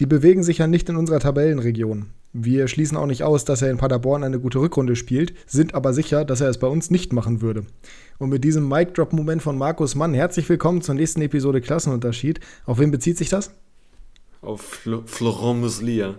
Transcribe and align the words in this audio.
die 0.00 0.06
bewegen 0.06 0.42
sich 0.42 0.58
ja 0.58 0.66
nicht 0.66 0.88
in 0.88 0.96
unserer 0.96 1.18
Tabellenregion. 1.18 2.06
Wir 2.32 2.68
schließen 2.68 2.96
auch 2.96 3.06
nicht 3.06 3.24
aus, 3.24 3.44
dass 3.44 3.62
er 3.62 3.70
in 3.70 3.78
Paderborn 3.78 4.22
eine 4.22 4.38
gute 4.38 4.60
Rückrunde 4.60 4.96
spielt, 4.96 5.32
sind 5.46 5.74
aber 5.74 5.92
sicher, 5.92 6.24
dass 6.24 6.40
er 6.40 6.48
es 6.48 6.58
bei 6.58 6.66
uns 6.68 6.90
nicht 6.90 7.12
machen 7.12 7.40
würde. 7.40 7.64
Und 8.18 8.28
mit 8.28 8.44
diesem 8.44 8.68
Mic-Drop-Moment 8.68 9.42
von 9.42 9.58
Markus 9.58 9.94
Mann, 9.94 10.14
herzlich 10.14 10.48
willkommen 10.48 10.82
zur 10.82 10.94
nächsten 10.94 11.22
Episode 11.22 11.60
Klassenunterschied. 11.60 12.38
Auf 12.66 12.78
wen 12.78 12.90
bezieht 12.90 13.18
sich 13.18 13.28
das? 13.28 13.50
Auf 14.40 14.60
Fl 14.60 15.02
Florent 15.06 15.60
Muslia. 15.60 16.14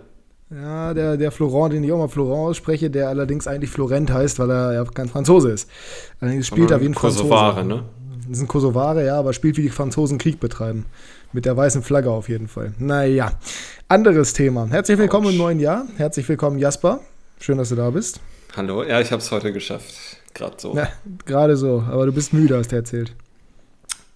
Ja, 0.50 0.92
der, 0.92 1.16
der 1.16 1.30
Florent, 1.30 1.72
den 1.72 1.84
ich 1.84 1.92
auch 1.92 1.98
mal 1.98 2.08
Florent 2.08 2.48
ausspreche, 2.48 2.90
der 2.90 3.08
allerdings 3.08 3.46
eigentlich 3.46 3.70
Florent 3.70 4.12
heißt, 4.12 4.40
weil 4.40 4.50
er 4.50 4.74
ja 4.74 4.84
kein 4.84 5.08
Franzose 5.08 5.52
ist. 5.52 5.70
Allerdings 6.18 6.48
spielt 6.48 6.72
er 6.72 6.80
wie 6.80 6.86
ein 6.86 6.94
Franzose. 6.94 7.22
Kosovare, 7.22 7.64
ne? 7.64 7.84
Das 8.28 8.38
sind 8.38 8.48
Kosovare, 8.48 9.06
ja, 9.06 9.18
aber 9.18 9.32
spielt 9.32 9.56
wie 9.56 9.62
die 9.62 9.68
Franzosen 9.70 10.18
Krieg 10.18 10.38
betreiben. 10.40 10.86
Mit 11.32 11.44
der 11.44 11.56
weißen 11.56 11.84
Flagge 11.84 12.10
auf 12.10 12.28
jeden 12.28 12.48
Fall. 12.48 12.72
Naja, 12.78 13.30
anderes 13.86 14.32
Thema. 14.32 14.66
Herzlich 14.68 14.98
willkommen 14.98 15.26
Ouch. 15.26 15.32
im 15.32 15.38
neuen 15.38 15.60
Jahr. 15.60 15.86
Herzlich 15.96 16.28
willkommen, 16.28 16.58
Jasper. 16.58 17.00
Schön, 17.38 17.56
dass 17.56 17.68
du 17.68 17.76
da 17.76 17.88
bist. 17.90 18.20
Hallo, 18.56 18.82
ja, 18.82 19.00
ich 19.00 19.12
habe 19.12 19.22
es 19.22 19.30
heute 19.30 19.52
geschafft. 19.52 19.94
Gerade 20.34 20.56
so. 20.58 20.74
Ja, 20.74 20.88
Gerade 21.26 21.56
so, 21.56 21.84
aber 21.88 22.06
du 22.06 22.12
bist 22.12 22.32
müde, 22.32 22.58
hast 22.58 22.72
du 22.72 22.76
erzählt. 22.76 23.14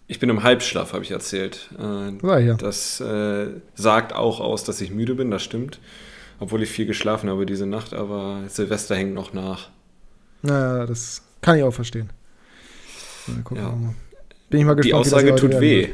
Ich 0.09 0.19
bin 0.19 0.29
im 0.29 0.43
Halbschlaf, 0.43 0.93
habe 0.93 1.05
ich 1.05 1.13
erzählt. 1.13 1.71
Äh, 1.79 2.57
das 2.57 3.01
äh, 3.01 3.47
sagt 3.77 4.13
auch 4.13 4.41
aus, 4.41 4.65
dass 4.65 4.81
ich 4.81 4.91
müde 4.91 5.15
bin, 5.15 5.31
das 5.31 5.45
stimmt. 5.45 5.79
Obwohl 6.41 6.65
ich 6.65 6.71
viel 6.71 6.85
geschlafen 6.85 7.31
habe 7.31 7.47
diese 7.47 7.67
Nacht, 7.67 7.95
aber 7.95 8.41
Silvester 8.49 8.97
hängt 8.97 9.15
noch 9.15 9.33
nach. 9.33 9.69
Naja, 10.43 10.85
das 10.85 11.23
kann 11.41 11.59
ich 11.59 11.63
auch 11.63 11.73
verstehen. 11.73 12.11
Ja. 13.55 13.73
Bin 14.51 14.61
ich 14.61 14.67
mal 14.67 14.75
gespannt. 14.75 14.85
Die 14.85 14.95
Aussage 14.95 15.37
tut 15.37 15.61
weh. 15.61 15.91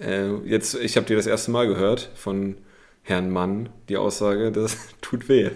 Äh, 0.00 0.34
jetzt, 0.44 0.74
ich 0.74 0.96
habe 0.96 1.06
dir 1.06 1.16
das 1.16 1.26
erste 1.26 1.50
Mal 1.50 1.66
gehört 1.66 2.10
von 2.14 2.56
Herrn 3.02 3.30
Mann, 3.30 3.68
die 3.88 3.96
Aussage, 3.96 4.52
das 4.52 4.76
tut 5.00 5.28
weh. 5.28 5.50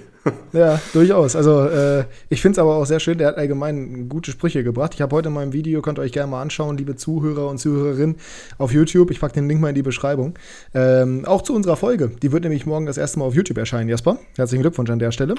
Ja, 0.53 0.81
durchaus. 0.93 1.35
Also 1.35 1.65
äh, 1.65 2.05
ich 2.29 2.43
finde 2.43 2.57
es 2.57 2.59
aber 2.59 2.77
auch 2.77 2.85
sehr 2.85 3.01
schön, 3.01 3.17
der 3.17 3.29
hat 3.29 3.39
allgemein 3.39 4.09
gute 4.09 4.31
Sprüche 4.31 4.63
gebracht. 4.63 4.93
Ich 4.95 5.01
habe 5.01 5.17
heute 5.17 5.29
in 5.29 5.35
meinem 5.35 5.53
Video, 5.53 5.81
könnt 5.81 5.99
ihr 5.99 6.03
euch 6.03 6.13
gerne 6.13 6.31
mal 6.31 6.43
anschauen, 6.43 6.77
liebe 6.77 6.95
Zuhörer 6.95 7.49
und 7.49 7.59
Zuhörerinnen 7.59 8.17
auf 8.59 8.73
YouTube. 8.73 9.11
Ich 9.11 9.21
packe 9.21 9.35
den 9.35 9.49
Link 9.49 9.61
mal 9.61 9.71
in 9.71 9.75
die 9.75 9.83
Beschreibung. 9.83 10.35
Ähm, 10.75 11.25
auch 11.25 11.43
zu 11.43 11.55
unserer 11.55 11.77
Folge. 11.77 12.11
Die 12.23 12.33
wird 12.33 12.43
nämlich 12.43 12.67
morgen 12.67 12.85
das 12.85 12.99
erste 12.99 13.19
Mal 13.19 13.25
auf 13.25 13.35
YouTube 13.35 13.57
erscheinen, 13.57 13.89
Jasper. 13.89 14.19
Herzlichen 14.37 14.63
Glückwunsch 14.63 14.91
an 14.91 14.99
der 14.99 15.11
Stelle. 15.11 15.37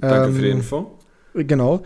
Danke 0.00 0.28
ähm, 0.28 0.34
für 0.34 0.42
die 0.42 0.48
ähm, 0.48 0.56
Info. 0.58 0.98
Genau. 1.34 1.82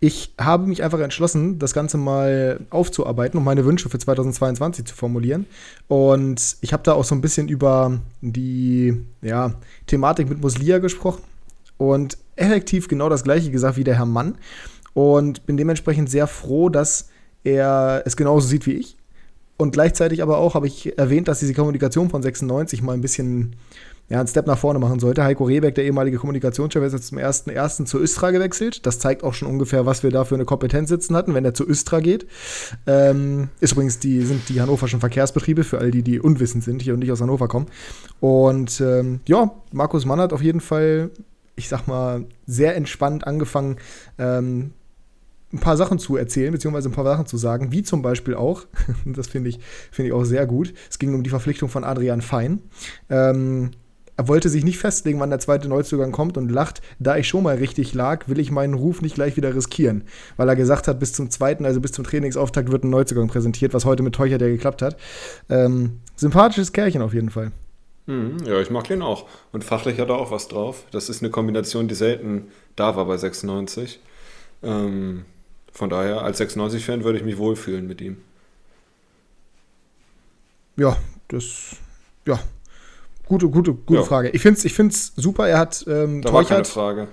Ich 0.00 0.32
habe 0.40 0.68
mich 0.68 0.82
einfach 0.84 1.00
entschlossen, 1.00 1.58
das 1.58 1.74
Ganze 1.74 1.98
mal 1.98 2.60
aufzuarbeiten 2.70 3.36
und 3.36 3.44
meine 3.44 3.64
Wünsche 3.64 3.88
für 3.88 3.98
2022 3.98 4.84
zu 4.84 4.94
formulieren. 4.94 5.46
Und 5.88 6.56
ich 6.60 6.72
habe 6.72 6.84
da 6.84 6.92
auch 6.92 7.04
so 7.04 7.16
ein 7.16 7.20
bisschen 7.20 7.48
über 7.48 7.98
die 8.20 9.04
ja, 9.22 9.54
Thematik 9.86 10.28
mit 10.28 10.40
Muslia 10.40 10.78
gesprochen 10.78 11.22
und 11.78 12.16
effektiv 12.36 12.86
genau 12.86 13.08
das 13.08 13.24
gleiche 13.24 13.50
gesagt 13.50 13.76
wie 13.76 13.84
der 13.84 13.96
Herr 13.96 14.06
Mann. 14.06 14.38
Und 14.94 15.46
bin 15.46 15.56
dementsprechend 15.56 16.08
sehr 16.10 16.28
froh, 16.28 16.68
dass 16.68 17.08
er 17.42 18.02
es 18.04 18.16
genauso 18.16 18.46
sieht 18.46 18.66
wie 18.66 18.74
ich. 18.74 18.96
Und 19.56 19.72
gleichzeitig 19.72 20.22
aber 20.22 20.38
auch 20.38 20.54
habe 20.54 20.68
ich 20.68 20.96
erwähnt, 20.96 21.26
dass 21.26 21.40
diese 21.40 21.54
Kommunikation 21.54 22.10
von 22.10 22.22
96 22.22 22.82
mal 22.82 22.92
ein 22.92 23.00
bisschen 23.00 23.56
ja, 24.08 24.18
einen 24.18 24.28
Step 24.28 24.46
nach 24.46 24.58
vorne 24.58 24.78
machen 24.78 25.00
sollte. 25.00 25.22
Heiko 25.22 25.44
Rehbeck, 25.44 25.74
der 25.74 25.84
ehemalige 25.84 26.16
Kommunikationschef, 26.16 26.82
ist 26.82 26.94
jetzt 26.94 27.08
zum 27.08 27.18
1.1. 27.18 27.84
zu 27.84 27.98
Östra 27.98 28.30
gewechselt. 28.30 28.86
Das 28.86 28.98
zeigt 28.98 29.22
auch 29.22 29.34
schon 29.34 29.48
ungefähr, 29.48 29.84
was 29.84 30.02
wir 30.02 30.10
da 30.10 30.24
für 30.24 30.34
eine 30.34 30.46
Kompetenz 30.46 30.88
sitzen 30.88 31.14
hatten, 31.14 31.34
wenn 31.34 31.44
er 31.44 31.52
zu 31.52 31.68
Östra 31.68 32.00
geht. 32.00 32.26
Ähm, 32.86 33.48
ist 33.60 33.72
übrigens 33.72 33.98
die, 33.98 34.22
sind 34.22 34.48
die 34.48 34.62
hannoverschen 34.62 35.00
Verkehrsbetriebe, 35.00 35.62
für 35.62 35.78
all 35.78 35.90
die, 35.90 36.02
die 36.02 36.20
unwissend 36.20 36.64
sind 36.64 36.80
hier 36.80 36.94
und 36.94 37.00
nicht 37.00 37.12
aus 37.12 37.20
Hannover 37.20 37.48
kommen. 37.48 37.66
Und 38.20 38.80
ähm, 38.80 39.20
ja, 39.26 39.50
Markus 39.72 40.06
Mann 40.06 40.20
hat 40.20 40.32
auf 40.32 40.42
jeden 40.42 40.60
Fall, 40.60 41.10
ich 41.54 41.68
sag 41.68 41.86
mal, 41.86 42.24
sehr 42.46 42.76
entspannt 42.76 43.26
angefangen, 43.26 43.76
ähm, 44.16 44.72
ein 45.52 45.60
paar 45.60 45.76
Sachen 45.76 45.98
zu 45.98 46.16
erzählen, 46.16 46.52
beziehungsweise 46.52 46.88
ein 46.88 46.92
paar 46.92 47.04
Sachen 47.04 47.26
zu 47.26 47.36
sagen, 47.36 47.72
wie 47.72 47.82
zum 47.82 48.00
Beispiel 48.00 48.34
auch, 48.34 48.64
das 49.04 49.28
finde 49.28 49.50
ich, 49.50 49.60
find 49.90 50.08
ich 50.08 50.14
auch 50.14 50.24
sehr 50.24 50.46
gut, 50.46 50.72
es 50.88 50.98
ging 50.98 51.14
um 51.14 51.22
die 51.22 51.30
Verpflichtung 51.30 51.68
von 51.68 51.84
Adrian 51.84 52.22
Fein. 52.22 52.62
Ähm, 53.10 53.70
er 54.18 54.26
wollte 54.26 54.48
sich 54.48 54.64
nicht 54.64 54.78
festlegen, 54.78 55.20
wann 55.20 55.30
der 55.30 55.38
zweite 55.38 55.68
Neuzugang 55.68 56.10
kommt 56.10 56.36
und 56.36 56.50
lacht, 56.50 56.82
da 56.98 57.16
ich 57.16 57.28
schon 57.28 57.44
mal 57.44 57.54
richtig 57.54 57.94
lag, 57.94 58.26
will 58.26 58.40
ich 58.40 58.50
meinen 58.50 58.74
Ruf 58.74 59.00
nicht 59.00 59.14
gleich 59.14 59.36
wieder 59.36 59.54
riskieren. 59.54 60.02
Weil 60.36 60.48
er 60.48 60.56
gesagt 60.56 60.88
hat, 60.88 60.98
bis 60.98 61.12
zum 61.12 61.30
zweiten, 61.30 61.64
also 61.64 61.80
bis 61.80 61.92
zum 61.92 62.04
Trainingsauftakt 62.04 62.72
wird 62.72 62.82
ein 62.82 62.90
Neuzugang 62.90 63.28
präsentiert, 63.28 63.74
was 63.74 63.84
heute 63.84 64.02
mit 64.02 64.16
Teucher 64.16 64.38
der 64.38 64.48
geklappt 64.48 64.82
hat. 64.82 64.96
Ähm, 65.48 66.00
sympathisches 66.16 66.72
Kerlchen 66.72 67.00
auf 67.00 67.14
jeden 67.14 67.30
Fall. 67.30 67.52
Hm, 68.08 68.38
ja, 68.44 68.60
ich 68.60 68.70
mag 68.70 68.88
den 68.88 69.02
auch. 69.02 69.28
Und 69.52 69.62
fachlich 69.62 70.00
hat 70.00 70.08
er 70.08 70.16
auch 70.16 70.32
was 70.32 70.48
drauf. 70.48 70.84
Das 70.90 71.08
ist 71.08 71.22
eine 71.22 71.30
Kombination, 71.30 71.86
die 71.86 71.94
selten 71.94 72.48
da 72.74 72.96
war 72.96 73.04
bei 73.04 73.18
96. 73.18 74.00
Ähm, 74.64 75.26
von 75.70 75.90
daher, 75.90 76.22
als 76.22 76.40
96-Fan 76.40 77.04
würde 77.04 77.18
ich 77.20 77.24
mich 77.24 77.38
wohlfühlen 77.38 77.86
mit 77.86 78.00
ihm. 78.00 78.16
Ja, 80.76 80.96
das, 81.28 81.76
ja, 82.26 82.40
Gute, 83.28 83.48
gute, 83.48 83.74
gute 83.74 84.00
ja. 84.00 84.06
Frage. 84.06 84.30
Ich 84.30 84.40
finde 84.40 84.58
es 84.58 84.64
ich 84.64 84.72
find's 84.72 85.12
super, 85.14 85.46
er 85.46 85.58
hat 85.58 85.84
ähm, 85.86 86.22
da 86.22 86.30
Teuchert. 86.30 86.50
War 86.50 86.56
keine 86.56 86.64
Frage. 86.64 87.08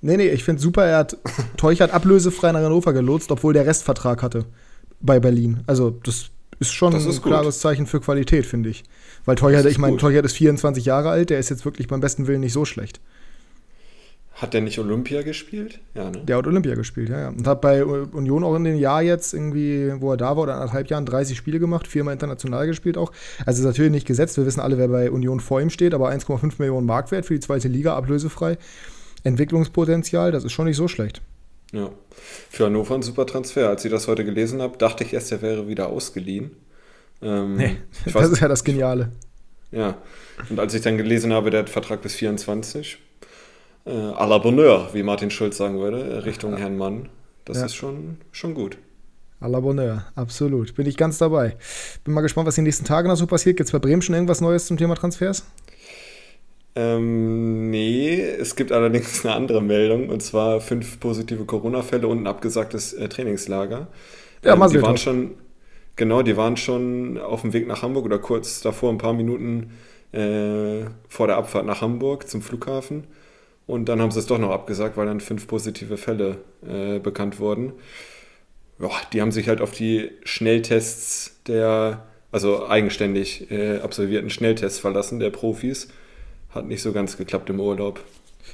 Nee, 0.00 0.16
nee, 0.16 0.28
ich 0.28 0.44
finde 0.44 0.62
super, 0.62 0.84
er 0.84 0.98
hat 0.98 1.16
Teuchert 1.56 1.92
ablösefrei 1.92 2.52
nach 2.52 2.60
Hannover 2.60 2.92
gelotst, 2.92 3.32
obwohl 3.32 3.52
der 3.52 3.66
Restvertrag 3.66 4.22
hatte 4.22 4.44
bei 5.00 5.18
Berlin. 5.18 5.64
Also, 5.66 5.90
das 5.90 6.30
ist 6.60 6.72
schon 6.72 6.92
das 6.92 7.04
ist 7.04 7.18
ein 7.18 7.22
klares 7.22 7.58
Zeichen 7.58 7.86
für 7.86 8.00
Qualität, 8.00 8.46
finde 8.46 8.70
ich. 8.70 8.84
Weil 9.24 9.34
Teuchert, 9.34 9.66
ich 9.66 9.78
meine, 9.78 9.96
Teuchert 9.96 10.24
ist 10.24 10.34
24 10.34 10.84
Jahre 10.84 11.10
alt, 11.10 11.30
der 11.30 11.38
ist 11.40 11.50
jetzt 11.50 11.64
wirklich 11.64 11.88
beim 11.88 12.00
besten 12.00 12.28
Willen 12.28 12.40
nicht 12.40 12.52
so 12.52 12.64
schlecht. 12.64 13.00
Hat 14.36 14.52
der 14.52 14.60
nicht 14.60 14.78
Olympia 14.78 15.22
gespielt? 15.22 15.80
Ja, 15.94 16.10
ne? 16.10 16.18
Der 16.18 16.36
hat 16.36 16.46
Olympia 16.46 16.74
gespielt, 16.74 17.08
ja, 17.08 17.20
ja. 17.20 17.28
Und 17.28 17.46
hat 17.46 17.62
bei 17.62 17.82
Union 17.82 18.44
auch 18.44 18.54
in 18.54 18.64
dem 18.64 18.76
Jahr 18.76 19.00
jetzt 19.00 19.32
irgendwie, 19.32 19.94
wo 19.98 20.10
er 20.10 20.18
da 20.18 20.36
war, 20.36 20.42
oder 20.42 20.54
anderthalb 20.56 20.88
Jahren 20.88 21.06
30 21.06 21.38
Spiele 21.38 21.58
gemacht, 21.58 21.86
viermal 21.86 22.12
international 22.12 22.66
gespielt 22.66 22.98
auch. 22.98 23.12
Also 23.46 23.62
ist 23.62 23.66
natürlich 23.66 23.92
nicht 23.92 24.06
gesetzt. 24.06 24.36
Wir 24.36 24.44
wissen 24.44 24.60
alle, 24.60 24.76
wer 24.76 24.88
bei 24.88 25.10
Union 25.10 25.40
vor 25.40 25.62
ihm 25.62 25.70
steht, 25.70 25.94
aber 25.94 26.10
1,5 26.10 26.52
Millionen 26.58 26.86
Marktwert 26.86 27.24
für 27.24 27.32
die 27.32 27.40
zweite 27.40 27.68
Liga, 27.68 27.96
ablösefrei. 27.96 28.58
Entwicklungspotenzial, 29.24 30.32
das 30.32 30.44
ist 30.44 30.52
schon 30.52 30.66
nicht 30.66 30.76
so 30.76 30.86
schlecht. 30.86 31.22
Ja. 31.72 31.90
Für 32.50 32.66
Hannover 32.66 32.94
ein 32.94 33.02
super 33.02 33.24
Transfer. 33.24 33.70
Als 33.70 33.86
ich 33.86 33.90
das 33.90 34.06
heute 34.06 34.26
gelesen 34.26 34.60
habe, 34.60 34.76
dachte 34.76 35.02
ich 35.02 35.14
erst, 35.14 35.32
er 35.32 35.40
wäre 35.40 35.66
wieder 35.66 35.88
ausgeliehen. 35.88 36.50
Ähm, 37.22 37.56
nee, 37.56 37.76
das 38.04 38.14
weiß, 38.14 38.28
ist 38.28 38.40
ja 38.40 38.48
das 38.48 38.64
Geniale. 38.64 39.12
Ja. 39.72 39.96
Und 40.50 40.60
als 40.60 40.74
ich 40.74 40.82
dann 40.82 40.98
gelesen 40.98 41.32
habe, 41.32 41.48
der 41.48 41.60
hat 41.60 41.70
Vertrag 41.70 42.02
bis 42.02 42.14
24, 42.16 42.98
äh, 43.86 43.90
à 43.90 44.26
la 44.26 44.38
Bonheur, 44.38 44.90
wie 44.92 45.02
Martin 45.02 45.30
Schulz 45.30 45.56
sagen 45.56 45.78
würde, 45.78 46.24
Richtung 46.24 46.52
ja. 46.52 46.58
Herrn 46.58 46.76
Mann. 46.76 47.08
Das 47.44 47.58
ja. 47.58 47.66
ist 47.66 47.74
schon, 47.74 48.18
schon 48.32 48.54
gut. 48.54 48.78
À 49.40 49.48
la 49.48 49.60
Bonheur, 49.60 50.04
absolut. 50.14 50.74
Bin 50.74 50.86
ich 50.86 50.96
ganz 50.96 51.18
dabei. 51.18 51.56
Bin 52.04 52.14
mal 52.14 52.22
gespannt, 52.22 52.46
was 52.46 52.58
in 52.58 52.62
den 52.62 52.68
nächsten 52.68 52.84
Tagen 52.84 53.08
noch 53.08 53.16
so 53.16 53.26
passiert. 53.26 53.56
Gibt 53.56 53.68
es 53.68 53.72
bei 53.72 53.78
Bremen 53.78 54.02
schon 54.02 54.14
irgendwas 54.14 54.40
Neues 54.40 54.66
zum 54.66 54.76
Thema 54.76 54.94
Transfers? 54.94 55.44
Ähm, 56.74 57.70
nee, 57.70 58.20
es 58.20 58.54
gibt 58.54 58.70
allerdings 58.70 59.24
eine 59.24 59.34
andere 59.34 59.62
Meldung 59.62 60.10
und 60.10 60.22
zwar 60.22 60.60
fünf 60.60 61.00
positive 61.00 61.44
Corona-Fälle 61.44 62.06
und 62.06 62.22
ein 62.22 62.26
abgesagtes 62.26 62.92
äh, 62.92 63.08
Trainingslager. 63.08 63.86
Ja, 64.44 64.54
ähm, 64.54 64.70
die 64.70 64.82
waren 64.82 64.98
schon, 64.98 65.34
genau, 65.96 66.22
die 66.22 66.36
waren 66.36 66.58
schon 66.58 67.18
auf 67.18 67.42
dem 67.42 67.54
Weg 67.54 67.66
nach 67.66 67.82
Hamburg 67.82 68.04
oder 68.04 68.18
kurz 68.18 68.60
davor, 68.60 68.90
ein 68.90 68.98
paar 68.98 69.14
Minuten 69.14 69.70
äh, 70.12 70.84
vor 71.08 71.28
der 71.28 71.36
Abfahrt 71.36 71.64
nach 71.64 71.80
Hamburg 71.80 72.28
zum 72.28 72.42
Flughafen. 72.42 73.04
Und 73.66 73.88
dann 73.88 74.00
haben 74.00 74.12
sie 74.12 74.20
es 74.20 74.26
doch 74.26 74.38
noch 74.38 74.50
abgesagt, 74.50 74.96
weil 74.96 75.06
dann 75.06 75.20
fünf 75.20 75.46
positive 75.46 75.96
Fälle 75.96 76.38
äh, 76.66 76.98
bekannt 76.98 77.40
wurden. 77.40 77.72
Ja, 78.78 78.90
die 79.12 79.20
haben 79.20 79.32
sich 79.32 79.48
halt 79.48 79.60
auf 79.60 79.72
die 79.72 80.10
Schnelltests 80.24 81.40
der, 81.46 82.04
also 82.30 82.68
eigenständig 82.68 83.50
äh, 83.50 83.78
absolvierten 83.78 84.30
Schnelltests 84.30 84.78
verlassen, 84.78 85.18
der 85.18 85.30
Profis. 85.30 85.88
Hat 86.50 86.66
nicht 86.66 86.82
so 86.82 86.92
ganz 86.92 87.16
geklappt 87.16 87.50
im 87.50 87.58
Urlaub. 87.60 88.00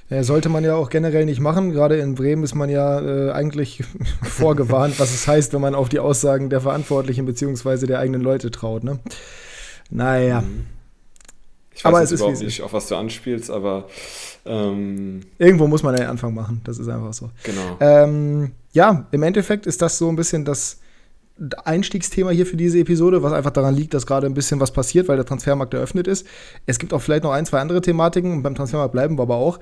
Ja, 0.08 0.22
sollte 0.24 0.48
man 0.48 0.64
ja 0.64 0.74
auch 0.74 0.88
generell 0.88 1.26
nicht 1.26 1.40
machen. 1.40 1.72
Gerade 1.72 1.96
in 1.96 2.14
Bremen 2.14 2.44
ist 2.44 2.54
man 2.54 2.70
ja 2.70 3.00
äh, 3.00 3.32
eigentlich 3.32 3.82
vorgewarnt, 4.22 4.98
was 4.98 5.12
es 5.12 5.26
heißt, 5.28 5.52
wenn 5.52 5.60
man 5.60 5.74
auf 5.74 5.88
die 5.88 5.98
Aussagen 5.98 6.48
der 6.48 6.62
Verantwortlichen 6.62 7.26
bzw. 7.26 7.86
der 7.86 7.98
eigenen 7.98 8.22
Leute 8.22 8.50
traut. 8.50 8.82
Ne? 8.82 8.98
Naja. 9.90 10.40
Mhm. 10.40 10.66
Ich 11.74 11.84
weiß 11.84 11.94
aber 11.94 12.02
es 12.02 12.12
überhaupt 12.12 12.40
nicht, 12.40 12.62
auf 12.62 12.72
was 12.72 12.88
du 12.88 12.96
anspielst, 12.96 13.50
aber 13.50 13.88
ähm, 14.44 15.20
irgendwo 15.38 15.66
muss 15.66 15.82
man 15.82 15.94
einen 15.94 16.08
Anfang 16.08 16.34
machen. 16.34 16.60
Das 16.64 16.78
ist 16.78 16.88
einfach 16.88 17.12
so. 17.12 17.30
Genau. 17.44 17.76
Ähm, 17.80 18.52
ja, 18.72 19.06
im 19.10 19.22
Endeffekt 19.22 19.66
ist 19.66 19.82
das 19.82 19.98
so 19.98 20.08
ein 20.08 20.16
bisschen 20.16 20.44
das 20.44 20.78
Einstiegsthema 21.64 22.30
hier 22.30 22.46
für 22.46 22.56
diese 22.56 22.78
Episode, 22.78 23.22
was 23.22 23.32
einfach 23.32 23.50
daran 23.50 23.74
liegt, 23.74 23.94
dass 23.94 24.06
gerade 24.06 24.26
ein 24.26 24.34
bisschen 24.34 24.60
was 24.60 24.70
passiert, 24.70 25.08
weil 25.08 25.16
der 25.16 25.24
Transfermarkt 25.24 25.74
eröffnet 25.74 26.06
ist. 26.06 26.26
Es 26.66 26.78
gibt 26.78 26.92
auch 26.92 27.00
vielleicht 27.00 27.24
noch 27.24 27.32
ein, 27.32 27.46
zwei 27.46 27.60
andere 27.60 27.80
Thematiken 27.80 28.32
und 28.32 28.42
beim 28.42 28.54
Transfermarkt 28.54 28.92
bleiben 28.92 29.18
wir 29.18 29.22
aber 29.22 29.36
auch. 29.36 29.58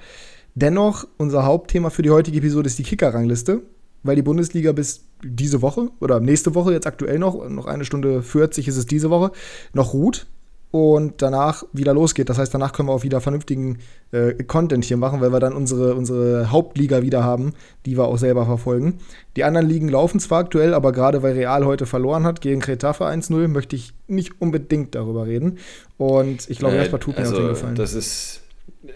Dennoch, 0.54 1.06
unser 1.16 1.44
Hauptthema 1.44 1.90
für 1.90 2.02
die 2.02 2.10
heutige 2.10 2.38
Episode 2.38 2.66
ist 2.66 2.78
die 2.78 2.82
Kicker-Rangliste, 2.82 3.62
weil 4.02 4.16
die 4.16 4.22
Bundesliga 4.22 4.72
bis 4.72 5.04
diese 5.22 5.62
Woche 5.62 5.90
oder 6.00 6.18
nächste 6.20 6.54
Woche 6.54 6.72
jetzt 6.72 6.86
aktuell 6.86 7.18
noch, 7.18 7.48
noch 7.48 7.66
eine 7.66 7.84
Stunde 7.84 8.22
40 8.22 8.66
ist 8.66 8.76
es 8.76 8.86
diese 8.86 9.10
Woche, 9.10 9.30
noch 9.72 9.92
ruht. 9.92 10.26
Und 10.70 11.20
danach 11.20 11.64
wieder 11.72 11.92
losgeht. 11.92 12.28
Das 12.28 12.38
heißt, 12.38 12.54
danach 12.54 12.72
können 12.72 12.88
wir 12.88 12.92
auch 12.92 13.02
wieder 13.02 13.20
vernünftigen 13.20 13.78
äh, 14.12 14.34
Content 14.44 14.84
hier 14.84 14.96
machen, 14.96 15.20
weil 15.20 15.32
wir 15.32 15.40
dann 15.40 15.52
unsere, 15.52 15.94
unsere 15.94 16.50
Hauptliga 16.50 17.02
wieder 17.02 17.24
haben, 17.24 17.54
die 17.86 17.96
wir 17.96 18.04
auch 18.04 18.18
selber 18.18 18.46
verfolgen. 18.46 18.98
Die 19.36 19.44
anderen 19.44 19.68
Ligen 19.68 19.88
laufen 19.88 20.20
zwar 20.20 20.40
aktuell, 20.40 20.74
aber 20.74 20.92
gerade 20.92 21.22
weil 21.22 21.34
Real 21.34 21.64
heute 21.66 21.86
verloren 21.86 22.24
hat 22.24 22.40
gegen 22.40 22.60
Kretafe 22.60 23.04
1-0, 23.04 23.48
möchte 23.48 23.74
ich 23.74 23.92
nicht 24.06 24.40
unbedingt 24.40 24.94
darüber 24.94 25.26
reden. 25.26 25.58
Und 25.98 26.48
ich 26.48 26.58
glaube, 26.58 26.76
äh, 26.76 26.78
Jasper 26.78 27.00
tut 27.00 27.16
mir 27.16 27.24
also, 27.24 27.48
Gefallen. 27.48 27.74
Das 27.74 27.94
ist 27.94 28.42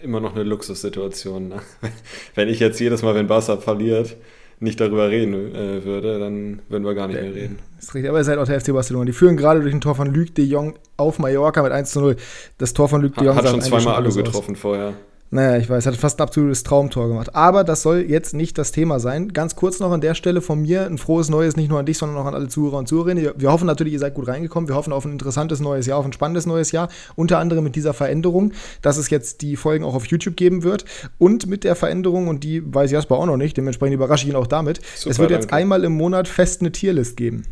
immer 0.01 0.21
noch 0.21 0.33
eine 0.33 0.43
Luxussituation. 0.43 1.49
Ne? 1.49 1.61
Wenn 2.35 2.47
ich 2.47 2.59
jetzt 2.59 2.79
jedes 2.79 3.01
Mal, 3.01 3.15
wenn 3.15 3.27
Barca 3.27 3.57
verliert, 3.57 4.15
nicht 4.59 4.79
darüber 4.79 5.09
reden 5.09 5.33
äh, 5.33 5.83
würde, 5.83 6.19
dann 6.19 6.61
würden 6.69 6.85
wir 6.85 6.95
gar 6.95 7.07
nicht 7.07 7.21
mehr 7.21 7.33
reden. 7.33 7.59
Das 7.75 7.85
ist 7.85 7.95
richtig, 7.95 8.09
aber 8.09 8.19
ihr 8.19 8.23
seid 8.23 8.37
auch 8.37 8.45
der 8.45 8.59
FC 8.59 8.73
Barcelona. 8.73 9.05
Die 9.05 9.13
führen 9.13 9.37
gerade 9.37 9.61
durch 9.61 9.73
ein 9.73 9.81
Tor 9.81 9.95
von 9.95 10.13
Luc 10.13 10.33
de 10.35 10.45
Jong 10.45 10.75
auf 10.97 11.19
Mallorca 11.19 11.61
mit 11.61 11.71
1 11.71 11.91
zu 11.91 12.01
0. 12.01 12.15
Das 12.57 12.73
Tor 12.73 12.89
von 12.89 13.01
Luc 13.01 13.15
de 13.15 13.25
Jong 13.25 13.35
hat 13.35 13.47
schon 13.47 13.61
zweimal 13.61 13.95
Alu 13.95 14.13
getroffen 14.13 14.55
vorher. 14.55 14.93
Naja, 15.31 15.57
ich 15.57 15.69
weiß, 15.69 15.87
hat 15.87 15.95
fast 15.97 16.19
ein 16.19 16.23
absolutes 16.23 16.63
Traumtor 16.63 17.07
gemacht. 17.07 17.35
Aber 17.35 17.63
das 17.63 17.81
soll 17.81 18.05
jetzt 18.07 18.33
nicht 18.33 18.57
das 18.57 18.71
Thema 18.71 18.99
sein. 18.99 19.33
Ganz 19.33 19.55
kurz 19.55 19.79
noch 19.79 19.91
an 19.91 19.99
der 19.99 20.13
Stelle 20.13 20.39
von 20.39 20.61
mir 20.61 20.85
ein 20.85 20.97
frohes 20.97 21.29
Neues, 21.29 21.57
nicht 21.57 21.67
nur 21.67 21.79
an 21.79 21.85
dich, 21.85 21.97
sondern 21.97 22.17
auch 22.17 22.25
an 22.25 22.35
alle 22.35 22.47
Zuhörer 22.47 22.77
und 22.77 22.87
Zuhörerinnen. 22.87 23.33
Wir 23.35 23.51
hoffen 23.51 23.65
natürlich, 23.65 23.93
ihr 23.93 23.99
seid 23.99 24.13
gut 24.13 24.27
reingekommen. 24.27 24.69
Wir 24.69 24.75
hoffen 24.75 24.93
auf 24.93 25.03
ein 25.03 25.11
interessantes 25.11 25.59
neues 25.59 25.87
Jahr, 25.87 25.97
auf 25.97 26.05
ein 26.05 26.13
spannendes 26.13 26.45
neues 26.45 26.71
Jahr. 26.71 26.89
Unter 27.15 27.39
anderem 27.39 27.63
mit 27.63 27.75
dieser 27.75 27.93
Veränderung, 27.93 28.53
dass 28.81 28.97
es 28.97 29.09
jetzt 29.09 29.41
die 29.41 29.55
Folgen 29.55 29.83
auch 29.83 29.95
auf 29.95 30.05
YouTube 30.05 30.37
geben 30.37 30.63
wird. 30.63 30.85
Und 31.17 31.47
mit 31.47 31.63
der 31.63 31.75
Veränderung, 31.75 32.27
und 32.27 32.43
die 32.43 32.61
weiß 32.73 32.91
Jasper 32.91 33.15
auch 33.15 33.25
noch 33.25 33.37
nicht, 33.37 33.57
dementsprechend 33.57 33.95
überrasche 33.95 34.25
ich 34.25 34.29
ihn 34.29 34.37
auch 34.37 34.47
damit. 34.47 34.79
Super, 34.95 35.11
es 35.11 35.19
wird 35.19 35.31
jetzt 35.31 35.45
danke. 35.45 35.55
einmal 35.55 35.83
im 35.83 35.93
Monat 35.93 36.27
fest 36.27 36.61
eine 36.61 36.71
Tierlist 36.71 37.17
geben. 37.17 37.43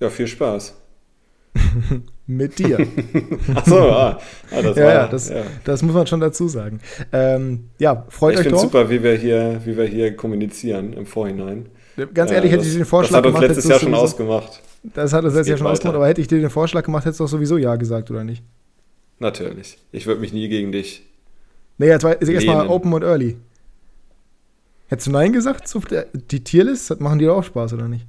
Ja, 0.00 0.10
viel 0.10 0.26
Spaß. 0.26 0.81
mit 2.26 2.58
dir. 2.58 2.78
Achso, 3.54 3.90
ah, 3.90 4.20
ah, 4.50 4.62
das, 4.62 4.76
ja, 4.76 4.84
war, 4.84 4.94
ja, 4.94 5.06
das, 5.06 5.28
ja. 5.28 5.42
das 5.64 5.82
muss 5.82 5.94
man 5.94 6.06
schon 6.06 6.20
dazu 6.20 6.48
sagen. 6.48 6.80
Ähm, 7.12 7.68
ja, 7.78 8.06
freut 8.08 8.34
ich 8.34 8.40
euch 8.40 8.46
doch. 8.46 8.52
Ich 8.52 8.60
finde 8.60 8.72
super, 8.72 8.90
wie 8.90 9.02
wir, 9.02 9.16
hier, 9.16 9.60
wie 9.64 9.76
wir 9.76 9.84
hier 9.84 10.16
kommunizieren 10.16 10.92
im 10.92 11.06
Vorhinein. 11.06 11.66
Ganz 12.14 12.30
ehrlich, 12.30 12.50
äh, 12.50 12.54
hätte 12.54 12.64
ich 12.64 12.72
dir 12.72 12.78
den 12.78 12.86
Vorschlag 12.86 13.22
gemacht. 13.22 13.34
Das 13.34 13.42
hat 13.42 13.50
uns 13.50 13.56
letztes 13.56 13.70
Jahr 13.70 13.80
schon 13.80 13.94
ausgemacht. 13.94 14.62
Das 14.82 15.12
hat 15.12 15.24
uns 15.24 15.34
letztes 15.34 15.48
Jahr 15.48 15.58
schon 15.58 15.64
weiter. 15.64 15.72
ausgemacht, 15.72 15.96
aber 15.96 16.08
hätte 16.08 16.20
ich 16.20 16.28
dir 16.28 16.40
den 16.40 16.50
Vorschlag 16.50 16.84
gemacht, 16.84 17.04
hättest 17.04 17.20
du 17.20 17.24
doch 17.24 17.30
sowieso 17.30 17.58
Ja 17.58 17.76
gesagt, 17.76 18.10
oder 18.10 18.24
nicht? 18.24 18.42
Natürlich. 19.18 19.78
Ich 19.92 20.06
würde 20.06 20.20
mich 20.20 20.32
nie 20.32 20.48
gegen 20.48 20.72
dich. 20.72 21.06
Nee, 21.78 21.86
jetzt 21.86 22.02
war 22.02 22.20
erstmal 22.20 22.66
Open 22.66 22.92
und 22.92 23.02
Early. 23.02 23.36
Hättest 24.88 25.06
du 25.06 25.12
Nein 25.12 25.32
gesagt? 25.32 25.72
Die 26.30 26.44
Tierlist, 26.44 27.00
machen 27.00 27.18
die 27.18 27.24
doch 27.24 27.38
auch 27.38 27.44
Spaß, 27.44 27.72
oder 27.74 27.88
nicht? 27.88 28.06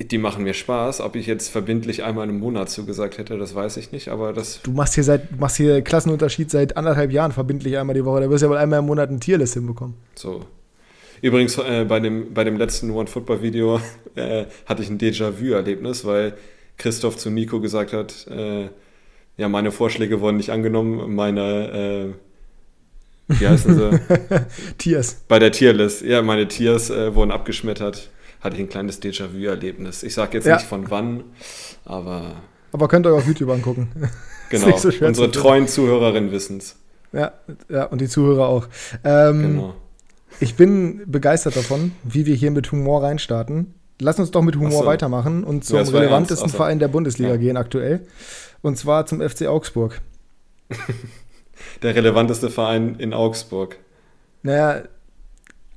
Die 0.00 0.18
machen 0.18 0.44
mir 0.44 0.54
Spaß. 0.54 1.00
Ob 1.00 1.16
ich 1.16 1.26
jetzt 1.26 1.50
verbindlich 1.50 2.02
einmal 2.04 2.28
im 2.28 2.38
Monat 2.38 2.70
zugesagt 2.70 3.18
hätte, 3.18 3.36
das 3.36 3.54
weiß 3.54 3.76
ich 3.76 3.92
nicht, 3.92 4.08
aber 4.08 4.32
das. 4.32 4.62
Du 4.62 4.72
machst 4.72 4.94
hier 4.94 5.04
seit 5.04 5.38
machst 5.38 5.56
hier 5.56 5.82
Klassenunterschied 5.82 6.50
seit 6.50 6.76
anderthalb 6.76 7.12
Jahren 7.12 7.32
verbindlich 7.32 7.76
einmal 7.76 7.94
die 7.94 8.04
Woche. 8.04 8.20
Da 8.20 8.30
wirst 8.30 8.42
du 8.42 8.46
ja 8.46 8.50
wohl 8.50 8.58
einmal 8.58 8.78
im 8.78 8.86
Monat 8.86 9.10
eine 9.10 9.20
Tierlist 9.20 9.54
hinbekommen. 9.54 9.94
So. 10.14 10.44
Übrigens, 11.22 11.58
äh, 11.58 11.84
bei, 11.86 12.00
dem, 12.00 12.32
bei 12.32 12.44
dem 12.44 12.56
letzten 12.56 12.90
One-Football-Video 12.90 13.80
äh, 14.14 14.46
hatte 14.64 14.82
ich 14.82 14.88
ein 14.88 14.98
Déjà-vu-Erlebnis, 14.98 16.06
weil 16.06 16.34
Christoph 16.78 17.18
zu 17.18 17.30
Nico 17.30 17.60
gesagt 17.60 17.92
hat, 17.92 18.26
äh, 18.28 18.68
ja, 19.36 19.48
meine 19.48 19.70
Vorschläge 19.70 20.20
wurden 20.20 20.38
nicht 20.38 20.50
angenommen, 20.50 21.14
meine, 21.14 22.14
äh, 23.28 23.38
wie 23.38 23.46
heißen 23.46 23.74
sie? 23.74 24.00
Tiers. 24.78 25.22
Bei 25.28 25.38
der 25.38 25.52
Tierlist, 25.52 26.02
ja, 26.02 26.22
meine 26.22 26.48
Tiers 26.48 26.88
äh, 26.88 27.14
wurden 27.14 27.30
abgeschmettert 27.30 28.10
hatte 28.40 28.56
ich 28.56 28.62
ein 28.62 28.68
kleines 28.68 29.02
Déjà-vu-Erlebnis. 29.02 30.02
Ich 30.02 30.14
sage 30.14 30.38
jetzt 30.38 30.46
ja. 30.46 30.56
nicht 30.56 30.66
von 30.66 30.90
wann, 30.90 31.24
aber. 31.84 32.36
Aber 32.72 32.88
könnt 32.88 33.06
ihr 33.06 33.12
auf 33.12 33.26
YouTube 33.26 33.50
angucken. 33.50 33.90
Genau, 34.50 34.76
so 34.76 34.88
unsere 35.06 35.30
treuen 35.30 35.68
Zuhörerinnen 35.68 36.32
wissen 36.32 36.58
es. 36.58 36.74
Ja, 37.12 37.30
ja, 37.68 37.84
und 37.84 38.00
die 38.00 38.08
Zuhörer 38.08 38.48
auch. 38.48 38.66
Ähm, 39.04 39.42
genau. 39.42 39.74
Ich 40.40 40.56
bin 40.56 41.02
begeistert 41.06 41.56
davon, 41.56 41.92
wie 42.02 42.26
wir 42.26 42.34
hier 42.34 42.50
mit 42.50 42.72
Humor 42.72 43.04
reinstarten. 43.04 43.74
Lass 44.00 44.18
uns 44.18 44.30
doch 44.30 44.42
mit 44.42 44.56
Humor 44.56 44.80
so. 44.80 44.86
weitermachen 44.86 45.44
und 45.44 45.64
zum 45.64 45.76
ja, 45.76 45.82
relevantesten 45.82 46.48
Verein 46.48 46.80
der 46.80 46.88
Bundesliga 46.88 47.30
ja. 47.30 47.36
gehen 47.36 47.56
aktuell. 47.56 48.00
Und 48.62 48.76
zwar 48.76 49.06
zum 49.06 49.20
FC 49.20 49.46
Augsburg. 49.46 50.00
der 51.82 51.94
relevanteste 51.94 52.50
Verein 52.50 52.96
in 52.96 53.12
Augsburg. 53.12 53.76
Naja, 54.42 54.82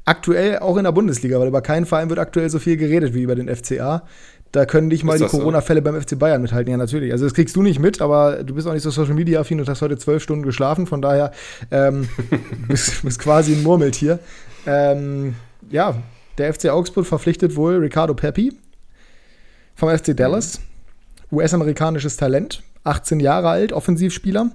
aktuell 0.05 0.59
auch 0.59 0.77
in 0.77 0.83
der 0.83 0.91
Bundesliga, 0.91 1.39
weil 1.39 1.47
über 1.47 1.61
keinen 1.61 1.85
Verein 1.85 2.09
wird 2.09 2.19
aktuell 2.19 2.49
so 2.49 2.59
viel 2.59 2.77
geredet 2.77 3.13
wie 3.13 3.23
über 3.23 3.35
den 3.35 3.53
FCA. 3.53 4.03
Da 4.51 4.65
können 4.67 4.87
nicht 4.87 5.03
mal 5.03 5.17
die 5.17 5.25
Corona-Fälle 5.25 5.79
so? 5.79 5.83
beim 5.85 5.99
FC 5.99 6.17
Bayern 6.19 6.41
mithalten. 6.41 6.69
Ja, 6.69 6.77
natürlich. 6.77 7.11
Also, 7.11 7.25
das 7.25 7.33
kriegst 7.33 7.55
du 7.55 7.63
nicht 7.63 7.79
mit, 7.79 8.01
aber 8.01 8.43
du 8.43 8.53
bist 8.53 8.67
auch 8.67 8.73
nicht 8.73 8.83
so 8.83 8.91
Social 8.91 9.15
Media-affin 9.15 9.59
und 9.59 9.67
hast 9.67 9.81
heute 9.81 9.97
zwölf 9.97 10.21
Stunden 10.21 10.43
geschlafen. 10.43 10.85
Von 10.85 11.01
daher 11.01 11.31
ähm, 11.71 12.07
bist, 12.67 13.03
bist 13.03 13.19
quasi 13.19 13.53
ein 13.53 13.63
Murmeltier. 13.63 14.19
Ähm, 14.67 15.33
ja, 15.71 15.95
der 16.37 16.53
FC 16.53 16.69
Augsburg 16.69 17.07
verpflichtet 17.07 17.55
wohl 17.55 17.77
Ricardo 17.77 18.13
Pepi 18.13 18.53
vom 19.73 19.89
FC 19.89 20.15
Dallas. 20.15 20.59
US-amerikanisches 21.31 22.15
Talent, 22.15 22.61
18 22.83 23.19
Jahre 23.19 23.49
alt, 23.49 23.73
Offensivspieler. 23.73 24.51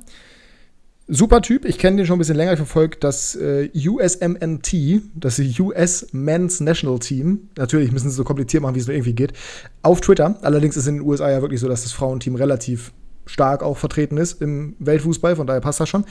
Super 1.11 1.41
Typ, 1.41 1.65
ich 1.65 1.79
kenne 1.79 1.97
den 1.97 2.07
schon 2.07 2.17
ein 2.17 2.19
bisschen 2.19 2.37
länger, 2.37 2.53
ich 2.53 2.59
verfolge 2.59 2.99
das 3.01 3.35
äh, 3.35 3.71
USMNT, 3.75 5.01
das 5.15 5.39
US 5.59 6.09
Men's 6.13 6.61
National 6.61 6.99
Team. 6.99 7.49
Natürlich 7.57 7.93
müssen 7.93 8.11
sie 8.11 8.17
so 8.17 8.25
kompliziert 8.25 8.63
machen, 8.63 8.75
wie 8.75 8.81
es 8.81 8.87
nur 8.87 8.95
irgendwie 8.95 9.15
geht. 9.15 9.33
Auf 9.81 10.03
Twitter. 10.03 10.37
Allerdings 10.43 10.77
ist 10.77 10.87
in 10.87 10.97
den 10.97 11.07
USA 11.07 11.31
ja 11.31 11.41
wirklich 11.41 11.61
so, 11.61 11.69
dass 11.69 11.83
das 11.83 11.93
Frauenteam 11.93 12.35
relativ 12.35 12.93
stark 13.25 13.63
auch 13.63 13.79
vertreten 13.79 14.19
ist 14.19 14.43
im 14.43 14.77
Weltfußball, 14.81 15.37
von 15.37 15.47
daher 15.47 15.63
passt 15.63 15.81
das 15.81 15.89
schon. 15.89 16.05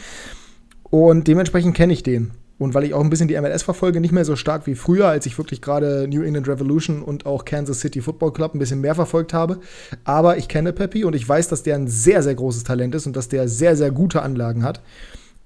Und 0.82 1.28
dementsprechend 1.28 1.76
kenne 1.76 1.94
ich 1.94 2.02
den. 2.02 2.32
Und 2.60 2.74
weil 2.74 2.86
ich 2.86 2.94
auch 2.94 3.02
ein 3.02 3.10
bisschen 3.10 3.28
die 3.28 3.40
MLS 3.40 3.64
verfolge, 3.64 4.02
nicht 4.02 4.12
mehr 4.12 4.26
so 4.26 4.36
stark 4.36 4.66
wie 4.66 4.76
früher, 4.76 5.08
als 5.08 5.26
ich 5.28 5.38
wirklich 5.38 5.62
gerade 5.62 6.08
New 6.08 6.24
England 6.24 6.48
Revolution 6.48 7.04
und 7.04 7.26
auch 7.26 7.46
Kansas 7.46 7.82
City 7.82 8.02
Football 8.02 8.34
Club 8.34 8.56
ein 8.56 8.60
bisschen 8.60 8.82
mehr 8.82 8.96
verfolgt 8.96 9.34
habe. 9.34 9.60
Aber 10.04 10.38
ich 10.38 10.48
kenne 10.48 10.74
Peppy 10.74 11.04
und 11.04 11.16
ich 11.16 11.28
weiß, 11.28 11.50
dass 11.50 11.64
der 11.64 11.76
ein 11.76 11.88
sehr, 11.88 12.24
sehr 12.24 12.36
großes 12.36 12.64
Talent 12.64 12.96
ist 12.96 13.06
und 13.06 13.16
dass 13.16 13.30
der 13.30 13.48
sehr, 13.48 13.76
sehr 13.76 13.92
gute 13.92 14.24
Anlagen 14.24 14.64
hat. 14.64 14.82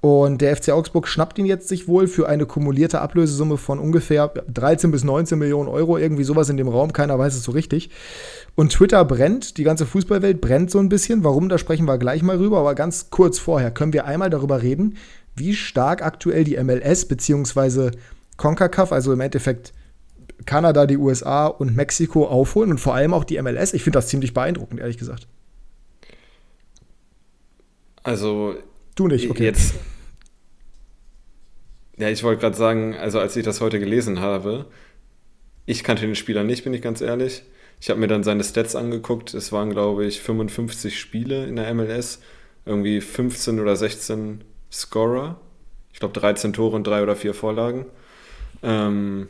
Und 0.01 0.41
der 0.41 0.55
FC 0.55 0.69
Augsburg 0.69 1.07
schnappt 1.07 1.37
ihn 1.37 1.45
jetzt 1.45 1.67
sich 1.67 1.87
wohl 1.87 2.07
für 2.07 2.27
eine 2.27 2.47
kumulierte 2.47 3.01
Ablösesumme 3.01 3.57
von 3.57 3.77
ungefähr 3.77 4.29
13 4.51 4.89
bis 4.89 5.03
19 5.03 5.37
Millionen 5.37 5.69
Euro, 5.69 5.99
irgendwie 5.99 6.23
sowas 6.23 6.49
in 6.49 6.57
dem 6.57 6.67
Raum, 6.67 6.91
keiner 6.91 7.19
weiß 7.19 7.35
es 7.35 7.43
so 7.43 7.51
richtig. 7.51 7.91
Und 8.55 8.71
Twitter 8.71 9.05
brennt, 9.05 9.57
die 9.57 9.63
ganze 9.63 9.85
Fußballwelt 9.85 10.41
brennt 10.41 10.71
so 10.71 10.79
ein 10.79 10.89
bisschen. 10.89 11.23
Warum, 11.23 11.49
da 11.49 11.59
sprechen 11.59 11.85
wir 11.85 11.99
gleich 11.99 12.23
mal 12.23 12.37
rüber, 12.37 12.57
aber 12.57 12.73
ganz 12.73 13.11
kurz 13.11 13.37
vorher 13.37 13.69
können 13.69 13.93
wir 13.93 14.05
einmal 14.05 14.31
darüber 14.31 14.63
reden, 14.63 14.97
wie 15.41 15.55
stark 15.55 16.03
aktuell 16.03 16.43
die 16.43 16.61
MLS 16.63 17.07
bzw. 17.07 17.91
CONCACAF, 18.37 18.91
also 18.91 19.11
im 19.11 19.19
Endeffekt 19.19 19.73
Kanada, 20.45 20.85
die 20.85 20.97
USA 20.97 21.47
und 21.47 21.75
Mexiko 21.75 22.27
aufholen 22.27 22.71
und 22.71 22.77
vor 22.77 22.93
allem 22.93 23.13
auch 23.13 23.23
die 23.23 23.41
MLS. 23.41 23.73
Ich 23.73 23.83
finde 23.83 23.97
das 23.97 24.07
ziemlich 24.07 24.33
beeindruckend, 24.33 24.79
ehrlich 24.79 24.97
gesagt. 24.97 25.27
Also. 28.03 28.55
Du 28.95 29.07
nicht, 29.07 29.29
okay. 29.29 29.45
Jetzt. 29.45 29.73
Ja, 31.97 32.09
ich 32.09 32.23
wollte 32.23 32.41
gerade 32.41 32.57
sagen, 32.57 32.95
also 32.95 33.19
als 33.19 33.35
ich 33.35 33.43
das 33.43 33.61
heute 33.61 33.79
gelesen 33.79 34.19
habe, 34.19 34.67
ich 35.65 35.83
kannte 35.83 36.05
den 36.05 36.15
Spieler 36.15 36.43
nicht, 36.43 36.63
bin 36.63 36.73
ich 36.73 36.81
ganz 36.81 37.01
ehrlich. 37.01 37.43
Ich 37.79 37.89
habe 37.89 37.99
mir 37.99 38.07
dann 38.07 38.23
seine 38.23 38.43
Stats 38.43 38.75
angeguckt. 38.75 39.33
Es 39.33 39.51
waren, 39.51 39.71
glaube 39.71 40.05
ich, 40.05 40.21
55 40.21 40.99
Spiele 40.99 41.45
in 41.45 41.55
der 41.55 41.73
MLS, 41.73 42.19
irgendwie 42.65 43.01
15 43.01 43.59
oder 43.59 43.75
16 43.75 44.43
Scorer. 44.71 45.39
Ich 45.93 45.99
glaube 45.99 46.19
13 46.19 46.53
Tore 46.53 46.75
und 46.75 46.85
drei 46.85 47.03
oder 47.03 47.15
vier 47.15 47.33
Vorlagen. 47.33 47.85
Ähm, 48.63 49.27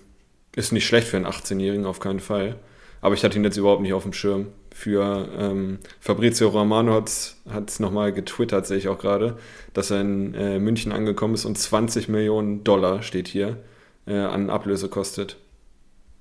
ist 0.55 0.71
nicht 0.71 0.85
schlecht 0.85 1.07
für 1.07 1.17
einen 1.17 1.25
18-Jährigen, 1.25 1.85
auf 1.85 1.99
keinen 1.99 2.19
Fall. 2.19 2.57
Aber 3.01 3.15
ich 3.15 3.23
hatte 3.23 3.37
ihn 3.37 3.43
jetzt 3.43 3.57
überhaupt 3.57 3.81
nicht 3.81 3.93
auf 3.93 4.03
dem 4.03 4.13
Schirm. 4.13 4.47
Für 4.73 5.27
ähm, 5.37 5.79
Fabrizio 5.99 6.49
Romano 6.49 6.93
hat 6.93 7.69
es 7.69 7.79
nochmal 7.79 8.13
getwittert, 8.13 8.67
sehe 8.67 8.77
ich 8.77 8.87
auch 8.87 8.99
gerade, 8.99 9.37
dass 9.73 9.91
er 9.91 10.01
in 10.01 10.33
äh, 10.35 10.59
München 10.59 10.91
angekommen 10.91 11.33
ist 11.33 11.45
und 11.45 11.57
20 11.57 12.09
Millionen 12.09 12.63
Dollar 12.63 13.01
steht 13.01 13.27
hier 13.27 13.57
äh, 14.05 14.15
an 14.15 14.49
Ablöse 14.49 14.87
kostet. 14.87 15.37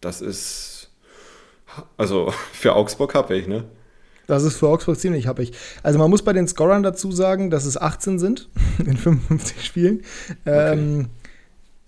Das 0.01 0.21
ist 0.21 0.91
also 1.97 2.33
für 2.53 2.75
Augsburg 2.75 3.15
habe 3.15 3.37
ich, 3.37 3.47
ne? 3.47 3.65
Das 4.31 4.45
ist 4.45 4.57
für 4.57 4.69
Augsburg 4.69 4.99
ziemlich 4.99 5.27
happig. 5.27 5.53
Also 5.83 5.99
man 5.99 6.09
muss 6.09 6.23
bei 6.23 6.33
den 6.33 6.47
Scorern 6.47 6.85
dazu 6.85 7.11
sagen, 7.11 7.51
dass 7.51 7.65
es 7.65 7.77
18 7.77 8.21
sind 8.21 8.49
in 8.79 8.97
55 8.97 9.65
Spielen. 9.65 10.03
Okay. 10.45 10.73
Ähm, 10.73 11.07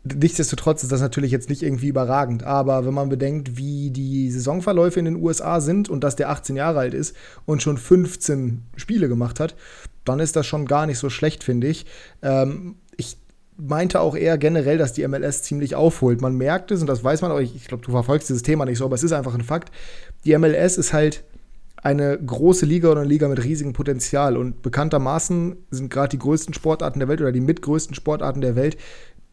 nichtsdestotrotz 0.02 0.82
ist 0.82 0.90
das 0.90 1.00
natürlich 1.00 1.30
jetzt 1.30 1.48
nicht 1.48 1.62
irgendwie 1.62 1.86
überragend. 1.86 2.42
Aber 2.42 2.84
wenn 2.84 2.94
man 2.94 3.08
bedenkt, 3.08 3.56
wie 3.56 3.90
die 3.90 4.28
Saisonverläufe 4.30 4.98
in 4.98 5.04
den 5.04 5.22
USA 5.22 5.60
sind 5.60 5.88
und 5.88 6.02
dass 6.02 6.16
der 6.16 6.30
18 6.30 6.56
Jahre 6.56 6.80
alt 6.80 6.94
ist 6.94 7.14
und 7.44 7.62
schon 7.62 7.78
15 7.78 8.62
Spiele 8.74 9.08
gemacht 9.08 9.38
hat, 9.38 9.54
dann 10.04 10.18
ist 10.18 10.34
das 10.34 10.44
schon 10.44 10.66
gar 10.66 10.86
nicht 10.86 10.98
so 10.98 11.10
schlecht, 11.10 11.44
finde 11.44 11.68
ich. 11.68 11.86
Ähm, 12.22 12.74
ich 12.96 13.18
meinte 13.56 14.00
auch 14.00 14.16
eher 14.16 14.36
generell, 14.36 14.78
dass 14.78 14.94
die 14.94 15.06
MLS 15.06 15.44
ziemlich 15.44 15.76
aufholt. 15.76 16.20
Man 16.20 16.36
merkt 16.36 16.72
es, 16.72 16.80
und 16.80 16.88
das 16.88 17.04
weiß 17.04 17.22
man 17.22 17.30
auch, 17.30 17.38
ich, 17.38 17.54
ich 17.54 17.68
glaube, 17.68 17.84
du 17.84 17.92
verfolgst 17.92 18.28
dieses 18.28 18.42
Thema 18.42 18.64
nicht 18.64 18.78
so, 18.78 18.84
aber 18.84 18.96
es 18.96 19.04
ist 19.04 19.12
einfach 19.12 19.34
ein 19.34 19.44
Fakt. 19.44 19.70
Die 20.24 20.36
MLS 20.36 20.76
ist 20.76 20.92
halt 20.92 21.22
eine 21.82 22.16
große 22.16 22.64
Liga 22.64 22.90
oder 22.90 23.00
eine 23.00 23.08
Liga 23.08 23.28
mit 23.28 23.42
riesigem 23.42 23.72
Potenzial. 23.72 24.36
Und 24.36 24.62
bekanntermaßen 24.62 25.56
sind 25.70 25.90
gerade 25.90 26.10
die 26.10 26.18
größten 26.18 26.54
Sportarten 26.54 27.00
der 27.00 27.08
Welt 27.08 27.20
oder 27.20 27.32
die 27.32 27.40
mitgrößten 27.40 27.94
Sportarten 27.94 28.40
der 28.40 28.56
Welt 28.56 28.76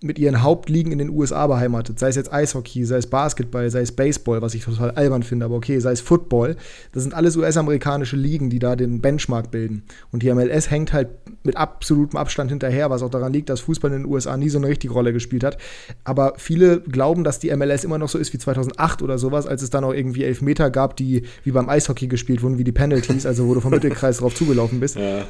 mit 0.01 0.17
ihren 0.17 0.41
Hauptligen 0.41 0.93
in 0.93 0.97
den 0.97 1.09
USA 1.09 1.45
beheimatet. 1.47 1.99
Sei 1.99 2.07
es 2.07 2.15
jetzt 2.15 2.31
Eishockey, 2.31 2.85
sei 2.85 2.97
es 2.97 3.07
Basketball, 3.07 3.69
sei 3.69 3.81
es 3.81 3.91
Baseball, 3.91 4.41
was 4.41 4.53
ich 4.53 4.63
total 4.63 4.91
albern 4.91 5.23
finde, 5.23 5.45
aber 5.45 5.55
okay, 5.55 5.79
sei 5.79 5.91
es 5.91 5.99
Football. 5.99 6.55
Das 6.93 7.03
sind 7.03 7.13
alles 7.13 7.35
US-amerikanische 7.35 8.15
Ligen, 8.15 8.49
die 8.49 8.59
da 8.59 8.77
den 8.77 9.01
Benchmark 9.01 9.51
bilden. 9.51 9.83
Und 10.11 10.23
die 10.23 10.33
MLS 10.33 10.71
hängt 10.71 10.93
halt 10.93 11.09
mit 11.43 11.57
absolutem 11.57 12.17
Abstand 12.17 12.49
hinterher, 12.49 12.89
was 12.89 13.03
auch 13.03 13.09
daran 13.09 13.33
liegt, 13.33 13.49
dass 13.49 13.59
Fußball 13.59 13.91
in 13.91 14.03
den 14.03 14.11
USA 14.11 14.37
nie 14.37 14.47
so 14.47 14.57
eine 14.57 14.67
richtige 14.67 14.93
Rolle 14.93 15.11
gespielt 15.11 15.43
hat. 15.43 15.57
Aber 16.05 16.33
viele 16.37 16.79
glauben, 16.79 17.25
dass 17.25 17.39
die 17.39 17.53
MLS 17.53 17.83
immer 17.83 17.97
noch 17.97 18.09
so 18.09 18.17
ist 18.17 18.31
wie 18.31 18.37
2008 18.37 19.01
oder 19.01 19.17
sowas, 19.17 19.47
als 19.47 19.61
es 19.63 19.69
dann 19.69 19.83
auch 19.83 19.93
irgendwie 19.93 20.23
Elfmeter 20.23 20.69
gab, 20.69 20.95
die 20.95 21.23
wie 21.43 21.51
beim 21.51 21.67
Eishockey 21.67 22.07
gespielt 22.07 22.41
wurden, 22.41 22.57
wie 22.57 22.63
die 22.63 22.71
Penalties, 22.71 23.25
also 23.25 23.47
wo 23.47 23.53
du 23.53 23.59
vom 23.59 23.71
Mittelkreis 23.71 24.19
drauf 24.19 24.33
zugelaufen 24.33 24.79
bist. 24.79 24.95
Ja. 24.95 25.25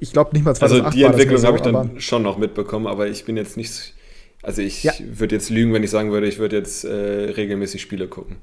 Ich 0.00 0.12
glaube 0.12 0.30
nicht 0.32 0.44
mal 0.44 0.54
2008 0.54 0.84
Also 0.84 0.98
die 0.98 1.04
Entwicklung 1.04 1.38
so, 1.38 1.46
habe 1.46 1.56
ich 1.56 1.62
dann 1.62 2.00
schon 2.00 2.22
noch 2.22 2.38
mitbekommen, 2.38 2.88
aber 2.88 3.08
ich 3.08 3.24
bin 3.24 3.36
jetzt 3.36 3.56
nicht 3.56 3.94
also 4.42 4.62
ich 4.62 4.82
ja. 4.84 4.92
würde 5.00 5.34
jetzt 5.34 5.50
lügen, 5.50 5.72
wenn 5.72 5.82
ich 5.82 5.90
sagen 5.90 6.12
würde, 6.12 6.26
ich 6.26 6.38
würde 6.38 6.56
jetzt 6.56 6.84
äh, 6.84 6.90
regelmäßig 6.90 7.80
Spiele 7.82 8.08
gucken. 8.08 8.36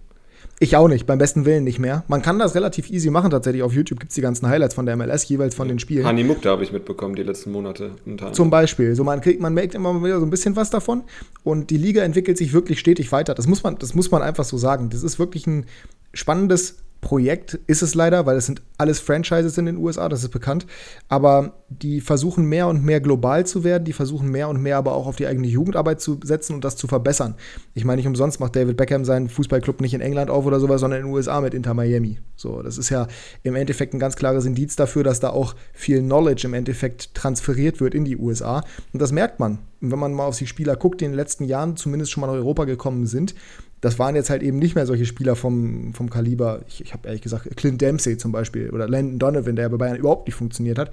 Ich 0.59 0.75
auch 0.75 0.87
nicht, 0.87 1.05
beim 1.05 1.19
besten 1.19 1.45
Willen 1.45 1.63
nicht 1.63 1.77
mehr. 1.77 2.03
Man 2.07 2.23
kann 2.23 2.39
das 2.39 2.55
relativ 2.55 2.89
easy 2.89 3.11
machen 3.11 3.29
tatsächlich. 3.29 3.61
Auf 3.61 3.73
YouTube 3.73 3.99
gibt 3.99 4.11
es 4.11 4.15
die 4.15 4.21
ganzen 4.21 4.47
Highlights 4.47 4.73
von 4.73 4.87
der 4.87 4.95
MLS, 4.95 5.29
jeweils 5.29 5.53
von 5.53 5.67
den 5.67 5.77
Spielen. 5.77 6.03
Hani 6.03 6.23
Mukta 6.23 6.49
habe 6.49 6.63
ich 6.63 6.71
mitbekommen 6.71 7.15
die 7.15 7.21
letzten 7.21 7.51
Monate. 7.51 7.91
Zum 8.31 8.49
Beispiel. 8.49 8.95
So 8.95 9.03
man 9.03 9.21
kriegt, 9.21 9.39
man 9.39 9.53
merkt 9.53 9.75
immer 9.75 10.03
wieder 10.03 10.19
so 10.19 10.25
ein 10.25 10.31
bisschen 10.31 10.55
was 10.55 10.71
davon. 10.71 11.03
Und 11.43 11.69
die 11.69 11.77
Liga 11.77 12.01
entwickelt 12.01 12.39
sich 12.39 12.53
wirklich 12.53 12.79
stetig 12.79 13.11
weiter. 13.11 13.35
Das 13.35 13.45
muss 13.45 13.61
man, 13.61 13.77
das 13.77 13.93
muss 13.93 14.09
man 14.09 14.23
einfach 14.23 14.45
so 14.45 14.57
sagen. 14.57 14.89
Das 14.89 15.03
ist 15.03 15.19
wirklich 15.19 15.45
ein 15.45 15.67
spannendes 16.13 16.77
Projekt 17.01 17.53
ist 17.67 17.81
es 17.81 17.95
leider, 17.95 18.25
weil 18.25 18.37
es 18.37 18.45
sind 18.45 18.61
alles 18.77 18.99
Franchises 18.99 19.57
in 19.57 19.65
den 19.65 19.77
USA, 19.77 20.09
das 20.09 20.23
ist 20.23 20.29
bekannt. 20.29 20.65
Aber 21.09 21.53
die 21.69 22.01
versuchen 22.01 22.45
mehr 22.45 22.67
und 22.67 22.83
mehr 22.83 23.01
global 23.01 23.45
zu 23.45 23.63
werden, 23.63 23.85
die 23.85 23.93
versuchen 23.93 24.29
mehr 24.29 24.49
und 24.49 24.61
mehr 24.61 24.77
aber 24.77 24.93
auch 24.93 25.07
auf 25.07 25.15
die 25.15 25.27
eigene 25.27 25.47
Jugendarbeit 25.47 26.01
zu 26.01 26.19
setzen 26.23 26.53
und 26.53 26.63
das 26.63 26.75
zu 26.75 26.87
verbessern. 26.87 27.35
Ich 27.73 27.85
meine, 27.85 27.97
nicht 27.97 28.07
umsonst 28.07 28.39
macht 28.39 28.55
David 28.55 28.77
Beckham 28.77 29.05
seinen 29.05 29.29
Fußballclub 29.29 29.81
nicht 29.81 29.93
in 29.93 30.01
England 30.01 30.29
auf 30.29 30.45
oder 30.45 30.59
sowas, 30.59 30.81
sondern 30.81 31.01
in 31.01 31.07
den 31.07 31.13
USA 31.13 31.41
mit 31.41 31.53
Inter 31.53 31.73
Miami. 31.73 32.19
So, 32.35 32.61
das 32.61 32.77
ist 32.77 32.89
ja 32.89 33.07
im 33.43 33.55
Endeffekt 33.55 33.93
ein 33.93 33.99
ganz 33.99 34.15
klares 34.15 34.45
Indiz 34.45 34.75
dafür, 34.75 35.03
dass 35.03 35.19
da 35.19 35.29
auch 35.29 35.55
viel 35.73 36.01
Knowledge 36.01 36.47
im 36.47 36.53
Endeffekt 36.53 37.15
transferiert 37.15 37.79
wird 37.79 37.95
in 37.95 38.05
die 38.05 38.17
USA. 38.17 38.63
Und 38.93 39.01
das 39.01 39.11
merkt 39.11 39.39
man. 39.39 39.59
Wenn 39.79 39.99
man 39.99 40.13
mal 40.13 40.25
auf 40.25 40.37
die 40.37 40.47
Spieler 40.47 40.75
guckt, 40.75 41.01
die 41.01 41.05
in 41.05 41.11
den 41.11 41.17
letzten 41.17 41.43
Jahren 41.43 41.77
zumindest 41.77 42.11
schon 42.11 42.21
mal 42.21 42.27
nach 42.27 42.33
Europa 42.33 42.65
gekommen 42.65 43.05
sind, 43.05 43.35
das 43.81 43.99
waren 43.99 44.15
jetzt 44.15 44.29
halt 44.29 44.41
eben 44.41 44.57
nicht 44.57 44.75
mehr 44.75 44.85
solche 44.85 45.05
Spieler 45.05 45.35
vom, 45.35 45.93
vom 45.93 46.09
Kaliber, 46.09 46.61
ich, 46.67 46.81
ich 46.81 46.93
habe 46.93 47.07
ehrlich 47.07 47.21
gesagt, 47.21 47.55
Clint 47.57 47.81
Dempsey 47.81 48.17
zum 48.17 48.31
Beispiel 48.31 48.71
oder 48.71 48.87
Landon 48.87 49.19
Donovan, 49.19 49.55
der 49.55 49.69
bei 49.69 49.77
Bayern 49.77 49.97
überhaupt 49.97 50.27
nicht 50.27 50.35
funktioniert 50.35 50.79
hat, 50.79 50.91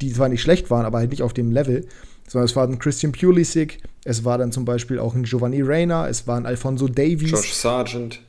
die 0.00 0.12
zwar 0.12 0.28
nicht 0.28 0.42
schlecht 0.42 0.70
waren, 0.70 0.84
aber 0.84 0.98
halt 0.98 1.10
nicht 1.10 1.22
auf 1.22 1.32
dem 1.32 1.50
Level, 1.50 1.86
sondern 2.28 2.44
es 2.44 2.56
war 2.56 2.66
ein 2.66 2.78
Christian 2.78 3.12
Pulisic, 3.12 3.78
es 4.04 4.24
war 4.24 4.36
dann 4.38 4.52
zum 4.52 4.64
Beispiel 4.64 4.98
auch 4.98 5.14
ein 5.14 5.24
Giovanni 5.24 5.62
Reyna, 5.62 6.08
es 6.08 6.26
war 6.26 6.36
ein 6.36 6.46
Alfonso 6.46 6.88
Davies. 6.88 7.30
Josh 7.30 7.54
Sargent. 7.54 8.20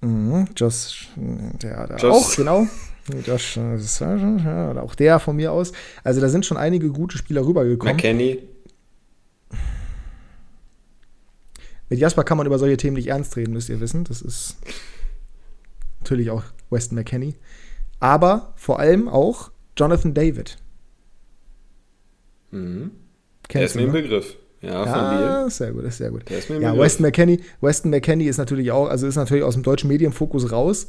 Mhm, 0.00 0.46
Josh, 0.54 1.08
der, 1.16 1.88
der 1.88 1.96
Josh. 1.96 2.04
auch, 2.04 2.36
genau. 2.36 2.66
Josh 3.26 3.58
Sargent, 3.78 4.44
ja, 4.44 4.80
auch 4.80 4.94
der 4.94 5.18
von 5.18 5.34
mir 5.34 5.50
aus. 5.50 5.72
Also 6.04 6.20
da 6.20 6.28
sind 6.28 6.46
schon 6.46 6.56
einige 6.56 6.90
gute 6.90 7.16
Spieler 7.18 7.44
rübergekommen. 7.44 7.96
McKenny. 7.96 8.38
Mit 11.88 11.98
Jasper 11.98 12.24
kann 12.24 12.38
man 12.38 12.46
über 12.46 12.58
solche 12.58 12.76
Themen 12.76 12.96
nicht 12.96 13.08
ernst 13.08 13.36
reden, 13.36 13.52
müsst 13.52 13.68
ihr 13.68 13.80
wissen. 13.80 14.04
Das 14.04 14.20
ist 14.22 14.56
natürlich 16.00 16.30
auch 16.30 16.42
Weston 16.70 16.96
McKenney. 16.96 17.34
Aber 18.00 18.52
vor 18.56 18.78
allem 18.78 19.08
auch 19.08 19.50
Jonathan 19.76 20.14
David. 20.14 20.58
Mhm. 22.50 22.90
Der 23.52 23.64
ist 23.64 23.76
mir 23.76 23.82
im 23.82 23.92
Begriff. 23.92 24.36
Ja, 24.60 24.86
von 24.86 25.18
dir. 25.18 25.50
Sehr 25.50 25.72
gut, 25.72 25.84
ist 25.84 25.98
sehr 25.98 26.10
gut. 26.10 26.28
Ist 26.30 26.48
ja. 26.48 26.76
Weston 26.76 27.06
McKenney, 27.06 27.40
Weston 27.60 27.90
McKenney 27.90 28.26
ist 28.26 28.38
natürlich 28.38 28.72
auch, 28.72 28.88
also 28.88 29.06
ist 29.06 29.16
natürlich 29.16 29.44
aus 29.44 29.54
dem 29.54 29.62
deutschen 29.62 29.88
Medienfokus 29.88 30.50
raus, 30.50 30.88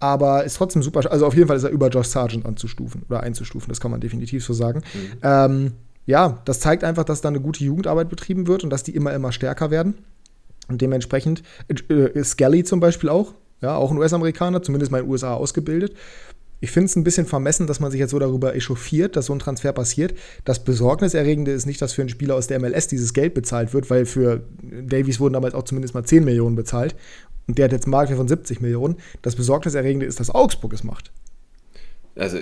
aber 0.00 0.44
ist 0.44 0.56
trotzdem 0.56 0.82
super. 0.82 1.10
Also 1.10 1.26
auf 1.26 1.34
jeden 1.34 1.46
Fall 1.46 1.56
ist 1.56 1.64
er 1.64 1.70
über 1.70 1.88
Josh 1.88 2.08
Sargent 2.08 2.44
anzustufen 2.44 3.04
oder 3.08 3.20
einzustufen, 3.22 3.68
das 3.68 3.80
kann 3.80 3.92
man 3.92 4.00
definitiv 4.00 4.44
so 4.44 4.52
sagen. 4.52 4.82
Mhm. 4.94 5.18
Ähm, 5.22 5.72
ja, 6.06 6.40
das 6.44 6.58
zeigt 6.58 6.82
einfach, 6.84 7.04
dass 7.04 7.20
da 7.20 7.28
eine 7.28 7.40
gute 7.40 7.62
Jugendarbeit 7.62 8.08
betrieben 8.08 8.46
wird 8.46 8.64
und 8.64 8.70
dass 8.70 8.82
die 8.82 8.94
immer, 8.96 9.12
immer 9.12 9.30
stärker 9.30 9.70
werden. 9.70 9.94
Und 10.68 10.82
dementsprechend, 10.82 11.42
äh, 11.88 12.22
Skelly 12.22 12.62
zum 12.62 12.80
Beispiel 12.80 13.08
auch, 13.08 13.34
ja, 13.60 13.76
auch 13.76 13.90
ein 13.90 13.98
US-Amerikaner, 13.98 14.62
zumindest 14.62 14.92
mal 14.92 14.98
in 14.98 15.04
den 15.04 15.10
USA 15.10 15.34
ausgebildet. 15.34 15.94
Ich 16.60 16.70
finde 16.72 16.86
es 16.86 16.96
ein 16.96 17.04
bisschen 17.04 17.26
vermessen, 17.26 17.66
dass 17.66 17.78
man 17.78 17.90
sich 17.90 18.00
jetzt 18.00 18.10
so 18.10 18.18
darüber 18.18 18.54
echauffiert, 18.54 19.14
dass 19.14 19.26
so 19.26 19.32
ein 19.32 19.38
Transfer 19.38 19.72
passiert. 19.72 20.14
Das 20.44 20.64
Besorgniserregende 20.64 21.52
ist 21.52 21.66
nicht, 21.66 21.80
dass 21.80 21.92
für 21.92 22.02
einen 22.02 22.08
Spieler 22.08 22.34
aus 22.34 22.48
der 22.48 22.58
MLS 22.58 22.88
dieses 22.88 23.14
Geld 23.14 23.34
bezahlt 23.34 23.72
wird, 23.72 23.90
weil 23.90 24.06
für 24.06 24.42
Davies 24.62 25.20
wurden 25.20 25.34
damals 25.34 25.54
auch 25.54 25.62
zumindest 25.62 25.94
mal 25.94 26.04
10 26.04 26.24
Millionen 26.24 26.56
bezahlt. 26.56 26.96
Und 27.46 27.58
der 27.58 27.66
hat 27.66 27.72
jetzt 27.72 27.84
einen 27.84 27.92
Marktwert 27.92 28.18
von 28.18 28.28
70 28.28 28.60
Millionen. 28.60 28.96
Das 29.22 29.36
Besorgniserregende 29.36 30.04
ist, 30.04 30.18
dass 30.18 30.30
Augsburg 30.30 30.72
es 30.72 30.82
macht. 30.82 31.12
Also 32.16 32.38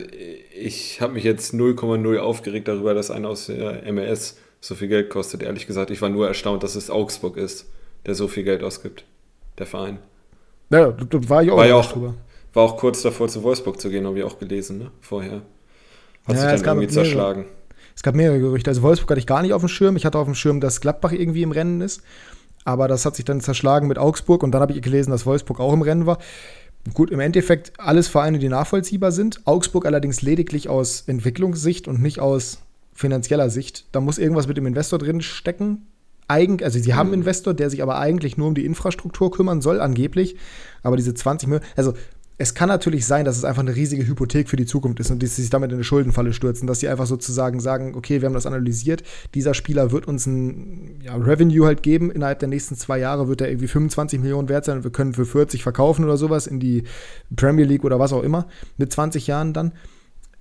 ich 0.58 1.02
habe 1.02 1.12
mich 1.12 1.24
jetzt 1.24 1.52
0,0 1.52 2.18
aufgeregt 2.18 2.68
darüber, 2.68 2.94
dass 2.94 3.10
einer 3.10 3.28
aus 3.28 3.46
der 3.46 3.92
MLS 3.92 4.38
so 4.60 4.74
viel 4.74 4.88
Geld 4.88 5.10
kostet. 5.10 5.42
Ehrlich 5.42 5.66
gesagt, 5.66 5.90
ich 5.90 6.00
war 6.00 6.08
nur 6.08 6.26
erstaunt, 6.26 6.62
dass 6.62 6.74
es 6.74 6.88
Augsburg 6.88 7.36
ist 7.36 7.66
der 8.06 8.14
so 8.14 8.28
viel 8.28 8.44
Geld 8.44 8.62
ausgibt, 8.62 9.04
der 9.58 9.66
Verein. 9.66 9.98
Ja, 10.70 10.90
da 10.90 11.28
war 11.28 11.42
ich 11.42 11.50
auch, 11.50 11.56
war, 11.56 11.66
ja 11.66 11.74
auch 11.74 11.92
drüber. 11.92 12.14
war 12.52 12.64
auch 12.64 12.76
kurz 12.76 13.02
davor 13.02 13.28
zu 13.28 13.42
Wolfsburg 13.42 13.80
zu 13.80 13.90
gehen, 13.90 14.06
habe 14.06 14.18
ich 14.18 14.24
auch 14.24 14.38
gelesen, 14.38 14.78
ne? 14.78 14.90
vorher. 15.00 15.42
Hat 16.26 16.36
ja, 16.36 16.50
sich 16.50 16.62
dann 16.62 16.78
irgendwie 16.78 16.92
zerschlagen. 16.92 17.46
Es 17.94 18.02
gab 18.02 18.14
mehrere 18.14 18.40
Gerüchte. 18.40 18.70
Also 18.70 18.82
Wolfsburg 18.82 19.10
hatte 19.10 19.20
ich 19.20 19.26
gar 19.26 19.42
nicht 19.42 19.52
auf 19.52 19.62
dem 19.62 19.68
Schirm. 19.68 19.96
Ich 19.96 20.04
hatte 20.04 20.18
auf 20.18 20.26
dem 20.26 20.34
Schirm, 20.34 20.60
dass 20.60 20.80
Gladbach 20.80 21.12
irgendwie 21.12 21.42
im 21.42 21.52
Rennen 21.52 21.80
ist. 21.80 22.02
Aber 22.64 22.88
das 22.88 23.06
hat 23.06 23.16
sich 23.16 23.24
dann 23.24 23.40
zerschlagen 23.40 23.86
mit 23.86 23.96
Augsburg 23.96 24.42
und 24.42 24.50
dann 24.50 24.60
habe 24.60 24.72
ich 24.72 24.82
gelesen, 24.82 25.12
dass 25.12 25.24
Wolfsburg 25.24 25.60
auch 25.60 25.72
im 25.72 25.82
Rennen 25.82 26.04
war. 26.04 26.18
Gut, 26.94 27.10
im 27.10 27.20
Endeffekt 27.20 27.72
alles 27.78 28.08
Vereine, 28.08 28.38
die 28.38 28.48
nachvollziehbar 28.48 29.12
sind. 29.12 29.40
Augsburg 29.44 29.86
allerdings 29.86 30.20
lediglich 30.20 30.68
aus 30.68 31.04
Entwicklungssicht 31.06 31.88
und 31.88 32.02
nicht 32.02 32.20
aus 32.20 32.58
finanzieller 32.92 33.50
Sicht. 33.50 33.86
Da 33.92 34.00
muss 34.00 34.18
irgendwas 34.18 34.48
mit 34.48 34.56
dem 34.56 34.66
Investor 34.66 34.98
drin 34.98 35.20
stecken 35.20 35.86
eigentlich, 36.28 36.64
also 36.64 36.78
sie 36.78 36.94
haben 36.94 37.08
einen 37.08 37.20
mhm. 37.20 37.22
Investor, 37.22 37.54
der 37.54 37.70
sich 37.70 37.82
aber 37.82 37.98
eigentlich 37.98 38.36
nur 38.36 38.48
um 38.48 38.54
die 38.54 38.64
Infrastruktur 38.64 39.30
kümmern 39.30 39.60
soll, 39.60 39.80
angeblich. 39.80 40.36
Aber 40.82 40.96
diese 40.96 41.14
20 41.14 41.48
Millionen, 41.48 41.66
also 41.76 41.94
es 42.38 42.52
kann 42.52 42.68
natürlich 42.68 43.06
sein, 43.06 43.24
dass 43.24 43.38
es 43.38 43.44
einfach 43.44 43.62
eine 43.62 43.74
riesige 43.74 44.06
Hypothek 44.06 44.50
für 44.50 44.56
die 44.56 44.66
Zukunft 44.66 45.00
ist 45.00 45.10
und 45.10 45.22
dass 45.22 45.36
sie 45.36 45.42
sich 45.42 45.50
damit 45.50 45.70
in 45.70 45.76
eine 45.76 45.84
Schuldenfalle 45.84 46.34
stürzen, 46.34 46.66
dass 46.66 46.80
sie 46.80 46.88
einfach 46.88 47.06
sozusagen 47.06 47.60
sagen, 47.60 47.94
okay, 47.94 48.20
wir 48.20 48.26
haben 48.26 48.34
das 48.34 48.44
analysiert, 48.44 49.02
dieser 49.34 49.54
Spieler 49.54 49.90
wird 49.90 50.06
uns 50.06 50.26
ein 50.26 51.00
ja, 51.02 51.16
Revenue 51.16 51.64
halt 51.64 51.82
geben, 51.82 52.10
innerhalb 52.10 52.40
der 52.40 52.48
nächsten 52.48 52.76
zwei 52.76 52.98
Jahre 52.98 53.28
wird 53.28 53.40
er 53.40 53.48
irgendwie 53.48 53.68
25 53.68 54.20
Millionen 54.20 54.50
wert 54.50 54.66
sein 54.66 54.78
und 54.78 54.84
wir 54.84 54.92
können 54.92 55.14
für 55.14 55.24
40 55.24 55.62
verkaufen 55.62 56.04
oder 56.04 56.18
sowas 56.18 56.46
in 56.46 56.60
die 56.60 56.84
Premier 57.34 57.64
League 57.64 57.84
oder 57.84 57.98
was 57.98 58.12
auch 58.12 58.22
immer, 58.22 58.46
mit 58.76 58.92
20 58.92 59.26
Jahren 59.26 59.54
dann 59.54 59.72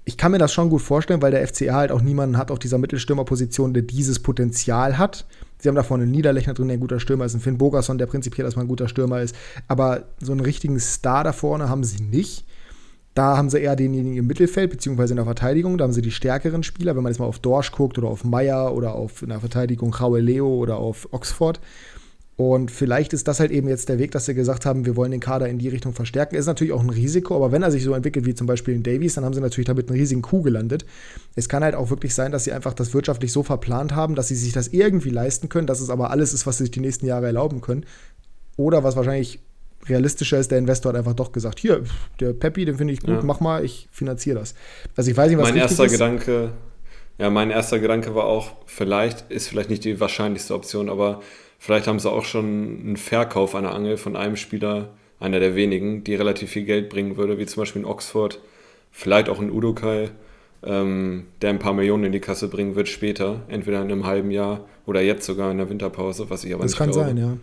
ich 0.08 0.18
kann 0.18 0.32
mir 0.32 0.38
das 0.38 0.54
schon 0.54 0.70
gut 0.70 0.84
vorstellen, 0.84 1.24
weil 1.24 1.32
der 1.32 1.48
FCA 1.48 1.74
halt 1.74 1.92
auch 1.92 2.02
niemanden 2.02 2.38
hat 2.38 2.52
auf 2.52 2.60
dieser 2.60 2.78
Mittelstürmerposition, 2.78 3.74
der 3.74 3.82
dieses 3.82 4.20
Potenzial 4.20 5.00
hat. 5.00 5.26
Sie 5.58 5.68
haben 5.68 5.76
da 5.76 5.84
vorne 5.84 6.04
einen 6.04 6.12
Niederlechner 6.12 6.54
drin, 6.54 6.68
der 6.68 6.78
ein 6.78 6.82
guter 6.82 7.00
Stürmer 7.00 7.26
ist, 7.26 7.34
ein 7.34 7.40
Finn 7.40 7.58
Bogerson, 7.58 7.98
der 7.98 8.06
prinzipiell 8.06 8.46
erstmal 8.46 8.66
ein 8.66 8.70
guter 8.70 8.88
Stürmer 8.88 9.22
ist. 9.22 9.36
Aber 9.68 10.04
so 10.20 10.32
einen 10.32 10.42
richtigen 10.42 10.80
Star 10.80 11.24
da 11.24 11.34
vorne 11.34 11.70
haben 11.70 11.84
sie 11.84 12.04
nicht. 12.04 12.46
Da 13.16 13.38
haben 13.38 13.50
sie 13.50 13.60
eher 13.60 13.78
denjenigen 13.78 14.18
im 14.18 14.28
Mittelfeld, 14.28 14.70
beziehungsweise 14.70 15.14
in 15.14 15.16
der 15.16 15.26
Verteidigung. 15.26 15.78
Da 15.78 15.86
haben 15.86 15.94
sie 15.94 16.02
die 16.02 16.12
stärkeren 16.12 16.64
Spieler, 16.64 16.96
wenn 16.96 17.04
man 17.04 17.14
jetzt 17.14 17.20
mal 17.20 17.26
auf 17.26 17.40
Dorsch 17.40 17.72
guckt 17.72 17.98
oder 17.98 18.10
auf 18.10 18.26
Meyer 18.26 18.76
oder 18.76 18.94
auf 18.94 19.22
in 19.22 19.30
der 19.30 19.40
Verteidigung 19.40 19.94
Raue 19.94 20.20
Leo 20.20 20.54
oder 20.54 20.78
auf 20.78 21.08
Oxford. 21.12 21.62
Und 22.38 22.70
vielleicht 22.70 23.14
ist 23.14 23.30
das 23.30 23.40
halt 23.40 23.52
eben 23.52 23.70
jetzt 23.70 23.88
der 23.88 23.98
Weg, 23.98 24.12
dass 24.12 24.26
sie 24.26 24.34
gesagt 24.34 24.66
haben, 24.66 24.86
wir 24.86 24.98
wollen 24.98 25.12
den 25.12 25.22
Kader 25.22 25.48
in 25.48 25.58
die 25.58 25.70
Richtung 25.70 25.94
verstärken. 25.94 26.36
Ist 26.36 26.48
natürlich 26.48 26.74
auch 26.74 26.84
ein 26.84 26.90
Risiko, 26.90 27.36
aber 27.38 27.54
wenn 27.54 27.64
er 27.64 27.72
sich 27.72 27.84
so 27.84 27.94
entwickelt 27.94 28.26
wie 28.26 28.36
zum 28.36 28.46
Beispiel 28.46 28.76
in 28.76 28.84
Davies, 28.84 29.14
dann 29.14 29.24
haben 29.24 29.34
sie 29.34 29.40
natürlich 29.40 29.68
damit 29.68 29.90
einen 29.90 29.98
riesigen 29.98 30.22
Coup 30.22 30.44
gelandet. 30.44 30.86
Es 31.36 31.48
kann 31.48 31.64
halt 31.64 31.76
auch 31.76 31.90
wirklich 31.90 32.14
sein, 32.14 32.34
dass 32.34 32.44
sie 32.44 32.52
einfach 32.52 32.74
das 32.74 32.94
wirtschaftlich 32.94 33.32
so 33.32 33.42
verplant 33.42 33.96
haben, 33.96 34.16
dass 34.16 34.28
sie 34.28 34.36
sich 34.36 34.52
das 34.52 34.68
irgendwie 34.68 35.12
leisten 35.12 35.48
können, 35.48 35.66
dass 35.66 35.80
es 35.80 35.90
aber 35.90 36.12
alles 36.12 36.34
ist, 36.34 36.46
was 36.46 36.58
sie 36.58 36.66
sich 36.66 36.72
die 36.72 36.82
nächsten 36.82 37.06
Jahre 37.06 37.28
erlauben 37.28 37.62
können. 37.62 37.86
Oder 38.58 38.84
was 38.84 38.98
wahrscheinlich 38.98 39.40
realistischer 39.88 40.38
ist, 40.38 40.52
der 40.52 40.58
Investor 40.58 40.92
hat 40.92 40.98
einfach 40.98 41.14
doch 41.14 41.32
gesagt, 41.32 41.60
hier, 41.60 41.84
der 42.20 42.34
Peppi, 42.34 42.66
den 42.66 42.78
finde 42.78 42.94
ich 42.94 43.02
gut, 43.02 43.16
ja. 43.16 43.22
mach 43.24 43.40
mal, 43.40 43.64
ich 43.64 43.88
finanziere 43.92 44.40
das. 44.40 44.56
Also 44.98 45.10
ich 45.10 45.16
weiß 45.16 45.30
nicht, 45.30 45.38
was 45.38 45.50
Mein 45.50 45.58
erster 45.58 45.86
ist. 45.86 45.92
Gedanke, 45.94 46.52
ja, 47.18 47.30
mein 47.30 47.52
erster 47.52 47.80
Gedanke 47.80 48.16
war 48.16 48.26
auch, 48.26 48.52
vielleicht, 48.66 49.30
ist 49.32 49.48
vielleicht 49.48 49.70
nicht 49.70 49.86
die 49.86 50.00
wahrscheinlichste 50.00 50.54
Option, 50.54 50.90
aber 50.90 51.22
Vielleicht 51.66 51.88
haben 51.88 52.00
sie 52.00 52.12
auch 52.12 52.26
schon 52.26 52.80
einen 52.84 52.98
Verkauf 52.98 53.56
einer 53.56 53.74
Angel 53.74 53.98
von 53.98 54.16
einem 54.16 54.36
Spieler, 54.36 54.90
einer 55.20 55.40
der 55.40 55.56
wenigen, 55.56 56.04
die 56.04 56.14
relativ 56.14 56.52
viel 56.52 56.64
Geld 56.64 56.90
bringen 56.90 57.18
würde, 57.18 57.40
wie 57.40 57.46
zum 57.48 57.62
Beispiel 57.62 57.82
in 57.82 57.88
Oxford. 57.88 58.40
Vielleicht 58.92 59.30
auch 59.30 59.42
in 59.42 59.50
Udokai, 59.50 60.12
ähm, 60.64 61.26
der 61.42 61.50
ein 61.50 61.58
paar 61.58 61.74
Millionen 61.74 62.04
in 62.04 62.12
die 62.12 62.20
Kasse 62.20 62.50
bringen 62.50 62.76
wird 62.76 62.88
später, 62.88 63.42
entweder 63.48 63.82
in 63.82 63.92
einem 63.92 64.06
halben 64.06 64.30
Jahr 64.30 64.66
oder 64.86 65.02
jetzt 65.02 65.26
sogar 65.26 65.52
in 65.52 65.58
der 65.58 65.68
Winterpause, 65.68 66.30
was 66.30 66.44
ich 66.44 66.54
aber 66.54 66.64
das 66.64 66.74
nicht 66.74 66.78
glaube. 66.78 66.92
Das 66.92 67.08
kann 67.08 67.18
sein, 67.18 67.40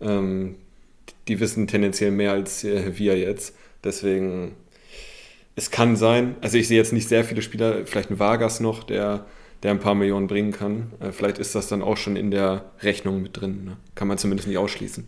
ja. 0.00 0.18
Ähm, 0.18 0.56
die 1.28 1.40
wissen 1.40 1.66
tendenziell 1.66 2.10
mehr 2.10 2.32
als 2.32 2.64
äh, 2.64 2.98
wir 2.98 3.18
jetzt. 3.18 3.56
Deswegen, 3.82 4.52
es 5.56 5.70
kann 5.70 5.96
sein, 5.96 6.36
also 6.40 6.58
ich 6.58 6.68
sehe 6.68 6.76
jetzt 6.76 6.92
nicht 6.92 7.08
sehr 7.08 7.24
viele 7.24 7.42
Spieler, 7.42 7.86
vielleicht 7.86 8.10
ein 8.10 8.18
Vargas 8.18 8.60
noch, 8.60 8.82
der, 8.82 9.26
der 9.62 9.70
ein 9.70 9.80
paar 9.80 9.94
Millionen 9.94 10.26
bringen 10.26 10.52
kann. 10.52 10.92
Äh, 11.00 11.12
vielleicht 11.12 11.38
ist 11.38 11.54
das 11.54 11.68
dann 11.68 11.82
auch 11.82 11.96
schon 11.96 12.16
in 12.16 12.30
der 12.30 12.72
Rechnung 12.80 13.22
mit 13.22 13.40
drin. 13.40 13.64
Ne? 13.64 13.76
Kann 13.94 14.08
man 14.08 14.18
zumindest 14.18 14.48
nicht 14.48 14.58
ausschließen. 14.58 15.06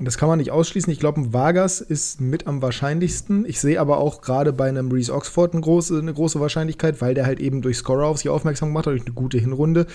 Das 0.00 0.18
kann 0.18 0.28
man 0.28 0.38
nicht 0.38 0.50
ausschließen. 0.50 0.92
Ich 0.92 0.98
glaube, 0.98 1.20
ein 1.20 1.32
Vargas 1.32 1.80
ist 1.80 2.20
mit 2.20 2.48
am 2.48 2.62
wahrscheinlichsten. 2.62 3.44
Ich 3.46 3.60
sehe 3.60 3.80
aber 3.80 3.98
auch 3.98 4.22
gerade 4.22 4.52
bei 4.52 4.68
einem 4.68 4.90
Reese 4.90 5.14
Oxford 5.14 5.52
eine 5.52 5.60
große, 5.60 5.96
eine 5.98 6.12
große 6.12 6.40
Wahrscheinlichkeit, 6.40 7.00
weil 7.00 7.14
der 7.14 7.26
halt 7.26 7.38
eben 7.38 7.62
durch 7.62 7.76
Scorer 7.76 8.06
auf 8.06 8.18
sich 8.18 8.28
aufmerksam 8.28 8.70
gemacht 8.70 8.86
hat, 8.86 8.92
durch 8.92 9.06
eine 9.06 9.14
gute 9.14 9.38
Hinrunde. 9.38 9.86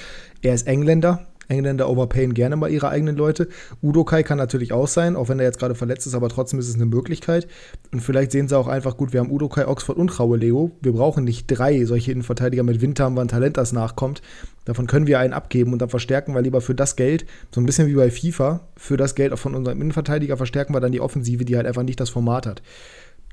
Er 0.42 0.54
ist 0.54 0.68
Engländer. 0.68 1.28
Engländer 1.50 1.90
overpayen 1.90 2.34
gerne 2.34 2.56
mal 2.56 2.72
ihre 2.72 2.90
eigenen 2.90 3.18
Leute. 3.18 3.50
Udo 3.82 4.04
Kai 4.06 4.24
kann 4.24 4.38
natürlich 4.38 4.72
auch 4.72 4.88
sein, 4.88 5.16
auch 5.16 5.30
wenn 5.30 5.40
er 5.40 5.46
jetzt 5.46 5.60
gerade 5.60 5.76
verletzt 5.76 6.08
ist, 6.08 6.14
aber 6.14 6.30
trotzdem 6.30 6.60
ist 6.60 6.70
es 6.70 6.76
eine 6.76 6.86
Möglichkeit. 6.86 7.48
Und 7.92 8.02
vielleicht 8.02 8.32
sehen 8.32 8.48
sie 8.48 8.58
auch 8.58 8.68
einfach, 8.68 8.96
gut, 8.98 9.12
wir 9.12 9.20
haben 9.20 9.32
Udo 9.32 9.50
Kai, 9.50 9.68
Oxford 9.68 9.98
und 9.98 10.18
Raue 10.20 10.38
Leo. 10.38 10.72
Wir 10.82 10.94
brauchen 10.94 11.24
nicht 11.24 11.48
drei 11.48 11.84
solche 11.86 12.12
Innenverteidiger 12.12 12.64
mit 12.64 12.82
Winter, 12.82 13.06
haben 13.06 13.16
wir 13.16 13.22
ein 13.22 13.28
Talent, 13.28 13.58
das 13.58 13.74
nachkommt. 13.74 14.22
Davon 14.66 14.86
können 14.86 15.08
wir 15.08 15.20
einen 15.20 15.34
abgeben 15.34 15.74
und 15.74 15.82
dann 15.82 15.90
verstärken 15.90 16.36
wir 16.36 16.42
lieber 16.42 16.62
für 16.62 16.76
das 16.76 16.96
Geld, 16.96 17.26
so 17.54 17.60
ein 17.60 17.66
bisschen 17.66 17.88
wie 17.88 17.96
bei 17.96 18.12
FIFA, 18.12 18.62
für 18.78 18.98
das 18.98 19.16
Geld 19.16 19.34
auch 19.34 19.40
von 19.40 19.56
unserem 19.56 19.82
Innenverteidiger 19.82 20.38
verstärken 20.38 20.74
wir 20.74 20.80
dann 20.80 20.92
die 20.92 21.02
Offensive, 21.02 21.44
die 21.44 21.58
halt 21.58 21.66
einfach 21.66 21.84
nicht 21.84 22.00
das 22.00 22.10
Format 22.10 22.46
hat. 22.46 22.62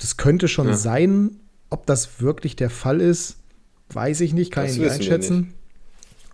Das 0.01 0.17
könnte 0.17 0.49
schon 0.49 0.69
ja. 0.69 0.77
sein. 0.77 1.37
Ob 1.69 1.85
das 1.85 2.21
wirklich 2.21 2.55
der 2.55 2.71
Fall 2.71 3.01
ist, 3.01 3.39
weiß 3.91 4.21
ich 4.21 4.33
nicht, 4.33 4.53
kann 4.53 4.65
das 4.65 4.75
ich 4.75 4.79
nicht 4.79 4.93
einschätzen. 4.93 5.39
Nicht. 5.39 5.55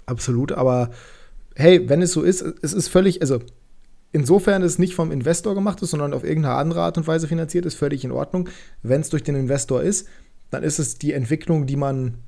Absolut, 0.06 0.52
aber 0.52 0.90
hey, 1.56 1.88
wenn 1.88 2.02
es 2.02 2.12
so 2.12 2.22
ist, 2.22 2.42
es 2.62 2.72
ist 2.72 2.88
völlig, 2.88 3.20
also 3.20 3.40
insofern 4.12 4.62
es 4.62 4.78
nicht 4.78 4.94
vom 4.94 5.10
Investor 5.10 5.54
gemacht 5.54 5.82
ist, 5.82 5.90
sondern 5.90 6.12
auf 6.12 6.24
irgendeine 6.24 6.56
andere 6.56 6.82
Art 6.82 6.98
und 6.98 7.06
Weise 7.06 7.28
finanziert 7.28 7.66
ist, 7.66 7.74
völlig 7.74 8.04
in 8.04 8.12
Ordnung. 8.12 8.48
Wenn 8.82 9.00
es 9.00 9.08
durch 9.08 9.22
den 9.22 9.34
Investor 9.34 9.82
ist, 9.82 10.06
dann 10.50 10.62
ist 10.62 10.78
es 10.78 10.98
die 10.98 11.12
Entwicklung, 11.12 11.66
die 11.66 11.76
man 11.76 12.18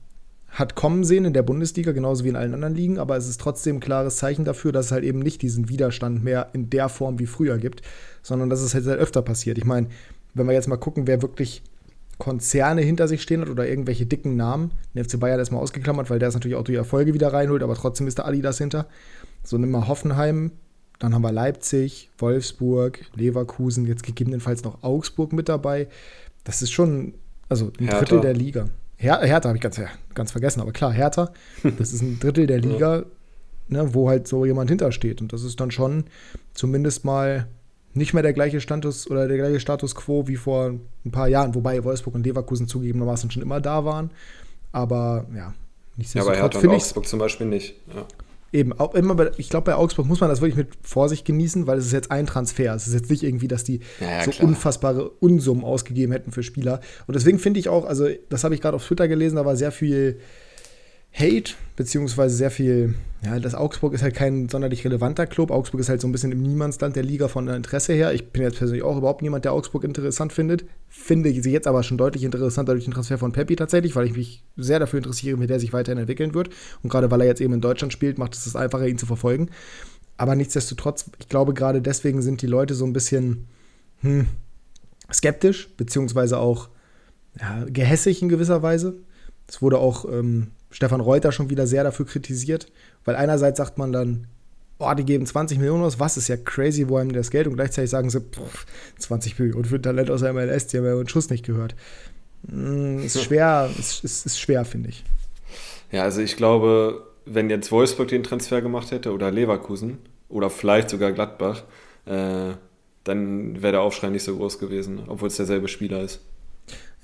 hat 0.48 0.76
kommen 0.76 1.02
sehen 1.02 1.24
in 1.24 1.32
der 1.32 1.42
Bundesliga, 1.42 1.92
genauso 1.92 2.24
wie 2.24 2.28
in 2.28 2.36
allen 2.36 2.54
anderen 2.54 2.76
Ligen, 2.76 2.98
aber 2.98 3.16
es 3.16 3.28
ist 3.28 3.40
trotzdem 3.40 3.76
ein 3.76 3.80
klares 3.80 4.16
Zeichen 4.16 4.44
dafür, 4.44 4.70
dass 4.70 4.86
es 4.86 4.92
halt 4.92 5.04
eben 5.04 5.18
nicht 5.18 5.42
diesen 5.42 5.68
Widerstand 5.68 6.22
mehr 6.22 6.50
in 6.52 6.70
der 6.70 6.88
Form 6.88 7.18
wie 7.18 7.26
früher 7.26 7.58
gibt, 7.58 7.82
sondern 8.22 8.50
dass 8.50 8.60
es 8.60 8.72
halt 8.72 8.86
öfter 8.86 9.20
passiert. 9.22 9.58
Ich 9.58 9.64
meine, 9.64 9.88
wenn 10.32 10.46
wir 10.46 10.52
jetzt 10.52 10.68
mal 10.68 10.76
gucken, 10.76 11.06
wer 11.08 11.22
wirklich 11.22 11.62
Konzerne 12.18 12.82
hinter 12.82 13.08
sich 13.08 13.22
stehen 13.22 13.40
hat 13.40 13.48
oder 13.48 13.68
irgendwelche 13.68 14.06
dicken 14.06 14.36
Namen. 14.36 14.72
Den 14.94 15.04
FC 15.04 15.18
Bayern 15.18 15.38
erstmal 15.38 15.62
ausgeklammert, 15.62 16.10
weil 16.10 16.18
der 16.18 16.28
ist 16.28 16.34
natürlich 16.34 16.56
auch 16.56 16.64
durch 16.64 16.76
Erfolge 16.76 17.14
wieder 17.14 17.32
reinholt, 17.32 17.62
aber 17.62 17.74
trotzdem 17.74 18.06
ist 18.06 18.18
da 18.18 18.24
Adidas 18.24 18.58
hinter. 18.58 18.86
So 19.42 19.58
nimm 19.58 19.70
mal 19.70 19.88
Hoffenheim, 19.88 20.52
dann 20.98 21.14
haben 21.14 21.22
wir 21.22 21.32
Leipzig, 21.32 22.10
Wolfsburg, 22.18 23.00
Leverkusen, 23.14 23.86
jetzt 23.86 24.04
gegebenenfalls 24.04 24.64
noch 24.64 24.82
Augsburg 24.82 25.32
mit 25.32 25.48
dabei. 25.48 25.88
Das 26.44 26.62
ist 26.62 26.70
schon, 26.70 27.14
also 27.48 27.72
ein 27.78 27.86
Hertha. 27.86 27.98
Drittel 27.98 28.20
der 28.20 28.34
Liga. 28.34 28.66
Her 28.96 29.20
Hertha 29.22 29.48
habe 29.48 29.58
ich 29.58 29.62
ganz, 29.62 29.80
ganz 30.14 30.30
vergessen, 30.32 30.60
aber 30.60 30.72
klar, 30.72 30.92
Hertha, 30.92 31.32
das 31.78 31.92
ist 31.92 32.02
ein 32.02 32.20
Drittel 32.20 32.46
der 32.46 32.60
Liga, 32.60 33.04
ne, 33.68 33.92
wo 33.92 34.08
halt 34.08 34.28
so 34.28 34.44
jemand 34.44 34.70
hintersteht. 34.70 35.20
Und 35.20 35.32
das 35.32 35.42
ist 35.42 35.58
dann 35.60 35.70
schon 35.70 36.04
zumindest 36.54 37.04
mal 37.04 37.48
nicht 37.94 38.12
mehr 38.12 38.22
der 38.22 38.32
gleiche 38.32 38.60
Status 38.60 39.10
oder 39.10 39.28
der 39.28 39.36
gleiche 39.36 39.60
Status 39.60 39.94
quo 39.94 40.26
wie 40.26 40.36
vor 40.36 40.74
ein 41.04 41.10
paar 41.10 41.28
Jahren, 41.28 41.54
wobei 41.54 41.82
Wolfsburg 41.84 42.14
und 42.14 42.26
Leverkusen 42.26 42.68
zugegebenermaßen 42.68 43.30
schon 43.30 43.42
immer 43.42 43.60
da 43.60 43.84
waren. 43.84 44.10
Aber 44.72 45.26
ja, 45.34 45.54
nichtsdestotrotz 45.96 46.38
ja, 46.38 46.44
aber 46.44 46.60
finde 46.60 46.76
ich. 46.76 46.82
Augsburg 46.82 47.06
zum 47.06 47.18
Beispiel 47.20 47.46
nicht. 47.46 47.74
Ja. 47.94 48.06
Eben, 48.52 48.72
auch 48.72 48.94
immer 48.94 49.16
bei, 49.16 49.32
ich 49.36 49.48
glaube, 49.48 49.64
bei 49.64 49.74
Augsburg 49.74 50.06
muss 50.06 50.20
man 50.20 50.30
das 50.30 50.40
wirklich 50.40 50.56
mit 50.56 50.68
Vorsicht 50.82 51.24
genießen, 51.24 51.66
weil 51.66 51.78
es 51.78 51.86
ist 51.86 51.92
jetzt 51.92 52.12
ein 52.12 52.26
Transfer. 52.26 52.72
Es 52.74 52.86
ist 52.86 52.94
jetzt 52.94 53.10
nicht 53.10 53.24
irgendwie, 53.24 53.48
dass 53.48 53.64
die 53.64 53.80
ja, 54.00 54.22
so 54.24 54.30
klar. 54.30 54.48
unfassbare 54.48 55.08
Unsummen 55.08 55.64
ausgegeben 55.64 56.12
hätten 56.12 56.30
für 56.30 56.44
Spieler. 56.44 56.80
Und 57.08 57.14
deswegen 57.14 57.40
finde 57.40 57.58
ich 57.58 57.68
auch, 57.68 57.84
also 57.84 58.06
das 58.28 58.44
habe 58.44 58.54
ich 58.54 58.60
gerade 58.60 58.76
auf 58.76 58.86
Twitter 58.86 59.08
gelesen, 59.08 59.36
da 59.36 59.44
war 59.44 59.56
sehr 59.56 59.72
viel 59.72 60.20
Hate, 61.16 61.54
beziehungsweise 61.76 62.34
sehr 62.34 62.50
viel, 62.50 62.94
ja, 63.24 63.38
das 63.38 63.54
Augsburg 63.54 63.94
ist 63.94 64.02
halt 64.02 64.16
kein 64.16 64.48
sonderlich 64.48 64.84
relevanter 64.84 65.26
Club. 65.28 65.52
Augsburg 65.52 65.80
ist 65.80 65.88
halt 65.88 66.00
so 66.00 66.08
ein 66.08 66.12
bisschen 66.12 66.32
im 66.32 66.42
Niemandsland 66.42 66.96
der 66.96 67.04
Liga 67.04 67.28
von 67.28 67.46
Interesse 67.46 67.92
her. 67.92 68.12
Ich 68.12 68.30
bin 68.30 68.42
jetzt 68.42 68.58
persönlich 68.58 68.82
auch 68.82 68.96
überhaupt 68.96 69.22
niemand, 69.22 69.44
der 69.44 69.52
Augsburg 69.52 69.84
interessant 69.84 70.32
findet. 70.32 70.64
Finde 70.88 71.30
sie 71.30 71.52
jetzt 71.52 71.68
aber 71.68 71.84
schon 71.84 71.98
deutlich 71.98 72.24
interessanter 72.24 72.72
durch 72.72 72.84
den 72.84 72.94
Transfer 72.94 73.16
von 73.16 73.30
Peppi 73.30 73.54
tatsächlich, 73.54 73.94
weil 73.94 74.06
ich 74.06 74.16
mich 74.16 74.42
sehr 74.56 74.80
dafür 74.80 74.96
interessiere, 74.98 75.38
wie 75.38 75.46
der 75.46 75.60
sich 75.60 75.72
weiterhin 75.72 76.00
entwickeln 76.00 76.34
wird. 76.34 76.50
Und 76.82 76.90
gerade 76.90 77.08
weil 77.12 77.20
er 77.20 77.28
jetzt 77.28 77.40
eben 77.40 77.54
in 77.54 77.60
Deutschland 77.60 77.92
spielt, 77.92 78.18
macht 78.18 78.34
es 78.34 78.46
es 78.46 78.56
einfacher, 78.56 78.88
ihn 78.88 78.98
zu 78.98 79.06
verfolgen. 79.06 79.50
Aber 80.16 80.34
nichtsdestotrotz, 80.34 81.10
ich 81.20 81.28
glaube, 81.28 81.54
gerade 81.54 81.80
deswegen 81.80 82.22
sind 82.22 82.42
die 82.42 82.48
Leute 82.48 82.74
so 82.74 82.84
ein 82.84 82.92
bisschen 82.92 83.46
hm, 84.00 84.26
skeptisch, 85.12 85.68
beziehungsweise 85.76 86.38
auch 86.38 86.70
ja, 87.40 87.64
gehässig 87.68 88.20
in 88.20 88.28
gewisser 88.28 88.62
Weise. 88.62 88.96
Es 89.46 89.62
wurde 89.62 89.78
auch 89.78 90.06
ähm, 90.10 90.48
Stefan 90.74 91.00
Reuter 91.00 91.30
schon 91.30 91.50
wieder 91.50 91.68
sehr 91.68 91.84
dafür 91.84 92.04
kritisiert, 92.04 92.66
weil 93.04 93.14
einerseits 93.14 93.58
sagt 93.58 93.78
man 93.78 93.92
dann, 93.92 94.26
oh, 94.80 94.92
die 94.92 95.04
geben 95.04 95.24
20 95.24 95.58
Millionen 95.58 95.84
aus, 95.84 96.00
was 96.00 96.16
ist 96.16 96.26
ja 96.26 96.36
crazy, 96.36 96.88
wo 96.88 96.98
haben 96.98 97.10
die 97.10 97.14
das 97.14 97.30
Geld? 97.30 97.46
Und 97.46 97.54
gleichzeitig 97.54 97.90
sagen 97.90 98.10
sie, 98.10 98.20
pff, 98.20 98.66
20 98.98 99.38
Millionen 99.38 99.64
für 99.66 99.76
ein 99.76 99.82
Talent 99.82 100.10
aus 100.10 100.22
der 100.22 100.32
MLS, 100.32 100.66
die 100.66 100.78
haben 100.78 100.84
ja 100.84 100.94
einen 100.94 101.08
Schuss 101.08 101.30
nicht 101.30 101.46
gehört. 101.46 101.76
Mm, 102.42 103.04
ist 103.04 103.22
schwer, 103.24 103.70
ist, 103.78 104.02
ist, 104.02 104.26
ist 104.26 104.40
schwer, 104.40 104.64
finde 104.64 104.88
ich. 104.88 105.04
Ja, 105.92 106.02
also 106.02 106.20
ich 106.20 106.36
glaube, 106.36 107.06
wenn 107.24 107.50
jetzt 107.50 107.70
Wolfsburg 107.70 108.08
den 108.08 108.24
Transfer 108.24 108.60
gemacht 108.60 108.90
hätte 108.90 109.12
oder 109.12 109.30
Leverkusen 109.30 109.98
oder 110.28 110.50
vielleicht 110.50 110.90
sogar 110.90 111.12
Gladbach, 111.12 111.62
äh, 112.06 112.54
dann 113.04 113.62
wäre 113.62 113.74
der 113.74 113.82
Aufschrei 113.82 114.08
nicht 114.08 114.24
so 114.24 114.36
groß 114.36 114.58
gewesen, 114.58 115.04
obwohl 115.06 115.28
es 115.28 115.36
derselbe 115.36 115.68
Spieler 115.68 116.02
ist. 116.02 116.20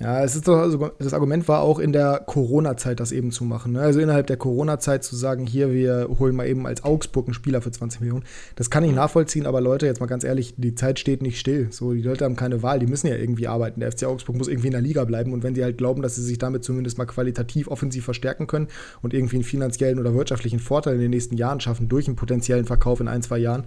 Ja, 0.01 0.23
es 0.23 0.35
ist 0.35 0.47
doch, 0.47 0.57
also 0.57 0.89
das 0.97 1.13
Argument 1.13 1.47
war 1.47 1.61
auch 1.61 1.77
in 1.77 1.93
der 1.93 2.23
Corona-Zeit 2.25 2.99
das 2.99 3.11
eben 3.11 3.31
zu 3.31 3.43
machen. 3.43 3.73
Ne? 3.73 3.81
Also 3.81 3.99
innerhalb 3.99 4.25
der 4.25 4.37
Corona-Zeit 4.37 5.03
zu 5.03 5.15
sagen, 5.15 5.45
hier, 5.45 5.71
wir 5.71 6.09
holen 6.17 6.35
mal 6.35 6.47
eben 6.47 6.65
als 6.65 6.83
Augsburg 6.83 7.27
einen 7.27 7.35
Spieler 7.35 7.61
für 7.61 7.69
20 7.69 8.01
Millionen. 8.01 8.23
Das 8.55 8.71
kann 8.71 8.83
ich 8.83 8.93
nachvollziehen, 8.93 9.45
aber 9.45 9.61
Leute, 9.61 9.85
jetzt 9.85 9.99
mal 9.99 10.07
ganz 10.07 10.23
ehrlich, 10.23 10.55
die 10.57 10.73
Zeit 10.73 10.97
steht 10.97 11.21
nicht 11.21 11.39
still. 11.39 11.67
So, 11.69 11.93
die 11.93 12.01
Leute 12.01 12.25
haben 12.25 12.35
keine 12.35 12.63
Wahl, 12.63 12.79
die 12.79 12.87
müssen 12.87 13.07
ja 13.07 13.15
irgendwie 13.15 13.47
arbeiten. 13.47 13.79
Der 13.79 13.91
FC 13.91 14.05
Augsburg 14.05 14.37
muss 14.37 14.47
irgendwie 14.47 14.67
in 14.67 14.73
der 14.73 14.81
Liga 14.81 15.03
bleiben 15.05 15.33
und 15.33 15.43
wenn 15.43 15.53
sie 15.53 15.63
halt 15.63 15.77
glauben, 15.77 16.01
dass 16.01 16.15
sie 16.15 16.23
sich 16.23 16.39
damit 16.39 16.63
zumindest 16.63 16.97
mal 16.97 17.05
qualitativ 17.05 17.67
offensiv 17.67 18.03
verstärken 18.03 18.47
können 18.47 18.69
und 19.03 19.13
irgendwie 19.13 19.35
einen 19.35 19.43
finanziellen 19.43 19.99
oder 19.99 20.15
wirtschaftlichen 20.15 20.59
Vorteil 20.59 20.95
in 20.95 21.01
den 21.01 21.11
nächsten 21.11 21.37
Jahren 21.37 21.59
schaffen 21.59 21.89
durch 21.89 22.07
einen 22.07 22.15
potenziellen 22.15 22.65
Verkauf 22.65 23.01
in 23.01 23.07
ein, 23.07 23.21
zwei 23.21 23.37
Jahren, 23.37 23.65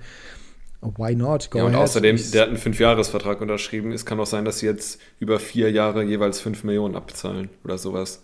Why 0.96 1.14
not? 1.14 1.50
Go 1.50 1.58
ja, 1.58 1.64
und 1.64 1.74
ahead. 1.74 1.84
außerdem, 1.84 2.18
der 2.32 2.42
hat 2.42 2.48
einen 2.48 2.58
Fünfjahresvertrag 2.58 3.40
unterschrieben. 3.40 3.92
Es 3.92 4.04
kann 4.04 4.20
auch 4.20 4.26
sein, 4.26 4.44
dass 4.44 4.58
sie 4.58 4.66
jetzt 4.66 5.00
über 5.18 5.38
vier 5.40 5.70
Jahre 5.70 6.02
jeweils 6.02 6.40
fünf 6.40 6.64
Millionen 6.64 6.96
abzahlen 6.96 7.48
oder 7.64 7.78
sowas. 7.78 8.22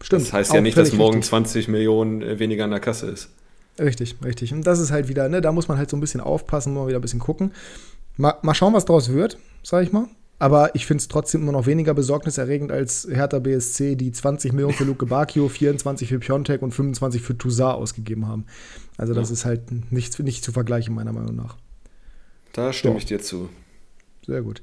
Stimmt. 0.00 0.22
Das 0.22 0.32
heißt 0.32 0.54
ja 0.54 0.60
nicht, 0.60 0.76
dass 0.76 0.92
morgen 0.92 1.16
richtig. 1.16 1.30
20 1.30 1.68
Millionen 1.68 2.22
äh, 2.22 2.38
weniger 2.38 2.64
in 2.64 2.70
der 2.70 2.80
Kasse 2.80 3.06
ist. 3.06 3.30
Richtig, 3.78 4.16
richtig. 4.24 4.52
Und 4.52 4.66
das 4.66 4.80
ist 4.80 4.90
halt 4.90 5.08
wieder, 5.08 5.28
ne, 5.28 5.40
da 5.40 5.52
muss 5.52 5.68
man 5.68 5.78
halt 5.78 5.90
so 5.90 5.96
ein 5.96 6.00
bisschen 6.00 6.20
aufpassen, 6.20 6.74
mal 6.74 6.88
wieder 6.88 6.98
ein 6.98 7.02
bisschen 7.02 7.20
gucken. 7.20 7.52
Mal, 8.16 8.34
mal 8.42 8.54
schauen, 8.54 8.74
was 8.74 8.84
draus 8.84 9.12
wird, 9.12 9.38
sag 9.62 9.84
ich 9.84 9.92
mal. 9.92 10.06
Aber 10.40 10.74
ich 10.74 10.86
finde 10.86 11.02
es 11.02 11.08
trotzdem 11.08 11.42
immer 11.42 11.52
noch 11.52 11.66
weniger 11.66 11.94
besorgniserregend 11.94 12.70
als 12.70 13.08
Hertha 13.10 13.40
BSC, 13.40 13.96
die 13.96 14.12
20 14.12 14.52
Millionen 14.52 14.74
für 14.74 14.84
Luke 14.84 15.06
Bacchio, 15.06 15.48
24 15.48 16.08
für 16.08 16.18
Piontek 16.18 16.62
und 16.62 16.72
25 16.72 17.22
für 17.22 17.36
Toussaint 17.36 17.76
ausgegeben 17.76 18.28
haben. 18.28 18.46
Also 18.96 19.14
das 19.14 19.30
ja. 19.30 19.34
ist 19.34 19.44
halt 19.44 19.92
nicht, 19.92 20.18
nicht 20.20 20.44
zu 20.44 20.52
vergleichen, 20.52 20.94
meiner 20.94 21.12
Meinung 21.12 21.34
nach. 21.34 21.56
Da 22.58 22.72
stimme 22.72 22.94
so. 22.94 22.98
ich 22.98 23.06
dir 23.06 23.20
zu. 23.20 23.48
Sehr 24.26 24.42
gut. 24.42 24.60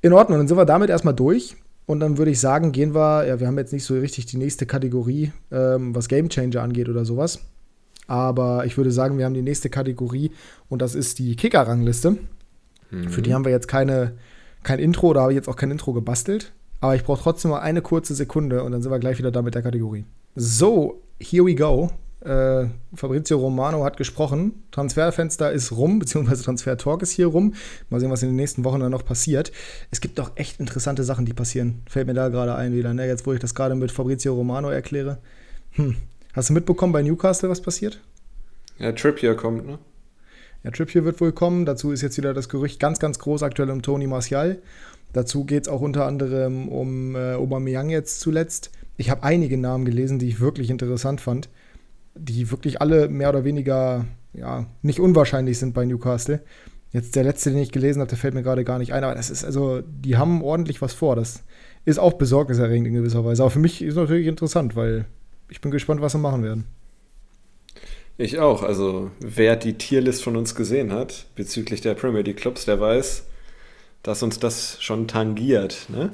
In 0.00 0.12
Ordnung, 0.12 0.38
dann 0.38 0.48
sind 0.48 0.56
wir 0.56 0.64
damit 0.64 0.90
erstmal 0.90 1.14
durch. 1.14 1.56
Und 1.84 2.00
dann 2.00 2.18
würde 2.18 2.32
ich 2.32 2.40
sagen, 2.40 2.72
gehen 2.72 2.94
wir, 2.94 3.26
ja, 3.26 3.38
wir 3.38 3.46
haben 3.46 3.58
jetzt 3.58 3.72
nicht 3.72 3.84
so 3.84 3.94
richtig 3.94 4.26
die 4.26 4.38
nächste 4.38 4.66
Kategorie, 4.66 5.32
ähm, 5.52 5.94
was 5.94 6.08
Game 6.08 6.28
Changer 6.28 6.62
angeht 6.62 6.88
oder 6.88 7.04
sowas. 7.04 7.40
Aber 8.08 8.64
ich 8.64 8.76
würde 8.76 8.90
sagen, 8.90 9.18
wir 9.18 9.24
haben 9.24 9.34
die 9.34 9.42
nächste 9.42 9.68
Kategorie 9.70 10.32
und 10.68 10.82
das 10.82 10.94
ist 10.94 11.18
die 11.18 11.36
Kicker-Rangliste. 11.36 12.16
Mhm. 12.90 13.08
Für 13.08 13.22
die 13.22 13.34
haben 13.34 13.44
wir 13.44 13.52
jetzt 13.52 13.68
keine, 13.68 14.14
kein 14.64 14.78
Intro 14.78 15.08
oder 15.08 15.20
habe 15.20 15.32
ich 15.32 15.36
jetzt 15.36 15.48
auch 15.48 15.56
kein 15.56 15.70
Intro 15.70 15.92
gebastelt. 15.92 16.52
Aber 16.80 16.96
ich 16.96 17.04
brauche 17.04 17.22
trotzdem 17.22 17.52
mal 17.52 17.60
eine 17.60 17.82
kurze 17.82 18.14
Sekunde 18.14 18.64
und 18.64 18.72
dann 18.72 18.82
sind 18.82 18.90
wir 18.90 18.98
gleich 18.98 19.18
wieder 19.18 19.30
da 19.30 19.42
mit 19.42 19.54
der 19.54 19.62
Kategorie. 19.62 20.04
So, 20.34 21.02
here 21.20 21.44
we 21.44 21.54
go. 21.54 21.90
Äh, 22.20 22.68
Fabrizio 22.94 23.38
Romano 23.38 23.84
hat 23.84 23.96
gesprochen. 23.96 24.64
Transferfenster 24.70 25.52
ist 25.52 25.72
rum, 25.72 25.98
beziehungsweise 26.00 26.44
Transfer-Talk 26.44 27.02
ist 27.02 27.12
hier 27.12 27.26
rum. 27.26 27.54
Mal 27.90 28.00
sehen, 28.00 28.10
was 28.10 28.22
in 28.22 28.30
den 28.30 28.36
nächsten 28.36 28.64
Wochen 28.64 28.80
dann 28.80 28.90
noch 28.90 29.04
passiert. 29.04 29.52
Es 29.90 30.00
gibt 30.00 30.18
doch 30.18 30.32
echt 30.36 30.58
interessante 30.58 31.04
Sachen, 31.04 31.26
die 31.26 31.34
passieren. 31.34 31.82
Fällt 31.88 32.06
mir 32.06 32.14
da 32.14 32.28
gerade 32.28 32.54
ein 32.54 32.72
wieder, 32.72 32.94
ne? 32.94 33.06
Jetzt, 33.06 33.26
wo 33.26 33.32
ich 33.32 33.40
das 33.40 33.54
gerade 33.54 33.74
mit 33.74 33.92
Fabrizio 33.92 34.34
Romano 34.34 34.70
erkläre. 34.70 35.18
Hm. 35.72 35.96
Hast 36.32 36.48
du 36.48 36.54
mitbekommen 36.54 36.92
bei 36.92 37.02
Newcastle, 37.02 37.48
was 37.48 37.60
passiert? 37.60 38.00
Ja, 38.78 38.92
Trippier 38.92 39.34
kommt, 39.34 39.66
ne? 39.66 39.78
Ja, 40.64 40.70
Trippier 40.70 41.04
wird 41.04 41.20
wohl 41.20 41.32
kommen. 41.32 41.64
Dazu 41.64 41.92
ist 41.92 42.02
jetzt 42.02 42.16
wieder 42.16 42.34
das 42.34 42.48
Gerücht 42.48 42.80
ganz, 42.80 42.98
ganz 42.98 43.18
groß 43.18 43.42
aktuell 43.42 43.70
um 43.70 43.82
Tony 43.82 44.06
Martial. 44.06 44.58
Dazu 45.12 45.44
geht 45.44 45.62
es 45.62 45.68
auch 45.68 45.80
unter 45.80 46.06
anderem 46.06 46.68
um 46.68 47.14
äh, 47.14 47.34
Aubameyang 47.34 47.90
jetzt 47.90 48.20
zuletzt. 48.20 48.70
Ich 48.96 49.10
habe 49.10 49.22
einige 49.22 49.56
Namen 49.58 49.84
gelesen, 49.84 50.18
die 50.18 50.28
ich 50.28 50.40
wirklich 50.40 50.70
interessant 50.70 51.20
fand 51.20 51.48
die 52.16 52.50
wirklich 52.50 52.80
alle 52.80 53.08
mehr 53.08 53.28
oder 53.28 53.44
weniger 53.44 54.06
ja, 54.32 54.66
nicht 54.82 55.00
unwahrscheinlich 55.00 55.58
sind 55.58 55.74
bei 55.74 55.84
Newcastle. 55.84 56.42
Jetzt 56.92 57.16
der 57.16 57.24
letzte, 57.24 57.50
den 57.50 57.58
ich 57.58 57.72
gelesen 57.72 58.00
habe, 58.00 58.08
der 58.08 58.18
fällt 58.18 58.34
mir 58.34 58.42
gerade 58.42 58.64
gar 58.64 58.78
nicht 58.78 58.92
ein, 58.92 59.04
aber 59.04 59.14
das 59.14 59.30
ist 59.30 59.44
also, 59.44 59.82
die 59.82 60.16
haben 60.16 60.42
ordentlich 60.42 60.80
was 60.82 60.94
vor. 60.94 61.16
Das 61.16 61.42
ist 61.84 61.98
auch 61.98 62.14
besorgniserregend 62.14 62.88
in 62.88 62.94
gewisser 62.94 63.24
Weise. 63.24 63.42
Aber 63.42 63.50
für 63.50 63.58
mich 63.58 63.82
ist 63.82 63.90
es 63.90 63.96
natürlich 63.96 64.26
interessant, 64.26 64.76
weil 64.76 65.06
ich 65.48 65.60
bin 65.60 65.70
gespannt, 65.70 66.00
was 66.00 66.12
sie 66.12 66.18
machen 66.18 66.42
werden. 66.42 66.64
Ich 68.18 68.38
auch. 68.38 68.62
Also, 68.62 69.10
wer 69.20 69.56
die 69.56 69.74
Tierlist 69.74 70.22
von 70.22 70.36
uns 70.36 70.54
gesehen 70.54 70.92
hat 70.92 71.26
bezüglich 71.34 71.80
der 71.80 71.94
Premier 71.94 72.22
League 72.22 72.38
Clubs, 72.38 72.64
der 72.64 72.80
weiß, 72.80 73.26
dass 74.02 74.22
uns 74.22 74.38
das 74.38 74.82
schon 74.82 75.06
tangiert. 75.06 75.86
Ne? 75.88 76.12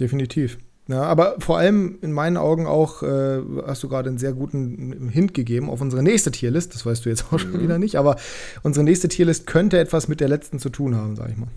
Definitiv. 0.00 0.58
Ja, 0.88 1.02
aber 1.02 1.36
vor 1.38 1.58
allem 1.58 1.98
in 2.00 2.12
meinen 2.12 2.38
Augen 2.38 2.66
auch, 2.66 3.02
äh, 3.02 3.42
hast 3.66 3.82
du 3.82 3.88
gerade 3.90 4.08
einen 4.08 4.16
sehr 4.16 4.32
guten 4.32 5.10
Hint 5.10 5.34
gegeben 5.34 5.68
auf 5.68 5.82
unsere 5.82 6.02
nächste 6.02 6.30
Tierlist. 6.30 6.74
Das 6.74 6.86
weißt 6.86 7.04
du 7.04 7.10
jetzt 7.10 7.26
auch 7.30 7.38
schon 7.38 7.52
mhm. 7.52 7.62
wieder 7.62 7.78
nicht, 7.78 7.96
aber 7.96 8.16
unsere 8.62 8.84
nächste 8.84 9.08
Tierlist 9.08 9.46
könnte 9.46 9.78
etwas 9.78 10.08
mit 10.08 10.20
der 10.20 10.28
letzten 10.28 10.58
zu 10.58 10.70
tun 10.70 10.96
haben, 10.96 11.14
sag 11.14 11.30
ich 11.30 11.36
mal. 11.36 11.48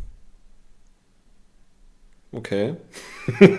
Okay. 2.33 2.75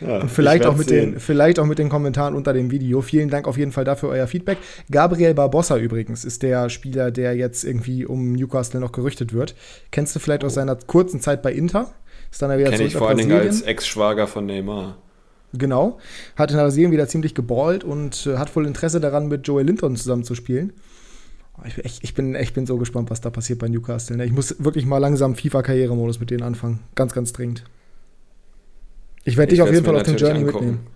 ja, 0.00 0.20
Und 0.20 0.30
vielleicht 0.30 0.66
auch, 0.66 0.76
mit 0.76 0.90
den, 0.90 1.18
vielleicht 1.18 1.58
auch 1.58 1.66
mit 1.66 1.80
den 1.80 1.88
Kommentaren 1.88 2.36
unter 2.36 2.52
dem 2.52 2.70
Video. 2.70 3.00
Vielen 3.00 3.30
Dank 3.30 3.48
auf 3.48 3.58
jeden 3.58 3.72
Fall 3.72 3.84
dafür 3.84 4.08
euer 4.08 4.28
Feedback. 4.28 4.58
Gabriel 4.90 5.34
Barbossa 5.34 5.76
übrigens 5.78 6.24
ist 6.24 6.44
der 6.44 6.68
Spieler, 6.68 7.10
der 7.10 7.34
jetzt 7.34 7.64
irgendwie 7.64 8.06
um 8.06 8.32
Newcastle 8.32 8.78
noch 8.78 8.92
gerüchtet 8.92 9.32
wird. 9.32 9.56
Kennst 9.90 10.14
du 10.14 10.20
vielleicht 10.20 10.44
oh. 10.44 10.46
aus 10.46 10.54
seiner 10.54 10.76
kurzen 10.76 11.20
Zeit 11.20 11.42
bei 11.42 11.52
Inter? 11.52 11.92
Ist 12.30 12.42
dann 12.42 12.56
wieder 12.58 12.70
Kenn 12.70 12.80
ich 12.80 12.96
vor 12.96 13.08
allen 13.08 13.18
Dingen 13.18 13.32
als 13.32 13.62
Ex-Schwager 13.62 14.26
von 14.26 14.46
Neymar. 14.46 14.98
Genau. 15.54 15.98
Hat 16.36 16.50
in 16.50 16.58
Brasilien 16.58 16.92
wieder 16.92 17.08
ziemlich 17.08 17.34
geballt 17.34 17.84
und 17.84 18.26
äh, 18.26 18.36
hat 18.36 18.54
wohl 18.54 18.66
Interesse 18.66 19.00
daran, 19.00 19.28
mit 19.28 19.46
Joey 19.46 19.64
Linton 19.64 19.96
zusammen 19.96 20.24
zu 20.24 20.34
spielen. 20.34 20.72
Ich 21.66 21.74
bin, 21.74 21.84
echt, 21.84 22.04
ich, 22.04 22.14
bin, 22.14 22.34
ich 22.34 22.52
bin 22.52 22.66
so 22.66 22.76
gespannt, 22.76 23.10
was 23.10 23.20
da 23.20 23.30
passiert 23.30 23.58
bei 23.58 23.68
Newcastle. 23.68 24.16
Ne? 24.16 24.24
Ich 24.26 24.32
muss 24.32 24.62
wirklich 24.62 24.86
mal 24.86 24.98
langsam 24.98 25.34
FIFA-Karrieremodus 25.34 26.20
mit 26.20 26.30
denen 26.30 26.42
anfangen. 26.42 26.80
Ganz, 26.94 27.14
ganz 27.14 27.32
dringend. 27.32 27.64
Ich 29.24 29.36
werde 29.36 29.50
dich 29.50 29.62
auf 29.62 29.72
jeden 29.72 29.84
Fall 29.84 29.96
auf 29.96 30.04
den 30.04 30.16
Journey 30.16 30.40
angucken. 30.40 30.66
mitnehmen. 30.66 30.86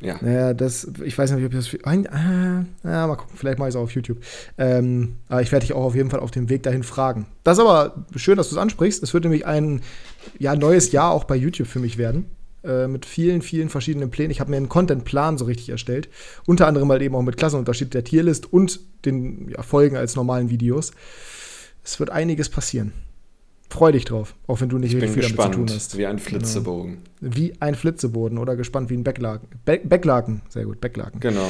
Ja. 0.00 0.18
Naja, 0.20 0.54
das, 0.54 0.88
ich 1.04 1.16
weiß 1.16 1.30
nicht, 1.30 1.44
ob 1.44 1.52
ich 1.52 1.70
das. 1.70 1.84
Ah, 1.84 2.64
ah, 2.82 3.06
mal 3.06 3.16
gucken, 3.16 3.36
vielleicht 3.36 3.58
mache 3.58 3.68
ich 3.68 3.74
es 3.74 3.76
auch 3.76 3.84
auf 3.84 3.94
YouTube. 3.94 4.18
Ähm, 4.58 5.16
aber 5.28 5.42
ich 5.42 5.52
werde 5.52 5.66
dich 5.66 5.74
auch 5.74 5.84
auf 5.84 5.94
jeden 5.94 6.10
Fall 6.10 6.20
auf 6.20 6.30
dem 6.30 6.48
Weg 6.48 6.62
dahin 6.62 6.82
fragen. 6.82 7.26
Das 7.42 7.58
ist 7.58 7.64
aber 7.64 8.04
schön, 8.16 8.36
dass 8.36 8.48
du 8.48 8.56
es 8.56 8.60
ansprichst. 8.60 9.02
Es 9.02 9.14
wird 9.14 9.24
nämlich 9.24 9.46
ein 9.46 9.82
ja, 10.38 10.54
neues 10.56 10.92
Jahr 10.92 11.12
auch 11.12 11.24
bei 11.24 11.36
YouTube 11.36 11.68
für 11.68 11.80
mich 11.80 11.96
werden. 11.98 12.26
Äh, 12.64 12.88
mit 12.88 13.04
vielen, 13.04 13.42
vielen 13.42 13.68
verschiedenen 13.68 14.10
Plänen. 14.10 14.30
Ich 14.30 14.40
habe 14.40 14.50
mir 14.50 14.56
einen 14.56 14.70
Contentplan 14.70 15.36
so 15.36 15.44
richtig 15.44 15.68
erstellt. 15.68 16.08
Unter 16.46 16.66
anderem 16.66 16.90
halt 16.90 17.02
eben 17.02 17.14
auch 17.14 17.22
mit 17.22 17.36
Klassenunterschied 17.36 17.92
der 17.92 18.04
Tierlist 18.04 18.50
und 18.50 18.80
den 19.04 19.50
ja, 19.50 19.62
Folgen 19.62 19.98
als 19.98 20.16
normalen 20.16 20.48
Videos. 20.48 20.92
Es 21.84 22.00
wird 22.00 22.08
einiges 22.08 22.48
passieren. 22.48 22.92
Freu 23.74 23.90
dich 23.90 24.04
drauf, 24.04 24.36
auch 24.46 24.60
wenn 24.60 24.68
du 24.68 24.78
nicht 24.78 24.94
ich 24.94 25.10
viel 25.10 25.22
damit 25.22 25.40
zu 25.40 25.48
tun 25.48 25.66
hast. 25.68 25.98
Wie 25.98 26.06
ein 26.06 26.20
Flitzebogen. 26.20 26.98
Genau. 27.20 27.36
Wie 27.36 27.60
ein 27.60 27.74
Flitzeboden 27.74 28.38
oder 28.38 28.54
gespannt 28.54 28.88
wie 28.88 28.94
ein 28.94 29.02
Backlaken. 29.02 29.48
Be 29.64 29.80
Backlaken, 29.82 30.42
sehr 30.48 30.64
gut, 30.64 30.80
Backlaken. 30.80 31.18
Genau. 31.18 31.48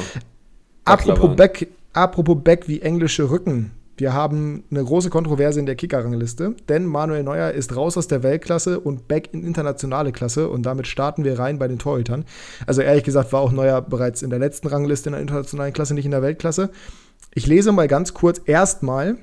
Apropos 0.85 1.35
Back, 1.35 1.67
apropos 1.93 2.37
Back 2.43 2.67
wie 2.67 2.81
englische 2.81 3.29
Rücken. 3.29 3.73
Wir 3.97 4.13
haben 4.13 4.63
eine 4.71 4.83
große 4.83 5.11
Kontroverse 5.11 5.59
in 5.59 5.67
der 5.67 5.75
Kicker-Rangliste, 5.75 6.55
denn 6.67 6.87
Manuel 6.87 7.21
Neuer 7.21 7.51
ist 7.51 7.75
raus 7.75 7.95
aus 7.95 8.07
der 8.07 8.23
Weltklasse 8.23 8.79
und 8.79 9.07
back 9.07 9.29
in 9.31 9.43
internationale 9.43 10.11
Klasse 10.11 10.49
und 10.49 10.65
damit 10.65 10.87
starten 10.87 11.25
wir 11.25 11.37
rein 11.37 11.59
bei 11.59 11.67
den 11.67 11.77
Torhütern. 11.77 12.25
Also 12.65 12.81
ehrlich 12.81 13.03
gesagt 13.03 13.33
war 13.33 13.41
auch 13.41 13.51
Neuer 13.51 13.83
bereits 13.83 14.23
in 14.23 14.31
der 14.31 14.39
letzten 14.39 14.67
Rangliste 14.67 15.09
in 15.09 15.13
der 15.13 15.21
internationalen 15.21 15.73
Klasse, 15.73 15.93
nicht 15.93 16.05
in 16.05 16.11
der 16.11 16.23
Weltklasse. 16.23 16.71
Ich 17.35 17.45
lese 17.45 17.71
mal 17.71 17.87
ganz 17.87 18.15
kurz 18.15 18.41
erstmal 18.43 19.17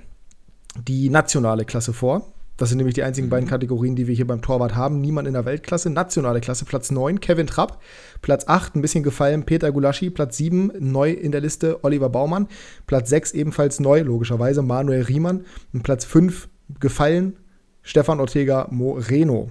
die 0.86 1.10
nationale 1.10 1.64
Klasse 1.64 1.92
vor. 1.92 2.32
Das 2.62 2.68
sind 2.68 2.78
nämlich 2.78 2.94
die 2.94 3.02
einzigen 3.02 3.28
beiden 3.28 3.46
mhm. 3.46 3.50
Kategorien, 3.50 3.96
die 3.96 4.06
wir 4.06 4.14
hier 4.14 4.24
beim 4.24 4.40
Torwart 4.40 4.76
haben. 4.76 5.00
Niemand 5.00 5.26
in 5.26 5.34
der 5.34 5.44
Weltklasse. 5.44 5.90
Nationale 5.90 6.40
Klasse, 6.40 6.64
Platz 6.64 6.92
9, 6.92 7.18
Kevin 7.18 7.48
Trapp. 7.48 7.82
Platz 8.20 8.44
8, 8.46 8.76
ein 8.76 8.82
bisschen 8.82 9.02
gefallen, 9.02 9.42
Peter 9.42 9.72
Gulaschi. 9.72 10.10
Platz 10.10 10.36
7, 10.36 10.70
neu 10.78 11.10
in 11.10 11.32
der 11.32 11.40
Liste, 11.40 11.82
Oliver 11.82 12.08
Baumann. 12.08 12.46
Platz 12.86 13.10
6, 13.10 13.32
ebenfalls 13.32 13.80
neu, 13.80 14.02
logischerweise, 14.02 14.62
Manuel 14.62 15.02
Riemann. 15.02 15.44
Und 15.72 15.82
Platz 15.82 16.04
5, 16.04 16.48
gefallen, 16.78 17.36
Stefan 17.82 18.20
Ortega 18.20 18.68
Moreno. 18.70 19.50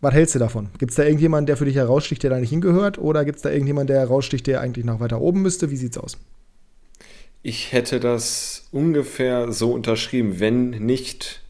Was 0.00 0.14
hältst 0.14 0.34
du 0.34 0.38
davon? 0.38 0.70
Gibt 0.78 0.92
es 0.92 0.96
da 0.96 1.02
irgendjemanden, 1.02 1.44
der 1.44 1.58
für 1.58 1.66
dich 1.66 1.76
heraussticht, 1.76 2.22
der 2.22 2.30
da 2.30 2.40
nicht 2.40 2.48
hingehört? 2.48 2.96
Oder 2.96 3.26
gibt 3.26 3.36
es 3.36 3.42
da 3.42 3.50
irgendjemanden, 3.50 3.88
der 3.88 4.00
heraussticht, 4.00 4.46
der 4.46 4.62
eigentlich 4.62 4.86
noch 4.86 5.00
weiter 5.00 5.20
oben 5.20 5.42
müsste? 5.42 5.70
Wie 5.70 5.76
sieht's 5.76 5.98
aus? 5.98 6.16
Ich 7.42 7.72
hätte 7.72 8.00
das 8.00 8.68
ungefähr 8.70 9.52
so 9.52 9.74
unterschrieben, 9.74 10.40
wenn 10.40 10.70
nicht 10.70 11.41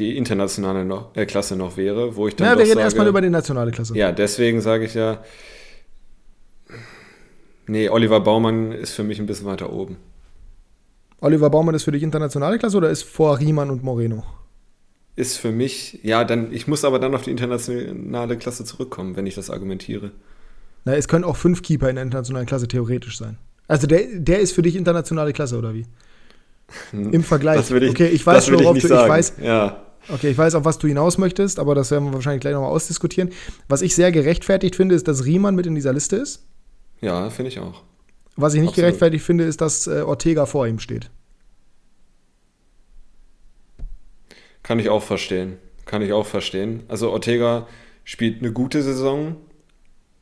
die 0.00 0.16
internationale 0.16 0.84
noch, 0.84 1.14
äh, 1.14 1.26
Klasse 1.26 1.54
noch 1.54 1.76
wäre, 1.76 2.16
wo 2.16 2.26
ich 2.26 2.34
dann. 2.34 2.48
Ja, 2.48 2.58
wir 2.58 2.64
reden 2.64 2.80
erstmal 2.80 3.06
über 3.06 3.20
die 3.20 3.30
nationale 3.30 3.70
Klasse. 3.70 3.96
Ja, 3.96 4.10
deswegen 4.10 4.60
sage 4.60 4.86
ich 4.86 4.94
ja. 4.94 5.22
Nee, 7.66 7.88
Oliver 7.88 8.20
Baumann 8.20 8.72
ist 8.72 8.92
für 8.92 9.04
mich 9.04 9.20
ein 9.20 9.26
bisschen 9.26 9.46
weiter 9.46 9.72
oben. 9.72 9.96
Oliver 11.20 11.50
Baumann 11.50 11.74
ist 11.74 11.84
für 11.84 11.92
dich 11.92 12.02
internationale 12.02 12.58
Klasse 12.58 12.78
oder 12.78 12.90
ist 12.90 13.02
vor 13.02 13.38
Riemann 13.38 13.70
und 13.70 13.84
Moreno? 13.84 14.24
Ist 15.16 15.36
für 15.36 15.52
mich, 15.52 16.00
ja, 16.02 16.24
dann, 16.24 16.52
ich 16.52 16.66
muss 16.66 16.84
aber 16.84 16.98
dann 16.98 17.14
auf 17.14 17.22
die 17.22 17.30
internationale 17.30 18.38
Klasse 18.38 18.64
zurückkommen, 18.64 19.16
wenn 19.16 19.26
ich 19.26 19.34
das 19.34 19.50
argumentiere. 19.50 20.12
Na, 20.84 20.94
es 20.94 21.08
können 21.08 21.24
auch 21.24 21.36
fünf 21.36 21.62
Keeper 21.62 21.90
in 21.90 21.96
der 21.96 22.04
internationalen 22.04 22.46
Klasse 22.46 22.66
theoretisch 22.66 23.18
sein. 23.18 23.36
Also 23.68 23.86
der, 23.86 24.04
der 24.14 24.40
ist 24.40 24.52
für 24.52 24.62
dich 24.62 24.76
internationale 24.76 25.32
Klasse, 25.32 25.58
oder 25.58 25.74
wie? 25.74 25.84
Im 26.92 27.22
Vergleich. 27.22 27.70
Ich, 27.70 27.90
okay, 27.90 28.08
ich 28.08 28.26
weiß, 28.26 28.50
worauf 28.52 28.76
ich 28.76 28.82
du, 28.82 28.88
ich 28.88 29.08
weiß, 29.08 29.34
ja. 29.42 29.82
Okay, 30.12 30.30
ich 30.30 30.38
weiß, 30.38 30.54
auf 30.54 30.64
was 30.64 30.78
du 30.78 30.88
hinaus 30.88 31.18
möchtest, 31.18 31.58
aber 31.58 31.74
das 31.74 31.90
werden 31.90 32.06
wir 32.06 32.14
wahrscheinlich 32.14 32.40
gleich 32.40 32.54
nochmal 32.54 32.70
ausdiskutieren. 32.70 33.30
Was 33.68 33.82
ich 33.82 33.94
sehr 33.94 34.10
gerechtfertigt 34.10 34.74
finde, 34.74 34.94
ist, 34.94 35.06
dass 35.06 35.24
Riemann 35.24 35.54
mit 35.54 35.66
in 35.66 35.74
dieser 35.74 35.92
Liste 35.92 36.16
ist. 36.16 36.44
Ja, 37.00 37.30
finde 37.30 37.50
ich 37.50 37.60
auch. 37.60 37.82
Was 38.36 38.54
ich 38.54 38.60
nicht 38.60 38.70
Absolut. 38.70 38.86
gerechtfertigt 38.86 39.24
finde, 39.24 39.44
ist, 39.44 39.60
dass 39.60 39.86
äh, 39.86 40.02
Ortega 40.02 40.46
vor 40.46 40.66
ihm 40.66 40.78
steht. 40.78 41.10
Kann 44.62 44.78
ich 44.78 44.88
auch 44.88 45.02
verstehen. 45.02 45.58
Kann 45.86 46.02
ich 46.02 46.12
auch 46.12 46.26
verstehen. 46.26 46.82
Also 46.88 47.10
Ortega 47.10 47.66
spielt 48.04 48.40
eine 48.40 48.52
gute 48.52 48.82
Saison, 48.82 49.36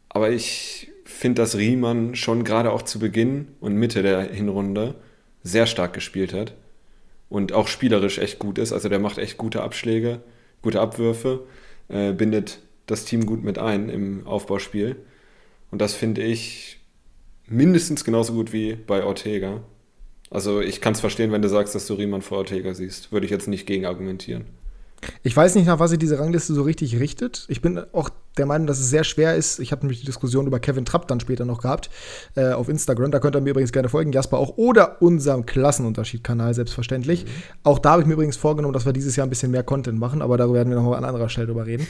aber 0.08 0.30
ich 0.30 0.90
finde, 1.04 1.42
dass 1.42 1.56
Riemann 1.56 2.14
schon 2.14 2.44
gerade 2.44 2.72
auch 2.72 2.82
zu 2.82 2.98
Beginn 2.98 3.48
und 3.60 3.74
Mitte 3.74 4.02
der 4.02 4.22
Hinrunde 4.22 4.94
sehr 5.42 5.66
stark 5.66 5.94
gespielt 5.94 6.32
hat 6.32 6.54
und 7.28 7.52
auch 7.52 7.68
spielerisch 7.68 8.18
echt 8.18 8.38
gut 8.38 8.58
ist. 8.58 8.72
Also 8.72 8.88
der 8.88 8.98
macht 8.98 9.18
echt 9.18 9.36
gute 9.36 9.62
Abschläge, 9.62 10.20
gute 10.62 10.80
Abwürfe, 10.80 11.44
äh, 11.88 12.12
bindet 12.12 12.60
das 12.86 13.04
Team 13.04 13.26
gut 13.26 13.44
mit 13.44 13.58
ein 13.58 13.88
im 13.88 14.26
Aufbauspiel. 14.26 14.96
Und 15.70 15.80
das 15.80 15.94
finde 15.94 16.22
ich 16.22 16.78
mindestens 17.46 18.04
genauso 18.04 18.32
gut 18.32 18.52
wie 18.52 18.74
bei 18.74 19.04
Ortega. 19.04 19.62
Also 20.30 20.60
ich 20.60 20.80
kann 20.80 20.92
es 20.92 21.00
verstehen, 21.00 21.32
wenn 21.32 21.42
du 21.42 21.48
sagst, 21.48 21.74
dass 21.74 21.86
du 21.86 21.94
Riemann 21.94 22.22
vor 22.22 22.38
Ortega 22.38 22.74
siehst. 22.74 23.12
Würde 23.12 23.26
ich 23.26 23.30
jetzt 23.30 23.48
nicht 23.48 23.66
gegen 23.66 23.86
argumentieren. 23.86 24.44
Ich 25.22 25.36
weiß 25.36 25.54
nicht, 25.54 25.66
nach 25.66 25.78
was 25.78 25.90
sich 25.90 25.98
diese 25.98 26.18
Rangliste 26.18 26.54
so 26.54 26.62
richtig 26.62 26.98
richtet. 26.98 27.46
Ich 27.48 27.62
bin 27.62 27.78
auch 27.92 28.10
der 28.38 28.46
Meinung, 28.46 28.66
dass 28.66 28.78
es 28.78 28.90
sehr 28.90 29.04
schwer 29.04 29.34
ist. 29.34 29.58
Ich 29.58 29.72
habe 29.72 29.82
nämlich 29.82 30.00
die 30.00 30.06
Diskussion 30.06 30.46
über 30.46 30.60
Kevin 30.60 30.84
Trapp 30.84 31.08
dann 31.08 31.20
später 31.20 31.44
noch 31.44 31.60
gehabt 31.60 31.90
äh, 32.34 32.52
auf 32.52 32.68
Instagram. 32.68 33.10
Da 33.10 33.18
könnt 33.18 33.36
ihr 33.36 33.40
mir 33.40 33.50
übrigens 33.50 33.72
gerne 33.72 33.88
folgen, 33.88 34.12
Jasper 34.12 34.38
auch. 34.38 34.56
Oder 34.56 35.02
unserem 35.02 35.46
Klassenunterschied-Kanal, 35.46 36.54
selbstverständlich. 36.54 37.24
Mhm. 37.24 37.28
Auch 37.64 37.78
da 37.78 37.92
habe 37.92 38.02
ich 38.02 38.08
mir 38.08 38.14
übrigens 38.14 38.36
vorgenommen, 38.36 38.74
dass 38.74 38.86
wir 38.86 38.92
dieses 38.92 39.16
Jahr 39.16 39.26
ein 39.26 39.30
bisschen 39.30 39.50
mehr 39.50 39.62
Content 39.62 39.98
machen, 39.98 40.22
aber 40.22 40.36
darüber 40.36 40.56
werden 40.58 40.70
wir 40.70 40.76
noch 40.76 40.84
mal 40.84 40.96
an 40.96 41.04
anderer 41.04 41.28
Stelle 41.28 41.48
drüber 41.48 41.66
reden. 41.66 41.86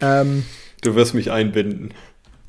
Ähm, 0.00 0.44
du 0.82 0.94
wirst 0.94 1.14
mich 1.14 1.30
einbinden. 1.30 1.92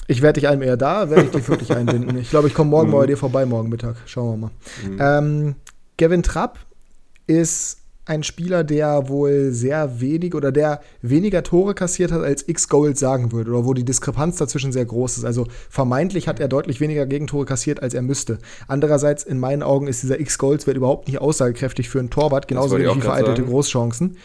Ich 0.08 0.22
werde 0.22 0.40
dich 0.40 0.50
einem 0.50 0.64
eher 0.64 0.78
da, 0.78 1.10
werde 1.10 1.26
ich 1.26 1.32
dich 1.32 1.48
wirklich 1.50 1.72
einbinden. 1.76 2.18
Ich 2.18 2.30
glaube, 2.30 2.48
ich 2.48 2.54
komme 2.54 2.72
morgen 2.72 2.90
mhm. 2.90 2.94
bei 2.94 3.06
dir 3.06 3.18
vorbei, 3.18 3.46
morgen 3.46 3.70
Mittag. 3.70 3.98
Schauen 4.06 4.32
wir 4.32 4.38
mal. 4.38 4.52
Mhm. 4.84 4.98
Ähm, 5.00 5.56
Kevin 5.98 6.24
Trapp 6.24 6.58
ist 7.28 7.79
ein 8.10 8.24
Spieler, 8.24 8.64
der 8.64 9.08
wohl 9.08 9.52
sehr 9.52 10.02
wenig 10.02 10.34
oder 10.34 10.52
der 10.52 10.82
weniger 11.02 11.44
Tore 11.44 11.76
kassiert 11.76 12.12
hat, 12.12 12.24
als 12.24 12.48
X 12.48 12.68
Goals 12.68 13.00
sagen 13.00 13.32
würde, 13.32 13.52
oder 13.52 13.66
wo 13.66 13.74
die 13.74 13.86
Diskrepanz 13.86 14.38
dazwischen 14.38 14.72
sehr 14.72 14.86
groß 14.86 15.20
ist. 15.20 15.26
Also 15.26 15.46
vermeintlich 15.70 16.28
hat 16.28 16.40
er 16.40 16.48
deutlich 16.48 16.80
weniger 16.80 17.06
Gegentore 17.06 17.46
kassiert, 17.46 17.82
als 17.84 17.94
er 17.94 18.02
müsste. 18.02 18.40
Andererseits, 18.68 19.24
in 19.24 19.40
meinen 19.40 19.64
Augen, 19.64 19.88
ist 19.88 20.02
dieser 20.02 20.20
X 20.20 20.38
Goals-Wert 20.38 20.76
überhaupt 20.76 21.08
nicht 21.08 21.22
aussagekräftig 21.22 21.88
für 21.88 22.00
einen 22.00 22.10
Torwart, 22.10 22.48
genauso 22.48 22.78
wie 22.78 23.02
vereitelte 23.02 23.44
Großchancen. 23.44 24.18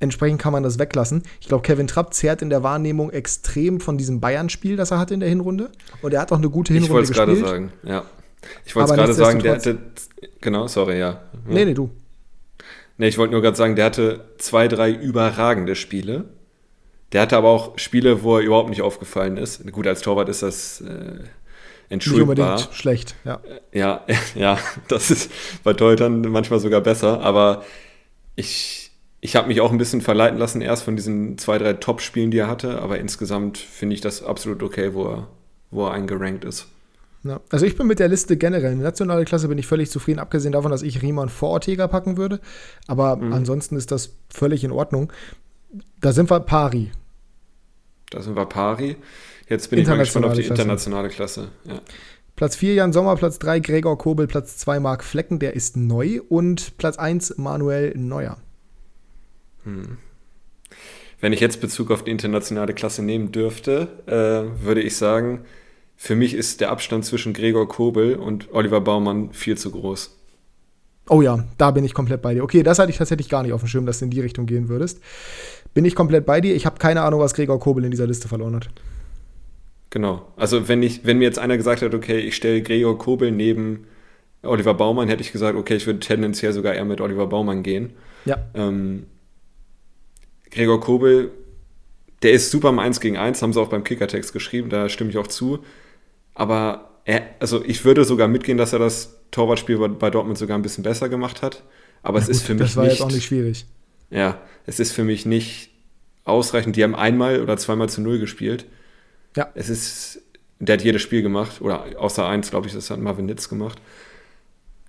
Entsprechend 0.00 0.40
kann 0.40 0.52
man 0.52 0.62
das 0.62 0.78
weglassen. 0.78 1.22
Ich 1.40 1.48
glaube, 1.48 1.62
Kevin 1.62 1.86
Trapp 1.86 2.14
zehrt 2.14 2.42
in 2.42 2.50
der 2.50 2.62
Wahrnehmung 2.62 3.10
extrem 3.10 3.80
von 3.80 3.98
diesem 3.98 4.20
Bayern-Spiel, 4.20 4.76
das 4.76 4.90
er 4.90 4.98
hatte 4.98 5.14
in 5.14 5.20
der 5.20 5.28
Hinrunde. 5.28 5.70
Und 6.02 6.14
er 6.14 6.20
hat 6.20 6.30
auch 6.30 6.38
eine 6.38 6.50
gute 6.50 6.72
Hinrunde 6.72 7.02
ich 7.02 7.08
gespielt. 7.08 7.38
Ich 7.38 7.42
wollte 7.42 7.46
es 7.46 7.50
gerade 7.50 7.70
sagen, 7.70 7.72
ja. 7.82 8.04
Ich 8.64 8.76
wollte 8.76 8.90
es 8.90 8.96
gerade 8.96 9.14
sagen, 9.14 9.38
der 9.40 9.54
hatte. 9.56 9.78
Genau, 10.40 10.68
sorry, 10.68 10.98
ja. 10.98 11.10
ja. 11.10 11.20
Nee, 11.48 11.64
nee, 11.64 11.74
du. 11.74 11.90
Ne, 12.98 13.06
ich 13.06 13.16
wollte 13.16 13.32
nur 13.32 13.42
gerade 13.42 13.56
sagen, 13.56 13.76
der 13.76 13.86
hatte 13.86 14.24
zwei, 14.38 14.66
drei 14.68 14.90
überragende 14.90 15.76
Spiele. 15.76 16.24
Der 17.12 17.22
hatte 17.22 17.36
aber 17.36 17.48
auch 17.48 17.78
Spiele, 17.78 18.22
wo 18.22 18.36
er 18.36 18.42
überhaupt 18.42 18.68
nicht 18.68 18.82
aufgefallen 18.82 19.36
ist. 19.36 19.66
Gut, 19.72 19.86
als 19.86 20.02
Torwart 20.02 20.28
ist 20.28 20.42
das 20.42 20.80
äh, 20.82 21.20
entschuldbar. 21.88 22.56
Nicht 22.56 22.74
schlecht, 22.74 23.14
ja. 23.24 23.40
Ja, 23.72 24.04
ja, 24.34 24.58
das 24.88 25.10
ist 25.10 25.30
bei 25.62 25.72
Torhütern 25.72 26.22
manchmal 26.22 26.58
sogar 26.58 26.80
besser, 26.80 27.20
aber 27.20 27.64
ich, 28.34 28.90
ich 29.20 29.36
habe 29.36 29.48
mich 29.48 29.60
auch 29.60 29.70
ein 29.70 29.78
bisschen 29.78 30.00
verleiten 30.00 30.38
lassen, 30.38 30.60
erst 30.60 30.82
von 30.82 30.96
diesen 30.96 31.38
zwei, 31.38 31.56
drei 31.58 31.74
Top-Spielen, 31.74 32.30
die 32.30 32.38
er 32.38 32.48
hatte, 32.48 32.82
aber 32.82 32.98
insgesamt 32.98 33.58
finde 33.58 33.94
ich 33.94 34.00
das 34.00 34.22
absolut 34.22 34.62
okay, 34.62 34.92
wo 34.92 35.04
er, 35.04 35.28
wo 35.70 35.86
er 35.86 35.92
eingerankt 35.92 36.44
ist. 36.44 36.66
Ja. 37.24 37.40
Also 37.50 37.66
ich 37.66 37.76
bin 37.76 37.86
mit 37.86 37.98
der 37.98 38.08
Liste 38.08 38.36
generell. 38.36 38.72
In 38.72 38.78
der 38.78 38.88
nationale 38.88 39.24
Klasse 39.24 39.48
bin 39.48 39.58
ich 39.58 39.66
völlig 39.66 39.90
zufrieden, 39.90 40.18
abgesehen 40.18 40.52
davon, 40.52 40.70
dass 40.70 40.82
ich 40.82 41.02
Riemann 41.02 41.28
vor 41.28 41.50
Ortega 41.50 41.88
packen 41.88 42.16
würde. 42.16 42.40
Aber 42.86 43.16
mhm. 43.16 43.32
ansonsten 43.32 43.76
ist 43.76 43.90
das 43.90 44.14
völlig 44.28 44.64
in 44.64 44.70
Ordnung. 44.70 45.12
Da 46.00 46.12
sind 46.12 46.30
wir 46.30 46.40
pari. 46.40 46.92
Da 48.10 48.22
sind 48.22 48.36
wir 48.36 48.46
pari. 48.46 48.96
Jetzt 49.48 49.70
bin 49.70 49.80
ich 49.80 49.88
mal 49.88 49.98
gespannt 49.98 50.26
auf 50.26 50.34
die 50.34 50.44
internationale 50.44 51.08
Klasse. 51.08 51.48
Ja. 51.64 51.80
Platz 52.36 52.54
4 52.54 52.74
Jan 52.74 52.92
Sommer, 52.92 53.16
Platz 53.16 53.38
3 53.40 53.58
Gregor 53.60 53.98
Kobel, 53.98 54.26
Platz 54.28 54.58
2 54.58 54.78
Marc 54.78 55.02
Flecken, 55.02 55.38
der 55.38 55.54
ist 55.54 55.76
neu. 55.76 56.20
Und 56.28 56.78
Platz 56.78 56.96
1 56.96 57.36
Manuel 57.38 57.94
Neuer. 57.96 58.38
Hm. 59.64 59.98
Wenn 61.20 61.32
ich 61.32 61.40
jetzt 61.40 61.60
Bezug 61.60 61.90
auf 61.90 62.04
die 62.04 62.12
internationale 62.12 62.74
Klasse 62.74 63.02
nehmen 63.02 63.32
dürfte, 63.32 63.88
äh, 64.06 64.64
würde 64.64 64.82
ich 64.82 64.96
sagen, 64.96 65.44
für 66.00 66.14
mich 66.14 66.32
ist 66.32 66.60
der 66.60 66.70
Abstand 66.70 67.04
zwischen 67.04 67.32
Gregor 67.32 67.68
Kobel 67.68 68.14
und 68.14 68.54
Oliver 68.54 68.80
Baumann 68.80 69.32
viel 69.32 69.58
zu 69.58 69.72
groß. 69.72 70.16
Oh 71.08 71.22
ja, 71.22 71.44
da 71.58 71.72
bin 71.72 71.84
ich 71.84 71.92
komplett 71.92 72.22
bei 72.22 72.34
dir. 72.34 72.44
Okay, 72.44 72.62
das 72.62 72.78
hatte 72.78 72.90
ich 72.90 72.98
tatsächlich 72.98 73.28
gar 73.28 73.42
nicht 73.42 73.52
auf 73.52 73.62
dem 73.62 73.66
Schirm, 73.66 73.84
dass 73.84 73.98
du 73.98 74.04
in 74.04 74.12
die 74.12 74.20
Richtung 74.20 74.46
gehen 74.46 74.68
würdest. 74.68 75.02
Bin 75.74 75.84
ich 75.84 75.96
komplett 75.96 76.24
bei 76.24 76.40
dir. 76.40 76.54
Ich 76.54 76.66
habe 76.66 76.78
keine 76.78 77.02
Ahnung, 77.02 77.18
was 77.18 77.34
Gregor 77.34 77.58
Kobel 77.58 77.84
in 77.84 77.90
dieser 77.90 78.06
Liste 78.06 78.28
verloren 78.28 78.54
hat. 78.54 78.68
Genau. 79.90 80.32
Also 80.36 80.68
wenn 80.68 80.84
ich, 80.84 81.04
wenn 81.04 81.18
mir 81.18 81.24
jetzt 81.24 81.40
einer 81.40 81.56
gesagt 81.56 81.82
hat, 81.82 81.92
okay, 81.92 82.20
ich 82.20 82.36
stelle 82.36 82.62
Gregor 82.62 82.96
Kobel 82.96 83.32
neben 83.32 83.86
Oliver 84.42 84.74
Baumann, 84.74 85.08
hätte 85.08 85.22
ich 85.22 85.32
gesagt, 85.32 85.58
okay, 85.58 85.74
ich 85.74 85.86
würde 85.86 85.98
tendenziell 85.98 86.52
sogar 86.52 86.74
eher 86.74 86.84
mit 86.84 87.00
Oliver 87.00 87.26
Baumann 87.26 87.64
gehen. 87.64 87.94
Ja. 88.24 88.36
Ähm, 88.54 89.06
Gregor 90.52 90.80
Kobel, 90.80 91.32
der 92.22 92.32
ist 92.32 92.52
super 92.52 92.68
im 92.68 92.78
1 92.78 93.00
gegen 93.00 93.16
1, 93.16 93.42
haben 93.42 93.52
sie 93.52 93.60
auch 93.60 93.68
beim 93.68 93.82
Kickertext 93.82 94.32
geschrieben, 94.32 94.70
da 94.70 94.88
stimme 94.88 95.10
ich 95.10 95.18
auch 95.18 95.26
zu. 95.26 95.58
Aber 96.38 97.00
er, 97.04 97.22
also 97.40 97.64
ich 97.64 97.84
würde 97.84 98.04
sogar 98.04 98.28
mitgehen, 98.28 98.58
dass 98.58 98.72
er 98.72 98.78
das 98.78 99.16
Torwartspiel 99.32 99.76
bei, 99.88 100.08
Dortmund 100.08 100.38
sogar 100.38 100.56
ein 100.56 100.62
bisschen 100.62 100.84
besser 100.84 101.08
gemacht 101.08 101.42
hat. 101.42 101.64
Aber 102.04 102.18
ja, 102.18 102.22
es 102.22 102.26
gut, 102.28 102.36
ist 102.36 102.42
für 102.42 102.54
mich. 102.54 102.62
Das 102.62 102.76
war 102.76 102.84
nicht, 102.84 102.92
jetzt 102.92 103.02
auch 103.02 103.10
nicht 103.10 103.24
schwierig. 103.24 103.66
Ja, 104.08 104.40
es 104.64 104.78
ist 104.78 104.92
für 104.92 105.02
mich 105.02 105.26
nicht 105.26 105.70
ausreichend. 106.24 106.76
Die 106.76 106.84
haben 106.84 106.94
einmal 106.94 107.42
oder 107.42 107.56
zweimal 107.56 107.88
zu 107.88 108.00
null 108.00 108.20
gespielt. 108.20 108.66
Ja. 109.36 109.50
Es 109.56 109.68
ist, 109.68 110.22
der 110.60 110.74
hat 110.74 110.84
jedes 110.84 111.02
Spiel 111.02 111.22
gemacht, 111.22 111.60
oder 111.60 111.86
außer 111.98 112.24
eins, 112.24 112.50
glaube 112.50 112.68
ich, 112.68 112.72
das 112.72 112.88
hat 112.88 113.00
Marvin 113.00 113.26
Nitz 113.26 113.48
gemacht. 113.48 113.80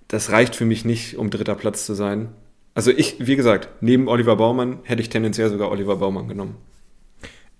Das 0.06 0.30
reicht 0.30 0.54
für 0.54 0.64
mich 0.64 0.84
nicht, 0.84 1.16
um 1.16 1.30
dritter 1.30 1.56
Platz 1.56 1.84
zu 1.84 1.94
sein. 1.94 2.28
Also 2.74 2.92
ich, 2.92 3.26
wie 3.26 3.34
gesagt, 3.34 3.68
neben 3.80 4.06
Oliver 4.06 4.36
Baumann 4.36 4.78
hätte 4.84 5.02
ich 5.02 5.08
tendenziell 5.08 5.50
sogar 5.50 5.72
Oliver 5.72 5.96
Baumann 5.96 6.28
genommen. 6.28 6.56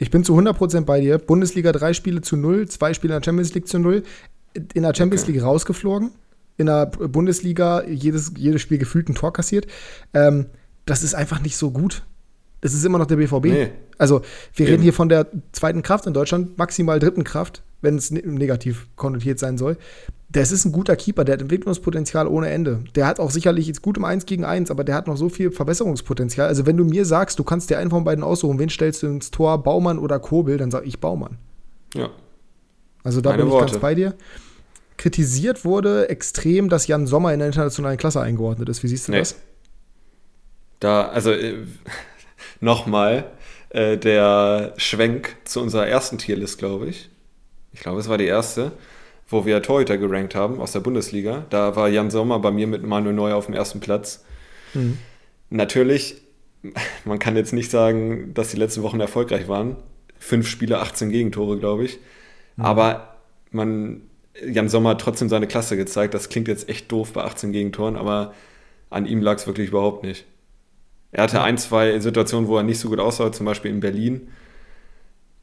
Ich 0.01 0.11
bin 0.11 0.25
zu 0.25 0.37
100% 0.37 0.87
bei 0.87 1.01
dir. 1.01 1.19
Bundesliga 1.19 1.73
drei 1.73 1.93
Spiele 1.93 2.23
zu 2.23 2.37
null, 2.37 2.67
zwei 2.69 2.95
Spiele 2.95 3.15
in 3.15 3.21
der 3.21 3.25
Champions 3.25 3.53
League 3.55 3.69
zu 3.69 3.79
null. 3.79 4.03
In 4.55 4.83
der 4.83 4.95
Champions 4.95 5.25
okay. 5.25 5.33
League 5.33 5.43
rausgeflogen. 5.43 6.11
In 6.57 6.67
der 6.67 6.87
Bundesliga 6.87 7.85
jedes, 7.85 8.33
jedes 8.37 8.63
Spiel 8.63 8.79
gefühlt 8.79 9.11
ein 9.11 9.15
Tor 9.15 9.33
kassiert. 9.33 9.67
Ähm, 10.15 10.47
das 10.87 11.03
ist 11.03 11.15
einfach 11.15 11.43
nicht 11.43 11.57
so 11.57 11.71
gut. 11.71 12.03
Das 12.63 12.73
ist 12.73 12.85
immer 12.85 12.99
noch 12.99 13.07
der 13.07 13.17
BVB. 13.17 13.45
Nee. 13.45 13.71
Also, 13.99 14.23
wir 14.55 14.65
Eben. 14.65 14.73
reden 14.73 14.83
hier 14.83 14.93
von 14.95 15.11
der 15.11 15.27
zweiten 15.53 15.83
Kraft 15.83 16.07
in 16.07 16.15
Deutschland, 16.15 16.57
maximal 16.57 16.99
dritten 16.99 17.23
Kraft, 17.23 17.63
wenn 17.83 17.97
es 17.97 18.11
ne-, 18.11 18.23
negativ 18.25 18.87
konnotiert 18.97 19.39
sein 19.39 19.59
soll. 19.59 19.77
Das 20.33 20.53
ist 20.53 20.65
ein 20.65 20.71
guter 20.71 20.95
Keeper, 20.95 21.25
der 21.25 21.35
hat 21.35 21.43
Entwicklungspotenzial 21.43 22.29
ohne 22.29 22.51
Ende. 22.51 22.85
Der 22.95 23.07
hat 23.07 23.19
auch 23.19 23.33
sicherlich 23.33 23.67
jetzt 23.67 23.83
gut 23.83 23.97
im 23.97 24.05
1 24.05 24.27
gegen 24.27 24.45
1, 24.45 24.71
aber 24.71 24.85
der 24.85 24.95
hat 24.95 25.09
noch 25.09 25.17
so 25.17 25.29
viel 25.29 25.51
Verbesserungspotenzial. 25.51 26.47
Also, 26.47 26.67
wenn 26.67 26.77
du 26.77 26.85
mir 26.85 27.05
sagst, 27.05 27.39
du 27.41 27.45
kannst 27.45 27.69
dir 27.69 27.79
einen 27.79 27.91
von 27.91 28.05
beiden 28.05 28.23
aussuchen, 28.23 28.61
wen 28.61 28.69
stellst 28.69 29.03
du 29.03 29.09
ins 29.09 29.33
Tor, 29.33 29.61
Baumann 29.63 29.99
oder 29.99 30.21
Kobel, 30.21 30.57
dann 30.57 30.71
sage 30.71 30.87
ich 30.87 31.01
Baumann. 31.01 31.39
Ja. 31.95 32.11
Also, 33.03 33.21
da 33.21 33.31
Meine 33.31 33.43
bin 33.43 33.49
ich 33.49 33.53
Worte. 33.55 33.73
ganz 33.73 33.81
bei 33.81 33.97
dir. 33.97 34.15
Kritisiert 34.99 35.65
wurde 35.65 36.09
extrem, 36.11 36.69
dass 36.69 36.87
Jan 36.87 37.09
Sommer 37.09 37.33
in 37.33 37.41
der 37.41 37.49
internationalen 37.49 37.97
Klasse 37.97 38.21
eingeordnet 38.21 38.69
ist. 38.69 38.85
Wie 38.85 38.89
siehst 38.89 39.09
du 39.09 39.13
nee. 39.13 39.19
das? 39.19 39.35
Da, 40.79 41.09
also, 41.09 41.33
äh, 41.33 41.57
nochmal 42.61 43.33
äh, 43.71 43.97
der 43.99 44.75
Schwenk 44.77 45.37
zu 45.45 45.61
unserer 45.61 45.89
ersten 45.89 46.19
Tierlist, 46.19 46.59
glaube 46.59 46.87
ich. 46.87 47.11
Ich 47.73 47.81
glaube, 47.81 47.99
es 47.99 48.09
war 48.09 48.19
die 48.19 48.27
erste, 48.27 48.73
wo 49.31 49.47
wir 49.47 49.63
Torhüter 49.63 49.97
gerankt 49.97 50.35
haben 50.35 50.61
aus 50.61 50.73
der 50.73 50.81
Bundesliga. 50.81 51.47
Da 51.51 51.77
war 51.77 51.89
Jan 51.89 52.11
Sommer 52.11 52.41
bei 52.41 52.51
mir 52.51 52.67
mit 52.67 52.83
Manuel 52.83 53.15
Neuer 53.15 53.37
auf 53.37 53.47
dem 53.47 53.55
ersten 53.55 53.81
Platz. 53.81 54.25
Mhm. 54.75 54.99
Natürlich, 55.49 56.21
man 57.05 57.19
kann 57.19 57.37
jetzt 57.37 57.53
nicht 57.53 57.71
sagen, 57.71 58.35
dass 58.35 58.51
die 58.51 58.57
letzten 58.57 58.83
Wochen 58.83 59.01
erfolgreich 59.01 59.49
waren. 59.49 59.77
Fünf 60.19 60.49
Spiele, 60.49 60.81
18 60.81 61.11
Gegentore, 61.11 61.59
glaube 61.59 61.85
ich. 61.85 61.99
Mhm. 62.57 62.65
Aber 62.65 63.15
man, 63.53 64.03
Jan 64.45 64.69
Sommer 64.69 64.91
hat 64.91 65.01
trotzdem 65.01 65.29
seine 65.29 65.47
Klasse 65.47 65.77
gezeigt. 65.77 66.13
Das 66.13 66.29
klingt 66.29 66.49
jetzt 66.49 66.69
echt 66.69 66.91
doof 66.91 67.13
bei 67.13 67.23
18 67.23 67.53
Gegentoren, 67.53 67.97
aber 67.97 68.35
an 68.91 69.07
ihm 69.07 69.23
lag 69.23 69.37
es 69.37 69.47
wirklich 69.47 69.69
überhaupt 69.69 70.03
nicht. 70.03 70.27
Er 71.13 71.25
hatte 71.25 71.43
ein, 71.43 71.59
zwei 71.59 71.99
Situationen, 72.01 72.49
wo 72.49 72.57
er 72.57 72.63
nicht 72.65 72.79
so 72.79 72.89
gut 72.89 72.99
aussah, 72.99 73.33
zum 73.33 73.47
Beispiel 73.47 73.71
in 73.71 73.81
Berlin. 73.81 74.29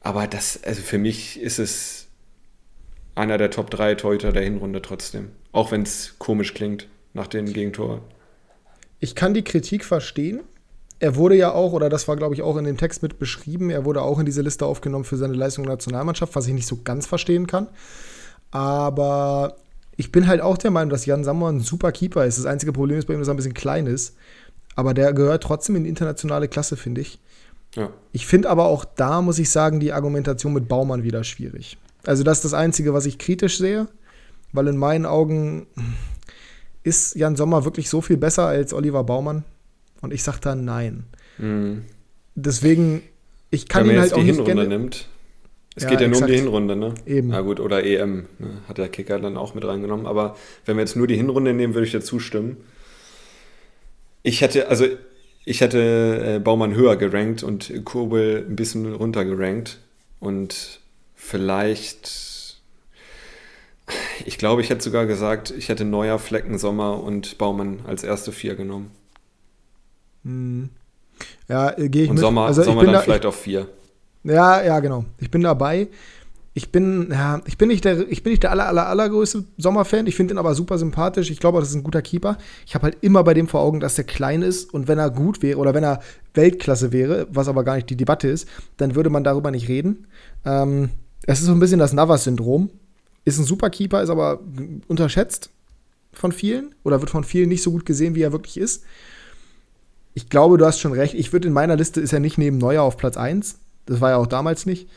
Aber 0.00 0.26
das, 0.26 0.62
also 0.62 0.82
für 0.82 0.98
mich 0.98 1.40
ist 1.40 1.58
es 1.58 2.07
einer 3.18 3.38
der 3.38 3.50
Top 3.50 3.70
3 3.70 3.96
Torhüter 3.96 4.32
der 4.32 4.42
Hinrunde 4.42 4.80
trotzdem. 4.80 5.30
Auch 5.52 5.72
wenn 5.72 5.82
es 5.82 6.14
komisch 6.18 6.54
klingt 6.54 6.88
nach 7.14 7.26
den 7.26 7.52
Gegentoren. 7.52 8.00
Ich 9.00 9.14
kann 9.14 9.34
die 9.34 9.44
Kritik 9.44 9.84
verstehen. 9.84 10.40
Er 11.00 11.16
wurde 11.16 11.36
ja 11.36 11.52
auch, 11.52 11.72
oder 11.72 11.88
das 11.88 12.08
war, 12.08 12.16
glaube 12.16 12.34
ich, 12.34 12.42
auch 12.42 12.56
in 12.56 12.64
dem 12.64 12.76
Text 12.76 13.02
mit 13.02 13.18
beschrieben, 13.18 13.70
er 13.70 13.84
wurde 13.84 14.02
auch 14.02 14.18
in 14.18 14.26
diese 14.26 14.42
Liste 14.42 14.66
aufgenommen 14.66 15.04
für 15.04 15.16
seine 15.16 15.34
Leistung 15.34 15.64
in 15.64 15.68
der 15.68 15.76
Nationalmannschaft, 15.76 16.34
was 16.34 16.46
ich 16.48 16.54
nicht 16.54 16.66
so 16.66 16.78
ganz 16.82 17.06
verstehen 17.06 17.46
kann. 17.46 17.68
Aber 18.50 19.56
ich 19.96 20.10
bin 20.10 20.26
halt 20.26 20.40
auch 20.40 20.58
der 20.58 20.72
Meinung, 20.72 20.90
dass 20.90 21.06
Jan 21.06 21.22
Sammer 21.22 21.48
ein 21.48 21.60
super 21.60 21.92
Keeper 21.92 22.24
ist. 22.24 22.38
Das 22.38 22.46
einzige 22.46 22.72
Problem 22.72 22.98
ist 22.98 23.06
bei 23.06 23.14
ihm, 23.14 23.20
dass 23.20 23.28
er 23.28 23.34
ein 23.34 23.36
bisschen 23.36 23.54
klein 23.54 23.86
ist. 23.86 24.16
Aber 24.74 24.94
der 24.94 25.12
gehört 25.12 25.42
trotzdem 25.42 25.76
in 25.76 25.84
die 25.84 25.90
internationale 25.90 26.48
Klasse, 26.48 26.76
finde 26.76 27.00
ich. 27.00 27.18
Ja. 27.74 27.90
Ich 28.12 28.26
finde 28.26 28.50
aber 28.50 28.66
auch 28.66 28.84
da, 28.84 29.22
muss 29.22 29.38
ich 29.38 29.50
sagen, 29.50 29.80
die 29.80 29.92
Argumentation 29.92 30.52
mit 30.52 30.68
Baumann 30.68 31.02
wieder 31.02 31.24
schwierig. 31.24 31.78
Also, 32.08 32.24
das 32.24 32.38
ist 32.38 32.44
das 32.46 32.54
Einzige, 32.54 32.94
was 32.94 33.04
ich 33.04 33.18
kritisch 33.18 33.58
sehe, 33.58 33.86
weil 34.52 34.66
in 34.68 34.78
meinen 34.78 35.04
Augen 35.04 35.66
ist 36.82 37.16
Jan 37.16 37.36
Sommer 37.36 37.66
wirklich 37.66 37.90
so 37.90 38.00
viel 38.00 38.16
besser 38.16 38.46
als 38.46 38.72
Oliver 38.72 39.04
Baumann. 39.04 39.44
Und 40.00 40.14
ich 40.14 40.22
sage 40.22 40.38
da 40.40 40.54
nein. 40.54 41.04
Mhm. 41.36 41.84
Deswegen, 42.34 43.02
ich 43.50 43.68
kann 43.68 43.86
Wenn 43.86 43.96
ihn 43.96 44.00
halt 44.00 44.14
auch 44.14 44.20
die 44.20 44.24
Hinrunde 44.24 44.66
nimmt. 44.66 45.06
Es 45.76 45.82
ja, 45.82 45.90
geht 45.90 46.00
ja 46.00 46.08
nur 46.08 46.16
exakt. 46.16 46.30
um 46.30 46.34
die 46.34 46.40
Hinrunde, 46.40 46.76
ne? 46.76 46.94
Eben. 47.04 47.28
Na 47.28 47.42
gut, 47.42 47.60
oder 47.60 47.84
EM, 47.84 48.26
ne? 48.38 48.62
hat 48.66 48.78
der 48.78 48.88
Kicker 48.88 49.18
dann 49.18 49.36
auch 49.36 49.54
mit 49.54 49.66
reingenommen. 49.66 50.06
Aber 50.06 50.34
wenn 50.64 50.78
wir 50.78 50.80
jetzt 50.80 50.96
nur 50.96 51.08
die 51.08 51.16
Hinrunde 51.16 51.52
nehmen, 51.52 51.74
würde 51.74 51.84
ich 51.84 51.92
dir 51.92 52.00
zustimmen. 52.00 52.56
Ich 54.22 54.40
hätte, 54.40 54.68
also 54.68 54.86
ich 55.44 55.60
hätte 55.60 56.36
äh, 56.36 56.38
Baumann 56.38 56.74
höher 56.74 56.96
gerankt 56.96 57.42
und 57.42 57.84
Kobel 57.84 58.46
ein 58.48 58.56
bisschen 58.56 58.94
runter 58.94 59.26
gerankt. 59.26 59.78
Und 60.20 60.80
vielleicht, 61.28 62.60
ich 64.24 64.38
glaube, 64.38 64.62
ich 64.62 64.70
hätte 64.70 64.82
sogar 64.82 65.06
gesagt, 65.06 65.50
ich 65.50 65.68
hätte 65.68 65.84
Neuer, 65.84 66.18
Flecken, 66.18 66.58
Sommer 66.58 67.02
und 67.02 67.38
Baumann 67.38 67.80
als 67.86 68.02
erste 68.02 68.32
vier 68.32 68.54
genommen. 68.54 68.90
Hm. 70.24 70.70
Ja, 71.48 71.76
äh, 71.78 71.88
gehe 71.88 72.04
ich 72.04 72.10
und 72.10 72.16
mit. 72.16 72.22
Sommer, 72.22 72.46
also 72.46 72.62
Sommer 72.62 72.84
dann 72.84 72.94
da, 72.94 73.00
vielleicht 73.00 73.24
ich, 73.24 73.28
auf 73.28 73.40
vier. 73.40 73.68
Ja, 74.24 74.62
ja, 74.62 74.80
genau. 74.80 75.04
Ich 75.18 75.30
bin 75.30 75.42
dabei 75.42 75.88
ich 76.58 76.72
bin, 76.72 77.08
ja, 77.12 77.40
ich 77.46 77.56
bin 77.56 77.68
nicht 77.68 77.84
der, 77.84 78.10
ich 78.10 78.24
bin 78.24 78.32
nicht 78.32 78.42
der 78.42 78.50
aller, 78.50 78.66
aller, 78.66 78.88
allergrößte 78.88 79.44
Sommerfan. 79.58 80.08
Ich 80.08 80.16
finde 80.16 80.34
ihn 80.34 80.38
aber 80.38 80.56
super 80.56 80.76
sympathisch. 80.76 81.30
Ich 81.30 81.38
glaube, 81.38 81.60
das 81.60 81.68
ist 81.68 81.76
ein 81.76 81.84
guter 81.84 82.02
Keeper. 82.02 82.36
Ich 82.66 82.74
habe 82.74 82.82
halt 82.82 82.96
immer 83.00 83.22
bei 83.22 83.32
dem 83.32 83.46
vor 83.46 83.60
Augen, 83.60 83.78
dass 83.78 83.94
der 83.94 84.04
klein 84.04 84.42
ist 84.42 84.74
und 84.74 84.88
wenn 84.88 84.98
er 84.98 85.10
gut 85.10 85.40
wäre 85.40 85.58
oder 85.58 85.72
wenn 85.72 85.84
er 85.84 86.00
Weltklasse 86.34 86.90
wäre, 86.90 87.28
was 87.30 87.46
aber 87.46 87.62
gar 87.62 87.76
nicht 87.76 87.88
die 87.90 87.96
Debatte 87.96 88.26
ist, 88.26 88.48
dann 88.76 88.96
würde 88.96 89.08
man 89.08 89.22
darüber 89.22 89.52
nicht 89.52 89.68
reden. 89.68 90.08
Ähm, 90.44 90.90
es 91.28 91.40
ist 91.40 91.46
so 91.46 91.52
ein 91.52 91.60
bisschen 91.60 91.78
das 91.78 91.92
Navas-Syndrom. 91.92 92.70
Ist 93.26 93.38
ein 93.38 93.44
super 93.44 93.68
Keeper, 93.68 94.02
ist 94.02 94.08
aber 94.08 94.40
unterschätzt 94.88 95.50
von 96.14 96.32
vielen 96.32 96.74
oder 96.84 97.00
wird 97.00 97.10
von 97.10 97.22
vielen 97.22 97.50
nicht 97.50 97.62
so 97.62 97.70
gut 97.70 97.84
gesehen, 97.84 98.14
wie 98.14 98.22
er 98.22 98.32
wirklich 98.32 98.56
ist. 98.56 98.82
Ich 100.14 100.30
glaube, 100.30 100.56
du 100.56 100.64
hast 100.64 100.80
schon 100.80 100.94
recht. 100.94 101.12
Ich 101.12 101.34
würde 101.34 101.48
in 101.48 101.52
meiner 101.52 101.76
Liste 101.76 102.00
ist 102.00 102.14
er 102.14 102.20
nicht 102.20 102.38
neben 102.38 102.56
Neuer 102.56 102.82
auf 102.82 102.96
Platz 102.96 103.18
1. 103.18 103.58
Das 103.84 104.00
war 104.00 104.10
ja 104.10 104.16
auch 104.16 104.26
damals 104.26 104.64
nicht. 104.64 104.88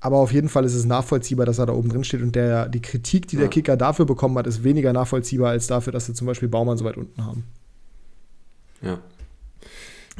Aber 0.00 0.16
auf 0.16 0.32
jeden 0.32 0.48
Fall 0.48 0.64
ist 0.64 0.74
es 0.74 0.86
nachvollziehbar, 0.86 1.44
dass 1.44 1.58
er 1.58 1.66
da 1.66 1.74
oben 1.74 1.90
drin 1.90 2.04
steht. 2.04 2.22
Und 2.22 2.34
der, 2.34 2.70
die 2.70 2.80
Kritik, 2.80 3.28
die 3.28 3.36
ja. 3.36 3.40
der 3.40 3.50
Kicker 3.50 3.76
dafür 3.76 4.06
bekommen 4.06 4.38
hat, 4.38 4.46
ist 4.46 4.64
weniger 4.64 4.94
nachvollziehbar 4.94 5.50
als 5.50 5.66
dafür, 5.66 5.92
dass 5.92 6.06
sie 6.06 6.14
zum 6.14 6.26
Beispiel 6.26 6.48
Baumann 6.48 6.78
so 6.78 6.86
weit 6.86 6.96
unten 6.96 7.22
haben. 7.22 7.44
Ja. 8.80 8.98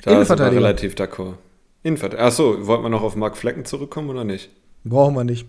Da 0.03 0.11
Innenverteidiger. 0.11 0.61
relativ 0.61 0.95
d'accord. 0.97 1.35
Innenverteidiger. 1.83 2.27
Achso, 2.27 2.67
wollten 2.67 2.83
wir 2.83 2.91
noch 2.91 3.03
auf 3.03 3.17
Marc 3.17 3.39
Flecken 3.39 3.65
zurückkommen 3.65 4.11
oder 4.11 4.25
nicht? 4.25 4.51
Brauchen 4.89 5.15
wir 5.15 5.25
nicht. 5.25 5.47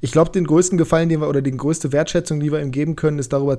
Ich 0.00 0.12
glaube, 0.12 0.30
den 0.30 0.46
größten 0.46 0.78
Gefallen, 0.78 1.08
den 1.08 1.20
wir 1.20 1.28
oder 1.28 1.42
die 1.42 1.50
größte 1.50 1.92
Wertschätzung, 1.92 2.40
die 2.40 2.52
wir 2.52 2.60
ihm 2.60 2.70
geben 2.70 2.96
können, 2.96 3.18
ist 3.18 3.32
darüber 3.32 3.58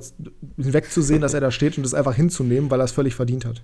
wegzusehen, 0.58 1.22
dass 1.22 1.34
er 1.34 1.42
da 1.42 1.52
steht 1.52 1.78
und 1.78 1.84
das 1.84 1.94
einfach 1.94 2.16
hinzunehmen, 2.16 2.70
weil 2.72 2.82
er 2.82 2.86
es 2.86 2.92
völlig 2.92 3.16
verdient 3.16 3.46
hat. 3.46 3.62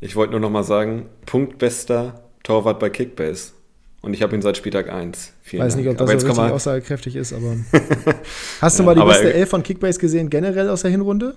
Ich 0.00 0.16
wollte 0.16 0.32
nur 0.32 0.40
noch 0.40 0.50
mal 0.50 0.62
sagen, 0.62 1.06
punktbester 1.26 2.22
Torwart 2.42 2.78
bei 2.78 2.88
Kickbase. 2.88 3.52
Und 4.00 4.14
ich 4.14 4.22
habe 4.22 4.34
ihn 4.34 4.42
seit 4.42 4.56
Spieltag 4.56 4.90
1. 4.90 5.32
Vielen 5.42 5.64
Weiß 5.64 5.74
Dank. 5.74 5.84
nicht, 5.84 5.90
ob 5.90 5.98
das 5.98 6.08
so 6.08 6.28
richtig 6.28 6.38
aussagekräftig 6.38 7.16
ist, 7.16 7.32
aber. 7.32 7.56
Hast 8.60 8.78
du 8.78 8.84
ja, 8.84 8.86
mal 8.86 8.94
die 8.94 9.02
beste 9.02 9.34
Elf 9.34 9.48
von 9.48 9.62
Kickbase 9.62 9.98
gesehen, 9.98 10.30
generell 10.30 10.68
aus 10.68 10.82
der 10.82 10.92
Hinrunde? 10.92 11.36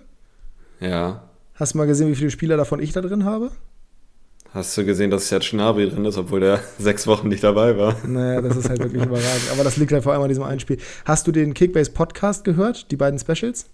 Ja. 0.79 1.23
Hast 1.55 1.73
du 1.73 1.79
mal 1.79 1.87
gesehen, 1.87 2.07
wie 2.07 2.15
viele 2.15 2.29
Spieler 2.29 2.57
davon 2.57 2.79
ich 2.79 2.93
da 2.93 3.01
drin 3.01 3.25
habe? 3.25 3.51
Hast 4.53 4.77
du 4.77 4.83
gesehen, 4.83 5.09
dass 5.11 5.29
jetzt 5.29 5.45
Schnabri 5.45 5.89
drin 5.89 6.03
ist, 6.03 6.17
obwohl 6.17 6.41
der 6.41 6.59
sechs 6.77 7.07
Wochen 7.07 7.29
nicht 7.29 7.41
dabei 7.41 7.77
war? 7.77 7.95
Naja, 8.05 8.41
das 8.41 8.57
ist 8.57 8.67
halt 8.69 8.79
wirklich 8.79 9.01
überragend. 9.01 9.49
Aber 9.53 9.63
das 9.63 9.77
liegt 9.77 9.93
halt 9.93 10.03
vor 10.03 10.11
allem 10.11 10.23
an 10.23 10.27
diesem 10.27 10.43
einen 10.43 10.59
Spiel. 10.59 10.77
Hast 11.05 11.25
du 11.25 11.31
den 11.31 11.53
Kickbase 11.53 11.91
Podcast 11.91 12.43
gehört, 12.43 12.91
die 12.91 12.97
beiden 12.97 13.17
Specials? 13.17 13.67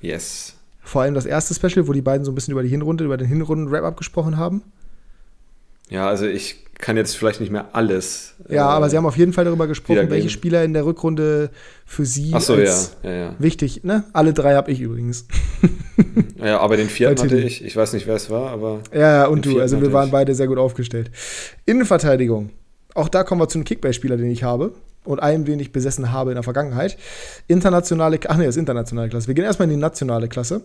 Yes. 0.00 0.54
Vor 0.82 1.02
allem 1.02 1.14
das 1.14 1.26
erste 1.26 1.54
Special, 1.54 1.88
wo 1.88 1.92
die 1.92 2.00
beiden 2.00 2.24
so 2.24 2.30
ein 2.30 2.36
bisschen 2.36 2.52
über 2.52 2.62
die 2.62 2.68
Hinrunde, 2.68 3.04
über 3.04 3.16
den 3.16 3.26
Hinrunden-Wrap-Up 3.26 3.96
gesprochen 3.96 4.36
haben. 4.36 4.62
Ja, 5.90 6.08
also 6.08 6.26
ich 6.26 6.64
kann 6.80 6.96
jetzt 6.96 7.16
vielleicht 7.16 7.40
nicht 7.40 7.52
mehr 7.52 7.68
alles. 7.72 8.34
Ja, 8.48 8.70
äh, 8.70 8.76
aber 8.76 8.88
sie 8.88 8.96
haben 8.96 9.06
auf 9.06 9.16
jeden 9.16 9.32
Fall 9.32 9.44
darüber 9.44 9.66
gesprochen, 9.66 10.10
welche 10.10 10.30
Spieler 10.30 10.64
in 10.64 10.72
der 10.72 10.84
Rückrunde 10.84 11.50
für 11.84 12.06
sie 12.06 12.32
so, 12.38 12.56
ja, 12.56 12.74
ja, 13.02 13.10
ja. 13.10 13.34
wichtig. 13.38 13.84
Ne? 13.84 14.04
Alle 14.12 14.32
drei 14.32 14.54
habe 14.54 14.70
ich 14.70 14.80
übrigens. 14.80 15.26
ja, 16.42 16.58
aber 16.58 16.76
den 16.76 16.88
vierten 16.88 17.22
hatte 17.22 17.38
ich. 17.38 17.64
Ich 17.64 17.76
weiß 17.76 17.92
nicht, 17.92 18.06
wer 18.06 18.14
es 18.14 18.30
war, 18.30 18.50
aber. 18.50 18.80
Ja, 18.92 19.00
ja 19.00 19.26
und 19.26 19.44
du. 19.44 19.60
Also 19.60 19.80
wir 19.80 19.92
waren 19.92 20.06
ich. 20.06 20.12
beide 20.12 20.34
sehr 20.34 20.46
gut 20.46 20.58
aufgestellt. 20.58 21.10
Innenverteidigung. 21.66 22.50
Auch 22.94 23.08
da 23.08 23.22
kommen 23.22 23.40
wir 23.40 23.48
zu 23.48 23.58
einem 23.58 23.64
Kickbase-Spieler, 23.64 24.16
den 24.16 24.30
ich 24.30 24.42
habe. 24.42 24.72
Und 25.04 25.22
einem, 25.22 25.44
den 25.46 25.60
ich 25.60 25.72
besessen 25.72 26.12
habe 26.12 26.30
in 26.30 26.34
der 26.34 26.42
Vergangenheit. 26.42 26.98
Internationale, 27.46 28.18
ach 28.28 28.36
nee, 28.36 28.44
das 28.44 28.56
ist 28.56 28.60
internationale 28.60 29.08
Klasse. 29.08 29.28
Wir 29.28 29.34
gehen 29.34 29.44
erstmal 29.44 29.64
in 29.64 29.74
die 29.74 29.80
nationale 29.80 30.28
Klasse. 30.28 30.62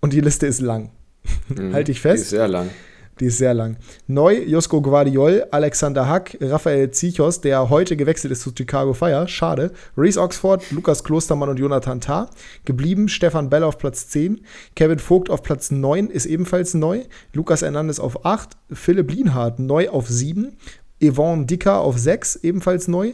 Und 0.00 0.12
die 0.12 0.20
Liste 0.20 0.46
ist 0.46 0.60
lang. 0.60 0.90
Mhm, 1.48 1.72
Halte 1.74 1.92
ich 1.92 2.00
fest. 2.00 2.16
Die 2.16 2.22
ist 2.22 2.30
sehr 2.30 2.48
lang. 2.48 2.70
Die 3.18 3.26
ist 3.26 3.38
sehr 3.38 3.54
lang. 3.54 3.78
Neu 4.06 4.42
Josko 4.42 4.82
Guardiol, 4.82 5.46
Alexander 5.50 6.06
Hack, 6.06 6.36
Raphael 6.40 6.90
Zichos, 6.90 7.40
der 7.40 7.70
heute 7.70 7.96
gewechselt 7.96 8.30
ist 8.30 8.42
zu 8.42 8.50
Chicago 8.56 8.92
Fire. 8.92 9.26
Schade. 9.26 9.72
Reese 9.96 10.20
Oxford, 10.20 10.70
Lukas 10.70 11.02
Klostermann 11.02 11.48
und 11.48 11.58
Jonathan 11.58 12.02
Tah. 12.02 12.28
Geblieben 12.66 13.08
Stefan 13.08 13.48
Bell 13.48 13.62
auf 13.62 13.78
Platz 13.78 14.08
10. 14.08 14.42
Kevin 14.74 14.98
Vogt 14.98 15.30
auf 15.30 15.42
Platz 15.42 15.70
9 15.70 16.08
ist 16.08 16.26
ebenfalls 16.26 16.74
neu. 16.74 17.04
Lukas 17.32 17.62
Hernandez 17.62 18.00
auf 18.00 18.26
8. 18.26 18.50
Philipp 18.70 19.10
Lienhardt 19.10 19.60
neu 19.60 19.88
auf 19.88 20.08
7. 20.08 20.54
Yvonne 21.02 21.46
Dicker 21.46 21.80
auf 21.80 21.98
6, 21.98 22.36
ebenfalls 22.36 22.88
neu. 22.88 23.12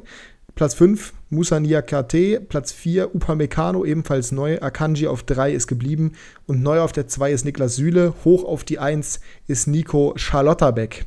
Platz 0.55 0.75
5 0.75 1.13
Musa 1.33 1.59
Niakate, 1.59 2.41
Platz 2.41 2.73
4 2.73 3.15
Upamecano, 3.15 3.87
ebenfalls 3.87 4.33
neu. 4.33 4.61
Akanji 4.61 5.07
auf 5.07 5.23
3 5.23 5.53
ist 5.53 5.67
geblieben. 5.67 6.13
Und 6.47 6.63
neu 6.63 6.81
auf 6.81 6.93
der 6.93 7.09
2 7.09 7.33
ist 7.33 7.47
Niklas 7.47 7.77
Süle. 7.77 8.13
Hoch 8.23 8.45
auf 8.45 8.65
die 8.65 8.79
1 8.79 9.19
ist 9.49 9.67
Nico 9.67 10.13
Charlotterbeck. 10.17 11.07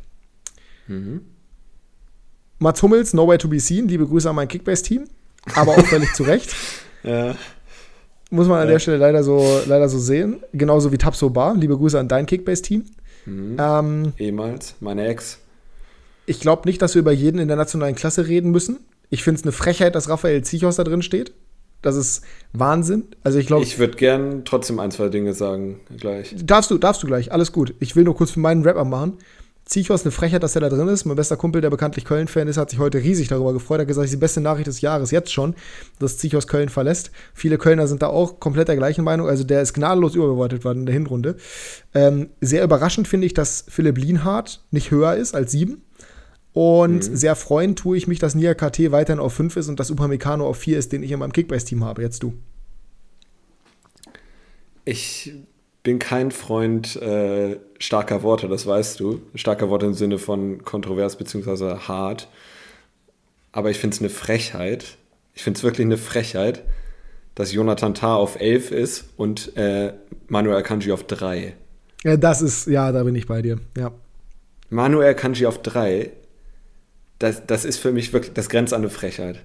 Mhm. 0.87 1.21
Mats 2.57 2.81
Hummels, 2.81 3.13
nowhere 3.13 3.37
to 3.37 3.47
be 3.47 3.59
seen. 3.59 3.87
Liebe 3.87 4.07
Grüße 4.07 4.27
an 4.27 4.35
mein 4.35 4.47
Kickbase-Team. 4.47 5.03
Aber 5.53 5.73
auch 5.73 5.85
völlig 5.85 6.11
zu 6.13 6.23
Recht. 6.23 6.53
Ja. 7.03 7.35
Muss 8.31 8.47
man 8.47 8.61
an 8.61 8.65
ja. 8.65 8.71
der 8.71 8.79
Stelle 8.79 8.97
leider 8.97 9.23
so, 9.23 9.61
leider 9.67 9.87
so 9.89 9.99
sehen. 9.99 10.39
Genauso 10.53 10.91
wie 10.91 10.97
Tapso 10.97 11.29
Bar. 11.29 11.53
Liebe 11.55 11.77
Grüße 11.77 11.99
an 11.99 12.07
dein 12.07 12.25
Kickbase-Team. 12.25 12.83
Mhm. 13.27 13.57
Ähm, 13.59 14.13
Ehemals, 14.17 14.73
meine 14.79 15.05
Ex. 15.05 15.37
Ich 16.25 16.39
glaube 16.39 16.67
nicht, 16.67 16.81
dass 16.81 16.95
wir 16.95 17.01
über 17.01 17.11
jeden 17.11 17.37
in 17.37 17.47
der 17.47 17.57
nationalen 17.57 17.93
Klasse 17.93 18.25
reden 18.25 18.49
müssen. 18.49 18.79
Ich 19.09 19.23
finde 19.23 19.39
es 19.39 19.43
eine 19.43 19.51
Frechheit, 19.51 19.95
dass 19.95 20.09
Raphael 20.09 20.43
Zichos 20.43 20.75
da 20.75 20.83
drin 20.83 21.01
steht. 21.01 21.33
Das 21.81 21.95
ist 21.95 22.23
Wahnsinn. 22.51 23.05
Also 23.23 23.37
ich 23.37 23.45
glaube. 23.45 23.63
Ich 23.63 23.77
würde 23.77 23.95
gern 23.95 24.43
trotzdem 24.43 24.79
ein, 24.79 24.89
zwei 24.89 25.09
Dinge 25.09 25.33
sagen 25.33 25.81
gleich. 25.97 26.35
Darfst 26.37 26.71
du, 26.71 26.77
darfst 26.77 27.03
du 27.03 27.07
gleich, 27.07 27.31
alles 27.31 27.51
gut. 27.51 27.75
Ich 27.79 27.95
will 27.95 28.03
nur 28.03 28.15
kurz 28.15 28.31
für 28.31 28.39
meinen 28.39 28.63
Rapper 28.63 28.85
machen. 28.85 29.19
Zichos 29.65 30.03
eine 30.03 30.11
Frechheit, 30.11 30.43
dass 30.43 30.55
er 30.55 30.61
da 30.61 30.69
drin 30.69 30.87
ist. 30.87 31.05
Mein 31.05 31.15
bester 31.15 31.37
Kumpel, 31.37 31.59
der 31.59 31.71
bekanntlich 31.71 32.05
Köln-Fan 32.05 32.47
ist, 32.47 32.57
hat 32.57 32.69
sich 32.69 32.77
heute 32.77 32.99
riesig 32.99 33.29
darüber 33.29 33.51
gefreut. 33.51 33.79
Er 33.79 33.81
hat 33.81 33.87
gesagt, 33.87 34.11
die 34.11 34.17
beste 34.17 34.39
Nachricht 34.39 34.67
des 34.67 34.81
Jahres 34.81 35.09
jetzt 35.09 35.33
schon, 35.33 35.55
dass 35.97 36.19
Zichos 36.19 36.47
Köln 36.47 36.69
verlässt. 36.69 37.09
Viele 37.33 37.57
Kölner 37.57 37.87
sind 37.87 38.03
da 38.03 38.07
auch 38.07 38.39
komplett 38.39 38.67
der 38.67 38.75
gleichen 38.75 39.03
Meinung. 39.03 39.27
Also 39.27 39.43
der 39.43 39.63
ist 39.63 39.73
gnadenlos 39.73 40.13
überbewertet 40.13 40.63
worden 40.63 40.81
in 40.81 40.85
der 40.85 40.93
Hinrunde. 40.93 41.35
Ähm, 41.95 42.29
sehr 42.41 42.63
überraschend 42.63 43.07
finde 43.07 43.25
ich, 43.25 43.33
dass 43.33 43.65
Philipp 43.67 43.97
Lienhardt 43.97 44.63
nicht 44.69 44.91
höher 44.91 45.15
ist 45.15 45.33
als 45.33 45.51
sieben. 45.51 45.81
Und 46.55 47.09
mhm. 47.09 47.15
sehr 47.17 47.35
freuen 47.35 47.75
tue 47.75 47.97
ich 47.97 48.07
mich, 48.07 48.17
dass 48.19 48.33
Nia 48.33 48.53
KT 48.53 48.93
weiterhin 48.93 49.19
auf 49.19 49.33
5 49.33 49.57
ist 49.57 49.67
und 49.67 49.77
dass 49.77 49.91
Upamecano 49.91 50.47
auf 50.47 50.55
4 50.55 50.79
ist, 50.79 50.93
den 50.93 51.03
ich 51.03 51.11
in 51.11 51.19
meinem 51.19 51.33
Kickbase-Team 51.33 51.83
habe. 51.83 52.01
Jetzt 52.01 52.23
du. 52.23 52.33
Ich 54.85 55.33
bin 55.83 55.99
kein 55.99 56.31
Freund 56.31 56.95
äh, 56.95 57.57
starker 57.77 58.23
Worte, 58.23 58.47
das 58.47 58.65
weißt 58.65 59.01
du. 59.01 59.21
Starker 59.35 59.69
Worte 59.69 59.87
im 59.87 59.93
Sinne 59.95 60.17
von 60.17 60.63
kontrovers 60.63 61.17
bzw. 61.17 61.75
hart. 61.89 62.29
Aber 63.51 63.69
ich 63.69 63.77
finde 63.77 63.95
es 63.95 63.99
eine 63.99 64.09
Frechheit. 64.09 64.95
Ich 65.33 65.43
finde 65.43 65.57
es 65.57 65.63
wirklich 65.65 65.85
eine 65.85 65.97
Frechheit, 65.97 66.63
dass 67.35 67.51
Jonathan 67.51 67.95
Tah 67.95 68.15
auf 68.15 68.39
11 68.39 68.71
ist 68.71 69.05
und 69.17 69.57
äh, 69.57 69.91
Manuel 70.29 70.55
Akanji 70.55 70.93
auf 70.93 71.03
3. 71.03 71.53
Ja, 72.05 72.15
das 72.15 72.41
ist, 72.41 72.67
ja, 72.67 72.93
da 72.93 73.03
bin 73.03 73.15
ich 73.15 73.27
bei 73.27 73.41
dir, 73.41 73.59
ja. 73.75 73.91
Manuel 74.69 75.09
Akanji 75.09 75.47
auf 75.47 75.61
3 75.61 76.11
das, 77.19 77.45
das 77.45 77.65
ist 77.65 77.77
für 77.77 77.91
mich 77.91 78.13
wirklich, 78.13 78.33
das 78.33 78.49
grenzt 78.49 78.73
an 78.73 78.81
eine 78.81 78.89
Frechheit. 78.89 79.41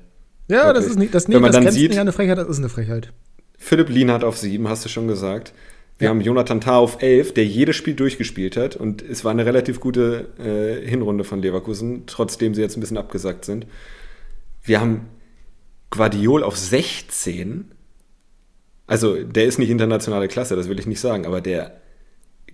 Ja, 0.49 0.67
wirklich. 0.67 0.75
das 0.75 0.87
ist 0.87 0.99
nicht, 0.99 1.15
das, 1.15 1.29
nee, 1.29 1.35
Wenn 1.35 1.43
man 1.43 1.53
das 1.53 1.65
dann 1.65 1.73
sieht, 1.73 1.91
nicht 1.91 1.99
an 1.99 2.03
eine 2.03 2.13
Frechheit, 2.13 2.39
das 2.39 2.49
ist 2.49 2.59
eine 2.59 2.69
Frechheit. 2.69 3.13
Philipp 3.59 3.89
Lienhardt 3.89 4.25
auf 4.25 4.37
sieben, 4.37 4.69
hast 4.69 4.85
du 4.85 4.89
schon 4.89 5.07
gesagt. 5.07 5.53
Wir 5.99 6.07
ja. 6.07 6.11
haben 6.11 6.23
Jonathan 6.23 6.63
Tah 6.63 6.79
auf 6.79 7.03
elf, 7.03 7.35
der 7.35 7.45
jedes 7.45 7.77
Spiel 7.77 7.95
durchgespielt 7.95 8.57
hat 8.57 8.75
und 8.75 9.03
es 9.03 9.23
war 9.25 9.33
eine 9.33 9.45
relativ 9.45 9.81
gute 9.81 10.29
äh, 10.39 10.89
Hinrunde 10.89 11.25
von 11.25 11.43
Leverkusen, 11.43 12.05
trotzdem 12.07 12.55
sie 12.55 12.63
jetzt 12.63 12.77
ein 12.77 12.81
bisschen 12.81 12.97
abgesackt 12.97 13.45
sind. 13.45 13.67
Wir 14.63 14.81
haben 14.81 15.09
Guardiol 15.91 16.43
auf 16.43 16.57
16. 16.57 17.71
Also, 18.87 19.23
der 19.23 19.45
ist 19.45 19.59
nicht 19.59 19.71
internationale 19.71 20.29
Klasse, 20.29 20.57
das 20.57 20.69
will 20.69 20.81
ich 20.81 20.87
nicht 20.87 21.01
sagen, 21.01 21.27
aber 21.27 21.41
der 21.41 21.81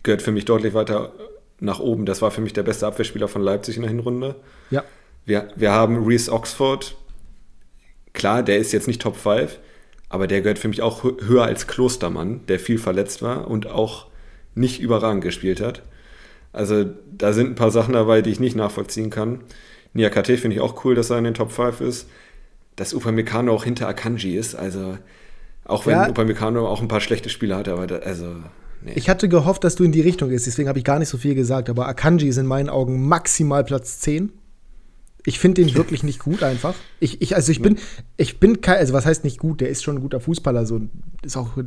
gehört 0.03 0.23
für 0.23 0.33
mich 0.33 0.45
deutlich 0.45 0.75
weiter 0.75 1.13
nach 1.61 1.79
oben. 1.81 2.05
Das 2.05 2.23
war 2.23 2.31
für 2.31 2.41
mich 2.41 2.53
der 2.53 2.63
beste 2.63 2.87
Abwehrspieler 2.87 3.29
von 3.29 3.43
Leipzig 3.43 3.77
in 3.77 3.83
der 3.83 3.91
Hinrunde. 3.91 4.37
Ja. 4.71 4.85
Wir, 5.27 5.49
wir 5.57 5.73
haben 5.73 6.07
Reese 6.07 6.33
Oxford. 6.33 6.97
Klar, 8.15 8.43
der 8.43 8.59
ist 8.59 8.73
jetzt 8.73 8.87
nicht 8.87 9.03
Top 9.03 9.17
5, 9.17 9.59
aber 10.09 10.27
der 10.27 10.41
gehört 10.41 10.59
für 10.59 10.69
mich 10.69 10.81
auch 10.81 11.03
höher 11.03 11.45
als 11.45 11.67
Klostermann, 11.67 12.41
der 12.47 12.59
viel 12.59 12.79
verletzt 12.79 13.21
war 13.21 13.49
und 13.51 13.67
auch 13.67 14.07
nicht 14.55 14.81
überragend 14.81 15.23
gespielt 15.23 15.61
hat. 15.61 15.83
Also 16.53 16.87
da 17.13 17.35
sind 17.35 17.51
ein 17.51 17.55
paar 17.57 17.73
Sachen 17.73 17.93
dabei, 17.93 18.23
die 18.23 18.31
ich 18.31 18.41
nicht 18.41 18.57
nachvollziehen 18.57 19.11
kann. 19.11 19.41
Niakate 19.93 20.39
finde 20.39 20.55
ich 20.55 20.63
auch 20.63 20.85
cool, 20.85 20.95
dass 20.95 21.11
er 21.11 21.19
in 21.19 21.25
den 21.25 21.35
Top 21.35 21.53
5 21.53 21.83
ist. 21.83 22.09
Dass 22.77 22.95
Upamecano 22.95 23.53
auch 23.53 23.65
hinter 23.65 23.89
Akanji 23.89 24.37
ist, 24.37 24.55
also 24.55 24.99
auch 25.65 25.87
wenn 25.87 25.95
ja. 25.95 26.09
Upamecano 26.09 26.69
auch 26.69 26.83
ein 26.83 26.89
paar 26.89 27.01
schlechte 27.01 27.31
Spiele 27.31 27.57
hatte, 27.57 27.73
aber 27.73 27.87
da, 27.87 27.97
also 27.97 28.37
nee. 28.83 28.93
Ich 28.95 29.09
hatte 29.09 29.31
gehofft, 29.31 29.65
dass 29.65 29.77
du 29.77 29.85
in 29.85 29.93
die 29.93 30.03
Richtung 30.03 30.29
gehst, 30.29 30.47
deswegen 30.47 30.69
habe 30.69 30.79
ich 30.79 30.85
gar 30.85 30.99
nicht 30.99 31.09
so 31.09 31.17
viel 31.17 31.35
gesagt, 31.35 31.71
aber 31.71 31.89
Akanji 31.89 32.29
ist 32.29 32.37
in 32.37 32.45
meinen 32.45 32.69
Augen 32.69 33.09
maximal 33.09 33.65
Platz 33.65 34.01
10 34.01 34.31
ich 35.27 35.41
finde 35.41 35.63
den 35.63 35.75
wirklich 35.75 36.05
nicht 36.05 36.21
gut 36.21 36.45
einfach. 36.45 36.75
Ich, 37.01 37.21
ich, 37.21 37.35
also 37.35 37.51
ich 37.51 37.61
bin, 37.61 37.79
ich 38.17 38.39
bin 38.39 38.61
kein, 38.61 38.79
also 38.79 38.93
was 38.93 39.05
heißt 39.05 39.25
nicht 39.25 39.39
gut, 39.39 39.61
der 39.61 39.69
ist 39.69 39.83
schon 39.83 39.97
ein 39.97 40.01
guter 40.01 40.21
Fußballer, 40.21 40.65
so 40.67 40.81
ist 41.23 41.37
auch 41.37 41.59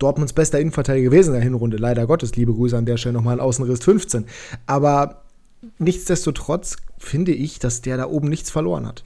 Dortmunds 0.00 0.32
bester 0.32 0.58
Innenverteidiger 0.58 1.10
gewesen 1.10 1.28
in 1.28 1.34
der 1.34 1.42
Hinrunde, 1.42 1.76
leider 1.76 2.08
Gottes, 2.08 2.34
liebe 2.34 2.52
Grüße 2.52 2.76
an 2.76 2.86
der 2.86 2.96
Stelle 2.96 3.12
nochmal 3.12 3.38
Außenriss 3.38 3.84
15. 3.84 4.26
Aber 4.66 5.22
nichtsdestotrotz 5.78 6.76
finde 6.98 7.30
ich, 7.30 7.60
dass 7.60 7.82
der 7.82 7.96
da 7.96 8.06
oben 8.06 8.28
nichts 8.28 8.50
verloren 8.50 8.84
hat. 8.84 9.04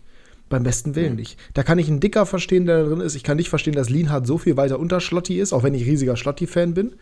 Beim 0.49 0.62
besten 0.62 0.94
Willen 0.94 1.16
nicht. 1.16 1.38
Da 1.53 1.62
kann 1.62 1.79
ich 1.79 1.88
einen 1.88 2.01
Dicker 2.01 2.25
verstehen, 2.25 2.64
der 2.64 2.83
da 2.83 2.88
drin 2.88 3.01
ist. 3.03 3.14
Ich 3.14 3.23
kann 3.23 3.37
nicht 3.37 3.51
verstehen, 3.51 3.75
dass 3.75 3.90
Lienhardt 3.90 4.27
so 4.27 4.38
viel 4.38 4.57
weiter 4.57 4.79
unter 4.79 5.01
Schlotti 5.01 5.38
ist, 5.38 5.53
auch 5.53 5.62
wenn 5.62 5.75
ich 5.75 5.85
riesiger 5.85 6.16
Schlotti-Fan 6.16 6.73
bin. 6.73 6.94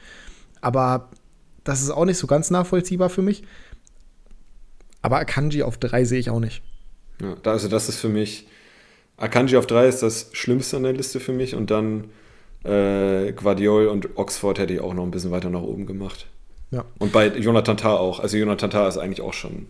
Aber 0.61 1.11
das 1.62 1.83
ist 1.83 1.90
auch 1.90 2.05
nicht 2.05 2.19
so 2.19 2.27
ganz 2.27 2.51
nachvollziehbar 2.51 3.11
für 3.11 3.23
mich. 3.23 3.45
Aber 5.03 5.19
Akanji 5.19 5.62
auf 5.62 5.79
drei 5.79 6.05
sehe 6.05 6.19
ich 6.19 6.31
auch 6.31 6.40
nicht. 6.40 6.64
Ja, 7.20 7.37
also 7.50 7.68
das 7.68 7.88
ist 7.88 7.98
für 7.98 8.08
mich, 8.08 8.46
Akanji 9.17 9.56
auf 9.56 9.67
3 9.67 9.88
ist 9.88 10.02
das 10.02 10.31
Schlimmste 10.33 10.77
an 10.77 10.83
der 10.83 10.92
Liste 10.92 11.21
für 11.21 11.33
mich 11.33 11.54
und 11.54 11.71
dann 11.71 12.04
äh, 12.64 13.33
Guardiol 13.33 13.88
und 13.88 14.17
Oxford 14.17 14.58
hätte 14.58 14.75
ich 14.75 14.81
auch 14.81 14.94
noch 14.94 15.04
ein 15.04 15.10
bisschen 15.10 15.31
weiter 15.31 15.50
nach 15.50 15.62
oben 15.62 15.87
gemacht. 15.87 16.27
Ja. 16.71 16.85
Und 16.98 17.12
bei 17.12 17.29
Jonathan 17.29 17.77
Tah 17.77 17.96
auch. 17.96 18.21
Also 18.21 18.37
Jonathan 18.37 18.71
Tah 18.71 18.88
ist 18.88 18.98
eigentlich 18.98 19.21
auch 19.21 19.33
schon 19.33 19.67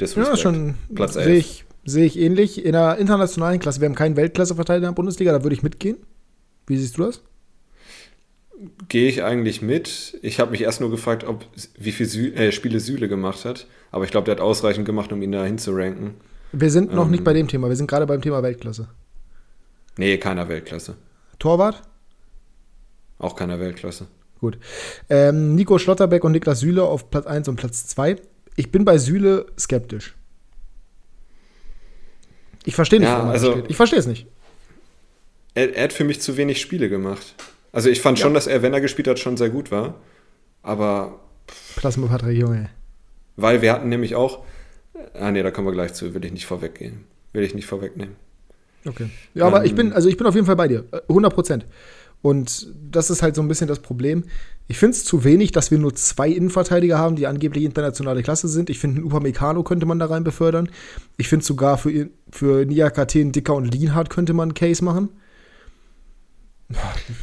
Disrespect. 0.00 0.36
Ja, 0.36 0.42
schon 0.42 0.74
Platz 0.94 1.16
11. 1.16 1.26
Sehe 1.26 1.36
ich, 1.36 1.64
seh 1.84 2.04
ich 2.04 2.18
ähnlich. 2.18 2.64
In 2.64 2.72
der 2.72 2.98
internationalen 2.98 3.60
Klasse, 3.60 3.80
wir 3.80 3.88
haben 3.88 3.94
keinen 3.94 4.16
Weltklasseverteidiger 4.16 4.88
in 4.88 4.92
der 4.92 4.96
Bundesliga, 4.96 5.32
da 5.32 5.42
würde 5.42 5.54
ich 5.54 5.62
mitgehen. 5.62 5.98
Wie 6.66 6.76
siehst 6.76 6.98
du 6.98 7.04
das? 7.04 7.22
Gehe 8.88 9.08
ich 9.08 9.22
eigentlich 9.22 9.62
mit. 9.62 10.18
Ich 10.22 10.40
habe 10.40 10.50
mich 10.50 10.62
erst 10.62 10.80
nur 10.80 10.90
gefragt, 10.90 11.24
ob 11.24 11.46
wie 11.78 11.92
viele 11.92 12.34
äh, 12.34 12.52
Spiele 12.52 12.80
Süle 12.80 13.08
gemacht 13.08 13.44
hat. 13.44 13.66
Aber 13.90 14.04
ich 14.04 14.10
glaube, 14.10 14.24
der 14.24 14.36
hat 14.36 14.40
ausreichend 14.40 14.86
gemacht, 14.86 15.12
um 15.12 15.22
ihn 15.22 15.32
da 15.32 15.44
hinzuranken. 15.44 16.14
Wir 16.60 16.70
sind 16.70 16.94
noch 16.94 17.06
ähm, 17.06 17.10
nicht 17.10 17.24
bei 17.24 17.32
dem 17.32 17.48
Thema, 17.48 17.68
wir 17.68 17.76
sind 17.76 17.88
gerade 17.88 18.06
beim 18.06 18.22
Thema 18.22 18.42
Weltklasse. 18.42 18.88
Nee, 19.96 20.18
keiner 20.18 20.48
Weltklasse. 20.48 20.96
Torwart? 21.38 21.82
Auch 23.18 23.36
keiner 23.36 23.60
Weltklasse. 23.60 24.06
Gut. 24.40 24.58
Ähm, 25.08 25.54
Nico 25.54 25.78
Schlotterbeck 25.78 26.24
und 26.24 26.32
Niklas 26.32 26.60
Süle 26.60 26.82
auf 26.82 27.10
Platz 27.10 27.26
1 27.26 27.48
und 27.48 27.56
Platz 27.56 27.86
2. 27.86 28.16
ich 28.56 28.70
bin 28.70 28.84
bei 28.84 28.98
Süle 28.98 29.46
skeptisch. 29.58 30.14
Ich 32.64 32.74
verstehe 32.74 33.00
nicht, 33.00 33.08
ja, 33.08 33.16
warum 33.16 33.28
er 33.28 33.32
also, 33.32 33.52
steht. 33.52 33.70
Ich 33.70 33.76
verstehe 33.76 33.98
es 33.98 34.06
nicht. 34.06 34.26
Er, 35.54 35.74
er, 35.74 35.84
hat 35.84 35.92
für 35.92 36.04
mich 36.04 36.20
zu 36.20 36.36
wenig 36.36 36.60
Spiele 36.60 36.88
gemacht. 36.88 37.34
Also 37.72 37.88
ich 37.88 38.00
fand 38.00 38.18
ja. 38.18 38.24
schon, 38.24 38.34
dass 38.34 38.46
er, 38.46 38.62
wenn 38.62 38.72
er 38.72 38.80
gespielt 38.80 39.08
hat, 39.08 39.18
schon 39.18 39.36
sehr 39.36 39.50
gut 39.50 39.70
war. 39.70 39.96
Aber. 40.62 41.20
Plasma 41.76 42.06
Patrick 42.06 42.38
Junge. 42.38 42.70
Weil 43.36 43.62
wir 43.62 43.72
hatten 43.72 43.88
nämlich 43.88 44.14
auch. 44.14 44.44
Ah 45.14 45.30
nee, 45.30 45.42
da 45.42 45.50
kommen 45.50 45.68
wir 45.68 45.72
gleich 45.72 45.94
zu. 45.94 46.14
Will 46.14 46.24
ich 46.24 46.32
nicht 46.32 46.46
vorweggehen. 46.46 47.04
Will 47.32 47.42
ich 47.42 47.54
nicht 47.54 47.66
vorwegnehmen. 47.66 48.16
Okay. 48.86 49.08
Ja, 49.34 49.46
ähm, 49.46 49.54
aber 49.54 49.64
ich 49.64 49.74
bin, 49.74 49.92
also 49.92 50.08
ich 50.08 50.16
bin 50.16 50.26
auf 50.26 50.34
jeden 50.34 50.46
Fall 50.46 50.56
bei 50.56 50.68
dir. 50.68 50.84
100 51.08 51.32
äh, 51.32 51.34
Prozent. 51.34 51.66
Und 52.22 52.68
das 52.90 53.10
ist 53.10 53.22
halt 53.22 53.34
so 53.34 53.42
ein 53.42 53.48
bisschen 53.48 53.68
das 53.68 53.80
Problem. 53.80 54.24
Ich 54.66 54.78
finde 54.78 54.96
es 54.96 55.04
zu 55.04 55.24
wenig, 55.24 55.52
dass 55.52 55.70
wir 55.70 55.78
nur 55.78 55.94
zwei 55.94 56.30
Innenverteidiger 56.30 56.98
haben, 56.98 57.16
die 57.16 57.26
angeblich 57.26 57.64
internationale 57.64 58.22
Klasse 58.22 58.48
sind. 58.48 58.70
Ich 58.70 58.78
finde, 58.78 58.96
einen 58.96 59.06
Upamecano 59.06 59.62
könnte 59.62 59.84
man 59.84 59.98
da 59.98 60.06
rein 60.06 60.24
befördern. 60.24 60.70
Ich 61.18 61.28
finde 61.28 61.44
sogar 61.44 61.76
für, 61.76 62.08
für 62.30 62.64
Niakate, 62.64 63.26
Dicker 63.26 63.54
und 63.54 63.66
Lienhardt 63.66 64.08
könnte 64.08 64.32
man 64.32 64.48
einen 64.48 64.54
Case 64.54 64.82
machen. 64.82 65.10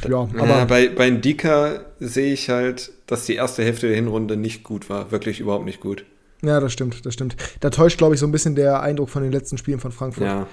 Ja, 0.08 0.20
aber. 0.20 0.48
Ja, 0.48 0.64
bei, 0.66 0.88
bei 0.88 1.10
Ndika 1.10 1.80
sehe 1.98 2.32
ich 2.32 2.48
halt, 2.48 2.92
dass 3.08 3.26
die 3.26 3.34
erste 3.34 3.64
Hälfte 3.64 3.88
der 3.88 3.96
Hinrunde 3.96 4.36
nicht 4.36 4.62
gut 4.62 4.88
war. 4.88 5.10
Wirklich 5.10 5.40
überhaupt 5.40 5.64
nicht 5.64 5.80
gut. 5.80 6.04
Ja, 6.44 6.60
das 6.60 6.72
stimmt, 6.72 7.06
das 7.06 7.14
stimmt. 7.14 7.36
Da 7.60 7.70
täuscht, 7.70 7.98
glaube 7.98 8.14
ich, 8.14 8.20
so 8.20 8.26
ein 8.26 8.32
bisschen 8.32 8.54
der 8.54 8.82
Eindruck 8.82 9.10
von 9.10 9.22
den 9.22 9.32
letzten 9.32 9.58
Spielen 9.58 9.78
von 9.78 9.92
Frankfurt. 9.92 10.26
Ja. 10.26 10.46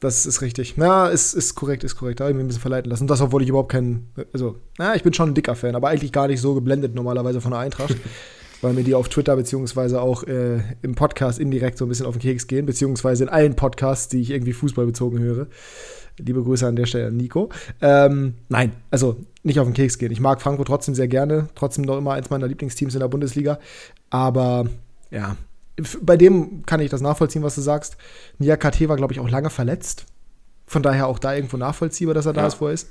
Das 0.00 0.26
ist 0.26 0.42
richtig. 0.42 0.74
Na, 0.76 1.08
ist, 1.08 1.34
ist 1.34 1.54
korrekt, 1.54 1.84
ist 1.84 1.96
korrekt. 1.96 2.20
Da 2.20 2.24
habe 2.24 2.32
ich 2.32 2.36
mich 2.36 2.44
ein 2.44 2.48
bisschen 2.48 2.62
verleiten 2.62 2.90
lassen. 2.90 3.04
Und 3.04 3.08
das, 3.08 3.20
obwohl 3.20 3.42
ich 3.42 3.48
überhaupt 3.48 3.70
keinen. 3.70 4.10
Also, 4.32 4.56
na, 4.78 4.94
ich 4.96 5.02
bin 5.02 5.12
schon 5.12 5.30
ein 5.30 5.34
dicker 5.34 5.54
Fan, 5.54 5.76
aber 5.76 5.88
eigentlich 5.88 6.12
gar 6.12 6.28
nicht 6.28 6.40
so 6.40 6.54
geblendet 6.54 6.94
normalerweise 6.94 7.40
von 7.40 7.52
der 7.52 7.60
Eintracht. 7.60 7.96
weil 8.64 8.72
mir 8.72 8.82
die 8.82 8.94
auf 8.94 9.08
Twitter 9.08 9.36
beziehungsweise 9.36 10.00
auch 10.00 10.24
äh, 10.24 10.62
im 10.82 10.94
Podcast 10.94 11.38
indirekt 11.38 11.78
so 11.78 11.84
ein 11.84 11.88
bisschen 11.88 12.06
auf 12.06 12.14
den 12.16 12.22
Keks 12.22 12.46
gehen, 12.46 12.64
beziehungsweise 12.66 13.24
in 13.24 13.28
allen 13.28 13.56
Podcasts, 13.56 14.08
die 14.08 14.20
ich 14.20 14.30
irgendwie 14.30 14.54
fußballbezogen 14.54 15.20
höre. 15.20 15.46
Liebe 16.18 16.42
Grüße 16.42 16.66
an 16.66 16.76
der 16.76 16.86
Stelle 16.86 17.08
an 17.08 17.16
Nico. 17.16 17.50
Ähm, 17.82 18.34
nein, 18.48 18.72
also 18.90 19.16
nicht 19.42 19.60
auf 19.60 19.66
den 19.66 19.74
Keks 19.74 19.98
gehen. 19.98 20.12
Ich 20.12 20.20
mag 20.20 20.40
Frankfurt 20.40 20.68
trotzdem 20.68 20.94
sehr 20.94 21.08
gerne, 21.08 21.48
trotzdem 21.54 21.84
noch 21.84 21.98
immer 21.98 22.12
eins 22.12 22.30
meiner 22.30 22.46
Lieblingsteams 22.46 22.94
in 22.94 23.00
der 23.00 23.08
Bundesliga. 23.08 23.58
Aber 24.10 24.66
ja, 25.14 25.36
bei 26.02 26.16
dem 26.16 26.66
kann 26.66 26.80
ich 26.80 26.90
das 26.90 27.00
nachvollziehen, 27.00 27.42
was 27.42 27.54
du 27.54 27.60
sagst. 27.60 27.96
Nia 28.38 28.56
KT 28.56 28.88
war, 28.88 28.96
glaube 28.96 29.12
ich, 29.12 29.20
auch 29.20 29.28
lange 29.28 29.50
verletzt. 29.50 30.06
Von 30.66 30.82
daher 30.82 31.06
auch 31.06 31.18
da 31.18 31.34
irgendwo 31.34 31.56
nachvollziehbar, 31.56 32.14
dass 32.14 32.26
er 32.26 32.32
da 32.32 32.42
ja. 32.42 32.46
ist, 32.46 32.60
wo 32.60 32.66
er 32.66 32.72
ist. 32.72 32.88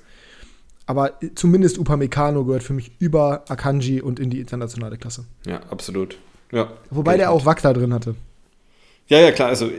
Aber 0.86 1.14
zumindest 1.36 1.78
Upamecano 1.78 2.44
gehört 2.44 2.64
für 2.64 2.74
mich 2.74 2.92
über 3.00 3.46
Akanji 3.48 4.02
und 4.02 4.20
in 4.20 4.30
die 4.30 4.40
internationale 4.40 4.98
Klasse. 4.98 5.26
Ja, 5.46 5.62
absolut. 5.70 6.18
Ja, 6.52 6.74
Wobei 6.90 7.18
der 7.18 7.32
auch 7.32 7.46
Wackler 7.46 7.74
drin 7.74 7.94
hatte. 7.94 8.16
Ja, 9.08 9.20
ja, 9.20 9.32
klar. 9.32 9.50
Also 9.50 9.72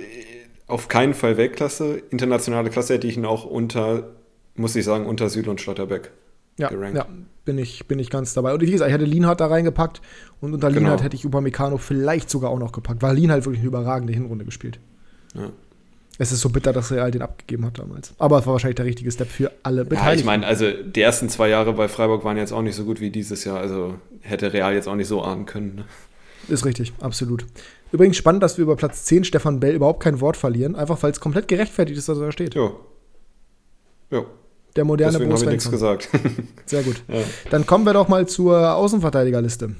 auf 0.67 0.89
keinen 0.89 1.15
Fall 1.15 1.37
Weltklasse. 1.37 2.03
Internationale 2.11 2.71
Klasse 2.71 2.95
hätte 2.95 3.07
ich 3.07 3.17
ihn 3.17 3.27
auch 3.27 3.45
unter, 3.45 4.11
muss 4.57 4.75
ich 4.77 4.85
sagen, 4.85 5.07
unter 5.07 5.29
Süd 5.29 5.47
und 5.47 5.61
Schlotterbeck 5.61 6.11
ja, 6.57 6.69
gerankt. 6.69 6.97
Ja, 6.97 7.07
bin 7.45 7.59
ich, 7.59 7.87
bin 7.87 7.99
ich 7.99 8.11
ganz 8.11 8.35
dabei. 8.35 8.55
Und 8.55 8.61
wie 8.61 8.71
gesagt, 8.71 8.89
ich 8.89 8.95
hätte 8.95 9.05
Lienhardt 9.05 9.41
da 9.41 9.47
reingepackt 9.47 10.01
und 10.41 10.55
unter 10.55 10.69
genau. 10.69 10.81
Lienhardt 10.81 11.03
hätte 11.03 11.17
ich 11.17 11.25
Upamecano 11.25 11.79
vielleicht 11.79 12.31
sogar 12.31 12.51
auch 12.51 12.59
noch 12.59 12.73
gepackt, 12.73 13.03
weil 13.03 13.15
Lienhardt 13.17 13.45
wirklich 13.45 13.61
eine 13.61 13.69
überragende 13.69 14.13
Hinrunde 14.13 14.45
gespielt. 14.45 14.79
Ja. 15.35 15.51
Es 16.17 16.31
ist 16.31 16.41
so 16.41 16.49
bitter, 16.49 16.73
dass 16.73 16.93
Real 16.93 17.11
den 17.11 17.23
abgegeben 17.23 17.67
hat 17.67 17.79
damals. 17.79 18.15
Aber 18.19 18.39
es 18.39 18.47
war 18.47 18.53
wahrscheinlich 18.53 18.77
der 18.77 18.85
richtige 18.85 19.11
Step 19.11 19.29
für 19.29 19.51
alle 19.65 19.85
Beteiligten. 19.85 20.07
Ja, 20.07 20.15
ich 20.15 20.25
meine, 20.25 20.47
also 20.47 20.71
die 20.71 21.01
ersten 21.01 21.29
zwei 21.29 21.49
Jahre 21.49 21.73
bei 21.73 21.89
Freiburg 21.89 22.25
waren 22.25 22.37
jetzt 22.37 22.53
auch 22.53 22.63
nicht 22.63 22.77
so 22.77 22.85
gut 22.85 23.01
wie 23.01 23.11
dieses 23.11 23.45
Jahr. 23.45 23.59
Also 23.59 23.95
hätte 24.21 24.53
Real 24.53 24.75
jetzt 24.75 24.87
auch 24.87 24.95
nicht 24.95 25.09
so 25.09 25.23
ahnen 25.23 25.45
können. 25.45 25.75
Ne? 25.75 25.85
Ist 26.47 26.65
richtig, 26.65 26.93
absolut. 27.01 27.47
Übrigens 27.91 28.17
spannend, 28.17 28.43
dass 28.43 28.59
wir 28.59 28.63
über 28.63 28.77
Platz 28.77 29.05
10 29.07 29.25
Stefan 29.25 29.61
Bell 29.61 29.75
überhaupt 29.75 30.03
kein 30.03 30.21
Wort 30.21 30.37
verlieren, 30.37 30.77
einfach 30.77 31.03
weil 31.03 31.11
es 31.11 31.21
komplett 31.21 31.49
gerechtfertigt 31.49 31.99
ist, 31.99 32.09
dass 32.09 32.19
er 32.19 32.27
da 32.27 32.33
steht. 32.33 32.55
Ja. 32.55 32.71
Ja. 34.11 34.25
Der 34.77 34.85
moderne 34.85 35.19
Deswegen 35.19 35.33
Bo 35.33 35.51
nichts 35.51 35.71
gesagt. 35.71 36.09
Sehr 36.67 36.83
gut. 36.83 37.03
Ja. 37.09 37.21
Dann 37.51 37.67
kommen 37.67 37.87
wir 37.87 37.93
doch 37.93 38.09
mal 38.09 38.27
zur 38.27 38.75
Außenverteidigerliste. 38.75 39.71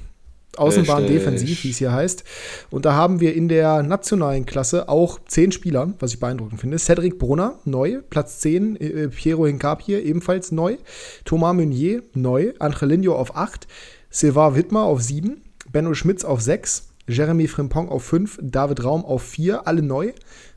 Außenbahn 0.57 1.07
defensiv, 1.07 1.63
wie 1.63 1.71
es 1.71 1.77
hier 1.77 1.91
heißt. 1.91 2.23
Und 2.69 2.85
da 2.85 2.93
haben 2.93 3.19
wir 3.19 3.35
in 3.35 3.47
der 3.47 3.83
nationalen 3.83 4.45
Klasse 4.45 4.89
auch 4.89 5.19
zehn 5.27 5.51
Spieler, 5.51 5.93
was 5.99 6.13
ich 6.13 6.19
beeindruckend 6.19 6.59
finde. 6.59 6.79
Cedric 6.79 7.19
Brunner, 7.19 7.59
neu. 7.65 8.01
Platz 8.09 8.39
10, 8.39 8.75
äh, 8.77 9.07
Piero 9.09 9.45
Hincapie, 9.45 9.95
ebenfalls 9.95 10.51
neu. 10.51 10.77
Thomas 11.25 11.55
Meunier, 11.55 12.03
neu. 12.13 12.53
Angelino 12.59 13.15
auf 13.15 13.35
8. 13.35 13.67
Silva 14.09 14.55
Wittmer 14.55 14.83
auf 14.83 15.01
7. 15.01 15.41
Benno 15.71 15.93
Schmitz 15.93 16.23
auf 16.23 16.41
6. 16.41 16.89
Jeremy 17.07 17.47
Frimpong 17.47 17.89
auf 17.89 18.03
5. 18.03 18.39
David 18.41 18.83
Raum 18.83 19.05
auf 19.05 19.23
4. 19.23 19.67
Alle 19.67 19.81
neu. 19.81 20.13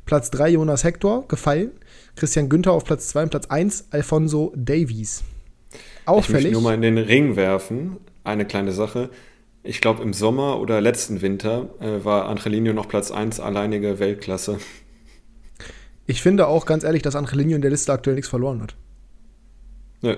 Platz 0.07 0.31
3 0.31 0.51
Jonas 0.51 0.85
Hector, 0.85 1.27
gefallen. 1.29 1.73
Christian 2.19 2.49
Günther 2.49 2.73
auf 2.73 2.85
Platz 2.85 3.09
2 3.09 3.25
und 3.25 3.31
Platz 3.31 3.47
1 3.47 3.87
Alfonso 3.91 4.53
Davies. 4.57 5.23
Auffällig. 6.05 6.29
Ich 6.29 6.45
möchte 6.45 6.53
nur 6.53 6.63
mal 6.63 6.75
in 6.75 6.83
den 6.83 6.99
Ring 6.99 7.37
werfen. 7.37 7.97
Eine 8.25 8.45
kleine 8.45 8.73
Sache. 8.73 9.11
Ich 9.63 9.81
glaube, 9.81 10.03
im 10.03 10.13
Sommer 10.13 10.61
oder 10.61 10.81
letzten 10.81 11.23
Winter 11.23 11.71
äh, 11.81 12.05
war 12.05 12.29
Angelino 12.29 12.73
noch 12.73 12.89
Platz 12.89 13.11
1 13.11 13.41
alleinige 13.41 13.99
Weltklasse. 13.99 14.59
Ich 16.07 16.23
finde 16.23 16.47
auch 16.47 16.67
ganz 16.67 16.85
ehrlich, 16.85 17.03
dass 17.03 17.15
Angelino 17.15 17.55
in 17.55 17.63
der 17.63 17.71
Liste 17.71 17.93
aktuell 17.93 18.17
nichts 18.17 18.31
verloren 18.31 18.63
hat. 18.63 18.77
Ja. 20.01 20.17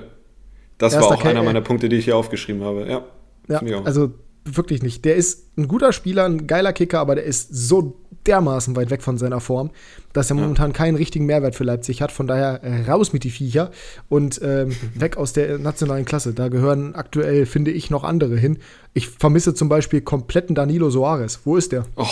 Das 0.78 0.94
Erster 0.94 1.10
war 1.10 1.18
auch 1.18 1.24
einer 1.24 1.42
meiner 1.42 1.60
Punkte, 1.60 1.88
die 1.88 1.96
ich 1.96 2.06
hier 2.06 2.16
aufgeschrieben 2.16 2.62
habe. 2.64 2.88
Ja, 2.88 3.60
ja 3.62 3.82
also 3.82 4.12
wirklich 4.44 4.82
nicht. 4.82 5.04
Der 5.04 5.16
ist 5.16 5.56
ein 5.56 5.68
guter 5.68 5.92
Spieler, 5.92 6.24
ein 6.24 6.46
geiler 6.46 6.72
Kicker, 6.72 7.00
aber 7.00 7.14
der 7.14 7.24
ist 7.24 7.48
so 7.54 8.00
dermaßen 8.26 8.76
weit 8.76 8.90
weg 8.90 9.02
von 9.02 9.18
seiner 9.18 9.40
Form, 9.40 9.70
dass 10.12 10.30
er 10.30 10.36
ja. 10.36 10.42
momentan 10.42 10.72
keinen 10.72 10.96
richtigen 10.96 11.26
Mehrwert 11.26 11.54
für 11.54 11.64
Leipzig 11.64 12.02
hat. 12.02 12.12
Von 12.12 12.26
daher 12.26 12.62
äh, 12.62 12.90
raus 12.90 13.12
mit 13.12 13.24
die 13.24 13.30
Viecher 13.30 13.70
und 14.08 14.40
ähm, 14.42 14.74
weg 14.94 15.16
aus 15.16 15.32
der 15.32 15.58
nationalen 15.58 16.04
Klasse. 16.04 16.34
Da 16.34 16.48
gehören 16.48 16.94
aktuell, 16.94 17.46
finde 17.46 17.70
ich, 17.70 17.90
noch 17.90 18.04
andere 18.04 18.36
hin. 18.36 18.58
Ich 18.94 19.08
vermisse 19.08 19.54
zum 19.54 19.68
Beispiel 19.68 20.00
kompletten 20.00 20.54
Danilo 20.54 20.90
Soares. 20.90 21.40
Wo 21.44 21.56
ist 21.56 21.72
der? 21.72 21.86
Oh, 21.96 22.06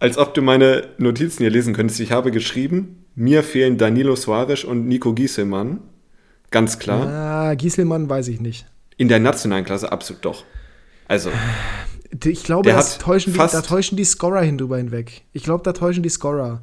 als 0.00 0.18
ob 0.18 0.34
du 0.34 0.42
meine 0.42 0.88
Notizen 0.98 1.42
hier 1.42 1.50
lesen 1.50 1.74
könntest. 1.74 2.00
Ich 2.00 2.12
habe 2.12 2.30
geschrieben, 2.30 3.04
mir 3.14 3.42
fehlen 3.42 3.78
Danilo 3.78 4.14
Soares 4.16 4.64
und 4.64 4.86
Nico 4.86 5.12
Gieselmann. 5.12 5.80
Ganz 6.50 6.78
klar. 6.78 7.06
Ah, 7.06 7.54
Gieselmann 7.54 8.08
weiß 8.08 8.28
ich 8.28 8.40
nicht. 8.40 8.66
In 8.96 9.08
der 9.08 9.18
nationalen 9.18 9.64
Klasse 9.64 9.92
absolut 9.92 10.24
doch. 10.24 10.44
Also. 11.08 11.30
Ich 12.24 12.44
glaube, 12.44 12.70
das 12.70 12.98
täuschen 12.98 13.32
die, 13.32 13.38
da 13.38 13.60
täuschen 13.60 13.96
die 13.96 14.04
Scorer 14.04 14.42
hin 14.42 14.58
drüber 14.58 14.76
hinweg. 14.78 15.22
Ich 15.32 15.42
glaube, 15.42 15.62
da 15.64 15.72
täuschen 15.72 16.02
die 16.02 16.08
Scorer. 16.08 16.62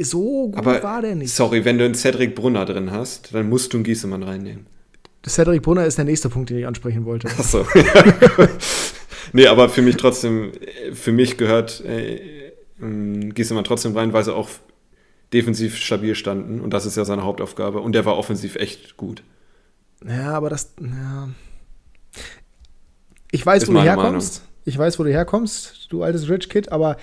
So 0.00 0.48
gut 0.48 0.56
aber, 0.56 0.82
war 0.82 1.02
der 1.02 1.14
nicht. 1.14 1.34
Sorry, 1.34 1.64
wenn 1.64 1.78
du 1.78 1.84
einen 1.84 1.94
Cedric 1.94 2.34
Brunner 2.34 2.64
drin 2.64 2.90
hast, 2.90 3.34
dann 3.34 3.48
musst 3.48 3.72
du 3.72 3.78
einen 3.78 3.84
Giesemann 3.84 4.22
reinnehmen. 4.22 4.66
Cedric 5.26 5.62
Brunner 5.62 5.86
ist 5.86 5.96
der 5.96 6.04
nächste 6.04 6.28
Punkt, 6.28 6.50
den 6.50 6.58
ich 6.58 6.66
ansprechen 6.66 7.04
wollte. 7.04 7.28
Achso. 7.28 7.66
nee, 9.32 9.46
aber 9.46 9.68
für 9.68 9.82
mich 9.82 9.96
trotzdem, 9.96 10.52
für 10.92 11.12
mich 11.12 11.36
gehört 11.36 11.82
äh, 11.84 12.52
Giesemann 12.78 13.64
trotzdem 13.64 13.96
rein, 13.96 14.12
weil 14.12 14.24
sie 14.24 14.34
auch 14.34 14.48
defensiv 15.32 15.76
stabil 15.76 16.14
standen. 16.14 16.60
Und 16.60 16.70
das 16.70 16.86
ist 16.86 16.96
ja 16.96 17.04
seine 17.04 17.24
Hauptaufgabe. 17.24 17.80
Und 17.80 17.92
der 17.92 18.04
war 18.04 18.16
offensiv 18.16 18.56
echt 18.56 18.96
gut. 18.96 19.22
Ja, 20.06 20.32
aber 20.32 20.50
das. 20.50 20.74
Ja. 20.80 21.28
Ich 23.34 23.44
weiß, 23.44 23.64
ist 23.64 23.68
wo 23.68 23.72
du 23.72 23.82
herkommst. 23.82 24.42
Meinung. 24.42 24.54
Ich 24.64 24.78
weiß, 24.78 24.98
wo 24.98 25.02
du 25.02 25.10
herkommst, 25.10 25.88
du 25.90 26.04
altes 26.04 26.28
Rich 26.28 26.48
Kid, 26.48 26.70
aber 26.70 26.96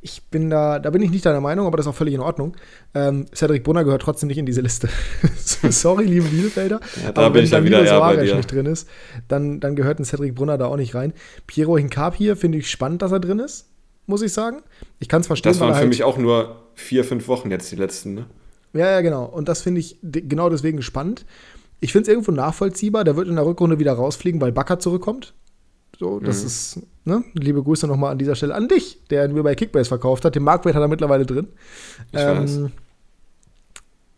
ich 0.00 0.24
bin 0.24 0.50
da, 0.50 0.80
da 0.80 0.90
bin 0.90 1.00
ich 1.00 1.10
nicht 1.10 1.24
deiner 1.24 1.40
Meinung, 1.40 1.66
aber 1.66 1.76
das 1.76 1.86
ist 1.86 1.90
auch 1.90 1.96
völlig 1.96 2.14
in 2.14 2.20
Ordnung. 2.20 2.56
Ähm, 2.92 3.26
Cedric 3.32 3.62
Brunner 3.62 3.84
gehört 3.84 4.02
trotzdem 4.02 4.26
nicht 4.26 4.38
in 4.38 4.46
diese 4.46 4.62
Liste. 4.62 4.88
Sorry, 5.70 6.04
liebe 6.04 6.26
Bielefelder. 6.26 6.80
Ja, 7.04 7.12
da 7.12 7.22
aber 7.22 7.34
bin 7.34 7.44
ich 7.44 7.50
dann 7.50 7.64
wieder 7.64 7.84
eher 7.84 8.00
bei 8.00 8.16
dir. 8.16 8.34
nicht 8.34 8.50
drin 8.50 8.66
ist, 8.66 8.88
dann, 9.28 9.60
dann 9.60 9.76
gehört 9.76 10.00
ein 10.00 10.04
Cedric 10.04 10.34
Brunner 10.34 10.58
da 10.58 10.66
auch 10.66 10.76
nicht 10.76 10.94
rein. 10.96 11.12
Piero 11.46 11.78
Hincap 11.78 12.16
hier 12.16 12.36
finde 12.36 12.58
ich 12.58 12.68
spannend, 12.68 13.02
dass 13.02 13.12
er 13.12 13.20
drin 13.20 13.38
ist, 13.38 13.68
muss 14.06 14.22
ich 14.22 14.32
sagen. 14.32 14.62
Ich 14.98 15.08
kann 15.08 15.20
es 15.20 15.28
verstehen. 15.28 15.52
Das 15.52 15.60
waren 15.60 15.72
für 15.72 15.78
halt 15.78 15.88
mich 15.88 16.02
auch 16.02 16.18
nur 16.18 16.56
vier, 16.74 17.04
fünf 17.04 17.28
Wochen 17.28 17.50
jetzt 17.52 17.70
die 17.70 17.76
letzten, 17.76 18.14
ne? 18.14 18.26
Ja, 18.72 18.90
ja, 18.90 19.00
genau. 19.02 19.24
Und 19.24 19.48
das 19.48 19.62
finde 19.62 19.80
ich 19.80 19.98
genau 20.02 20.50
deswegen 20.50 20.82
spannend. 20.82 21.24
Ich 21.78 21.92
finde 21.92 22.02
es 22.02 22.08
irgendwo 22.08 22.32
nachvollziehbar. 22.32 23.04
Der 23.04 23.16
wird 23.16 23.28
in 23.28 23.36
der 23.36 23.46
Rückrunde 23.46 23.78
wieder 23.78 23.92
rausfliegen, 23.92 24.40
weil 24.40 24.50
Bakker 24.50 24.80
zurückkommt. 24.80 25.32
So, 25.98 26.20
das 26.20 26.40
mhm. 26.40 26.46
ist, 26.46 26.80
ne? 27.04 27.24
Liebe 27.34 27.62
Grüße 27.62 27.86
nochmal 27.86 28.12
an 28.12 28.18
dieser 28.18 28.34
Stelle 28.34 28.54
an 28.54 28.68
dich, 28.68 29.00
der 29.08 29.28
mir 29.28 29.42
bei 29.42 29.54
Kickbase 29.54 29.88
verkauft 29.88 30.24
hat. 30.24 30.34
Den 30.34 30.42
Marktwert 30.42 30.74
hat 30.74 30.82
er 30.82 30.88
mittlerweile 30.88 31.24
drin. 31.24 31.48
Ich 32.12 32.20
ähm, 32.20 32.72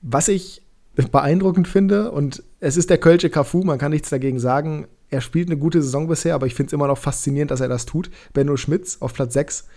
was 0.00 0.28
ich 0.28 0.62
beeindruckend 0.94 1.68
finde, 1.68 2.10
und 2.10 2.42
es 2.60 2.76
ist 2.76 2.90
der 2.90 2.98
Kölsche 2.98 3.30
Cafu, 3.30 3.62
man 3.62 3.78
kann 3.78 3.92
nichts 3.92 4.10
dagegen 4.10 4.40
sagen. 4.40 4.88
Er 5.10 5.20
spielt 5.20 5.48
eine 5.48 5.58
gute 5.58 5.80
Saison 5.80 6.08
bisher, 6.08 6.34
aber 6.34 6.46
ich 6.46 6.54
finde 6.54 6.68
es 6.68 6.72
immer 6.72 6.88
noch 6.88 6.98
faszinierend, 6.98 7.50
dass 7.50 7.60
er 7.60 7.68
das 7.68 7.86
tut. 7.86 8.10
Benno 8.32 8.56
Schmitz 8.56 8.98
auf 9.00 9.14
Platz 9.14 9.34
6 9.34 9.68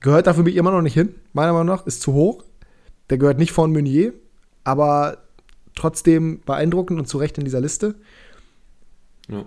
gehört 0.00 0.26
da 0.26 0.34
für 0.34 0.42
mich 0.42 0.56
immer 0.56 0.70
noch 0.70 0.82
nicht 0.82 0.94
hin, 0.94 1.14
meiner 1.32 1.52
Meinung 1.52 1.66
nach, 1.66 1.86
ist 1.86 2.00
zu 2.00 2.14
hoch. 2.14 2.44
Der 3.10 3.18
gehört 3.18 3.38
nicht 3.38 3.52
von 3.52 3.72
Meunier, 3.72 4.14
aber 4.64 5.18
trotzdem 5.74 6.40
beeindruckend 6.44 6.98
und 6.98 7.06
zu 7.06 7.18
Recht 7.18 7.36
in 7.38 7.44
dieser 7.44 7.60
Liste. 7.60 7.94
Ja. 9.28 9.44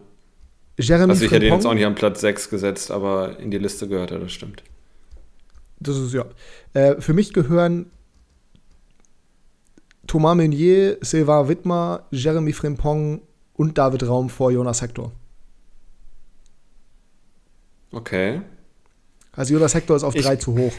Jeremy 0.78 1.12
also 1.12 1.26
ich 1.26 1.32
hätte 1.32 1.46
ihn 1.46 1.54
jetzt 1.54 1.66
auch 1.66 1.74
nicht 1.74 1.86
an 1.86 1.96
Platz 1.96 2.22
6 2.22 2.50
gesetzt, 2.50 2.90
aber 2.92 3.40
in 3.40 3.52
die 3.52 3.60
Liste 3.60 3.88
gehört 3.88 4.12
er, 4.12 4.20
das 4.20 4.32
stimmt. 4.32 4.64
Das 5.80 5.98
ist 5.98 6.14
ja. 6.14 6.26
Äh, 6.74 7.00
für 7.00 7.14
mich 7.14 7.34
gehören 7.34 7.92
Thomas 10.08 10.36
Meunier, 10.36 10.98
Sylvain 11.02 11.48
Wittmer, 11.48 12.08
Jeremy 12.12 12.54
Frimpong 12.54 13.22
und 13.54 13.78
David 13.78 14.08
Raum 14.08 14.30
vor 14.30 14.52
Jonas 14.52 14.82
Hector. 14.82 15.12
Okay. 17.92 18.42
Also 19.34 19.54
Jonas 19.54 19.76
Hector 19.76 19.96
ist 19.96 20.04
auf 20.04 20.16
3 20.16 20.36
zu 20.38 20.58
hoch. 20.58 20.74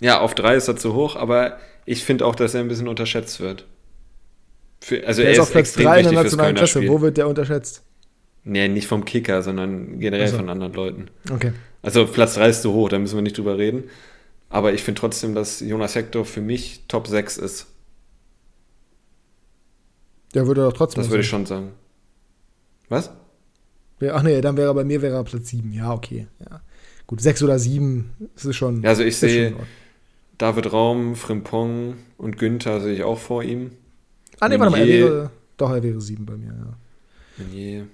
Ja, 0.00 0.20
auf 0.20 0.34
3 0.34 0.56
ist 0.56 0.68
er 0.68 0.76
zu 0.76 0.94
hoch, 0.94 1.16
aber 1.16 1.58
ich 1.84 2.04
finde 2.04 2.26
auch, 2.26 2.34
dass 2.34 2.54
er 2.54 2.60
ein 2.60 2.68
bisschen 2.68 2.88
unterschätzt 2.88 3.40
wird. 3.40 3.66
Für, 4.80 5.06
also 5.06 5.22
der 5.22 5.30
er 5.30 5.32
ist 5.34 5.40
auf 5.40 5.50
Platz 5.50 5.72
3 5.72 5.98
in 5.98 6.04
der 6.04 6.12
nationalen 6.12 6.54
Klasse. 6.54 6.86
Wo 6.86 7.00
wird 7.00 7.16
der 7.16 7.28
unterschätzt? 7.28 7.82
Nee, 8.48 8.68
nicht 8.68 8.86
vom 8.86 9.04
Kicker, 9.04 9.42
sondern 9.42 9.98
generell 9.98 10.26
also. 10.26 10.36
von 10.36 10.48
anderen 10.48 10.72
Leuten. 10.72 11.08
Okay. 11.30 11.52
Also 11.82 12.06
Platz 12.06 12.34
3 12.34 12.48
ist 12.48 12.62
zu 12.62 12.72
hoch, 12.72 12.88
da 12.88 12.98
müssen 12.98 13.16
wir 13.16 13.22
nicht 13.22 13.36
drüber 13.36 13.58
reden. 13.58 13.84
Aber 14.48 14.72
ich 14.72 14.84
finde 14.84 15.00
trotzdem, 15.00 15.34
dass 15.34 15.58
Jonas 15.58 15.96
Hector 15.96 16.24
für 16.24 16.40
mich 16.40 16.84
Top 16.86 17.08
6 17.08 17.38
ist. 17.38 17.66
Der 20.32 20.46
würde 20.46 20.60
doch 20.62 20.72
trotzdem. 20.72 21.02
Das 21.02 21.10
würde 21.10 21.22
ich 21.22 21.28
schon 21.28 21.44
sagen. 21.44 21.72
Was? 22.88 23.10
Ach 24.00 24.22
nee, 24.22 24.40
dann 24.40 24.56
wäre 24.56 24.68
er 24.68 24.74
bei 24.74 24.84
mir 24.84 25.02
wäre 25.02 25.16
er 25.16 25.24
Platz 25.24 25.48
7. 25.48 25.72
Ja, 25.72 25.92
okay. 25.92 26.28
Ja. 26.48 26.60
Gut, 27.08 27.20
6 27.20 27.42
oder 27.42 27.58
7 27.58 28.10
ist 28.36 28.54
schon. 28.54 28.80
Ja, 28.82 28.90
also 28.90 29.02
ich 29.02 29.16
sehe 29.16 29.56
David 30.38 30.72
Raum, 30.72 31.16
Frimpong 31.16 31.96
und 32.16 32.38
Günther 32.38 32.80
sehe 32.80 32.94
ich 32.94 33.02
auch 33.02 33.18
vor 33.18 33.42
ihm. 33.42 33.72
Ah, 34.38 34.48
nee, 34.48 34.60
warte 34.60 34.70
mal, 34.70 34.80
er 34.80 34.86
wäre. 34.86 35.30
Doch, 35.56 35.70
er 35.70 35.82
wäre 35.82 36.00
7 36.00 36.24
bei 36.24 36.36
mir, 36.36 36.54
ja. 36.54 36.76
Meunier. 37.38 37.86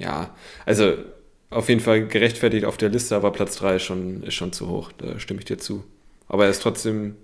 Ja, 0.00 0.34
also 0.66 0.94
auf 1.50 1.68
jeden 1.68 1.80
Fall 1.80 2.06
gerechtfertigt 2.06 2.64
auf 2.64 2.76
der 2.76 2.88
Liste, 2.88 3.14
aber 3.14 3.30
Platz 3.32 3.56
3 3.56 3.76
ist 3.76 3.82
schon, 3.82 4.22
ist 4.22 4.34
schon 4.34 4.52
zu 4.52 4.68
hoch. 4.68 4.90
Da 4.98 5.18
stimme 5.20 5.40
ich 5.40 5.44
dir 5.44 5.58
zu. 5.58 5.84
Aber 6.28 6.44
er 6.44 6.50
ist 6.50 6.62
trotzdem. 6.62 7.16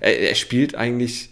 Er, 0.00 0.18
er 0.18 0.34
spielt 0.34 0.74
eigentlich 0.74 1.30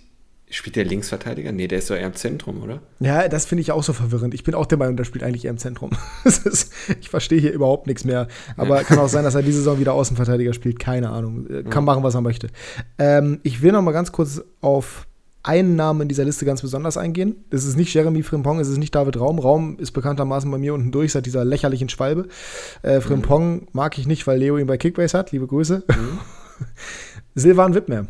Spielt 0.49 0.76
der 0.76 0.84
Linksverteidiger? 0.84 1.51
Nee, 1.51 1.66
der 1.66 1.80
ist 1.80 1.91
doch 1.91 1.97
eher 1.97 2.07
im 2.07 2.14
Zentrum, 2.14 2.62
oder? 2.62 2.80
Ja, 3.01 3.26
das 3.26 3.47
finde 3.47 3.62
ich 3.62 3.72
auch 3.72 3.82
so 3.82 3.93
verwirrend. 3.93 4.32
Ich 4.32 4.45
bin 4.45 4.55
auch 4.55 4.66
der 4.66 4.78
Meinung, 4.78 4.97
der 4.97 5.03
spielt 5.03 5.24
eigentlich 5.24 5.45
eher 5.45 5.51
im 5.51 5.59
Zentrum. 5.59 5.91
ist, 6.24 6.72
ich 7.01 7.09
verstehe 7.09 7.41
hier 7.41 7.53
überhaupt 7.53 7.89
nichts 7.89 8.05
mehr. 8.05 8.28
Aber 8.57 8.76
ja. 8.76 8.84
kann 8.84 9.01
auch 9.01 9.09
sein, 9.09 9.24
dass 9.24 9.34
er 9.34 9.43
diese 9.43 9.59
Saison 9.59 9.80
wieder 9.80 9.93
Außenverteidiger 9.95 10.53
spielt. 10.53 10.78
Keine 10.78 11.11
Ahnung. 11.11 11.49
Äh, 11.49 11.62
kann 11.64 11.72
ja. 11.72 11.80
machen, 11.80 12.05
was 12.05 12.14
er 12.14 12.20
möchte. 12.20 12.47
Ähm, 12.97 13.41
ich 13.43 13.61
will 13.61 13.72
noch 13.72 13.82
mal 13.82 13.91
ganz 13.91 14.12
kurz 14.12 14.41
auf 14.61 15.06
einen 15.47 15.77
Namen 15.77 16.03
in 16.03 16.09
dieser 16.09 16.25
Liste 16.25 16.45
ganz 16.45 16.63
besonders 16.63 16.97
eingehen. 16.97 17.45
Das 17.51 17.65
ist 17.65 17.77
nicht 17.77 17.93
Jeremy 17.95 18.23
Frimpong, 18.23 18.61
es 18.61 18.69
ist 18.69 18.79
nicht 18.79 18.95
David 18.95 19.19
Raum. 19.19 19.39
Raum 19.39 19.79
ist 19.79 19.93
bekanntermaßen 19.93 20.51
bei 20.51 20.59
mir 20.59 20.75
unten 20.75 20.91
durch 20.91 21.13
seit 21.13 21.27
dieser 21.27 21.45
lächerlichen 21.45 21.89
Schwalbe. 21.89 22.29
Äh, 22.83 23.01
Frimpong 23.01 23.53
mhm. 23.53 23.67
mag 23.73 23.97
ich 23.99 24.07
nicht, 24.07 24.27
weil 24.27 24.39
Leo 24.39 24.59
ihn 24.59 24.67
bei 24.67 24.77
Kickbase 24.77 25.17
hat. 25.17 25.33
Liebe 25.33 25.47
Grüße. 25.47 25.85
Mhm. 25.89 26.19
Silvan 27.35 27.75
Wittmer 27.75 28.07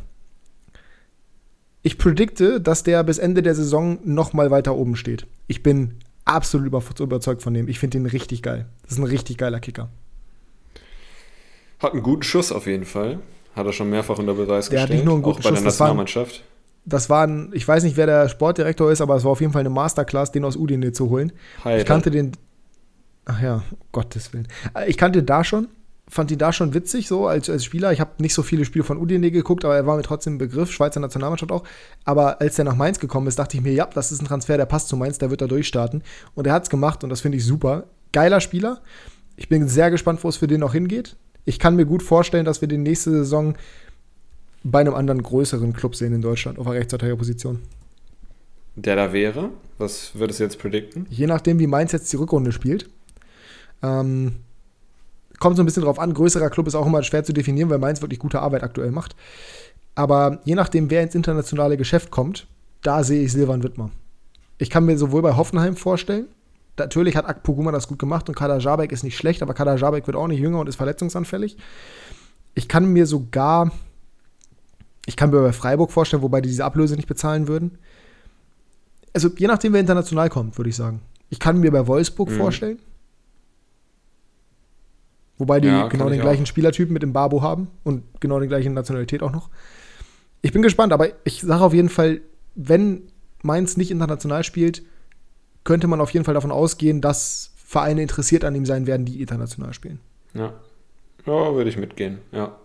ich 1.86 1.98
predikte, 1.98 2.60
dass 2.60 2.82
der 2.82 3.04
bis 3.04 3.18
Ende 3.18 3.44
der 3.44 3.54
Saison 3.54 4.00
noch 4.02 4.32
mal 4.32 4.50
weiter 4.50 4.74
oben 4.74 4.96
steht. 4.96 5.28
Ich 5.46 5.62
bin 5.62 5.94
absolut 6.24 6.66
überzeugt 6.98 7.42
von 7.42 7.54
dem. 7.54 7.68
Ich 7.68 7.78
finde 7.78 7.98
den 7.98 8.06
richtig 8.06 8.42
geil. 8.42 8.66
Das 8.82 8.94
ist 8.94 8.98
ein 8.98 9.04
richtig 9.04 9.38
geiler 9.38 9.60
Kicker. 9.60 9.88
Hat 11.78 11.92
einen 11.92 12.02
guten 12.02 12.24
Schuss 12.24 12.50
auf 12.50 12.66
jeden 12.66 12.86
Fall. 12.86 13.20
Hat 13.54 13.66
er 13.66 13.72
schon 13.72 13.88
mehrfach 13.88 14.18
unter 14.18 14.34
Beweis 14.34 14.68
der 14.68 14.80
gestellt. 14.80 14.82
Hat 14.82 14.90
nicht 14.90 15.04
nur 15.04 15.14
einen 15.14 15.22
guten 15.22 15.38
auch 15.38 15.42
bei 15.44 15.50
Schuss, 15.50 15.58
der 15.60 15.64
Nationalmannschaft. 15.66 16.42
Das 16.86 17.10
war, 17.10 17.26
ein, 17.26 17.50
ich 17.52 17.66
weiß 17.66 17.82
nicht, 17.82 17.96
wer 17.96 18.06
der 18.06 18.28
Sportdirektor 18.28 18.90
ist, 18.90 19.00
aber 19.00 19.16
es 19.16 19.24
war 19.24 19.32
auf 19.32 19.40
jeden 19.40 19.52
Fall 19.52 19.60
eine 19.60 19.70
Masterclass, 19.70 20.32
den 20.32 20.44
aus 20.44 20.56
Udine 20.56 20.92
zu 20.92 21.10
holen. 21.10 21.32
Heide. 21.64 21.80
Ich 21.80 21.86
kannte 21.86 22.10
den. 22.10 22.32
Ach 23.24 23.42
ja, 23.42 23.62
Gottes 23.92 24.32
Willen. 24.32 24.46
Ich 24.86 24.96
kannte 24.96 25.22
da 25.22 25.42
schon 25.42 25.68
fand 26.08 26.30
ihn 26.30 26.38
da 26.38 26.52
schon 26.52 26.72
witzig, 26.74 27.08
so 27.08 27.26
als, 27.26 27.50
als 27.50 27.64
Spieler. 27.64 27.92
Ich 27.92 28.00
habe 28.00 28.10
nicht 28.18 28.34
so 28.34 28.42
viele 28.42 28.64
Spiele 28.64 28.84
von 28.84 28.98
Udine 28.98 29.30
geguckt, 29.30 29.64
aber 29.64 29.74
er 29.74 29.86
war 29.86 29.96
mir 29.96 30.02
trotzdem 30.02 30.34
ein 30.34 30.38
Begriff, 30.38 30.70
Schweizer 30.70 31.00
Nationalmannschaft 31.00 31.50
auch. 31.50 31.64
Aber 32.04 32.40
als 32.40 32.58
er 32.58 32.64
nach 32.64 32.76
Mainz 32.76 33.00
gekommen 33.00 33.26
ist, 33.26 33.38
dachte 33.38 33.56
ich 33.56 33.62
mir, 33.62 33.72
ja, 33.72 33.86
das 33.86 34.12
ist 34.12 34.22
ein 34.22 34.26
Transfer, 34.26 34.56
der 34.56 34.66
passt 34.66 34.88
zu 34.88 34.96
Mainz, 34.96 35.18
der 35.18 35.30
wird 35.30 35.40
da 35.40 35.46
durchstarten. 35.46 36.02
Und 36.34 36.46
er 36.46 36.52
hat 36.52 36.64
es 36.64 36.70
gemacht 36.70 37.02
und 37.02 37.10
das 37.10 37.20
finde 37.20 37.38
ich 37.38 37.44
super. 37.44 37.84
Geiler 38.12 38.40
Spieler. 38.40 38.80
Ich 39.36 39.48
bin 39.48 39.68
sehr 39.68 39.90
gespannt, 39.90 40.22
wo 40.22 40.28
es 40.28 40.36
für 40.36 40.46
den 40.46 40.60
noch 40.60 40.72
hingeht. 40.72 41.16
Ich 41.44 41.58
kann 41.58 41.76
mir 41.76 41.86
gut 41.86 42.02
vorstellen, 42.02 42.44
dass 42.44 42.60
wir 42.60 42.68
den 42.68 42.82
nächste 42.82 43.10
Saison 43.10 43.54
bei 44.70 44.80
einem 44.80 44.94
anderen 44.94 45.22
größeren 45.22 45.72
Club 45.72 45.94
sehen 45.94 46.12
in 46.12 46.22
Deutschland 46.22 46.58
auf 46.58 46.66
der 46.66 46.74
Rechtsverteidigerposition. 46.74 47.60
Der 48.74 48.96
da 48.96 49.12
wäre? 49.12 49.50
Was 49.78 50.14
würdest 50.14 50.40
du 50.40 50.44
jetzt 50.44 50.58
predikten? 50.58 51.06
Je 51.08 51.26
nachdem, 51.26 51.58
wie 51.58 51.66
Mainz 51.66 51.92
jetzt 51.92 52.12
die 52.12 52.16
Rückrunde 52.16 52.52
spielt. 52.52 52.88
Ähm, 53.82 54.36
kommt 55.38 55.56
so 55.56 55.62
ein 55.62 55.66
bisschen 55.66 55.84
drauf 55.84 55.98
an. 55.98 56.12
Größerer 56.12 56.50
Club 56.50 56.66
ist 56.66 56.74
auch 56.74 56.86
immer 56.86 57.02
schwer 57.02 57.24
zu 57.24 57.32
definieren, 57.32 57.70
weil 57.70 57.78
Mainz 57.78 58.02
wirklich 58.02 58.18
gute 58.18 58.40
Arbeit 58.40 58.62
aktuell 58.62 58.90
macht. 58.90 59.16
Aber 59.94 60.40
je 60.44 60.54
nachdem, 60.54 60.90
wer 60.90 61.02
ins 61.02 61.14
internationale 61.14 61.76
Geschäft 61.76 62.10
kommt, 62.10 62.46
da 62.82 63.02
sehe 63.02 63.22
ich 63.22 63.32
Silvan 63.32 63.62
Wittmer. 63.62 63.90
Ich 64.58 64.70
kann 64.70 64.84
mir 64.84 64.98
sowohl 64.98 65.22
bei 65.22 65.36
Hoffenheim 65.36 65.76
vorstellen, 65.76 66.26
natürlich 66.78 67.16
hat 67.16 67.26
Akpoguma 67.26 67.72
das 67.72 67.88
gut 67.88 67.98
gemacht 67.98 68.28
und 68.28 68.34
Kader 68.34 68.58
Jabek 68.58 68.92
ist 68.92 69.04
nicht 69.04 69.16
schlecht, 69.16 69.42
aber 69.42 69.54
Kader 69.54 69.76
Jabek 69.76 70.06
wird 70.06 70.16
auch 70.16 70.28
nicht 70.28 70.40
jünger 70.40 70.60
und 70.60 70.68
ist 70.68 70.76
verletzungsanfällig. 70.76 71.56
Ich 72.54 72.68
kann 72.68 72.92
mir 72.92 73.06
sogar, 73.06 73.70
ich 75.06 75.16
kann 75.16 75.30
mir 75.30 75.40
bei 75.40 75.52
Freiburg 75.52 75.92
vorstellen, 75.92 76.22
wobei 76.22 76.40
die 76.40 76.48
diese 76.48 76.64
Ablöse 76.64 76.96
nicht 76.96 77.08
bezahlen 77.08 77.48
würden. 77.48 77.78
Also 79.14 79.30
je 79.38 79.46
nachdem, 79.46 79.72
wer 79.72 79.80
international 79.80 80.28
kommt, 80.28 80.58
würde 80.58 80.68
ich 80.68 80.76
sagen. 80.76 81.00
Ich 81.30 81.38
kann 81.38 81.58
mir 81.60 81.70
bei 81.70 81.86
Wolfsburg 81.86 82.28
mhm. 82.28 82.36
vorstellen. 82.36 82.78
Wobei 85.38 85.60
die 85.60 85.68
ja, 85.68 85.88
genau 85.88 86.08
den 86.08 86.20
gleichen 86.20 86.42
auch. 86.42 86.48
Spielertypen 86.48 86.92
mit 86.92 87.02
dem 87.02 87.12
Babo 87.12 87.42
haben 87.42 87.68
und 87.84 88.02
genau 88.20 88.40
die 88.40 88.48
gleiche 88.48 88.70
Nationalität 88.70 89.22
auch 89.22 89.32
noch. 89.32 89.48
Ich 90.42 90.52
bin 90.52 90.62
gespannt, 90.62 90.92
aber 90.92 91.08
ich 91.24 91.40
sage 91.42 91.62
auf 91.62 91.74
jeden 91.74 91.88
Fall, 91.88 92.20
wenn 92.54 93.02
Mainz 93.42 93.76
nicht 93.76 93.90
international 93.90 94.44
spielt, 94.44 94.82
könnte 95.64 95.88
man 95.88 96.00
auf 96.00 96.10
jeden 96.10 96.24
Fall 96.24 96.34
davon 96.34 96.50
ausgehen, 96.52 97.00
dass 97.00 97.52
Vereine 97.56 98.02
interessiert 98.02 98.44
an 98.44 98.54
ihm 98.54 98.64
sein 98.64 98.86
werden, 98.86 99.04
die 99.04 99.20
international 99.20 99.74
spielen. 99.74 100.00
Ja, 100.34 100.54
ja 101.26 101.54
würde 101.54 101.68
ich 101.68 101.76
mitgehen, 101.76 102.18
ja. 102.32 102.56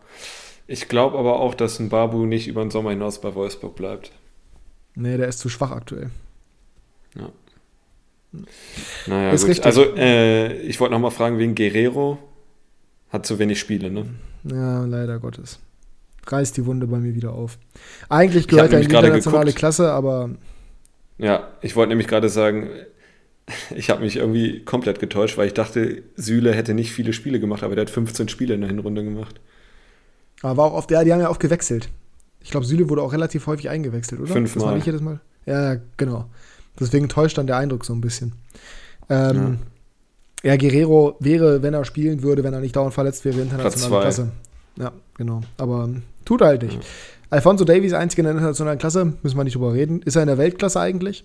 Ich 0.72 0.88
glaube 0.88 1.20
aber 1.20 1.40
auch, 1.42 1.54
dass 1.54 1.80
ein 1.80 1.90
Babu 1.90 2.26
nicht 2.26 2.48
über 2.48 2.62
den 2.64 2.72
Sommer 2.72 2.92
hinaus 2.92 3.20
bei 3.20 3.36
Wolfsburg 3.36 3.76
bleibt. 3.76 4.12
Nee, 4.96 5.18
der 5.18 5.28
ist 5.28 5.40
zu 5.40 5.50
schwach 5.50 5.72
aktuell. 5.72 6.10
Ja. 7.18 7.30
Naja, 9.06 9.32
ist 9.32 9.42
gut. 9.42 9.50
Richtig. 9.50 9.66
Also, 9.66 9.96
äh, 9.98 10.62
ich 10.62 10.80
wollte 10.80 10.94
noch 10.94 11.02
mal 11.02 11.12
fragen 11.12 11.38
wegen 11.40 11.56
Guerrero. 11.56 12.20
Hat 13.10 13.26
zu 13.26 13.38
wenig 13.38 13.60
Spiele, 13.60 13.92
ne? 13.92 14.06
Ja, 14.46 14.86
leider 14.86 15.20
Gottes. 15.20 15.60
Reißt 16.26 16.56
die 16.56 16.66
Wunde 16.66 16.88
bei 16.88 17.00
mir 17.00 17.16
wieder 17.16 17.34
auf. 17.34 17.58
Eigentlich 18.08 18.48
gehört 18.48 18.72
er 18.72 18.80
in 18.80 18.88
die 18.88 18.96
internationale 18.96 19.46
geguckt. 19.48 19.60
Klasse, 19.60 19.92
aber. 19.92 20.30
Ja, 21.18 21.50
ich 21.62 21.76
wollte 21.76 21.90
nämlich 21.90 22.08
gerade 22.08 22.30
sagen, 22.30 22.70
ich 23.76 23.90
habe 23.90 24.04
mich 24.04 24.16
irgendwie 24.16 24.64
komplett 24.64 25.02
getäuscht, 25.02 25.38
weil 25.38 25.48
ich 25.48 25.54
dachte, 25.54 26.04
Süle 26.16 26.54
hätte 26.54 26.74
nicht 26.74 26.94
viele 26.94 27.12
Spiele 27.12 27.42
gemacht, 27.42 27.64
aber 27.64 27.76
der 27.76 27.84
hat 27.84 27.90
15 27.90 28.30
Spiele 28.30 28.54
in 28.54 28.62
der 28.62 28.70
Hinrunde 28.70 29.04
gemacht. 29.04 29.42
Aber 30.42 30.58
war 30.58 30.66
auch 30.66 30.74
oft, 30.74 30.92
ja, 30.92 31.04
die 31.04 31.14
haben 31.14 31.20
ja 31.20 31.30
oft 31.30 31.40
gewechselt. 31.40 31.90
Ich 32.44 32.52
glaube, 32.52 32.66
Süle 32.66 32.90
wurde 32.90 33.02
auch 33.02 33.14
relativ 33.14 33.48
häufig 33.48 33.70
eingewechselt, 33.70 34.22
oder? 34.22 34.32
Fünfmal. 34.32 34.62
Das 34.62 34.70
war 34.70 34.76
nicht 34.76 34.86
jedes 34.86 35.02
Mal. 35.02 35.20
Ja, 35.46 35.78
genau. 35.98 36.26
Deswegen 36.80 37.10
täuscht 37.10 37.38
dann 37.38 37.48
der 37.48 37.58
Eindruck 37.58 37.86
so 37.86 37.94
ein 37.94 38.02
bisschen. 38.02 38.34
Ähm, 39.10 39.60
ja. 40.44 40.52
Ja, 40.52 40.58
Guerrero 40.58 41.18
wäre, 41.20 41.62
wenn 41.62 41.76
er 41.76 41.86
spielen 41.86 42.24
würde, 42.24 42.44
wenn 42.44 42.54
er 42.54 42.62
nicht 42.62 42.76
dauernd 42.76 42.94
verletzt 42.94 43.26
wäre, 43.26 43.42
internationale 43.42 44.02
Klasse. 44.02 44.32
Ja, 44.78 44.92
genau. 45.16 45.42
Aber 45.58 45.90
tut 46.26 46.42
er 46.42 46.48
halt 46.48 46.64
nicht. 46.64 46.76
Ja. 46.76 46.80
Alfonso 47.30 47.64
Davies, 47.64 47.94
einziger 47.94 48.22
in 48.22 48.26
der 48.26 48.34
internationalen 48.34 48.80
Klasse, 48.80 49.14
müssen 49.22 49.38
wir 49.38 49.44
nicht 49.44 49.56
drüber 49.56 49.74
reden. 49.74 50.02
Ist 50.02 50.16
er 50.16 50.24
in 50.24 50.28
der 50.28 50.38
Weltklasse 50.38 50.80
eigentlich? 50.80 51.24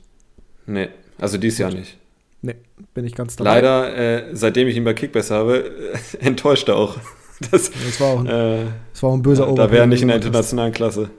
Nee, 0.66 0.88
also 1.18 1.38
dieses 1.38 1.58
Jahr 1.58 1.72
nicht. 1.72 1.96
Nee, 2.42 2.56
bin 2.92 3.06
ich 3.06 3.14
ganz 3.14 3.36
dabei. 3.36 3.54
Leider, 3.54 3.96
äh, 3.96 4.36
seitdem 4.36 4.68
ich 4.68 4.76
ihn 4.76 4.84
bei 4.84 4.92
Kickbass 4.92 5.30
habe, 5.30 5.70
enttäuscht 6.20 6.68
er 6.68 6.76
auch. 6.76 6.96
Das, 7.50 7.70
das, 7.70 8.00
war 8.00 8.08
auch 8.08 8.20
ein, 8.20 8.26
äh, 8.26 8.64
das 8.92 9.02
war 9.02 9.10
auch 9.10 9.14
ein 9.14 9.22
böser 9.22 9.46
äh, 9.46 9.54
Da 9.54 9.70
wäre 9.70 9.82
er 9.82 9.86
nicht 9.86 10.00
in 10.00 10.08
der 10.08 10.16
internationalen 10.16 10.72
Klasse. 10.72 11.10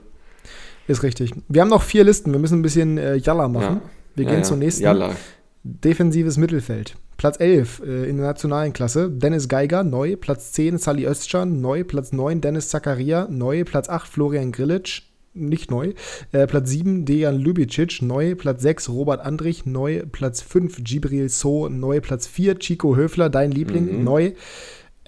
Ist 0.88 1.02
richtig. 1.02 1.32
Wir 1.48 1.62
haben 1.62 1.68
noch 1.68 1.82
vier 1.82 2.02
Listen. 2.02 2.32
Wir 2.32 2.40
müssen 2.40 2.58
ein 2.58 2.62
bisschen 2.62 2.98
äh, 2.98 3.16
Jalla 3.16 3.46
machen. 3.46 3.80
Ja. 3.82 3.90
Wir 4.16 4.24
ja, 4.24 4.30
gehen 4.30 4.40
ja. 4.40 4.44
zur 4.44 4.56
nächsten. 4.56 4.82
Jalla. 4.82 5.14
Defensives 5.62 6.36
Mittelfeld. 6.38 6.96
Platz 7.18 7.38
11 7.38 7.82
äh, 7.84 8.08
in 8.08 8.16
der 8.16 8.26
nationalen 8.26 8.72
Klasse, 8.72 9.10
Dennis 9.10 9.48
Geiger, 9.48 9.82
neu. 9.84 10.16
Platz 10.16 10.52
10 10.52 10.78
Sally 10.78 11.04
Özcan, 11.04 11.60
neu. 11.60 11.84
Platz 11.84 12.12
9 12.12 12.40
Dennis 12.40 12.68
Zakaria, 12.68 13.26
neu. 13.28 13.64
Platz 13.64 13.88
8 13.88 14.08
Florian 14.08 14.52
Grilic, 14.52 15.02
nicht 15.34 15.70
neu. 15.70 15.94
Äh, 16.32 16.46
Platz 16.46 16.70
7 16.70 17.04
Dejan 17.04 17.38
Lubicic, 17.38 18.00
neu. 18.02 18.34
Platz 18.36 18.62
6 18.62 18.88
Robert 18.88 19.20
Andrich, 19.20 19.66
neu. 19.66 20.04
Platz 20.10 20.40
5 20.42 20.84
Gibril 20.84 21.28
So, 21.28 21.68
neu. 21.68 22.00
Platz 22.00 22.28
4 22.28 22.60
Chico 22.60 22.96
Höfler, 22.96 23.28
dein 23.28 23.50
Liebling, 23.50 23.98
mhm. 23.98 24.04
neu. 24.04 24.32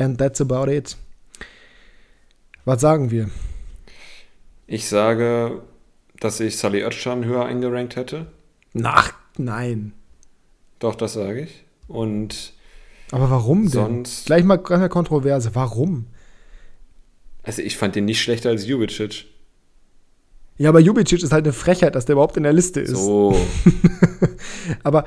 And 0.01 0.19
that's 0.19 0.41
about 0.41 0.71
it. 0.71 0.97
Was 2.65 2.81
sagen 2.81 3.11
wir? 3.11 3.31
Ich 4.67 4.89
sage, 4.89 5.61
dass 6.21 6.41
ich 6.41 6.57
Sally 6.57 6.83
Özcan 6.83 7.25
höher 7.25 7.45
eingerankt 7.45 7.97
hätte. 7.97 8.27
Ach, 8.83 9.13
nein. 9.37 9.93
Doch, 10.79 10.95
das 10.95 11.13
sage 11.13 11.43
ich. 11.43 11.65
Und 11.87 12.55
Aber 13.11 13.31
warum 13.31 13.63
denn? 13.63 13.71
Sonst, 13.71 14.27
gleich 14.27 14.45
mal 14.45 14.65
eine 14.71 14.89
Kontroverse. 14.89 15.55
Warum? 15.55 16.07
Also 17.43 17.61
ich 17.61 17.77
fand 17.77 17.95
den 17.95 18.07
nicht 18.07 18.23
schlechter 18.23 18.49
als 18.49 18.67
Jubicic. 18.67 19.27
Ja, 20.57 20.71
aber 20.71 20.81
Jubicic 20.81 21.23
ist 21.23 21.33
halt 21.33 21.45
eine 21.45 21.53
Frechheit, 21.53 21.95
dass 21.95 22.07
der 22.07 22.15
überhaupt 22.15 22.39
in 22.39 22.45
der 22.45 22.53
Liste 22.55 22.81
ist. 22.81 22.97
So. 22.97 23.35
aber 24.83 25.05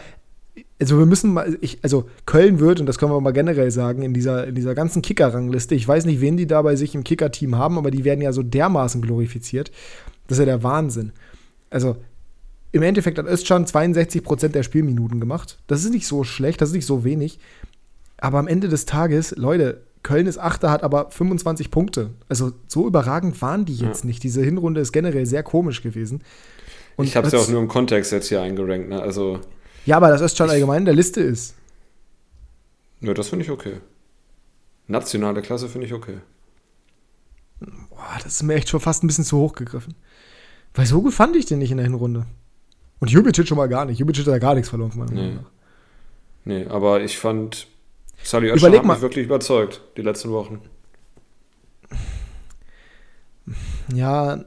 also 0.79 0.99
wir 0.99 1.05
müssen 1.05 1.33
mal, 1.33 1.57
ich, 1.61 1.79
also 1.81 2.09
Köln 2.25 2.59
wird, 2.59 2.79
und 2.79 2.85
das 2.85 2.97
können 2.97 3.11
wir 3.11 3.19
mal 3.21 3.31
generell 3.31 3.71
sagen, 3.71 4.03
in 4.03 4.13
dieser, 4.13 4.47
in 4.47 4.55
dieser 4.55 4.75
ganzen 4.75 5.01
Kicker-Rangliste, 5.01 5.75
ich 5.75 5.87
weiß 5.87 6.05
nicht, 6.05 6.21
wen 6.21 6.37
die 6.37 6.47
da 6.47 6.61
bei 6.61 6.75
sich 6.75 6.93
im 6.93 7.03
Kicker-Team 7.03 7.57
haben, 7.57 7.77
aber 7.77 7.89
die 7.89 8.03
werden 8.03 8.21
ja 8.21 8.31
so 8.33 8.43
dermaßen 8.43 9.01
glorifiziert. 9.01 9.71
Das 10.27 10.37
ist 10.37 10.39
ja 10.39 10.45
der 10.45 10.63
Wahnsinn. 10.63 11.11
Also 11.69 11.97
im 12.71 12.81
Endeffekt 12.81 13.17
hat 13.17 13.27
Özcan 13.27 13.65
62% 13.65 14.49
der 14.49 14.63
Spielminuten 14.63 15.19
gemacht. 15.19 15.59
Das 15.67 15.83
ist 15.83 15.91
nicht 15.91 16.07
so 16.07 16.23
schlecht, 16.23 16.61
das 16.61 16.69
ist 16.69 16.75
nicht 16.75 16.85
so 16.85 17.03
wenig. 17.03 17.39
Aber 18.17 18.39
am 18.39 18.47
Ende 18.47 18.67
des 18.67 18.85
Tages, 18.85 19.35
Leute, 19.37 19.81
Köln 20.01 20.27
ist 20.27 20.37
Achter, 20.37 20.69
hat 20.69 20.83
aber 20.83 21.09
25 21.11 21.71
Punkte. 21.71 22.11
Also 22.27 22.51
so 22.67 22.87
überragend 22.87 23.41
waren 23.41 23.65
die 23.65 23.75
jetzt 23.75 24.03
ja. 24.03 24.07
nicht. 24.07 24.23
Diese 24.23 24.43
Hinrunde 24.43 24.81
ist 24.81 24.91
generell 24.91 25.25
sehr 25.25 25.43
komisch 25.43 25.81
gewesen. 25.81 26.21
Und 26.95 27.05
ich 27.05 27.15
habe 27.15 27.27
es 27.27 27.33
ja 27.33 27.39
auch 27.39 27.47
nur 27.47 27.61
im 27.61 27.67
Kontext 27.67 28.11
jetzt 28.11 28.27
hier 28.27 28.41
eingerankt. 28.41 28.89
Ne? 28.89 29.01
Also 29.01 29.39
ja, 29.85 29.97
aber 29.97 30.09
dass 30.09 30.21
Özcan 30.21 30.49
allgemein 30.49 30.79
in 30.79 30.85
der 30.85 30.93
Liste 30.93 31.21
ist. 31.21 31.55
Ja, 33.01 33.13
das 33.13 33.29
finde 33.29 33.45
ich 33.45 33.51
okay. 33.51 33.81
Nationale 34.87 35.41
Klasse 35.41 35.67
finde 35.67 35.87
ich 35.87 35.93
okay. 35.93 36.17
Boah, 37.59 38.17
das 38.23 38.33
ist 38.33 38.43
mir 38.43 38.55
echt 38.55 38.69
schon 38.69 38.79
fast 38.79 39.03
ein 39.03 39.07
bisschen 39.07 39.25
zu 39.25 39.37
hoch 39.37 39.53
gegriffen. 39.53 39.95
Weil 40.73 40.85
so 40.85 41.01
gut 41.01 41.13
fand 41.13 41.35
ich 41.35 41.45
den 41.45 41.59
nicht 41.59 41.71
in 41.71 41.77
der 41.77 41.85
Hinrunde. 41.85 42.25
Und 42.99 43.11
Jubicic 43.11 43.47
schon 43.47 43.57
mal 43.57 43.67
gar 43.67 43.85
nicht. 43.85 43.99
Jubicic 43.99 44.25
hat 44.25 44.33
ja 44.33 44.39
gar 44.39 44.55
nichts 44.55 44.69
verloren 44.69 44.91
meiner 44.95 45.11
nee. 45.11 45.21
Meinung 45.21 45.35
nach. 45.35 45.51
Nee, 46.45 46.65
aber 46.67 47.01
ich 47.01 47.17
fand 47.17 47.67
Sally 48.23 48.49
Özcan 48.51 48.73
hat 48.73 48.85
mich 48.85 49.01
wirklich 49.01 49.25
überzeugt, 49.25 49.81
die 49.97 50.01
letzten 50.01 50.31
Wochen. 50.31 50.61
Ja, 53.93 54.43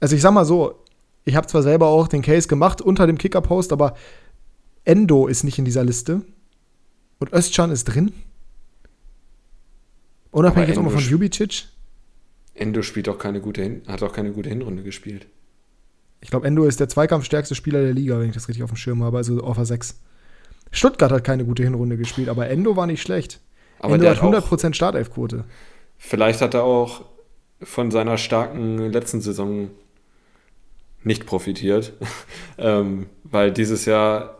also 0.00 0.14
ich 0.14 0.22
sag 0.22 0.32
mal 0.32 0.44
so, 0.44 0.82
ich 1.24 1.36
habe 1.36 1.46
zwar 1.46 1.62
selber 1.62 1.86
auch 1.86 2.08
den 2.08 2.22
Case 2.22 2.48
gemacht 2.48 2.82
unter 2.82 3.06
dem 3.06 3.18
Kicker-Post, 3.18 3.72
aber 3.72 3.94
Endo 4.84 5.26
ist 5.26 5.44
nicht 5.44 5.58
in 5.58 5.64
dieser 5.64 5.84
Liste. 5.84 6.22
Und 7.18 7.32
Özcan 7.32 7.70
ist 7.70 7.84
drin. 7.84 8.12
Unabhängig 10.30 10.68
jetzt 10.68 10.76
nochmal 10.76 10.94
von 10.94 11.02
Jubicic. 11.02 11.66
Endo 12.54 12.82
spielt 12.82 13.08
auch 13.08 13.18
keine 13.18 13.40
gute, 13.40 13.82
hat 13.86 14.02
auch 14.02 14.12
keine 14.12 14.32
gute 14.32 14.48
Hinrunde 14.48 14.82
gespielt. 14.82 15.26
Ich 16.20 16.30
glaube, 16.30 16.46
Endo 16.46 16.64
ist 16.64 16.80
der 16.80 16.88
zweikampfstärkste 16.88 17.54
Spieler 17.54 17.82
der 17.82 17.94
Liga, 17.94 18.18
wenn 18.18 18.28
ich 18.28 18.34
das 18.34 18.48
richtig 18.48 18.62
auf 18.62 18.70
dem 18.70 18.76
Schirm 18.76 19.02
habe, 19.02 19.16
also 19.16 19.40
auf 19.40 19.58
a 19.58 19.64
6. 19.64 19.98
Stuttgart 20.70 21.10
hat 21.10 21.24
keine 21.24 21.44
gute 21.44 21.62
Hinrunde 21.62 21.96
gespielt, 21.96 22.28
aber 22.28 22.48
Endo 22.48 22.76
war 22.76 22.86
nicht 22.86 23.02
schlecht. 23.02 23.40
Aber 23.78 23.94
Endo 23.94 24.08
hat 24.08 24.18
100% 24.18 24.74
Startelfquote. 24.74 25.44
Vielleicht 25.98 26.42
hat 26.42 26.54
er 26.54 26.64
auch 26.64 27.04
von 27.62 27.90
seiner 27.90 28.18
starken 28.18 28.90
letzten 28.92 29.20
Saison 29.20 29.70
nicht 31.02 31.26
profitiert, 31.26 31.94
ähm, 32.58 33.06
weil 33.24 33.52
dieses 33.52 33.86
Jahr 33.86 34.39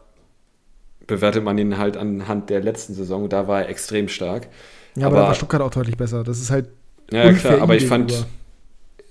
bewertet 1.11 1.45
man 1.45 1.59
ihn 1.59 1.77
halt 1.77 1.99
anhand 1.99 2.49
der 2.49 2.61
letzten 2.61 2.95
Saison. 2.95 3.29
Da 3.29 3.47
war 3.47 3.63
er 3.63 3.69
extrem 3.69 4.09
stark. 4.09 4.49
Ja, 4.97 5.07
aber, 5.07 5.17
aber 5.17 5.23
da 5.23 5.29
war 5.29 5.35
Stuttgart 5.35 5.61
auch 5.61 5.71
deutlich 5.71 5.99
besser. 5.99 6.25
Das 6.25 6.41
ist 6.41 6.51
halt. 6.51 6.69
Ja, 7.13 7.33
klar, 7.35 7.61
aber 7.61 7.77
ich 7.77 7.87
fand. 7.87 8.27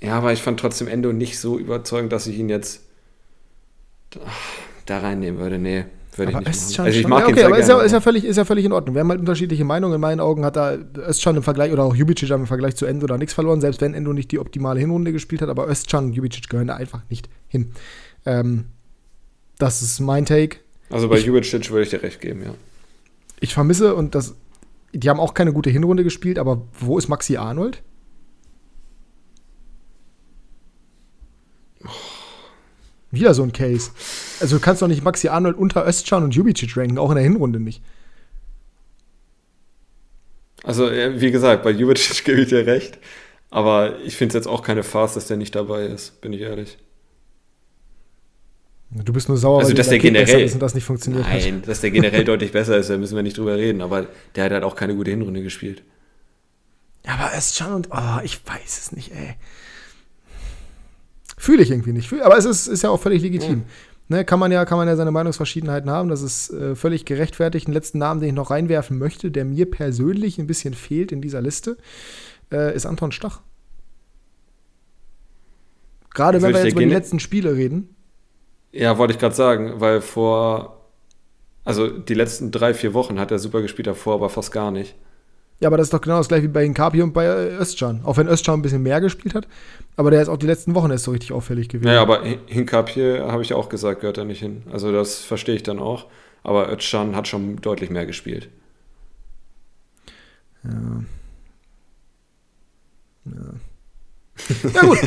Ja, 0.01 0.17
aber 0.17 0.33
ich 0.33 0.41
fand 0.41 0.59
trotzdem 0.59 0.87
Endo 0.87 1.13
nicht 1.13 1.39
so 1.39 1.59
überzeugend, 1.59 2.11
dass 2.13 2.25
ich 2.25 2.39
ihn 2.39 2.49
jetzt 2.49 2.81
da 4.85 4.99
reinnehmen 4.99 5.39
würde. 5.39 5.59
Nee, 5.59 5.85
würde 6.15 6.31
ich 6.31 6.37
nicht 6.37 6.77
machen. 6.77 6.85
Also 6.85 6.99
ich 6.99 7.07
mag 7.07 7.19
ja, 7.21 7.27
okay, 7.27 7.39
ihn 7.41 7.45
aber 7.45 7.57
ist 7.59 7.67
ja, 7.67 7.81
ist, 7.81 7.91
ja 7.91 7.99
völlig, 7.99 8.23
ist 8.23 8.37
ja 8.37 8.45
völlig 8.45 8.65
in 8.65 8.71
Ordnung. 8.71 8.95
Wir 8.95 9.01
haben 9.01 9.09
halt 9.09 9.19
unterschiedliche 9.19 9.65
Meinungen. 9.65 9.95
In 9.95 10.01
meinen 10.01 10.21
Augen 10.21 10.45
hat 10.45 10.55
da 10.55 10.77
Özcan 10.97 11.35
im 11.35 11.43
Vergleich, 11.43 11.73
oder 11.73 11.83
auch 11.83 11.95
Jubicic 11.95 12.29
im 12.29 12.47
Vergleich 12.47 12.75
zu 12.77 12.85
Endo 12.85 13.07
da 13.07 13.17
nichts 13.17 13.33
verloren, 13.33 13.59
selbst 13.59 13.81
wenn 13.81 13.93
Endo 13.93 14.13
nicht 14.13 14.31
die 14.31 14.39
optimale 14.39 14.79
Hinrunde 14.79 15.11
gespielt 15.11 15.41
hat. 15.41 15.49
Aber 15.49 15.69
Özcan 15.69 16.05
und 16.05 16.13
Jubicic 16.13 16.49
gehören 16.49 16.67
da 16.67 16.75
einfach 16.75 17.01
nicht 17.09 17.29
hin. 17.49 17.73
Ähm, 18.25 18.65
das 19.57 19.81
ist 19.81 19.99
mein 19.99 20.25
Take. 20.25 20.59
Also 20.89 21.07
bei 21.07 21.19
Jubicic 21.19 21.69
würde 21.69 21.83
ich 21.83 21.89
dir 21.89 22.01
recht 22.01 22.19
geben, 22.21 22.43
ja. 22.43 22.53
Ich 23.39 23.53
vermisse, 23.53 23.95
und 23.95 24.15
das, 24.15 24.35
die 24.91 25.09
haben 25.09 25.19
auch 25.19 25.33
keine 25.33 25.53
gute 25.53 25.69
Hinrunde 25.69 26.03
gespielt, 26.03 26.39
aber 26.39 26.61
wo 26.79 26.97
ist 26.97 27.07
Maxi 27.07 27.37
Arnold? 27.37 27.81
Wieder 33.11 33.33
so 33.33 33.43
ein 33.43 33.53
Case. 33.53 33.91
Also 34.39 34.57
du 34.57 34.61
kannst 34.61 34.81
doch 34.81 34.87
nicht 34.87 35.03
Maxi 35.03 35.29
Arnold 35.29 35.57
unter 35.57 35.87
Özcan 35.87 36.23
und 36.23 36.35
Jubicic 36.35 36.75
ranken, 36.77 36.97
auch 36.97 37.09
in 37.09 37.15
der 37.15 37.23
Hinrunde 37.23 37.59
nicht. 37.59 37.81
Also, 40.63 40.91
wie 40.91 41.31
gesagt, 41.31 41.63
bei 41.63 41.71
Jubicic 41.71 42.23
gebe 42.25 42.41
ich 42.41 42.49
dir 42.49 42.65
recht. 42.65 42.99
Aber 43.49 43.99
ich 44.01 44.15
finde 44.15 44.29
es 44.29 44.45
jetzt 44.45 44.47
auch 44.47 44.61
keine 44.61 44.83
Farce, 44.83 45.15
dass 45.15 45.27
der 45.27 45.37
nicht 45.37 45.55
dabei 45.55 45.85
ist, 45.85 46.21
bin 46.21 46.33
ich 46.33 46.41
ehrlich. 46.41 46.77
Du 48.91 49.13
bist 49.13 49.27
nur 49.29 49.37
sauer, 49.37 49.59
also, 49.59 49.73
dass 49.73 49.89
der 49.89 49.99
generell 49.99 50.41
ist 50.41 50.55
und 50.55 50.61
das 50.61 50.73
nicht 50.73 50.83
funktioniert 50.83 51.23
Nein, 51.23 51.57
hat. 51.57 51.67
dass 51.67 51.81
der 51.81 51.91
generell 51.91 52.23
deutlich 52.23 52.51
besser 52.51 52.77
ist, 52.77 52.89
da 52.89 52.97
müssen 52.97 53.15
wir 53.15 53.21
nicht 53.21 53.37
drüber 53.37 53.55
reden. 53.55 53.81
Aber 53.81 54.07
der 54.35 54.45
hat 54.45 54.51
halt 54.51 54.63
auch 54.63 54.75
keine 54.75 54.95
gute 54.95 55.11
Hinrunde 55.11 55.43
gespielt. 55.43 55.83
Ja, 57.05 57.13
aber 57.13 57.37
Özcan 57.37 57.73
und, 57.73 57.89
oh, 57.91 58.19
ich 58.23 58.41
weiß 58.45 58.79
es 58.79 58.91
nicht, 58.91 59.11
ey. 59.11 59.35
Fühle 61.37 61.61
ich 61.61 61.71
irgendwie 61.71 61.93
nicht. 61.93 62.11
aber 62.21 62.37
es 62.37 62.45
ist, 62.45 62.67
ist 62.67 62.81
ja 62.81 62.89
auch 62.89 62.99
völlig 62.99 63.21
legitim. 63.21 63.59
Ja. 63.59 64.17
Ne, 64.17 64.25
kann, 64.25 64.39
man 64.39 64.51
ja, 64.51 64.65
kann 64.65 64.79
man 64.79 64.87
ja 64.87 64.95
seine 64.95 65.11
Meinungsverschiedenheiten 65.11 65.89
haben. 65.91 66.09
Das 66.09 66.23
ist 66.23 66.49
äh, 66.49 66.75
völlig 66.75 67.05
gerechtfertigt. 67.05 67.67
Den 67.67 67.75
letzten 67.75 67.99
Namen, 67.99 68.19
den 68.19 68.29
ich 68.29 68.35
noch 68.35 68.49
reinwerfen 68.49 68.97
möchte, 68.97 69.29
der 69.29 69.45
mir 69.45 69.69
persönlich 69.69 70.39
ein 70.39 70.47
bisschen 70.47 70.73
fehlt 70.73 71.11
in 71.11 71.21
dieser 71.21 71.41
Liste, 71.41 71.77
äh, 72.51 72.75
ist 72.75 72.87
Anton 72.87 73.11
Stach. 73.11 73.41
Gerade 76.11 76.41
wenn 76.41 76.53
wir 76.55 76.63
jetzt 76.63 76.71
über 76.73 76.81
die 76.81 76.89
letzten 76.89 77.19
Spiele 77.19 77.55
reden. 77.55 77.95
Ja, 78.71 78.97
wollte 78.97 79.13
ich 79.13 79.19
gerade 79.19 79.35
sagen, 79.35 79.79
weil 79.79 80.01
vor, 80.01 80.77
also 81.65 81.87
die 81.87 82.13
letzten 82.13 82.51
drei, 82.51 82.73
vier 82.73 82.93
Wochen 82.93 83.19
hat 83.19 83.31
er 83.31 83.39
super 83.39 83.61
gespielt, 83.61 83.87
davor 83.87 84.15
aber 84.15 84.29
fast 84.29 84.51
gar 84.51 84.71
nicht. 84.71 84.95
Ja, 85.59 85.67
aber 85.67 85.77
das 85.77 85.87
ist 85.87 85.93
doch 85.93 86.01
genau 86.01 86.17
das 86.17 86.29
gleiche 86.29 86.43
wie 86.43 86.47
bei 86.47 86.63
Hinkapi 86.63 87.01
und 87.01 87.13
bei 87.13 87.27
Özcan. 87.27 88.01
Auch 88.05 88.15
wenn 88.15 88.27
Özcan 88.27 88.59
ein 88.59 88.61
bisschen 88.61 88.81
mehr 88.81 89.01
gespielt 89.01 89.35
hat, 89.35 89.47
aber 89.97 90.09
der 90.09 90.21
ist 90.21 90.29
auch 90.29 90.37
die 90.37 90.45
letzten 90.45 90.73
Wochen 90.73 90.89
erst 90.89 91.03
so 91.03 91.11
richtig 91.11 91.33
auffällig 91.33 91.67
gewesen. 91.67 91.87
Naja, 91.87 92.01
aber 92.01 92.23
Hinkapi, 92.45 93.19
habe 93.19 93.41
ich 93.41 93.53
auch 93.53 93.67
gesagt, 93.67 94.01
gehört 94.01 94.17
er 94.17 94.25
nicht 94.25 94.39
hin. 94.39 94.63
Also 94.71 94.91
das 94.93 95.19
verstehe 95.19 95.55
ich 95.55 95.63
dann 95.63 95.79
auch. 95.79 96.05
Aber 96.43 96.71
Özcan 96.71 97.15
hat 97.15 97.27
schon 97.27 97.57
deutlich 97.57 97.89
mehr 97.89 98.05
gespielt. 98.05 98.49
Ja. 100.63 101.03
Ja. 103.25 103.68
Ja 104.73 104.81
gut, 104.81 104.97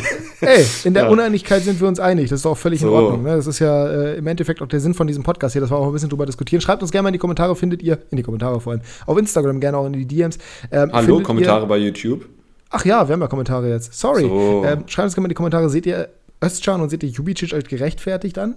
ey, 0.41 0.65
in 0.83 0.93
der 0.93 1.03
ja. 1.03 1.09
Uneinigkeit 1.09 1.63
sind 1.63 1.79
wir 1.79 1.87
uns 1.87 1.99
einig. 1.99 2.29
Das 2.29 2.41
ist 2.41 2.45
auch 2.45 2.57
völlig 2.57 2.81
so. 2.81 2.87
in 2.87 2.93
Ordnung. 2.93 3.23
Ne? 3.23 3.35
Das 3.35 3.47
ist 3.47 3.59
ja 3.59 3.87
äh, 3.87 4.17
im 4.17 4.27
Endeffekt 4.27 4.61
auch 4.61 4.67
der 4.67 4.79
Sinn 4.79 4.93
von 4.93 5.07
diesem 5.07 5.23
Podcast 5.23 5.53
hier, 5.53 5.61
dass 5.61 5.71
wir 5.71 5.77
auch 5.77 5.87
ein 5.87 5.93
bisschen 5.93 6.09
drüber 6.09 6.25
diskutieren. 6.25 6.61
Schreibt 6.61 6.81
uns 6.81 6.91
gerne 6.91 7.03
mal 7.03 7.09
in 7.09 7.13
die 7.13 7.19
Kommentare, 7.19 7.55
findet 7.55 7.81
ihr, 7.81 7.99
in 8.11 8.17
die 8.17 8.23
Kommentare 8.23 8.59
vor 8.59 8.73
allem, 8.73 8.81
auf 9.05 9.17
Instagram 9.17 9.59
gerne 9.59 9.77
auch 9.77 9.85
in 9.85 9.93
die 9.93 10.05
DMs. 10.05 10.37
Ähm, 10.71 10.91
Hallo, 10.93 11.21
Kommentare 11.21 11.65
ihr, 11.65 11.67
bei 11.67 11.77
YouTube. 11.77 12.25
Ach 12.69 12.85
ja, 12.85 13.07
wir 13.07 13.13
haben 13.13 13.21
ja 13.21 13.27
Kommentare 13.27 13.69
jetzt. 13.69 13.93
Sorry. 13.93 14.23
So. 14.23 14.63
Ähm, 14.65 14.83
schreibt 14.87 15.05
uns 15.05 15.15
gerne 15.15 15.23
mal 15.23 15.25
in 15.25 15.29
die 15.29 15.35
Kommentare, 15.35 15.69
seht 15.69 15.85
ihr 15.85 16.09
Özcan 16.43 16.81
und 16.81 16.89
seht 16.89 17.03
ihr 17.03 17.09
Jubicic 17.09 17.53
als 17.53 17.67
gerechtfertigt 17.67 18.37
an? 18.37 18.55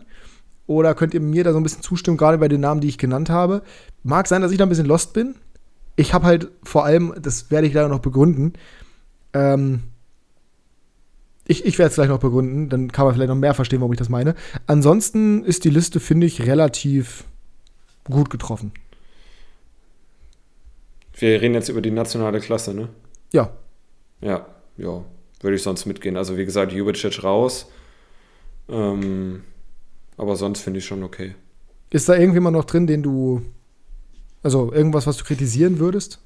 Oder 0.66 0.94
könnt 0.94 1.14
ihr 1.14 1.20
mir 1.20 1.44
da 1.44 1.52
so 1.52 1.58
ein 1.60 1.62
bisschen 1.62 1.82
zustimmen, 1.82 2.16
gerade 2.16 2.38
bei 2.38 2.48
den 2.48 2.60
Namen, 2.60 2.80
die 2.80 2.88
ich 2.88 2.98
genannt 2.98 3.30
habe? 3.30 3.62
Mag 4.02 4.26
sein, 4.26 4.42
dass 4.42 4.50
ich 4.50 4.58
da 4.58 4.64
ein 4.64 4.68
bisschen 4.68 4.86
lost 4.86 5.12
bin. 5.12 5.36
Ich 5.94 6.12
habe 6.12 6.26
halt 6.26 6.48
vor 6.62 6.84
allem, 6.84 7.14
das 7.20 7.50
werde 7.50 7.66
ich 7.66 7.72
leider 7.72 7.88
noch 7.88 8.00
begründen, 8.00 8.54
ähm, 9.32 9.82
ich, 11.46 11.64
ich 11.64 11.78
werde 11.78 11.90
es 11.90 11.94
gleich 11.94 12.08
noch 12.08 12.18
begründen, 12.18 12.68
dann 12.68 12.90
kann 12.90 13.04
man 13.06 13.14
vielleicht 13.14 13.28
noch 13.28 13.36
mehr 13.36 13.54
verstehen, 13.54 13.80
warum 13.80 13.92
ich 13.92 13.98
das 13.98 14.08
meine. 14.08 14.34
Ansonsten 14.66 15.44
ist 15.44 15.64
die 15.64 15.70
Liste, 15.70 16.00
finde 16.00 16.26
ich, 16.26 16.42
relativ 16.46 17.24
gut 18.04 18.30
getroffen. 18.30 18.72
Wir 21.18 21.40
reden 21.40 21.54
jetzt 21.54 21.68
über 21.68 21.80
die 21.80 21.90
nationale 21.90 22.40
Klasse, 22.40 22.74
ne? 22.74 22.88
Ja. 23.32 23.50
Ja, 24.20 24.46
ja. 24.76 25.04
Würde 25.40 25.56
ich 25.56 25.62
sonst 25.62 25.86
mitgehen. 25.86 26.16
Also 26.16 26.36
wie 26.36 26.44
gesagt, 26.44 26.72
Jubicic 26.72 27.22
raus. 27.22 27.70
Ähm, 28.68 29.42
aber 30.16 30.36
sonst 30.36 30.60
finde 30.60 30.78
ich 30.78 30.86
schon 30.86 31.02
okay. 31.02 31.34
Ist 31.90 32.08
da 32.08 32.16
irgendjemand 32.16 32.56
noch 32.56 32.64
drin, 32.64 32.86
den 32.86 33.02
du. 33.02 33.42
Also 34.42 34.72
irgendwas, 34.72 35.06
was 35.06 35.16
du 35.16 35.24
kritisieren 35.24 35.78
würdest? 35.78 36.20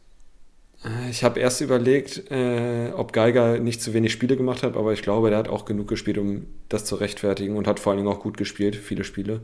Äh, 0.84 1.10
ich 1.10 1.24
habe 1.24 1.40
erst 1.40 1.60
überlegt, 1.60 2.30
äh, 2.30 2.90
ob 2.94 3.12
Geiger 3.12 3.58
nicht 3.58 3.82
zu 3.82 3.92
wenig 3.92 4.12
Spiele 4.12 4.36
gemacht 4.36 4.62
hat, 4.62 4.76
aber 4.76 4.92
ich 4.92 5.02
glaube, 5.02 5.30
der 5.30 5.38
hat 5.38 5.48
auch 5.48 5.64
genug 5.64 5.88
gespielt, 5.88 6.18
um 6.18 6.46
das 6.68 6.84
zu 6.84 6.96
rechtfertigen 6.96 7.56
und 7.56 7.66
hat 7.66 7.80
vor 7.80 7.92
allen 7.92 7.98
Dingen 8.02 8.12
auch 8.12 8.20
gut 8.20 8.36
gespielt, 8.36 8.76
viele 8.76 9.04
Spiele. 9.04 9.40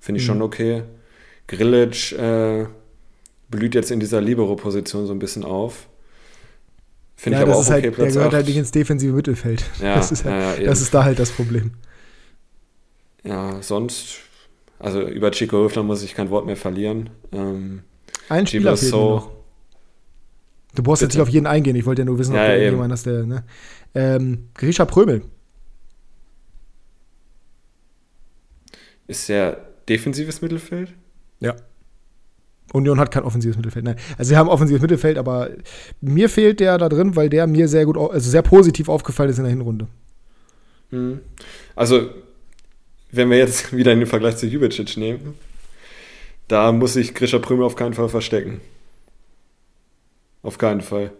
Finde 0.00 0.20
ich 0.20 0.24
mhm. 0.24 0.32
schon 0.32 0.42
okay. 0.42 0.82
Grillic 1.46 2.12
äh, 2.12 2.66
blüht 3.48 3.74
jetzt 3.74 3.90
in 3.90 4.00
dieser 4.00 4.20
Libero-Position 4.20 5.06
so 5.06 5.12
ein 5.12 5.18
bisschen 5.18 5.44
auf. 5.44 5.88
Finde 7.16 7.38
ja, 7.38 7.44
ich 7.44 7.48
aber 7.48 7.58
auch 7.58 7.62
okay, 7.62 7.70
halt, 7.70 7.94
Platz 7.94 7.96
Der 7.96 8.06
gehört 8.08 8.28
8. 8.28 8.34
halt 8.34 8.46
nicht 8.46 8.56
ins 8.56 8.70
defensive 8.72 9.12
Mittelfeld. 9.12 9.64
Ja, 9.80 9.94
das, 9.96 10.12
ist 10.12 10.24
halt, 10.24 10.58
ja, 10.58 10.64
das 10.66 10.80
ist 10.80 10.92
da 10.92 11.04
halt 11.04 11.18
das 11.18 11.30
Problem. 11.30 11.72
Ja, 13.24 13.62
sonst, 13.62 14.18
also 14.78 15.00
über 15.02 15.30
Chico 15.30 15.56
Höfler 15.56 15.82
muss 15.82 16.02
ich 16.02 16.14
kein 16.14 16.30
Wort 16.30 16.46
mehr 16.46 16.56
verlieren. 16.56 17.10
Ähm, 17.32 17.82
Ein 18.28 18.46
Spieler 18.46 18.76
fehlt 18.76 18.90
so 18.90 19.10
noch. 19.14 19.35
Du 20.76 20.82
brauchst 20.82 21.00
Bitte. 21.00 21.08
jetzt 21.08 21.14
nicht 21.14 21.22
auf 21.22 21.28
jeden 21.28 21.46
eingehen. 21.46 21.74
Ich 21.74 21.86
wollte 21.86 22.02
ja 22.02 22.06
nur 22.06 22.18
wissen, 22.18 22.32
ob 22.32 22.36
ja, 22.36 22.48
du 22.48 22.58
irgendjemand 22.58 22.92
hast, 22.92 23.06
der. 23.06 23.24
Ne? 23.24 23.44
Ähm, 23.94 24.48
Grisha 24.54 24.84
Prömel. 24.84 25.22
Ist 29.06 29.28
der 29.28 29.58
defensives 29.88 30.42
Mittelfeld? 30.42 30.92
Ja. 31.40 31.56
Union 32.72 33.00
hat 33.00 33.10
kein 33.10 33.22
offensives 33.22 33.56
Mittelfeld. 33.56 33.84
Nein. 33.84 33.96
Also 34.18 34.28
sie 34.28 34.36
haben 34.36 34.48
offensives 34.48 34.82
Mittelfeld, 34.82 35.16
aber 35.16 35.50
mir 36.00 36.28
fehlt 36.28 36.60
der 36.60 36.76
da 36.78 36.88
drin, 36.88 37.16
weil 37.16 37.28
der 37.28 37.46
mir 37.46 37.68
sehr 37.68 37.86
gut, 37.86 37.96
also 37.96 38.30
sehr 38.30 38.42
positiv 38.42 38.88
aufgefallen 38.88 39.30
ist 39.30 39.38
in 39.38 39.44
der 39.44 39.52
Hinrunde. 39.52 39.86
Hm. 40.90 41.20
Also, 41.74 42.10
wenn 43.12 43.30
wir 43.30 43.38
jetzt 43.38 43.72
wieder 43.76 43.92
in 43.92 44.00
den 44.00 44.08
Vergleich 44.08 44.36
zu 44.36 44.46
Jubicic 44.46 44.96
nehmen, 44.96 45.34
da 46.48 46.70
muss 46.72 46.94
sich 46.94 47.14
Grisha 47.14 47.38
Prümel 47.38 47.64
auf 47.64 47.76
keinen 47.76 47.94
Fall 47.94 48.08
verstecken. 48.08 48.60
Auf 50.46 50.58
keinen 50.58 50.80
Fall. 50.80 51.10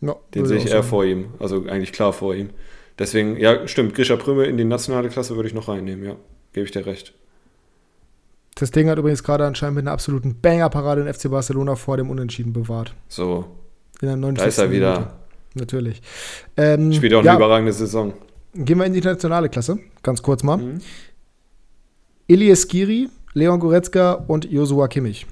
Ja, 0.00 0.16
Den 0.34 0.46
sehe 0.46 0.56
ich 0.56 0.66
eher 0.66 0.82
vor 0.82 1.04
ihm. 1.04 1.26
Also 1.38 1.66
eigentlich 1.66 1.92
klar 1.92 2.12
vor 2.12 2.34
ihm. 2.34 2.50
Deswegen, 2.98 3.36
ja, 3.36 3.68
stimmt, 3.68 3.94
Grisha 3.94 4.16
Prümel 4.16 4.46
in 4.46 4.56
die 4.56 4.64
nationale 4.64 5.10
Klasse 5.10 5.36
würde 5.36 5.48
ich 5.48 5.54
noch 5.54 5.68
reinnehmen, 5.68 6.04
ja. 6.04 6.16
Gebe 6.54 6.64
ich 6.64 6.72
dir 6.72 6.86
recht. 6.86 7.12
Das 8.54 8.70
Ding 8.70 8.88
hat 8.88 8.98
übrigens 8.98 9.22
gerade 9.22 9.46
anscheinend 9.46 9.76
mit 9.76 9.84
einer 9.84 9.92
absoluten 9.92 10.40
Banger-Parade 10.40 11.02
in 11.02 11.12
FC 11.12 11.30
Barcelona 11.30 11.76
vor 11.76 11.98
dem 11.98 12.08
Unentschieden 12.08 12.52
bewahrt. 12.52 12.94
So. 13.08 13.44
In 14.00 14.08
der 14.08 14.16
90. 14.16 14.42
Da 14.42 14.48
ist 14.48 14.58
er 14.58 14.70
wieder. 14.70 14.92
Minute. 14.92 15.10
Natürlich. 15.54 16.02
Ähm, 16.56 16.92
Spielt 16.94 17.12
auch 17.14 17.18
eine 17.18 17.26
ja, 17.26 17.36
überragende 17.36 17.72
Saison. 17.72 18.14
Gehen 18.54 18.78
wir 18.78 18.86
in 18.86 18.92
die 18.92 18.98
internationale 18.98 19.50
Klasse, 19.50 19.78
ganz 20.02 20.22
kurz 20.22 20.42
mal. 20.42 20.56
Mhm. 20.56 20.80
Elias 22.26 22.66
Giri, 22.68 23.08
Leon 23.34 23.60
Goretzka 23.60 24.12
und 24.12 24.50
Joshua 24.50 24.88
Kimmich. 24.88 25.26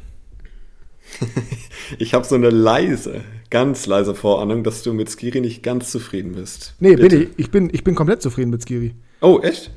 ich 1.99 2.15
habe 2.15 2.25
so 2.25 2.35
eine 2.35 2.51
leise, 2.51 3.23
ganz 3.51 3.87
leise 3.87 4.15
Vorahnung, 4.15 4.65
dass 4.65 4.83
du 4.83 4.93
mit 4.93 5.11
Skiri 5.11 5.41
nicht 5.41 5.63
ganz 5.63 5.91
zufrieden 5.91 6.33
bist. 6.35 6.75
Nee, 6.81 6.97
Bitte. 6.97 7.09
bin 7.09 7.23
ich. 7.23 7.29
Ich 7.37 7.51
bin, 7.51 7.71
ich 7.73 7.85
bin 7.85 7.95
komplett 7.95 8.23
zufrieden 8.23 8.51
mit 8.51 8.63
Skiri. 8.63 8.95
Oh, 9.21 9.41
echt? 9.43 9.71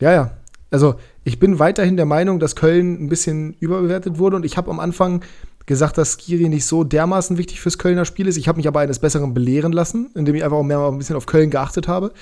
Ja, 0.00 0.12
ja. 0.12 0.36
Also, 0.70 0.96
ich 1.22 1.38
bin 1.38 1.58
weiterhin 1.58 1.96
der 1.96 2.06
Meinung, 2.06 2.40
dass 2.40 2.56
Köln 2.56 3.04
ein 3.04 3.08
bisschen 3.08 3.54
überbewertet 3.60 4.18
wurde 4.18 4.36
und 4.36 4.44
ich 4.44 4.56
habe 4.56 4.70
am 4.70 4.80
Anfang 4.80 5.22
gesagt, 5.66 5.96
dass 5.98 6.18
Skiri 6.18 6.48
nicht 6.48 6.66
so 6.66 6.84
dermaßen 6.84 7.38
wichtig 7.38 7.60
fürs 7.60 7.78
Kölner 7.78 8.04
Spiel 8.04 8.26
ist. 8.26 8.36
Ich 8.36 8.48
habe 8.48 8.56
mich 8.56 8.68
aber 8.68 8.80
eines 8.80 8.98
Besseren 8.98 9.32
belehren 9.34 9.72
lassen, 9.72 10.10
indem 10.14 10.34
ich 10.34 10.44
einfach 10.44 10.58
auch 10.58 10.64
mehr 10.64 10.78
mal 10.78 10.90
ein 10.90 10.98
bisschen 10.98 11.16
auf 11.16 11.26
Köln 11.26 11.50
geachtet 11.50 11.88
habe. 11.88 12.12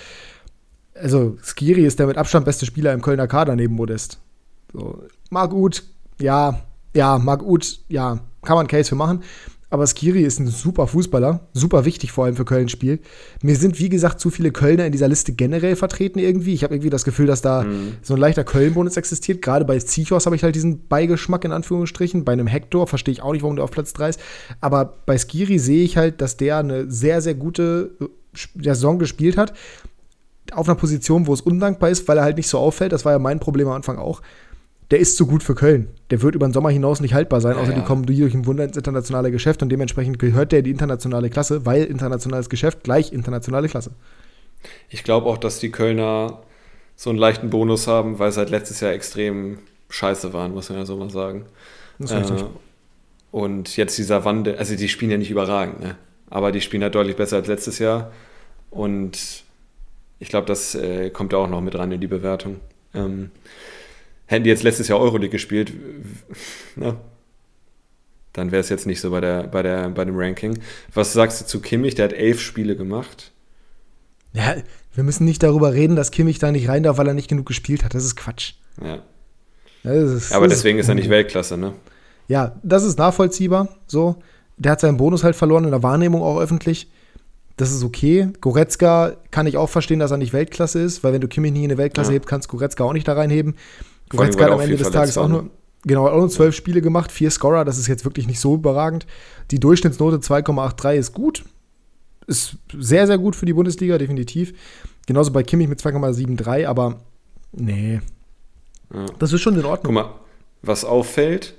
Also, 0.95 1.37
Skiri 1.43 1.85
ist 1.85 1.99
der 1.99 2.07
mit 2.07 2.19
Abstand 2.19 2.45
beste 2.45 2.67
Spieler 2.67 2.93
im 2.93 3.03
Kölner 3.03 3.27
Kader 3.27 3.57
neben 3.57 3.75
Modest. 3.75 4.19
So, 4.73 5.03
Marc 5.31 5.53
Uth, 5.53 5.83
ja, 6.21 6.61
ja, 6.95 7.19
Marc 7.19 7.43
Uth, 7.43 7.81
ja, 7.89 8.21
kann 8.43 8.57
man 8.57 8.67
Case 8.67 8.89
für 8.89 8.97
machen. 8.97 9.23
Aber 9.73 9.87
Skiri 9.87 10.23
ist 10.23 10.39
ein 10.39 10.49
super 10.49 10.87
Fußballer, 10.87 11.49
super 11.55 11.87
wichtig 11.87 12.13
vor 12.13 12.27
allem 12.27 12.37
für 12.37 12.45
Kölns 12.45 12.71
Spiel. 12.71 12.99
Mir 13.43 13.57
sind, 13.57 13.79
wie 13.79 13.89
gesagt, 13.89 14.21
zu 14.21 14.29
viele 14.29 14.53
Kölner 14.53 14.85
in 14.85 14.93
dieser 14.93 15.09
Liste 15.09 15.33
generell 15.33 15.77
vertreten 15.77 16.19
irgendwie. 16.19 16.53
Ich 16.53 16.63
habe 16.63 16.75
irgendwie 16.75 16.91
das 16.91 17.05
Gefühl, 17.05 17.25
dass 17.25 17.41
da 17.41 17.63
mhm. 17.63 17.95
so 18.03 18.13
ein 18.13 18.21
leichter 18.21 18.45
Köln-Bonus 18.45 18.99
existiert. 18.99 19.41
Gerade 19.41 19.65
bei 19.65 19.79
Zichos 19.79 20.27
habe 20.27 20.37
ich 20.37 20.43
halt 20.43 20.57
diesen 20.57 20.89
Beigeschmack 20.89 21.47
in 21.47 21.53
Anführungsstrichen. 21.53 22.23
Bei 22.23 22.33
einem 22.33 22.49
Hector 22.49 22.87
verstehe 22.87 23.13
ich 23.13 23.23
auch 23.23 23.33
nicht, 23.33 23.41
warum 23.41 23.57
der 23.57 23.65
auf 23.65 23.71
Platz 23.71 23.95
3 23.95 24.11
ist. 24.11 24.21
Aber 24.61 24.93
bei 25.07 25.17
Skiri 25.17 25.59
sehe 25.59 25.85
ich 25.85 25.97
halt, 25.97 26.21
dass 26.21 26.37
der 26.37 26.59
eine 26.59 26.91
sehr, 26.91 27.23
sehr 27.23 27.35
gute 27.35 27.93
äh, 27.99 28.09
Saison 28.63 28.99
gespielt 28.99 29.39
hat. 29.39 29.55
Auf 30.53 30.69
einer 30.69 30.77
Position, 30.77 31.27
wo 31.27 31.33
es 31.33 31.41
undankbar 31.41 31.89
ist, 31.89 32.07
weil 32.09 32.19
er 32.19 32.25
halt 32.25 32.37
nicht 32.37 32.49
so 32.49 32.59
auffällt. 32.59 32.93
Das 32.93 33.07
war 33.07 33.13
ja 33.13 33.19
mein 33.19 33.41
Problem 33.41 33.69
am 33.69 33.75
Anfang 33.75 33.97
auch 33.97 34.21
der 34.91 34.99
ist 34.99 35.17
zu 35.17 35.27
gut 35.27 35.43
für 35.43 35.55
Köln. 35.55 35.89
Der 36.11 36.21
wird 36.23 36.35
über 36.35 36.47
den 36.47 36.53
Sommer 36.53 36.71
hinaus 36.71 37.01
nicht 37.01 37.15
haltbar 37.15 37.41
sein, 37.41 37.57
außer 37.57 37.73
ja, 37.73 37.79
die 37.79 37.85
kommen 37.85 38.05
durch 38.05 38.35
ein 38.35 38.47
Wunder 38.47 38.65
ins 38.65 38.77
internationale 38.77 39.31
Geschäft 39.31 39.63
und 39.63 39.71
dementsprechend 39.71 40.19
gehört 40.19 40.53
der 40.53 40.61
in 40.61 40.67
die 40.67 40.71
internationale 40.71 41.31
Klasse, 41.31 41.65
weil 41.65 41.85
internationales 41.85 42.51
Geschäft 42.51 42.85
gleich 42.85 43.13
internationale 43.13 43.69
Klasse. 43.69 43.93
Ich 44.91 45.03
glaube 45.03 45.27
auch, 45.29 45.39
dass 45.39 45.59
die 45.59 45.71
Kölner 45.71 46.43
so 46.97 47.11
einen 47.11 47.19
leichten 47.19 47.51
Bonus 47.51 47.87
haben, 47.87 48.19
weil 48.19 48.33
sie 48.33 48.39
halt 48.39 48.51
letztes 48.51 48.81
Jahr 48.81 48.93
extrem 48.93 49.59
scheiße 49.89 50.33
waren, 50.33 50.53
muss 50.53 50.69
man 50.69 50.79
ja 50.79 50.85
so 50.85 50.97
mal 50.97 51.11
sagen. 51.11 51.47
Das 51.99 52.11
ist 52.11 52.17
richtig. 52.19 52.43
Äh, 52.43 52.47
und 53.31 53.77
jetzt 53.77 53.97
dieser 53.97 54.25
Wandel, 54.25 54.57
also 54.57 54.77
die 54.77 54.89
spielen 54.89 55.11
ja 55.11 55.17
nicht 55.17 55.31
überragend, 55.31 55.81
ne? 55.81 55.97
aber 56.29 56.53
die 56.53 56.61
spielen 56.61 56.83
halt 56.83 56.95
deutlich 56.95 57.17
besser 57.17 57.37
als 57.37 57.49
letztes 57.49 57.79
Jahr. 57.79 58.13
Und 58.71 59.45
ich 60.19 60.29
glaube, 60.29 60.47
das 60.47 60.75
äh, 60.75 61.11
kommt 61.11 61.33
ja 61.33 61.39
auch 61.39 61.49
noch 61.49 61.61
mit 61.61 61.75
rein 61.77 61.93
in 61.93 62.01
die 62.01 62.07
Bewertung. 62.07 62.61
Ähm, 62.95 63.31
hätten 64.33 64.45
die 64.45 64.51
jetzt 64.51 64.63
letztes 64.63 64.89
Jahr 64.89 64.99
Euroleague 64.99 65.31
gespielt, 65.31 65.73
ne? 66.77 66.97
dann 68.33 68.51
wäre 68.51 68.61
es 68.61 68.69
jetzt 68.69 68.87
nicht 68.87 69.01
so 69.01 69.11
bei, 69.11 69.21
der, 69.21 69.45
bei, 69.45 69.63
der, 69.63 69.91
bei 69.91 70.05
dem 70.05 70.17
Ranking. 70.17 70.59
Was 70.95 71.13
sagst 71.13 71.41
du 71.41 71.47
zu 71.47 71.61
Kimmich? 71.61 71.95
Der 71.95 72.07
hat 72.07 72.13
elf 72.13 72.41
Spiele 72.41 72.77
gemacht. 72.77 73.33
Ja, 74.33 74.57
wir 74.95 75.05
müssen 75.05 75.25
nicht 75.25 75.43
darüber 75.43 75.75
reden, 75.75 75.97
dass 75.97 76.11
Kimmich 76.11 76.39
da 76.39 76.51
nicht 76.51 76.69
rein 76.69 76.83
darf, 76.83 76.97
weil 76.97 77.09
er 77.09 77.15
nicht 77.15 77.29
genug 77.29 77.47
gespielt 77.47 77.85
hat. 77.85 77.95
Das 77.95 78.05
ist 78.05 78.17
Quatsch. 78.17 78.55
Ja. 78.83 79.03
Ist, 79.91 80.33
Aber 80.33 80.49
deswegen 80.49 80.79
ist, 80.79 80.87
ist 80.87 80.89
er 80.89 80.95
nicht 80.95 81.11
Weltklasse, 81.11 81.59
ne? 81.59 81.75
Ja, 82.29 82.57
das 82.63 82.85
ist 82.85 82.99
nachvollziehbar. 82.99 83.69
So, 83.87 84.17
der 84.57 84.73
hat 84.73 84.81
seinen 84.81 84.97
Bonus 84.97 85.25
halt 85.25 85.37
verloren 85.37 85.65
in 85.65 85.71
der 85.71 85.83
Wahrnehmung 85.83 86.23
auch 86.23 86.39
öffentlich. 86.39 86.91
Das 87.57 87.71
ist 87.71 87.85
okay. 87.85 88.29
Goretzka 88.41 89.17
kann 89.31 89.47
ich 89.47 89.59
auch 89.59 89.69
verstehen, 89.69 89.99
dass 89.99 90.11
er 90.11 90.17
nicht 90.17 90.33
Weltklasse 90.33 90.81
ist, 90.81 91.05
weil 91.05 91.13
wenn 91.13 91.21
du 91.21 91.29
Kimmich 91.29 91.53
nie 91.53 91.65
in 91.65 91.71
eine 91.71 91.79
Weltklasse 91.79 92.13
ja. 92.13 92.15
hebst, 92.15 92.29
kannst 92.29 92.49
Goretzka 92.49 92.85
auch 92.85 92.95
nicht 92.95 93.07
da 93.07 93.13
reinheben. 93.13 93.57
Goretzka 94.13 94.45
hat 94.45 94.51
am 94.53 94.61
Ende 94.61 94.77
des 94.77 94.91
Tages 94.91 95.19
auch 95.19 95.29
nur, 95.29 95.51
genau, 95.85 96.09
auch 96.09 96.19
nur 96.19 96.29
zwölf 96.29 96.55
Spiele 96.55 96.81
gemacht, 96.81 97.11
vier 97.11 97.31
Scorer, 97.31 97.65
das 97.65 97.79
ist 97.79 97.87
jetzt 97.87 98.05
wirklich 98.05 98.27
nicht 98.27 98.41
so 98.41 98.55
überragend. 98.55 99.07
Die 99.51 99.59
Durchschnittsnote 99.59 100.19
2,83 100.19 100.95
ist 100.95 101.13
gut. 101.13 101.45
Ist 102.27 102.57
sehr, 102.79 103.07
sehr 103.07 103.19
gut 103.19 103.35
für 103.35 103.47
die 103.47 103.53
Bundesliga, 103.53 103.99
definitiv. 103.99 104.55
Genauso 105.07 105.33
bei 105.33 105.43
Kimmich 105.43 105.69
mit 105.69 105.81
2,73, 105.81 106.67
aber 106.67 107.01
nee. 107.53 108.01
Ja. 108.95 109.07
Das 109.19 109.33
ist 109.33 109.41
schon 109.41 109.59
in 109.59 109.65
Ordnung. 109.65 109.95
Guck 109.95 110.05
mal, 110.05 110.15
was 110.63 110.85
auffällt, 110.85 111.55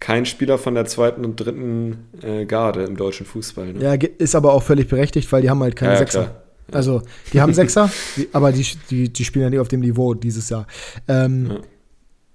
kein 0.00 0.26
Spieler 0.26 0.58
von 0.58 0.74
der 0.74 0.84
zweiten 0.84 1.24
und 1.24 1.36
dritten 1.36 2.08
äh, 2.22 2.44
Garde 2.44 2.82
im 2.84 2.96
deutschen 2.96 3.24
Fußball. 3.24 3.72
Ne? 3.72 3.82
Ja, 3.82 3.94
ist 3.94 4.34
aber 4.34 4.52
auch 4.52 4.62
völlig 4.62 4.88
berechtigt, 4.88 5.30
weil 5.32 5.42
die 5.42 5.50
haben 5.50 5.62
halt 5.62 5.76
keine 5.76 5.92
ja, 5.92 5.98
Sechser. 5.98 6.24
Klar. 6.24 6.41
Also, 6.70 7.02
die 7.32 7.40
haben 7.40 7.54
Sechser, 7.54 7.90
die, 8.16 8.28
aber 8.32 8.52
die, 8.52 8.66
die, 8.90 9.12
die 9.12 9.24
spielen 9.24 9.44
ja 9.44 9.50
nicht 9.50 9.58
auf 9.58 9.68
dem 9.68 9.80
Niveau 9.80 10.14
dieses 10.14 10.48
Jahr. 10.48 10.66
Ähm, 11.08 11.46
ja. 11.50 11.58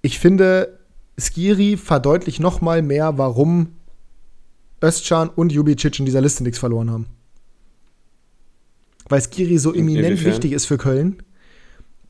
Ich 0.02 0.18
finde, 0.18 0.78
Skiri 1.18 1.76
verdeutlicht 1.76 2.40
noch 2.40 2.60
mal 2.60 2.82
mehr, 2.82 3.18
warum 3.18 3.68
Özcan 4.82 5.28
und 5.28 5.50
Jubicic 5.50 5.98
in 5.98 6.04
dieser 6.04 6.20
Liste 6.20 6.44
nichts 6.44 6.58
verloren 6.58 6.90
haben. 6.90 7.06
Weil 9.08 9.22
Skiri 9.22 9.58
so 9.58 9.74
eminent 9.74 10.24
wichtig 10.24 10.52
ist 10.52 10.66
für 10.66 10.78
Köln, 10.78 11.22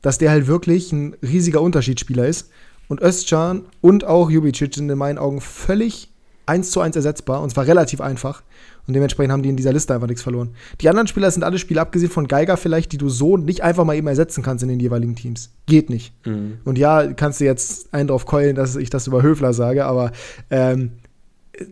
dass 0.01 0.17
der 0.17 0.31
halt 0.31 0.47
wirklich 0.47 0.91
ein 0.91 1.15
riesiger 1.23 1.61
Unterschiedsspieler 1.61 2.27
ist. 2.27 2.49
Und 2.87 3.01
Özcan 3.01 3.65
und 3.81 4.03
auch 4.03 4.29
Jubicic 4.29 4.75
sind 4.75 4.89
in 4.89 4.97
meinen 4.97 5.17
Augen 5.17 5.41
völlig 5.41 6.09
eins 6.45 6.71
zu 6.71 6.81
eins 6.81 6.95
ersetzbar 6.95 7.41
und 7.41 7.51
zwar 7.51 7.67
relativ 7.67 8.01
einfach. 8.01 8.43
Und 8.89 8.93
dementsprechend 8.93 9.31
haben 9.31 9.43
die 9.43 9.49
in 9.49 9.55
dieser 9.55 9.71
Liste 9.71 9.93
einfach 9.93 10.07
nichts 10.07 10.23
verloren. 10.23 10.49
Die 10.81 10.89
anderen 10.89 11.05
Spieler 11.05 11.29
sind 11.29 11.43
alle 11.43 11.59
Spieler, 11.59 11.83
abgesehen 11.83 12.11
von 12.11 12.27
Geiger 12.27 12.57
vielleicht, 12.57 12.91
die 12.91 12.97
du 12.97 13.07
so 13.07 13.37
nicht 13.37 13.61
einfach 13.61 13.85
mal 13.85 13.95
eben 13.95 14.07
ersetzen 14.07 14.41
kannst 14.41 14.63
in 14.63 14.69
den 14.69 14.79
jeweiligen 14.79 15.15
Teams. 15.15 15.51
Geht 15.67 15.91
nicht. 15.91 16.11
Mhm. 16.25 16.57
Und 16.65 16.79
ja, 16.79 17.13
kannst 17.13 17.39
du 17.39 17.45
jetzt 17.45 17.93
einen 17.93 18.07
drauf 18.07 18.25
keulen, 18.25 18.55
dass 18.55 18.75
ich 18.75 18.89
das 18.89 19.05
über 19.05 19.21
Höfler 19.21 19.53
sage, 19.53 19.85
aber 19.85 20.11
ähm, 20.49 20.93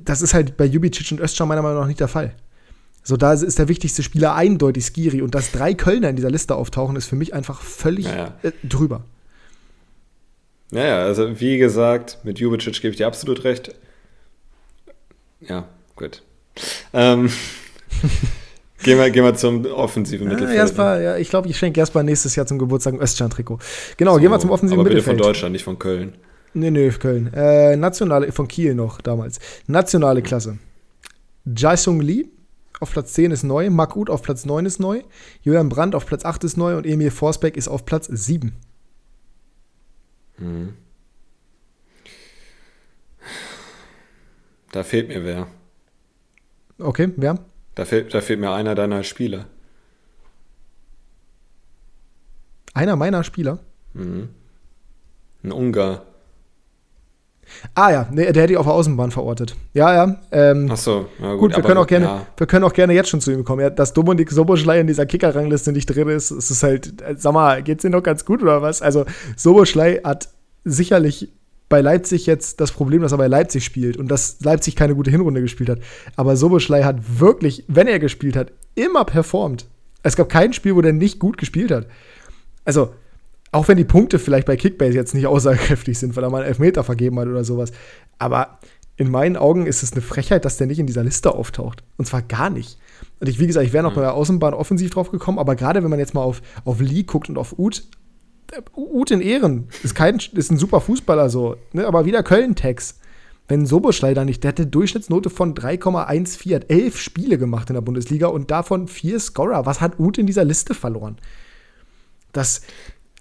das 0.05 0.21
ist 0.21 0.35
halt 0.35 0.57
bei 0.57 0.65
Jubicic 0.65 1.11
und 1.11 1.19
Özcan 1.19 1.47
meiner 1.47 1.63
Meinung 1.63 1.79
nach 1.79 1.87
nicht 1.87 1.99
der 1.99 2.07
Fall. 2.07 2.35
So, 3.01 3.17
da 3.17 3.33
ist 3.33 3.57
der 3.57 3.67
wichtigste 3.67 4.03
Spieler 4.03 4.35
eindeutig 4.35 4.85
Skiri. 4.85 5.23
Und 5.23 5.33
dass 5.33 5.51
drei 5.51 5.73
Kölner 5.73 6.09
in 6.11 6.17
dieser 6.17 6.29
Liste 6.29 6.53
auftauchen, 6.53 6.95
ist 6.97 7.07
für 7.07 7.15
mich 7.15 7.33
einfach 7.33 7.61
völlig 7.61 8.05
naja. 8.05 8.35
äh, 8.43 8.51
drüber. 8.63 9.05
Naja, 10.69 10.99
also 10.99 11.39
wie 11.39 11.57
gesagt, 11.57 12.19
mit 12.23 12.37
Jubicic 12.37 12.79
gebe 12.79 12.91
ich 12.91 12.97
dir 12.97 13.07
absolut 13.07 13.43
recht. 13.43 13.73
Ja, 15.39 15.67
gut. 15.95 16.21
Ähm, 16.93 17.29
gehen, 18.83 18.97
wir, 18.97 19.09
gehen 19.09 19.23
wir 19.23 19.35
zum 19.35 19.65
offensiven 19.65 20.27
Mittelfeld. 20.27 20.55
Ja, 20.55 20.63
Jasper, 20.63 21.01
ja, 21.01 21.17
ich 21.17 21.29
glaube, 21.29 21.47
ich 21.49 21.57
schenke 21.57 21.79
Jasper 21.79 22.03
nächstes 22.03 22.35
Jahr 22.35 22.45
zum 22.45 22.59
Geburtstag 22.59 22.93
ein 22.93 22.99
Östjan-Trikot. 22.99 23.59
Genau, 23.97 24.15
so, 24.15 24.19
gehen 24.19 24.31
wir 24.31 24.39
zum 24.39 24.51
offensiven 24.51 24.79
aber 24.79 24.89
Mittelfeld. 24.89 25.17
bitte 25.17 25.23
von 25.23 25.33
Deutschland, 25.33 25.53
nicht 25.53 25.63
von 25.63 25.79
Köln. 25.79 26.13
Nee, 26.53 26.71
nee, 26.71 26.89
Köln. 26.89 27.31
Äh, 27.33 27.75
nationale, 27.75 28.31
von 28.31 28.47
Kiel 28.47 28.73
noch 28.73 29.01
damals. 29.01 29.39
Nationale 29.67 30.21
Klasse. 30.21 30.57
Jaisung 31.45 32.01
Lee 32.01 32.25
auf 32.79 32.91
Platz 32.91 33.13
10 33.13 33.31
ist 33.31 33.43
neu, 33.43 33.69
Mark 33.69 33.95
Uth 33.95 34.09
auf 34.09 34.21
Platz 34.21 34.45
9 34.45 34.65
ist 34.65 34.79
neu, 34.79 35.01
Julian 35.41 35.69
Brandt 35.69 35.95
auf 35.95 36.05
Platz 36.05 36.25
8 36.25 36.43
ist 36.43 36.57
neu 36.57 36.77
und 36.77 36.85
Emil 36.85 37.11
Forsbeck 37.11 37.57
ist 37.57 37.67
auf 37.67 37.85
Platz 37.85 38.07
7. 38.07 38.53
Mhm. 40.37 40.73
Da 44.71 44.83
fehlt 44.83 45.07
mir 45.07 45.23
wer. 45.23 45.47
Okay, 46.79 47.11
wer? 47.15 47.39
Da 47.75 47.85
fehlt, 47.85 48.13
da 48.13 48.21
fehlt 48.21 48.39
mir 48.39 48.51
einer 48.51 48.75
deiner 48.75 49.03
Spieler. 49.03 49.45
Einer 52.73 52.95
meiner 52.95 53.23
Spieler? 53.23 53.59
Mhm. 53.93 54.29
Ein 55.43 55.51
Ungar. 55.51 56.03
Ah 57.73 57.91
ja, 57.91 58.07
nee, 58.11 58.31
der 58.31 58.43
hätte 58.43 58.53
ich 58.53 58.57
auf 58.57 58.65
der 58.65 58.73
Außenbahn 58.73 59.11
verortet. 59.11 59.55
Ja, 59.73 59.93
ja. 59.93 60.17
Ähm, 60.31 60.69
Ach 60.71 60.77
so, 60.77 61.07
ja, 61.19 61.31
gut. 61.33 61.53
gut 61.53 61.55
wir, 61.55 61.63
können 61.63 61.77
auch 61.77 61.87
gerne, 61.87 62.05
ja. 62.05 62.27
wir 62.35 62.47
können 62.47 62.65
auch 62.65 62.73
gerne 62.73 62.93
jetzt 62.93 63.09
schon 63.09 63.21
zu 63.21 63.31
ihm 63.31 63.43
kommen. 63.43 63.61
Ja, 63.61 63.69
dass 63.69 63.93
Dominik 63.93 64.31
Soboschlei 64.31 64.79
in 64.79 64.87
dieser 64.87 65.05
Kicker-Rangliste 65.05 65.71
nicht 65.71 65.85
drin 65.87 66.09
ist, 66.09 66.31
ist 66.31 66.49
es 66.49 66.61
halt, 66.61 67.01
äh, 67.01 67.15
sag 67.17 67.33
mal, 67.33 67.63
geht's 67.63 67.83
dir 67.83 67.89
noch 67.89 68.03
ganz 68.03 68.25
gut 68.25 68.41
oder 68.41 68.61
was? 68.61 68.81
Also, 68.81 69.05
Soboschlei 69.35 70.01
hat 70.03 70.29
sicherlich 70.65 71.31
bei 71.69 71.81
Leipzig 71.81 72.25
jetzt 72.25 72.61
das 72.61 72.71
Problem, 72.71 73.01
dass 73.01 73.11
er 73.11 73.17
bei 73.17 73.27
Leipzig 73.27 73.65
spielt 73.65 73.97
und 73.97 74.09
dass 74.09 74.39
Leipzig 74.41 74.75
keine 74.75 74.95
gute 74.95 75.11
Hinrunde 75.11 75.41
gespielt 75.41 75.69
hat. 75.69 75.79
Aber 76.15 76.35
Soboschlei 76.37 76.83
hat 76.83 77.19
wirklich, 77.19 77.65
wenn 77.67 77.87
er 77.87 77.99
gespielt 77.99 78.35
hat, 78.35 78.51
immer 78.75 79.03
performt. 79.03 79.67
Es 80.03 80.15
gab 80.15 80.29
kein 80.29 80.53
Spiel, 80.53 80.75
wo 80.75 80.81
der 80.81 80.93
nicht 80.93 81.19
gut 81.19 81.37
gespielt 81.37 81.71
hat. 81.71 81.87
Also, 82.63 82.93
auch 83.51 83.67
wenn 83.67 83.77
die 83.77 83.83
Punkte 83.83 84.19
vielleicht 84.19 84.47
bei 84.47 84.55
Kickbase 84.55 84.93
jetzt 84.93 85.13
nicht 85.13 85.27
aussagekräftig 85.27 85.97
sind, 85.97 86.15
weil 86.15 86.23
er 86.23 86.29
mal 86.29 86.39
einen 86.39 86.47
Elfmeter 86.47 86.83
vergeben 86.83 87.19
hat 87.19 87.27
oder 87.27 87.43
sowas. 87.43 87.71
Aber 88.17 88.59
in 88.95 89.11
meinen 89.11 89.37
Augen 89.37 89.67
ist 89.67 89.83
es 89.83 89.91
eine 89.91 90.01
Frechheit, 90.01 90.45
dass 90.45 90.57
der 90.57 90.67
nicht 90.67 90.79
in 90.79 90.87
dieser 90.87 91.03
Liste 91.03 91.33
auftaucht. 91.33 91.83
Und 91.97 92.05
zwar 92.05 92.21
gar 92.21 92.49
nicht. 92.49 92.79
Und 93.19 93.27
ich, 93.27 93.39
wie 93.39 93.47
gesagt, 93.47 93.65
ich 93.65 93.73
wäre 93.73 93.83
noch 93.83 93.93
bei 93.93 94.01
der 94.01 94.13
Außenbahn 94.13 94.53
offensiv 94.53 94.91
drauf 94.91 95.11
gekommen, 95.11 95.37
aber 95.37 95.55
gerade 95.55 95.83
wenn 95.83 95.89
man 95.89 95.99
jetzt 95.99 96.13
mal 96.13 96.21
auf, 96.21 96.41
auf 96.65 96.79
Lee 96.79 97.03
guckt 97.03 97.29
und 97.29 97.37
auf 97.37 97.57
Uth, 97.59 97.83
Uth 98.75 99.11
in 99.11 99.21
Ehren 99.21 99.67
ist, 99.83 99.95
kein, 99.95 100.19
ist 100.33 100.51
ein 100.51 100.57
super 100.57 100.81
Fußballer 100.81 101.29
so, 101.29 101.57
ne? 101.73 101.85
aber 101.85 102.05
wieder 102.05 102.23
Köln-Tex. 102.23 102.99
Wenn 103.49 103.65
Soboschlei 103.65 104.13
da 104.13 104.25
nicht, 104.25 104.43
der 104.43 104.49
hatte 104.49 104.67
Durchschnittsnote 104.67 105.29
von 105.29 105.55
3,14, 105.55 106.55
hat 106.55 106.69
elf 106.69 106.99
Spiele 106.99 107.37
gemacht 107.37 107.69
in 107.69 107.75
der 107.75 107.81
Bundesliga 107.81 108.27
und 108.27 108.51
davon 108.51 108.89
vier 108.89 109.19
Scorer. 109.19 109.65
Was 109.65 109.79
hat 109.79 109.99
Uth 109.99 110.17
in 110.17 110.27
dieser 110.27 110.43
Liste 110.43 110.73
verloren? 110.73 111.17
Das, 112.33 112.61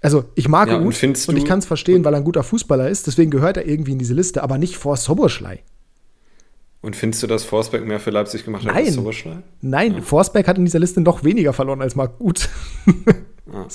also 0.01 0.25
ich 0.35 0.49
mag 0.49 0.67
ja, 0.67 0.81
Uth 0.81 1.01
und, 1.03 1.29
und 1.29 1.37
ich 1.37 1.45
kann 1.45 1.59
es 1.59 1.65
verstehen, 1.65 2.03
weil 2.03 2.13
er 2.13 2.17
ein 2.17 2.25
guter 2.25 2.43
Fußballer 2.43 2.89
ist, 2.89 3.07
deswegen 3.07 3.31
gehört 3.31 3.55
er 3.55 3.65
irgendwie 3.65 3.93
in 3.93 3.99
diese 3.99 4.13
Liste, 4.13 4.43
aber 4.43 4.57
nicht 4.57 4.75
vor 4.75 4.97
Soboschlei. 4.97 5.63
Und 6.81 6.95
findest 6.95 7.23
du, 7.23 7.27
dass 7.27 7.43
Forsberg 7.43 7.85
mehr 7.85 7.99
für 7.99 8.11
Leipzig 8.11 8.43
gemacht 8.43 8.65
hat 8.65 8.75
als 8.75 8.93
Soboschlei? 8.93 9.37
Nein, 9.61 9.95
ja. 9.95 10.01
Forsberg 10.01 10.47
hat 10.47 10.57
in 10.57 10.65
dieser 10.65 10.79
Liste 10.79 11.01
noch 11.01 11.23
weniger 11.23 11.53
verloren 11.53 11.81
als 11.81 11.95
Marc 11.95 12.19
Uth. 12.19 12.49
ah. 13.51 13.67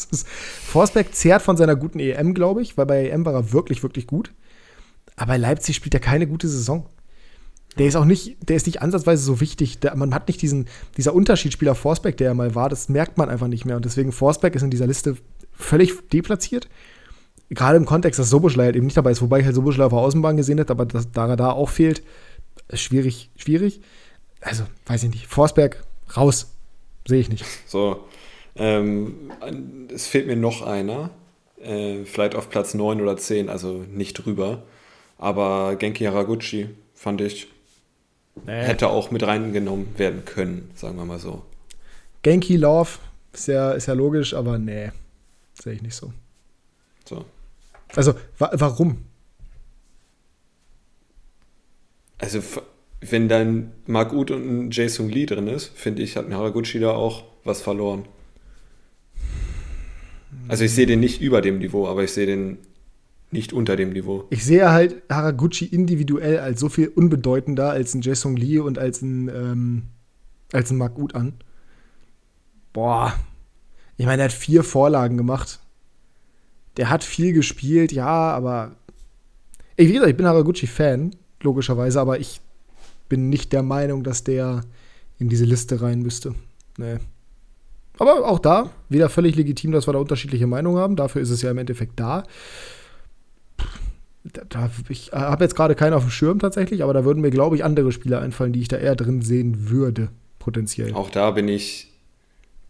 Forsberg 0.66 1.14
zehrt 1.14 1.42
von 1.42 1.56
seiner 1.56 1.76
guten 1.76 1.98
EM, 1.98 2.34
glaube 2.34 2.62
ich, 2.62 2.76
weil 2.76 2.86
bei 2.86 3.08
EM 3.08 3.24
war 3.24 3.34
er 3.34 3.52
wirklich, 3.52 3.82
wirklich 3.82 4.06
gut. 4.06 4.32
Aber 5.16 5.38
Leipzig 5.38 5.76
spielt 5.76 5.94
er 5.94 6.00
keine 6.00 6.26
gute 6.26 6.48
Saison. 6.48 6.86
Der 7.78 7.86
ist 7.86 7.96
auch 7.96 8.04
nicht, 8.04 8.36
der 8.48 8.56
ist 8.56 8.66
nicht 8.66 8.82
ansatzweise 8.82 9.22
so 9.22 9.40
wichtig. 9.40 9.80
Der, 9.80 9.96
man 9.96 10.14
hat 10.14 10.28
nicht 10.28 10.42
diesen, 10.42 10.68
dieser 10.96 11.14
Unterschiedsspieler 11.14 11.74
Forsberg, 11.74 12.16
der 12.18 12.28
er 12.28 12.34
mal 12.34 12.54
war, 12.54 12.68
das 12.68 12.88
merkt 12.88 13.16
man 13.16 13.30
einfach 13.30 13.48
nicht 13.48 13.64
mehr. 13.64 13.76
Und 13.76 13.84
deswegen 13.84 14.12
Forsberg 14.12 14.54
ist 14.54 14.62
in 14.62 14.70
dieser 14.70 14.86
Liste 14.86 15.16
völlig 15.52 16.08
deplatziert. 16.08 16.68
Gerade 17.50 17.76
im 17.76 17.86
Kontext, 17.86 18.18
dass 18.18 18.30
Soboschlei 18.30 18.64
halt 18.64 18.76
eben 18.76 18.86
nicht 18.86 18.96
dabei 18.96 19.10
ist, 19.10 19.22
wobei 19.22 19.40
ich 19.40 19.46
halt 19.46 19.54
Soboschlei 19.54 19.84
auf 19.84 19.92
der 19.92 20.00
Außenbahn 20.00 20.36
gesehen 20.36 20.58
hätte, 20.58 20.72
aber 20.72 20.86
dass, 20.86 21.10
da 21.12 21.28
er 21.28 21.36
da 21.36 21.52
auch 21.52 21.68
fehlt, 21.68 22.02
ist 22.68 22.80
schwierig, 22.80 23.30
schwierig. 23.36 23.80
Also, 24.40 24.64
weiß 24.86 25.04
ich 25.04 25.10
nicht. 25.10 25.26
Forsberg, 25.26 25.84
raus. 26.16 26.54
Sehe 27.06 27.20
ich 27.20 27.28
nicht. 27.28 27.44
So. 27.66 28.04
Ähm, 28.56 29.32
es 29.92 30.06
fehlt 30.06 30.26
mir 30.26 30.36
noch 30.36 30.62
einer. 30.62 31.10
Äh, 31.60 32.04
vielleicht 32.04 32.34
auf 32.34 32.50
Platz 32.50 32.74
9 32.74 33.00
oder 33.00 33.16
10, 33.16 33.48
also 33.48 33.84
nicht 33.90 34.14
drüber. 34.14 34.62
Aber 35.18 35.76
Genki 35.76 36.04
Haraguchi 36.04 36.68
fand 36.94 37.20
ich, 37.20 37.46
nee. 38.44 38.62
hätte 38.62 38.88
auch 38.88 39.10
mit 39.10 39.24
reingenommen 39.24 39.98
werden 39.98 40.24
können, 40.24 40.70
sagen 40.74 40.96
wir 40.96 41.04
mal 41.04 41.18
so. 41.18 41.42
Genki 42.22 42.56
Love 42.56 42.90
ist 43.32 43.48
ja, 43.48 43.72
ist 43.72 43.86
ja 43.86 43.94
logisch, 43.94 44.34
aber 44.34 44.58
nee. 44.58 44.90
Sehe 45.54 45.74
ich 45.74 45.82
nicht 45.82 45.94
so. 45.94 46.12
So. 47.04 47.24
Also, 47.94 48.14
wa 48.38 48.50
warum? 48.54 49.04
Also, 52.18 52.40
wenn 53.00 53.28
dann 53.28 53.72
Mark 53.86 54.12
Uth 54.12 54.30
und 54.30 54.46
ein 54.46 54.70
Jason 54.70 55.08
Lee 55.08 55.26
drin 55.26 55.48
ist, 55.48 55.66
finde 55.76 56.02
ich, 56.02 56.16
hat 56.16 56.26
ein 56.26 56.34
Haraguchi 56.34 56.78
da 56.78 56.92
auch 56.92 57.24
was 57.44 57.60
verloren. 57.60 58.06
Also, 60.48 60.64
ich 60.64 60.72
sehe 60.72 60.86
den 60.86 61.00
nicht 61.00 61.20
über 61.20 61.40
dem 61.40 61.58
Niveau, 61.58 61.86
aber 61.86 62.04
ich 62.04 62.12
sehe 62.12 62.26
den 62.26 62.58
nicht 63.30 63.52
unter 63.52 63.76
dem 63.76 63.90
Niveau. 63.90 64.24
Ich 64.30 64.44
sehe 64.44 64.70
halt 64.70 65.02
Haraguchi 65.08 65.64
individuell 65.64 66.38
als 66.38 66.60
so 66.60 66.68
viel 66.68 66.88
unbedeutender 66.88 67.70
als 67.70 67.94
ein 67.94 68.02
Jason 68.02 68.36
Lee 68.36 68.58
und 68.58 68.78
als 68.78 69.00
ein, 69.00 69.28
ähm, 69.28 69.82
als 70.52 70.70
ein 70.70 70.76
Mark 70.76 70.98
Uth 70.98 71.14
an. 71.14 71.34
Boah, 72.74 73.14
ich 73.96 74.06
meine, 74.06 74.22
er 74.22 74.24
hat 74.26 74.32
vier 74.32 74.64
Vorlagen 74.64 75.16
gemacht. 75.16 75.60
Der 76.76 76.90
hat 76.90 77.04
viel 77.04 77.32
gespielt, 77.32 77.92
ja, 77.92 78.06
aber. 78.06 78.76
Ich, 79.76 79.88
wie 79.88 79.92
gesagt, 79.92 80.10
ich 80.10 80.16
bin 80.16 80.26
Haraguchi-Fan, 80.26 81.14
logischerweise, 81.40 82.00
aber 82.00 82.18
ich 82.18 82.40
bin 83.08 83.28
nicht 83.28 83.52
der 83.52 83.62
Meinung, 83.62 84.04
dass 84.04 84.24
der 84.24 84.62
in 85.18 85.28
diese 85.28 85.44
Liste 85.44 85.80
rein 85.82 86.02
müsste. 86.02 86.34
Nee. 86.78 86.96
Aber 87.98 88.26
auch 88.26 88.38
da, 88.38 88.70
wieder 88.88 89.08
völlig 89.08 89.36
legitim, 89.36 89.72
dass 89.72 89.86
wir 89.86 89.92
da 89.92 89.98
unterschiedliche 89.98 90.46
Meinungen 90.46 90.78
haben. 90.78 90.96
Dafür 90.96 91.22
ist 91.22 91.30
es 91.30 91.42
ja 91.42 91.50
im 91.50 91.58
Endeffekt 91.58 92.00
da. 92.00 92.24
da 94.48 94.70
ich 94.88 95.12
habe 95.12 95.44
jetzt 95.44 95.54
gerade 95.54 95.74
keinen 95.74 95.92
auf 95.92 96.02
dem 96.02 96.10
Schirm 96.10 96.38
tatsächlich, 96.38 96.82
aber 96.82 96.94
da 96.94 97.04
würden 97.04 97.20
mir, 97.20 97.30
glaube 97.30 97.56
ich, 97.56 97.64
andere 97.64 97.92
Spieler 97.92 98.20
einfallen, 98.20 98.52
die 98.52 98.60
ich 98.60 98.68
da 98.68 98.76
eher 98.76 98.96
drin 98.96 99.22
sehen 99.22 99.70
würde, 99.70 100.08
potenziell. 100.38 100.94
Auch 100.94 101.10
da 101.10 101.32
bin 101.32 101.48
ich 101.48 101.92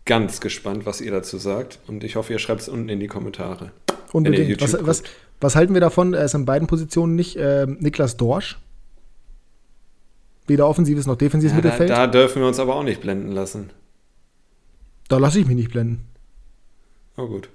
ganz 0.05 0.41
gespannt, 0.41 0.87
was 0.87 1.01
ihr 1.01 1.12
dazu 1.12 1.39
sagt. 1.39 1.79
Und 1.87 2.05
ich 2.05 2.16
hoffe, 2.16 2.33
ihr 2.33 2.39
schreibt 2.39 2.62
es 2.62 2.68
unten 2.68 2.89
in 2.89 3.01
die 3.01 3.07
Kommentare. 3.07 3.70
Unbedingt. 4.12 4.61
Was, 4.61 4.77
was, 4.85 5.03
was, 5.41 5.57
halten 5.57 5.75
wir 5.75 5.81
davon? 5.81 6.14
Er 6.14 6.25
ist 6.25 6.35
in 6.35 6.45
beiden 6.45 6.66
Positionen 6.66 7.14
nicht 7.14 7.37
äh, 7.37 7.66
Niklas 7.66 8.16
Dorsch. 8.16 8.59
Weder 10.47 10.68
offensives 10.68 11.07
noch 11.07 11.16
defensives 11.16 11.53
ja, 11.53 11.57
Mittelfeld. 11.57 11.91
Da, 11.91 12.07
da 12.07 12.07
dürfen 12.09 12.43
wir 12.43 12.49
uns 12.49 12.59
aber 12.59 12.75
auch 12.75 12.83
nicht 12.83 13.01
blenden 13.01 13.31
lassen. 13.31 13.70
Da 15.13 15.19
lasse 15.19 15.39
ich 15.39 15.47
mich 15.47 15.57
nicht 15.57 15.71
blenden. 15.71 16.07
Oh 17.19 17.27
gut. 17.27 17.51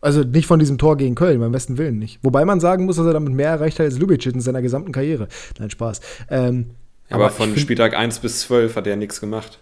Also 0.00 0.22
nicht 0.22 0.46
von 0.46 0.60
diesem 0.60 0.78
Tor 0.78 0.96
gegen 0.96 1.16
Köln, 1.16 1.40
beim 1.40 1.50
besten 1.50 1.76
Willen 1.76 1.98
nicht. 1.98 2.20
Wobei 2.22 2.44
man 2.44 2.60
sagen 2.60 2.84
muss, 2.84 2.98
dass 2.98 3.06
er 3.06 3.14
damit 3.14 3.34
mehr 3.34 3.48
erreicht 3.48 3.80
hat 3.80 3.86
als 3.86 3.98
Lubicic 3.98 4.32
in 4.32 4.40
seiner 4.40 4.62
gesamten 4.62 4.92
Karriere. 4.92 5.26
Nein, 5.58 5.70
Spaß. 5.70 6.00
Ähm, 6.30 6.70
aber, 7.10 7.24
aber 7.24 7.32
von 7.32 7.56
Spieltag 7.56 7.96
1 7.96 8.20
bis 8.20 8.42
12 8.42 8.76
hat 8.76 8.86
er 8.86 8.94
nichts 8.94 9.20
gemacht. 9.20 9.58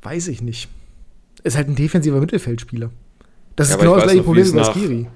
Weiß 0.00 0.28
ich 0.28 0.40
nicht. 0.40 0.70
Ist 1.44 1.58
halt 1.58 1.68
ein 1.68 1.76
defensiver 1.76 2.20
Mittelfeldspieler. 2.20 2.88
Das 3.54 3.68
ja, 3.68 3.74
ist 3.74 3.80
genau 3.82 3.96
das 3.96 4.04
gleiche 4.04 4.22
Problem 4.22 4.50
wie 4.50 4.64
Skiri. 4.64 5.08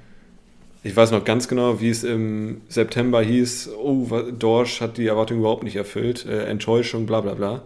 Ich 0.85 0.95
weiß 0.95 1.13
noch 1.13 1.25
ganz 1.25 1.49
genau, 1.49 1.81
wie 1.81 1.89
es 1.89 2.05
im 2.05 2.61
September 2.69 3.23
hieß, 3.23 3.71
oh, 3.79 4.07
Dorsch 4.39 4.83
hat 4.83 4.99
die 4.99 5.07
Erwartung 5.07 5.39
überhaupt 5.39 5.63
nicht 5.65 5.77
erfüllt, 5.77 6.27
äh, 6.27 6.45
Enttäuschung, 6.45 7.07
bla 7.07 7.23
bla 7.23 7.33
bla. 7.33 7.63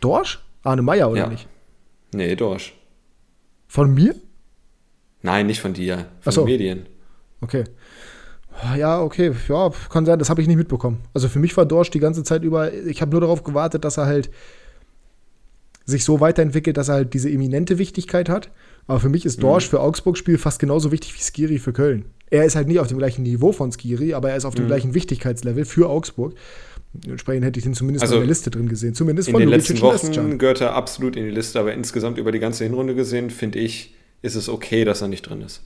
Dorsch? 0.00 0.42
Arne 0.62 0.80
Meyer, 0.80 1.10
oder 1.10 1.20
ja. 1.20 1.26
nicht? 1.28 1.46
Nee, 2.14 2.34
Dorsch. 2.34 2.74
Von 3.68 3.92
mir? 3.92 4.14
Nein, 5.20 5.46
nicht 5.46 5.60
von 5.60 5.74
dir, 5.74 6.06
von 6.20 6.32
so. 6.32 6.42
den 6.42 6.46
Medien. 6.46 6.86
Okay. 7.42 7.64
Ja, 8.78 9.02
okay, 9.02 9.32
ja, 9.48 9.70
kann 9.90 10.06
sein, 10.06 10.18
das 10.18 10.30
habe 10.30 10.40
ich 10.40 10.48
nicht 10.48 10.56
mitbekommen. 10.56 11.02
Also 11.12 11.28
für 11.28 11.38
mich 11.38 11.54
war 11.58 11.66
Dorsch 11.66 11.90
die 11.90 11.98
ganze 11.98 12.24
Zeit 12.24 12.42
über, 12.42 12.72
ich 12.72 13.02
habe 13.02 13.10
nur 13.10 13.20
darauf 13.20 13.44
gewartet, 13.44 13.84
dass 13.84 13.98
er 13.98 14.06
halt 14.06 14.30
sich 15.84 16.04
so 16.04 16.20
weiterentwickelt, 16.20 16.78
dass 16.78 16.88
er 16.88 16.94
halt 16.94 17.12
diese 17.12 17.28
eminente 17.28 17.76
Wichtigkeit 17.76 18.30
hat. 18.30 18.50
Aber 18.86 18.98
für 18.98 19.10
mich 19.10 19.26
ist 19.26 19.42
Dorsch 19.42 19.66
mhm. 19.66 19.70
für 19.70 19.80
Augsburg-Spiel 19.80 20.38
fast 20.38 20.58
genauso 20.58 20.90
wichtig 20.90 21.14
wie 21.14 21.20
Skiri 21.20 21.58
für 21.58 21.74
Köln. 21.74 22.06
Er 22.30 22.44
ist 22.44 22.56
halt 22.56 22.68
nicht 22.68 22.80
auf 22.80 22.88
dem 22.88 22.98
gleichen 22.98 23.22
Niveau 23.22 23.52
von 23.52 23.70
Skiri, 23.72 24.14
aber 24.14 24.30
er 24.30 24.36
ist 24.36 24.44
auf 24.44 24.54
dem 24.54 24.64
mhm. 24.64 24.68
gleichen 24.68 24.94
Wichtigkeitslevel 24.94 25.64
für 25.64 25.88
Augsburg. 25.88 26.34
Entsprechend 27.06 27.44
hätte 27.44 27.58
ich 27.58 27.64
den 27.64 27.74
zumindest 27.74 28.02
also 28.02 28.16
in 28.16 28.22
der 28.22 28.28
Liste 28.28 28.50
drin 28.50 28.68
gesehen. 28.68 28.94
Zumindest 28.94 29.30
von 29.30 29.40
in 29.40 29.48
den 29.48 29.56
letzten 29.56 29.80
Wochen 29.80 30.38
gehört 30.38 30.60
er 30.60 30.74
absolut 30.74 31.16
in 31.16 31.24
die 31.24 31.30
Liste, 31.30 31.60
aber 31.60 31.72
insgesamt 31.74 32.18
über 32.18 32.32
die 32.32 32.38
ganze 32.38 32.64
Hinrunde 32.64 32.94
gesehen, 32.94 33.30
finde 33.30 33.58
ich, 33.58 33.94
ist 34.22 34.34
es 34.34 34.48
okay, 34.48 34.84
dass 34.84 35.02
er 35.02 35.08
nicht 35.08 35.22
drin 35.22 35.42
ist. 35.42 35.62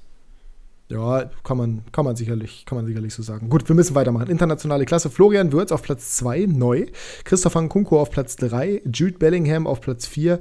Ja, 0.90 1.30
kann 1.44 1.56
man, 1.56 1.82
kann, 1.92 2.04
man 2.04 2.16
sicherlich, 2.16 2.64
kann 2.66 2.76
man 2.76 2.84
sicherlich 2.84 3.14
so 3.14 3.22
sagen. 3.22 3.48
Gut, 3.48 3.68
wir 3.68 3.76
müssen 3.76 3.94
weitermachen. 3.94 4.28
Internationale 4.28 4.84
Klasse. 4.86 5.08
Florian 5.08 5.52
Würz 5.52 5.70
auf 5.70 5.82
Platz 5.82 6.16
2, 6.16 6.46
neu. 6.46 6.86
Christopher 7.22 7.62
Nkunku 7.62 7.96
auf 7.96 8.10
Platz 8.10 8.34
3. 8.34 8.82
Jude 8.92 9.16
Bellingham 9.16 9.68
auf 9.68 9.80
Platz 9.80 10.08
4. 10.08 10.40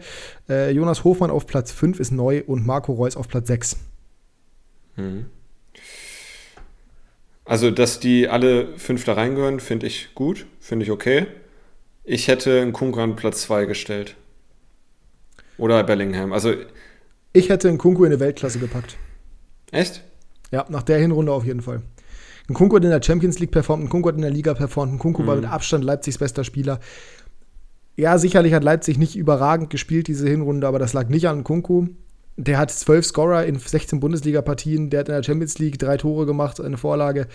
Äh, 0.50 0.72
Jonas 0.72 1.04
Hofmann 1.04 1.30
auf 1.30 1.46
Platz 1.46 1.72
5 1.72 2.00
ist 2.00 2.12
neu. 2.12 2.42
Und 2.48 2.66
Marco 2.66 2.94
Reus 2.94 3.16
auf 3.16 3.28
Platz 3.28 3.48
6. 3.48 3.78
Hm. 4.96 5.26
Also, 7.50 7.72
dass 7.72 8.00
die 8.00 8.28
alle 8.28 8.78
fünf 8.78 9.06
da 9.06 9.14
reingehören, 9.14 9.60
finde 9.60 9.88
ich 9.88 10.14
gut. 10.14 10.46
Finde 10.60 10.86
ich 10.86 10.92
okay. 10.92 11.26
Ich 12.04 12.28
hätte 12.28 12.64
Nkunku 12.64 13.00
an 13.00 13.16
Platz 13.16 13.42
2 13.42 13.66
gestellt. 13.66 14.16
Oder 15.58 15.84
Bellingham. 15.84 16.32
Also. 16.32 16.54
Ich 17.34 17.50
hätte 17.50 17.72
Nkunku 17.72 18.06
in 18.06 18.12
eine 18.12 18.20
Weltklasse 18.20 18.60
gepackt. 18.60 18.98
Echt? 19.72 20.04
Ja, 20.52 20.68
nach 20.70 20.84
der 20.84 21.00
Hinrunde 21.00 21.32
auf 21.32 21.44
jeden 21.44 21.62
Fall. 21.62 21.82
Ein 22.48 22.54
Kunku 22.54 22.76
hat 22.76 22.84
in 22.84 22.92
der 22.92 23.02
Champions 23.02 23.40
League 23.40 23.50
performt, 23.50 23.84
ein 23.84 23.90
Kunku 23.90 24.10
hat 24.10 24.16
in 24.16 24.22
der 24.22 24.30
Liga 24.30 24.54
performt, 24.54 24.94
ein 24.94 25.00
Kunku 25.00 25.24
mhm. 25.24 25.28
war 25.28 25.36
mit 25.36 25.46
Abstand 25.46 25.84
Leipzigs 25.84 26.20
bester 26.20 26.44
Spieler. 26.44 26.80
Ja, 27.96 28.20
sicherlich 28.20 28.54
hat 28.54 28.64
Leipzig 28.64 29.00
nicht 29.00 29.16
überragend 29.16 29.72
gespielt, 29.72 30.08
diese 30.08 30.30
Hinrunde, 30.30 30.68
aber 30.68 30.78
das 30.78 30.94
lag 30.94 31.10
nicht 31.10 31.28
an 31.28 31.44
Kunku. 31.44 31.88
Der 32.42 32.58
hat 32.58 32.72
zwölf 32.72 33.06
Scorer 33.06 33.46
in 33.46 33.60
16 33.60 34.00
Bundesliga-Partien, 34.00 34.90
der 34.90 35.02
hat 35.02 35.10
in 35.10 35.16
der 35.16 35.24
Champions 35.24 35.60
League 35.60 35.78
drei 35.78 35.98
Tore 35.98 36.26
gemacht, 36.26 36.62
eine 36.62 36.78
Vorlage 36.78 37.28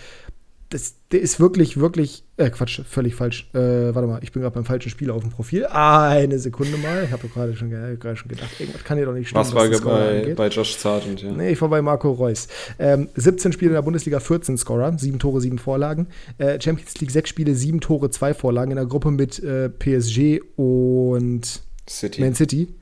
das, 0.69 0.95
der 1.11 1.21
ist 1.21 1.39
wirklich, 1.39 1.79
wirklich, 1.79 2.23
äh, 2.37 2.49
Quatsch, 2.49 2.81
völlig 2.89 3.15
falsch. 3.15 3.49
Äh, 3.53 3.93
warte 3.93 4.07
mal, 4.07 4.19
ich 4.23 4.31
bin 4.31 4.41
gerade 4.41 4.55
beim 4.55 4.65
falschen 4.65 4.89
Spieler 4.89 5.13
auf 5.13 5.21
dem 5.21 5.31
Profil. 5.31 5.65
eine 5.67 6.39
Sekunde 6.39 6.77
mal. 6.77 7.03
Ich 7.05 7.11
habe 7.11 7.27
gerade 7.27 7.55
schon, 7.55 7.69
schon 7.69 8.29
gedacht, 8.29 8.59
irgendwas 8.59 8.83
kann 8.83 8.97
hier 8.97 9.05
doch 9.05 9.13
nicht 9.13 9.29
stimmen. 9.29 9.45
Was 9.45 9.53
war 9.53 9.69
bei, 9.69 10.33
bei 10.35 10.47
Josh 10.47 10.75
Sargent, 10.75 11.21
ja. 11.21 11.31
Nee, 11.31 11.51
ich 11.51 11.61
war 11.61 11.69
bei 11.69 11.81
Marco 11.81 12.11
Reus. 12.11 12.47
Ähm, 12.79 13.09
17 13.15 13.53
Spiele 13.53 13.69
in 13.69 13.75
der 13.75 13.83
Bundesliga, 13.83 14.19
14 14.19 14.57
Scorer, 14.57 14.97
7 14.97 15.19
Tore, 15.19 15.39
7 15.39 15.59
Vorlagen. 15.59 16.07
Äh, 16.39 16.59
Champions 16.59 16.99
League 16.99 17.11
6 17.11 17.29
Spiele, 17.29 17.53
7 17.53 17.79
Tore, 17.79 18.09
2 18.09 18.33
Vorlagen 18.33 18.71
in 18.71 18.77
der 18.77 18.87
Gruppe 18.87 19.11
mit 19.11 19.41
äh, 19.43 19.69
PSG 19.69 20.41
und 20.55 21.61
City. 21.87 22.21
Man 22.21 22.33
City. 22.33 22.73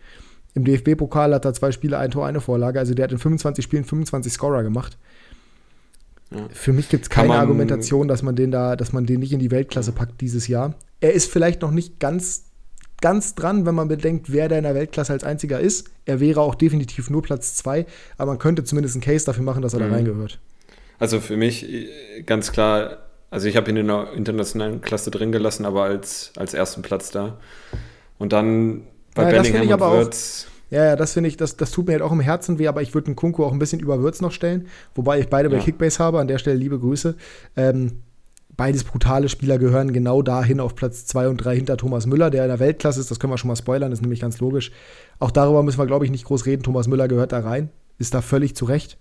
Im 0.55 0.65
DFB-Pokal 0.65 1.33
hat 1.33 1.45
er 1.45 1.53
zwei 1.53 1.71
Spiele, 1.71 1.97
ein 1.97 2.11
Tor, 2.11 2.27
eine 2.27 2.41
Vorlage. 2.41 2.79
Also 2.79 2.93
der 2.93 3.05
hat 3.05 3.11
in 3.11 3.17
25 3.17 3.63
Spielen 3.63 3.85
25 3.85 4.31
Scorer 4.33 4.63
gemacht. 4.63 4.97
Für 6.51 6.73
mich 6.73 6.89
gibt 6.89 7.03
es 7.03 7.09
keine 7.09 7.35
Argumentation, 7.35 8.07
dass 8.07 8.23
man 8.23 8.35
den 8.35 8.51
da, 8.51 8.75
dass 8.75 8.91
man 8.91 9.05
den 9.05 9.19
nicht 9.19 9.33
in 9.33 9.39
die 9.39 9.51
Weltklasse 9.51 9.91
packt 9.91 10.21
dieses 10.21 10.47
Jahr. 10.47 10.75
Er 10.99 11.13
ist 11.13 11.31
vielleicht 11.31 11.61
noch 11.61 11.71
nicht 11.71 11.99
ganz, 11.99 12.45
ganz 13.01 13.35
dran, 13.35 13.65
wenn 13.65 13.75
man 13.75 13.87
bedenkt, 13.87 14.31
wer 14.31 14.49
da 14.49 14.57
in 14.57 14.63
der 14.63 14.75
Weltklasse 14.75 15.13
als 15.13 15.23
einziger 15.23 15.59
ist. 15.59 15.89
Er 16.05 16.19
wäre 16.19 16.41
auch 16.41 16.55
definitiv 16.55 17.09
nur 17.09 17.21
Platz 17.21 17.55
zwei, 17.55 17.85
aber 18.17 18.31
man 18.31 18.39
könnte 18.39 18.63
zumindest 18.63 18.95
einen 18.95 19.03
Case 19.03 19.25
dafür 19.25 19.43
machen, 19.43 19.61
dass 19.61 19.73
er 19.73 19.81
mhm. 19.81 19.89
da 19.89 19.95
reingehört. 19.95 20.39
Also 20.97 21.19
für 21.19 21.37
mich 21.37 21.69
äh, 21.69 22.23
ganz 22.23 22.51
klar, 22.51 22.99
also 23.29 23.47
ich 23.47 23.57
habe 23.57 23.69
ihn 23.69 23.77
in 23.77 23.87
der 23.87 24.13
internationalen 24.13 24.81
Klasse 24.81 25.11
drin 25.11 25.31
gelassen, 25.31 25.65
aber 25.65 25.83
als, 25.83 26.31
als 26.35 26.53
ersten 26.53 26.81
Platz 26.81 27.11
da. 27.11 27.37
Und 28.17 28.33
dann 28.33 28.83
bei 29.15 29.31
ja, 29.31 29.41
Bellingham 29.41 29.81
und 29.81 29.91
Wirtz 29.91 30.47
ja, 30.73 30.85
ja, 30.85 30.95
das 30.95 31.13
finde 31.13 31.27
ich, 31.27 31.37
das, 31.37 31.55
das 31.55 31.69
tut 31.69 31.85
mir 31.85 31.93
halt 31.93 32.01
auch 32.01 32.11
im 32.11 32.19
Herzen 32.19 32.57
weh, 32.57 32.67
aber 32.67 32.81
ich 32.81 32.95
würde 32.95 33.05
einen 33.05 33.15
Kunku 33.15 33.43
auch 33.43 33.51
ein 33.51 33.59
bisschen 33.59 33.79
über 33.79 33.99
Würz 33.99 34.21
noch 34.21 34.31
stellen, 34.31 34.65
wobei 34.95 35.19
ich 35.19 35.27
beide 35.27 35.47
ja. 35.47 35.55
bei 35.55 35.63
Kickbase 35.63 35.99
habe, 35.99 36.19
an 36.19 36.27
der 36.27 36.39
Stelle 36.39 36.57
liebe 36.57 36.79
Grüße. 36.79 37.15
Ähm, 37.55 37.99
beides 38.57 38.83
brutale 38.83 39.29
Spieler 39.29 39.59
gehören 39.59 39.93
genau 39.93 40.23
dahin 40.23 40.59
auf 40.59 40.73
Platz 40.73 41.05
2 41.05 41.27
und 41.27 41.37
3 41.37 41.57
hinter 41.57 41.77
Thomas 41.77 42.07
Müller, 42.07 42.31
der 42.31 42.41
in 42.41 42.49
der 42.49 42.59
Weltklasse 42.59 42.99
ist, 42.99 43.11
das 43.11 43.19
können 43.19 43.31
wir 43.31 43.37
schon 43.37 43.49
mal 43.49 43.55
spoilern, 43.55 43.91
das 43.91 43.99
ist 43.99 44.01
nämlich 44.01 44.19
ganz 44.19 44.39
logisch. 44.39 44.71
Auch 45.19 45.29
darüber 45.29 45.61
müssen 45.61 45.77
wir, 45.77 45.85
glaube 45.85 46.05
ich, 46.05 46.11
nicht 46.11 46.25
groß 46.25 46.47
reden. 46.47 46.63
Thomas 46.63 46.87
Müller 46.87 47.07
gehört 47.07 47.33
da 47.33 47.41
rein, 47.41 47.69
ist 47.99 48.15
da 48.15 48.23
völlig 48.23 48.55
zu 48.55 48.65
Recht. 48.65 48.97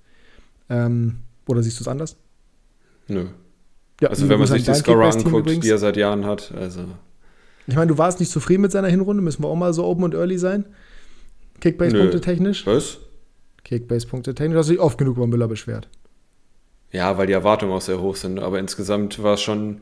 Ähm, 0.68 1.20
oder 1.48 1.62
siehst 1.62 1.80
du 1.80 1.84
es 1.84 1.88
anders? 1.88 2.16
Nö. 3.08 3.28
Ja, 4.02 4.10
also 4.10 4.28
wenn 4.28 4.38
man 4.38 4.46
sich 4.46 4.64
die 4.64 4.74
Scorer 4.74 5.10
anguckt, 5.10 5.64
die 5.64 5.70
er 5.70 5.78
seit 5.78 5.96
Jahren 5.96 6.26
hat, 6.26 6.52
also. 6.54 6.84
Ich 7.66 7.76
meine, 7.76 7.88
du 7.88 7.98
warst 7.98 8.20
nicht 8.20 8.32
zufrieden 8.32 8.62
mit 8.62 8.72
seiner 8.72 8.88
Hinrunde, 8.88 9.22
müssen 9.22 9.42
wir 9.42 9.48
auch 9.48 9.56
mal 9.56 9.72
so 9.72 9.84
open 9.84 10.04
und 10.04 10.14
early 10.14 10.38
sein. 10.38 10.64
Kickbase-Punkte 11.60 12.20
technisch? 12.20 12.66
Was? 12.66 12.98
Kickbase-Punkte 13.64 14.34
technisch. 14.34 14.58
Hast 14.58 14.68
du 14.68 14.72
dich 14.72 14.80
oft 14.80 14.98
genug 14.98 15.16
über 15.16 15.26
Müller 15.26 15.48
beschwert? 15.48 15.88
Ja, 16.90 17.16
weil 17.16 17.26
die 17.26 17.32
Erwartungen 17.32 17.72
auch 17.72 17.80
sehr 17.80 18.00
hoch 18.00 18.16
sind. 18.16 18.40
Aber 18.40 18.58
insgesamt 18.58 19.22
war 19.22 19.34
es 19.34 19.42
schon 19.42 19.80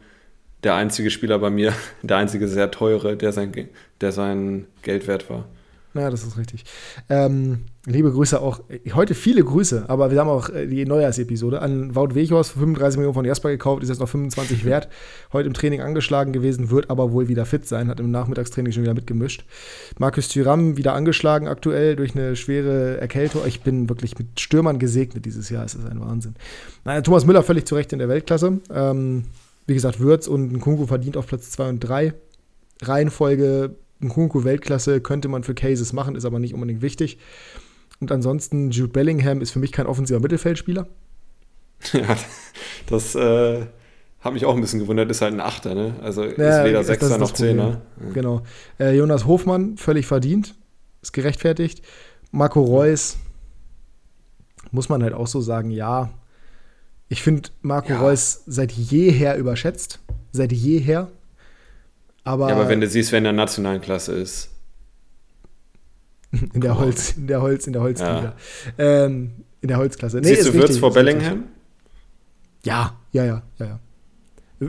der 0.63 0.75
einzige 0.75 1.11
Spieler 1.11 1.39
bei 1.39 1.51
mir, 1.51 1.73
der 2.03 2.19
einzige 2.19 2.49
sehr 2.49 2.71
teure, 2.71 3.17
der 3.17 3.33
sein, 3.33 3.69
der 4.01 4.13
sein 4.13 4.67
Geld 4.83 5.07
wert 5.07 5.31
war. 5.31 5.47
Ja, 5.93 6.09
das 6.09 6.23
ist 6.23 6.39
richtig. 6.39 6.65
Ähm, 7.09 7.65
liebe 7.85 8.13
Grüße 8.13 8.41
auch, 8.41 8.61
heute 8.93 9.15
viele 9.17 9.43
Grüße, 9.43 9.87
aber 9.89 10.13
wir 10.13 10.21
haben 10.21 10.29
auch 10.29 10.49
äh, 10.49 10.69
die 10.69 10.85
Neujahrsepisode 10.85 11.61
an 11.61 11.97
Wout 11.97 12.15
Weghorst 12.15 12.53
für 12.53 12.61
35 12.61 12.99
Millionen 12.99 13.15
von 13.15 13.25
Jasper 13.25 13.51
gekauft, 13.51 13.83
ist 13.83 13.89
jetzt 13.89 13.99
noch 13.99 14.09
25 14.09 14.65
wert. 14.65 14.89
Heute 15.33 15.49
im 15.49 15.55
Training 15.55 15.81
angeschlagen 15.81 16.33
gewesen, 16.33 16.71
wird 16.71 16.91
aber 16.91 17.11
wohl 17.11 17.27
wieder 17.27 17.45
fit 17.45 17.67
sein, 17.67 17.89
hat 17.89 17.99
im 17.99 18.13
Nachmittagstraining 18.13 18.73
schon 18.73 18.85
wieder 18.85 18.95
mitgemischt. 18.95 19.45
Markus 19.99 20.29
Thüram 20.29 20.77
wieder 20.77 20.95
angeschlagen 20.95 21.49
aktuell 21.49 21.97
durch 21.97 22.15
eine 22.15 22.37
schwere 22.37 22.99
Erkältung. 22.99 23.43
Ich 23.47 23.63
bin 23.63 23.89
wirklich 23.89 24.17
mit 24.17 24.39
Stürmern 24.39 24.79
gesegnet 24.79 25.25
dieses 25.25 25.51
Jahr, 25.51 25.65
es 25.65 25.75
ist 25.75 25.87
ein 25.87 26.01
Wahnsinn. 26.01 26.37
Naja, 26.85 27.01
Thomas 27.01 27.27
Müller 27.27 27.43
völlig 27.43 27.67
zu 27.67 27.75
Recht 27.75 27.93
in 27.93 27.99
der 27.99 28.09
Weltklasse. 28.09 28.61
Ähm, 28.73 29.25
wie 29.67 29.75
gesagt, 29.75 29.99
Würz 29.99 30.29
und 30.29 30.53
Nkunku 30.53 30.87
verdient 30.87 31.17
auf 31.17 31.27
Platz 31.27 31.51
2 31.51 31.69
und 31.69 31.81
3. 31.81 32.15
Reihenfolge 32.83 33.75
Nkunku 34.01 34.45
Weltklasse 34.45 35.01
könnte 35.01 35.29
man 35.29 35.43
für 35.43 35.55
Cases 35.55 35.93
machen, 35.93 36.17
ist 36.17 36.25
aber 36.25 36.39
nicht 36.39 36.55
unbedingt 36.55 36.83
wichtig. 36.83 37.19
Und 38.01 38.11
ansonsten, 38.13 38.71
Jude 38.71 38.93
Bellingham 38.93 39.41
ist 39.41 39.51
für 39.51 39.59
mich 39.59 39.73
kein 39.73 39.87
offensiver 39.87 40.21
Mittelfeldspieler. 40.21 40.87
Ja, 41.95 42.15
das 42.91 43.15
äh, 43.15 43.65
hat 44.21 44.35
mich 44.35 44.45
auch 44.45 44.55
ein 44.55 44.61
bisschen 44.61 44.81
gewundert, 44.81 45.11
ist 45.11 45.23
halt 45.23 45.33
ein 45.33 45.41
Achter, 45.41 45.75
ne? 45.75 45.95
Also 46.03 46.25
ist 46.25 46.37
ja, 46.37 46.63
weder 46.63 46.85
Sechster 46.85 47.17
noch 47.17 47.33
Zehner. 47.33 47.81
Ja. 47.99 48.13
Genau. 48.13 48.43
Äh, 48.79 48.95
Jonas 48.97 49.25
Hofmann, 49.25 49.79
völlig 49.79 50.07
verdient, 50.07 50.55
ist 51.01 51.13
gerechtfertigt. 51.13 51.83
Marco 52.33 52.61
Reus, 52.61 53.17
muss 54.73 54.91
man 54.91 55.03
halt 55.03 55.15
auch 55.15 55.27
so 55.27 55.41
sagen, 55.41 55.71
ja. 55.71 56.11
Ich 57.09 57.23
finde 57.23 57.49
Marco 57.63 57.95
ja. 57.95 58.01
Reus 58.01 58.43
seit 58.47 58.73
jeher 58.73 59.37
überschätzt. 59.37 60.01
Seit 60.33 60.53
jeher. 60.53 61.09
Aber, 62.25 62.49
ja, 62.49 62.55
aber 62.55 62.69
wenn 62.69 62.81
du 62.81 62.87
siehst, 62.87 63.13
wer 63.13 63.19
in 63.19 63.25
der 63.25 63.33
nationalen 63.33 63.81
Klasse 63.81 64.13
ist. 64.13 64.51
in 66.55 66.61
der 66.61 66.79
Holz, 66.79 67.17
in 67.17 67.27
der 67.27 67.41
Holz, 67.41 67.67
in 67.67 67.73
der 67.73 67.83
Holzliga. 67.83 68.35
Ja. 68.79 69.05
Ähm, 69.05 69.33
in 69.61 69.69
der 69.69 69.79
Holzklasse. 69.79 70.19
Nee, 70.19 70.35
Siehst 70.35 70.49
du 70.49 70.55
Würz 70.55 70.79
vor 70.79 70.93
Bellingham? 70.93 71.45
Ja, 72.65 72.97
ja, 73.13 73.25
ja, 73.25 73.43
ja, 73.59 73.67
ja. 73.67 73.81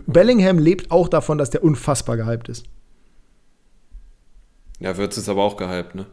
Bellingham 0.08 0.58
lebt 0.58 0.92
auch 0.92 1.10
davon, 1.10 1.38
dass 1.38 1.50
der 1.50 1.64
unfassbar 1.64 2.18
gehypt 2.18 2.50
ist. 2.50 2.66
Ja, 4.80 4.98
Würz 4.98 5.18
ist 5.18 5.30
aber 5.30 5.44
auch 5.44 5.58
gehypt, 5.58 5.96
ne? 5.96 6.08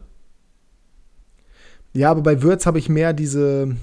Ja, 1.93 2.11
aber 2.11 2.21
bei 2.21 2.41
Würz 2.41 2.65
habe 2.65 2.77
ich 2.77 2.87
mehr 2.89 3.13
diese. 3.13 3.75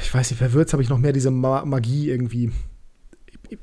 Ich 0.00 0.14
weiß 0.14 0.30
nicht, 0.30 0.40
bei 0.40 0.52
Würz 0.52 0.72
habe 0.72 0.82
ich 0.82 0.88
noch 0.88 0.98
mehr 0.98 1.12
diese 1.12 1.30
Magie 1.30 2.08
irgendwie 2.08 2.52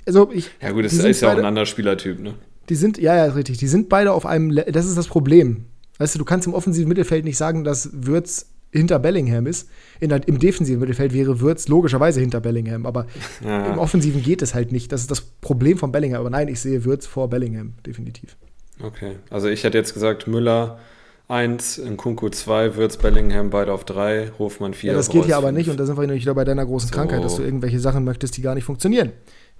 also 0.05 0.29
ich, 0.31 0.49
ja 0.61 0.71
gut, 0.71 0.85
das 0.85 0.93
ist 0.93 1.21
ja 1.21 1.31
auch 1.33 1.37
ein 1.37 1.45
anderer 1.45 1.65
Spielertyp, 1.65 2.19
ne? 2.19 2.35
Die 2.69 2.75
sind, 2.75 2.97
ja, 2.97 3.15
ja, 3.15 3.25
richtig. 3.25 3.57
Die 3.57 3.67
sind 3.67 3.89
beide 3.89 4.13
auf 4.13 4.25
einem, 4.25 4.55
das 4.55 4.85
ist 4.85 4.97
das 4.97 5.07
Problem. 5.07 5.65
Weißt 5.97 6.15
du, 6.15 6.19
du 6.19 6.25
kannst 6.25 6.47
im 6.47 6.53
offensiven 6.53 6.87
Mittelfeld 6.87 7.25
nicht 7.25 7.37
sagen, 7.37 7.63
dass 7.63 7.89
Würz 7.93 8.47
hinter 8.71 8.99
Bellingham 8.99 9.45
ist. 9.45 9.69
In, 9.99 10.09
Im 10.11 10.39
defensiven 10.39 10.79
Mittelfeld 10.79 11.13
wäre 11.13 11.39
Würz 11.39 11.67
logischerweise 11.67 12.19
hinter 12.19 12.41
Bellingham, 12.41 12.85
aber 12.85 13.05
ja. 13.43 13.67
im 13.67 13.77
offensiven 13.77 14.21
geht 14.21 14.41
es 14.41 14.53
halt 14.53 14.71
nicht. 14.71 14.91
Das 14.91 15.01
ist 15.01 15.11
das 15.11 15.21
Problem 15.21 15.77
von 15.77 15.91
Bellingham. 15.91 16.21
Aber 16.21 16.29
nein, 16.29 16.47
ich 16.47 16.59
sehe 16.59 16.83
Würz 16.83 17.05
vor 17.05 17.29
Bellingham, 17.29 17.73
definitiv. 17.85 18.35
Okay, 18.81 19.17
also 19.29 19.47
ich 19.47 19.63
hätte 19.63 19.77
jetzt 19.77 19.93
gesagt, 19.93 20.27
Müller 20.27 20.79
1, 21.27 21.77
Nkunku 21.77 22.29
2, 22.29 22.75
Würz, 22.75 22.97
Bellingham 22.97 23.51
beide 23.51 23.71
auf 23.71 23.85
3, 23.85 24.31
Hofmann 24.39 24.73
4. 24.73 24.91
Ja, 24.91 24.97
das 24.97 25.09
geht 25.09 25.25
hier 25.25 25.37
aber 25.37 25.51
nicht 25.51 25.69
und 25.69 25.79
da 25.79 25.85
sind 25.85 25.97
wir 25.97 26.09
wieder 26.09 26.33
bei 26.33 26.43
deiner 26.43 26.65
großen 26.65 26.89
so. 26.89 26.95
Krankheit, 26.95 27.23
dass 27.23 27.35
du 27.35 27.43
irgendwelche 27.43 27.79
Sachen 27.79 28.03
möchtest, 28.03 28.35
die 28.35 28.41
gar 28.41 28.55
nicht 28.55 28.65
funktionieren. 28.65 29.11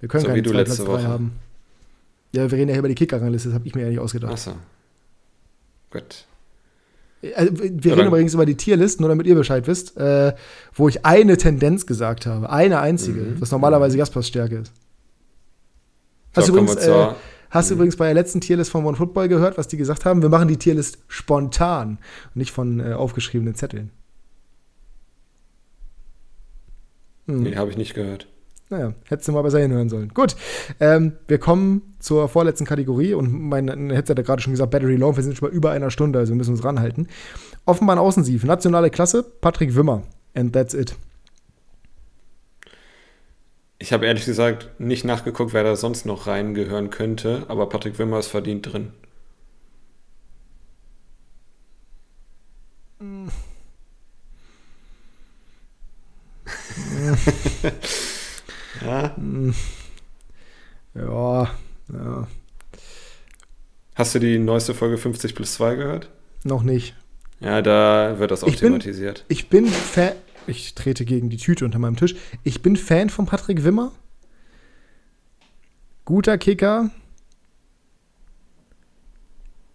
Wir 0.04 0.08
können 0.08 0.24
so 0.24 0.28
keine 0.28 0.42
zwei 0.42 0.64
Platz 0.64 0.76
drei 0.76 1.02
haben. 1.04 1.32
Ja, 2.32 2.50
wir 2.50 2.58
reden 2.58 2.68
ja 2.68 2.74
hier 2.74 2.80
über 2.80 2.88
die 2.88 2.94
Kicker-Rangliste, 2.94 3.48
das 3.48 3.54
habe 3.54 3.66
ich 3.66 3.74
mir 3.74 3.84
ja 3.84 3.88
nicht 3.88 4.00
ausgedacht. 4.00 4.34
Achso. 4.34 4.52
Gut. 5.90 6.26
Also, 7.34 7.58
wir 7.58 7.90
ja, 7.90 7.94
reden 7.94 8.08
übrigens 8.08 8.34
über 8.34 8.44
die 8.44 8.54
Tierlist, 8.54 9.00
nur 9.00 9.08
damit 9.08 9.26
ihr 9.26 9.34
Bescheid 9.34 9.66
wisst, 9.66 9.96
äh, 9.96 10.34
wo 10.74 10.90
ich 10.90 11.06
eine 11.06 11.38
Tendenz 11.38 11.86
gesagt 11.86 12.26
habe. 12.26 12.50
Eine 12.50 12.80
einzige, 12.80 13.22
mhm. 13.22 13.40
was 13.40 13.50
normalerweise 13.50 13.96
Jaspers 13.96 14.28
Stärke 14.28 14.56
ist. 14.56 14.74
Hast, 16.36 16.48
so, 16.48 16.52
du 16.52 16.58
übrigens, 16.58 16.84
äh, 16.84 17.14
hast 17.48 17.70
mhm. 17.70 17.76
übrigens 17.76 17.96
bei 17.96 18.04
der 18.04 18.14
letzten 18.14 18.42
Tierlist 18.42 18.70
von 18.70 18.84
One 18.84 18.98
Football 18.98 19.28
gehört, 19.28 19.56
was 19.56 19.68
die 19.68 19.78
gesagt 19.78 20.04
haben? 20.04 20.20
Wir 20.20 20.28
machen 20.28 20.48
die 20.48 20.58
Tierlist 20.58 20.98
spontan 21.08 21.96
und 22.26 22.36
nicht 22.36 22.50
von 22.50 22.78
äh, 22.78 22.92
aufgeschriebenen 22.92 23.54
Zetteln. 23.54 23.90
Hm. 27.24 27.44
Nee, 27.44 27.56
habe 27.56 27.70
ich 27.70 27.78
nicht 27.78 27.94
gehört. 27.94 28.26
Naja, 28.70 28.94
hättest 29.08 29.28
du 29.28 29.32
mal 29.32 29.42
besser 29.42 29.60
hinhören 29.60 29.90
sollen. 29.90 30.08
Gut, 30.14 30.36
ähm, 30.80 31.12
wir 31.28 31.38
kommen 31.38 31.94
zur 31.98 32.28
vorletzten 32.28 32.64
Kategorie 32.64 33.12
und 33.12 33.30
mein 33.30 33.68
Headset 33.90 34.14
hat 34.16 34.24
gerade 34.24 34.40
schon 34.40 34.54
gesagt, 34.54 34.70
Battery 34.70 34.96
Low, 34.96 35.14
wir 35.16 35.22
sind 35.22 35.36
schon 35.36 35.50
mal 35.50 35.54
über 35.54 35.70
einer 35.70 35.90
Stunde, 35.90 36.18
also 36.18 36.32
wir 36.32 36.36
müssen 36.36 36.52
uns 36.52 36.64
ranhalten. 36.64 37.08
Offenbahn 37.66 37.98
Außensief, 37.98 38.44
nationale 38.44 38.88
Klasse, 38.90 39.22
Patrick 39.22 39.76
Wimmer. 39.76 40.02
And 40.34 40.52
that's 40.52 40.72
it. 40.72 40.96
Ich 43.78 43.92
habe 43.92 44.06
ehrlich 44.06 44.24
gesagt 44.24 44.80
nicht 44.80 45.04
nachgeguckt, 45.04 45.52
wer 45.52 45.62
da 45.62 45.76
sonst 45.76 46.06
noch 46.06 46.26
reingehören 46.26 46.88
könnte, 46.88 47.44
aber 47.48 47.68
Patrick 47.68 47.98
Wimmer 47.98 48.18
ist 48.18 48.28
verdient 48.28 48.72
drin. 48.72 48.92
Mm. 52.98 53.28
Ja. 58.84 59.14
Ja, 60.94 61.50
ja. 61.92 62.28
Hast 63.94 64.14
du 64.14 64.18
die 64.18 64.38
neueste 64.38 64.74
Folge 64.74 64.98
50 64.98 65.34
plus 65.34 65.54
2 65.54 65.76
gehört? 65.76 66.10
Noch 66.44 66.62
nicht. 66.62 66.94
Ja, 67.40 67.62
da 67.62 68.18
wird 68.18 68.30
das 68.30 68.42
auch 68.42 68.48
ich 68.48 68.56
thematisiert. 68.56 69.24
Bin, 69.28 69.36
ich 69.36 69.48
bin 69.48 69.66
Fan. 69.66 70.12
Ich 70.46 70.74
trete 70.74 71.04
gegen 71.04 71.30
die 71.30 71.36
Tüte 71.36 71.64
unter 71.64 71.78
meinem 71.78 71.96
Tisch. 71.96 72.14
Ich 72.42 72.62
bin 72.62 72.76
Fan 72.76 73.08
von 73.08 73.26
Patrick 73.26 73.64
Wimmer. 73.64 73.92
Guter 76.04 76.36
Kicker. 76.36 76.90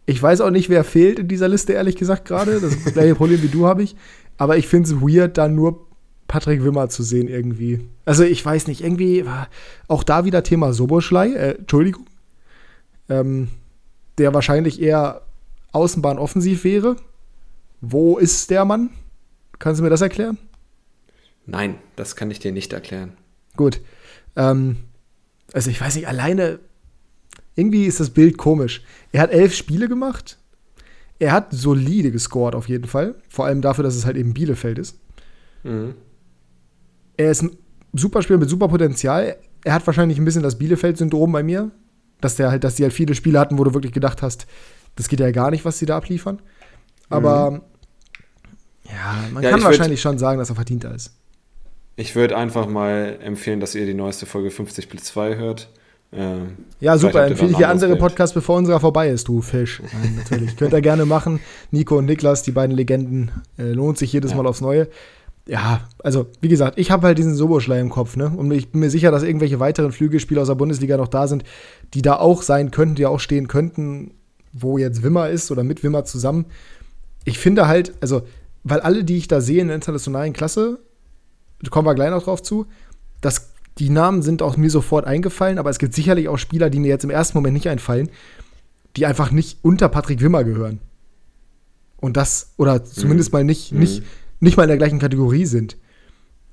Ich 0.05 0.21
weiß 0.21 0.41
auch 0.41 0.51
nicht, 0.51 0.69
wer 0.69 0.83
fehlt 0.83 1.19
in 1.19 1.27
dieser 1.27 1.47
Liste, 1.47 1.73
ehrlich 1.73 1.95
gesagt, 1.95 2.25
gerade. 2.25 2.59
Das 2.59 2.93
gleiche 2.93 3.15
Problem 3.15 3.41
wie 3.41 3.47
du 3.47 3.65
habe 3.65 3.83
ich. 3.83 3.95
Aber 4.37 4.57
ich 4.57 4.67
finde 4.67 4.89
es 4.89 5.01
weird, 5.01 5.37
da 5.37 5.47
nur 5.47 5.88
Patrick 6.29 6.63
Wimmer 6.63 6.89
zu 6.89 7.01
sehen 7.01 7.27
irgendwie. 7.27 7.89
Also 8.05 8.23
ich 8.23 8.45
weiß 8.45 8.67
nicht, 8.67 8.81
irgendwie 8.81 9.25
auch 9.87 10.03
da 10.03 10.25
wieder 10.25 10.43
Thema 10.43 10.73
Soboschlei, 10.73 11.33
äh, 11.33 11.55
Entschuldigung, 11.57 12.05
ähm, 13.09 13.49
der 14.19 14.33
wahrscheinlich 14.33 14.79
eher 14.79 15.23
Außenbahn 15.71 16.19
offensiv 16.19 16.63
wäre. 16.63 16.97
Wo 17.81 18.17
ist 18.17 18.51
der 18.51 18.63
Mann? 18.63 18.91
Kannst 19.57 19.79
du 19.79 19.83
mir 19.83 19.89
das 19.89 20.01
erklären? 20.01 20.37
Nein, 21.47 21.75
das 21.95 22.15
kann 22.15 22.29
ich 22.29 22.39
dir 22.39 22.51
nicht 22.51 22.73
erklären. 22.73 23.13
Gut. 23.57 23.81
Ähm, 24.35 24.77
also 25.51 25.71
ich 25.71 25.81
weiß 25.81 25.95
nicht, 25.95 26.07
alleine 26.07 26.59
irgendwie 27.55 27.85
ist 27.85 27.99
das 27.99 28.11
Bild 28.11 28.37
komisch. 28.37 28.83
Er 29.11 29.23
hat 29.23 29.31
elf 29.31 29.55
Spiele 29.55 29.89
gemacht. 29.89 30.37
Er 31.17 31.31
hat 31.31 31.47
solide 31.51 32.11
gescored 32.11 32.53
auf 32.53 32.69
jeden 32.69 32.87
Fall. 32.87 33.15
Vor 33.29 33.45
allem 33.45 33.63
dafür, 33.63 33.83
dass 33.83 33.95
es 33.95 34.05
halt 34.05 34.15
eben 34.15 34.35
Bielefeld 34.35 34.77
ist. 34.77 34.99
Mhm. 35.63 35.95
Er 37.19 37.31
ist 37.31 37.41
ein 37.41 37.57
super 37.91 38.21
Spieler 38.21 38.39
mit 38.39 38.49
super 38.49 38.69
Potenzial. 38.69 39.35
Er 39.65 39.73
hat 39.73 39.85
wahrscheinlich 39.85 40.17
ein 40.17 40.23
bisschen 40.23 40.41
das 40.41 40.57
Bielefeld-Syndrom 40.57 41.33
bei 41.33 41.43
mir. 41.43 41.69
Dass 42.21 42.37
der 42.37 42.49
halt, 42.49 42.63
dass 42.63 42.75
die 42.75 42.83
halt 42.83 42.93
viele 42.93 43.13
Spiele 43.13 43.39
hatten, 43.39 43.57
wo 43.57 43.63
du 43.65 43.73
wirklich 43.73 43.91
gedacht 43.91 44.21
hast, 44.21 44.47
das 44.95 45.09
geht 45.09 45.19
ja 45.19 45.31
gar 45.31 45.51
nicht, 45.51 45.65
was 45.65 45.79
sie 45.79 45.85
da 45.85 45.97
abliefern. 45.97 46.41
Aber 47.09 47.51
mhm. 47.51 47.61
ja, 48.85 49.29
man 49.33 49.43
ja, 49.43 49.51
kann 49.51 49.63
wahrscheinlich 49.63 50.01
schon 50.01 50.17
sagen, 50.17 50.39
dass 50.39 50.49
er 50.49 50.55
verdienter 50.55 50.95
ist. 50.95 51.13
Ich 51.97 52.15
würde 52.15 52.37
einfach 52.37 52.67
mal 52.67 53.19
empfehlen, 53.21 53.59
dass 53.59 53.75
ihr 53.75 53.85
die 53.85 53.93
neueste 53.93 54.25
Folge 54.25 54.49
50 54.49 54.87
plus 54.89 55.03
2 55.03 55.35
hört. 55.35 55.69
Ähm, 56.13 56.57
ja, 56.79 56.97
super. 56.97 57.27
Empfehle 57.27 57.51
ich 57.51 57.57
dir 57.57 57.67
andere 57.67 57.97
Podcasts, 57.97 58.33
bevor 58.33 58.57
unserer 58.57 58.79
vorbei 58.79 59.09
ist, 59.09 59.27
du 59.27 59.41
Fisch. 59.41 59.81
Nein, 59.81 60.15
natürlich. 60.15 60.55
Könnt 60.55 60.73
ihr 60.73 60.81
gerne 60.81 61.05
machen. 61.05 61.41
Nico 61.71 61.97
und 61.97 62.05
Niklas, 62.05 62.43
die 62.43 62.51
beiden 62.51 62.75
Legenden, 62.75 63.31
äh, 63.57 63.73
lohnt 63.73 63.97
sich 63.97 64.13
jedes 64.13 64.31
ja. 64.31 64.37
Mal 64.37 64.47
aufs 64.47 64.61
Neue. 64.61 64.87
Ja, 65.47 65.87
also, 66.03 66.27
wie 66.41 66.47
gesagt, 66.47 66.77
ich 66.77 66.91
habe 66.91 67.07
halt 67.07 67.17
diesen 67.17 67.33
Soboschlei 67.33 67.79
im 67.79 67.89
Kopf, 67.89 68.15
ne? 68.15 68.29
Und 68.29 68.51
ich 68.51 68.71
bin 68.71 68.81
mir 68.81 68.91
sicher, 68.91 69.09
dass 69.09 69.23
irgendwelche 69.23 69.59
weiteren 69.59 69.91
Flügelspieler 69.91 70.41
aus 70.41 70.47
der 70.47 70.55
Bundesliga 70.55 70.95
noch 70.97 71.07
da 71.07 71.27
sind, 71.27 71.43
die 71.93 72.03
da 72.03 72.17
auch 72.17 72.43
sein 72.43 72.69
könnten, 72.69 72.95
die 72.95 73.07
auch 73.07 73.19
stehen 73.19 73.47
könnten, 73.47 74.11
wo 74.53 74.77
jetzt 74.77 75.01
Wimmer 75.01 75.29
ist 75.29 75.49
oder 75.49 75.63
mit 75.63 75.83
Wimmer 75.83 76.05
zusammen. 76.05 76.45
Ich 77.25 77.39
finde 77.39 77.67
halt, 77.67 77.93
also, 78.01 78.21
weil 78.63 78.79
alle, 78.81 79.03
die 79.03 79.17
ich 79.17 79.27
da 79.27 79.41
sehe 79.41 79.61
in 79.61 79.67
der 79.67 79.75
internationalen 79.75 80.33
Klasse, 80.33 80.79
kommen 81.69 81.87
wir 81.87 81.95
gleich 81.95 82.11
noch 82.11 82.23
drauf 82.23 82.43
zu. 82.43 82.67
Das, 83.21 83.49
die 83.79 83.89
Namen 83.89 84.21
sind 84.21 84.41
auch 84.41 84.55
mir 84.55 84.69
sofort 84.69 85.05
eingefallen, 85.05 85.57
aber 85.57 85.69
es 85.69 85.79
gibt 85.79 85.93
sicherlich 85.93 86.27
auch 86.29 86.37
Spieler, 86.37 86.69
die 86.69 86.79
mir 86.79 86.87
jetzt 86.89 87.03
im 87.03 87.09
ersten 87.09 87.37
Moment 87.37 87.53
nicht 87.53 87.69
einfallen, 87.69 88.09
die 88.95 89.05
einfach 89.05 89.31
nicht 89.31 89.59
unter 89.61 89.89
Patrick 89.89 90.21
Wimmer 90.21 90.43
gehören. 90.43 90.79
Und 91.97 92.17
das, 92.17 92.53
oder 92.57 92.83
zumindest 92.85 93.31
mhm. 93.31 93.39
mal 93.39 93.43
nicht, 93.43 93.71
mhm. 93.71 93.79
nicht, 93.79 94.03
nicht 94.39 94.57
mal 94.57 94.63
in 94.63 94.69
der 94.69 94.77
gleichen 94.77 94.99
Kategorie 94.99 95.45
sind. 95.45 95.77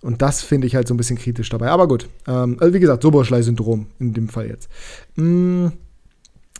Und 0.03 0.22
das 0.22 0.43
finde 0.43 0.66
ich 0.66 0.74
halt 0.74 0.87
so 0.87 0.95
ein 0.95 0.97
bisschen 0.97 1.18
kritisch 1.18 1.49
dabei. 1.49 1.68
Aber 1.68 1.89
gut, 1.89 2.09
ähm, 2.26 2.57
also 2.61 2.74
wie 2.74 2.80
gesagt, 2.80 3.03
Soboschlei-Syndrom 3.03 3.87
in 3.99 4.12
dem 4.12 4.28
Fall 4.28 4.49
jetzt. 4.49 4.68
Mm, 5.16 5.68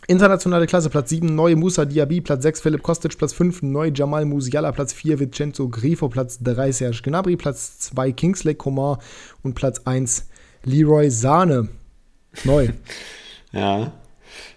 Internationale 0.07 0.67
Klasse, 0.67 0.89
Platz 0.89 1.09
7, 1.09 1.33
Neu 1.35 1.55
Musa 1.55 1.85
Diaby, 1.85 2.21
Platz 2.21 2.43
6, 2.43 2.61
Philipp 2.61 2.83
Kostic, 2.83 3.17
Platz 3.17 3.33
5, 3.33 3.61
Neu 3.61 3.91
Jamal 3.93 4.25
Musiala, 4.25 4.71
Platz 4.71 4.93
4, 4.93 5.19
Vincenzo 5.19 5.67
Grifo, 5.69 6.07
Platz 6.07 6.39
3, 6.41 6.71
Serge 6.71 7.01
Gnabry, 7.03 7.35
Platz 7.35 7.79
2, 7.79 8.11
Kingsley 8.13 8.55
Coman 8.55 8.97
und 9.43 9.53
Platz 9.53 9.81
1, 9.85 10.27
Leroy 10.63 11.09
Sahne. 11.09 11.67
Neu. 12.43 12.69
ja, 13.51 13.91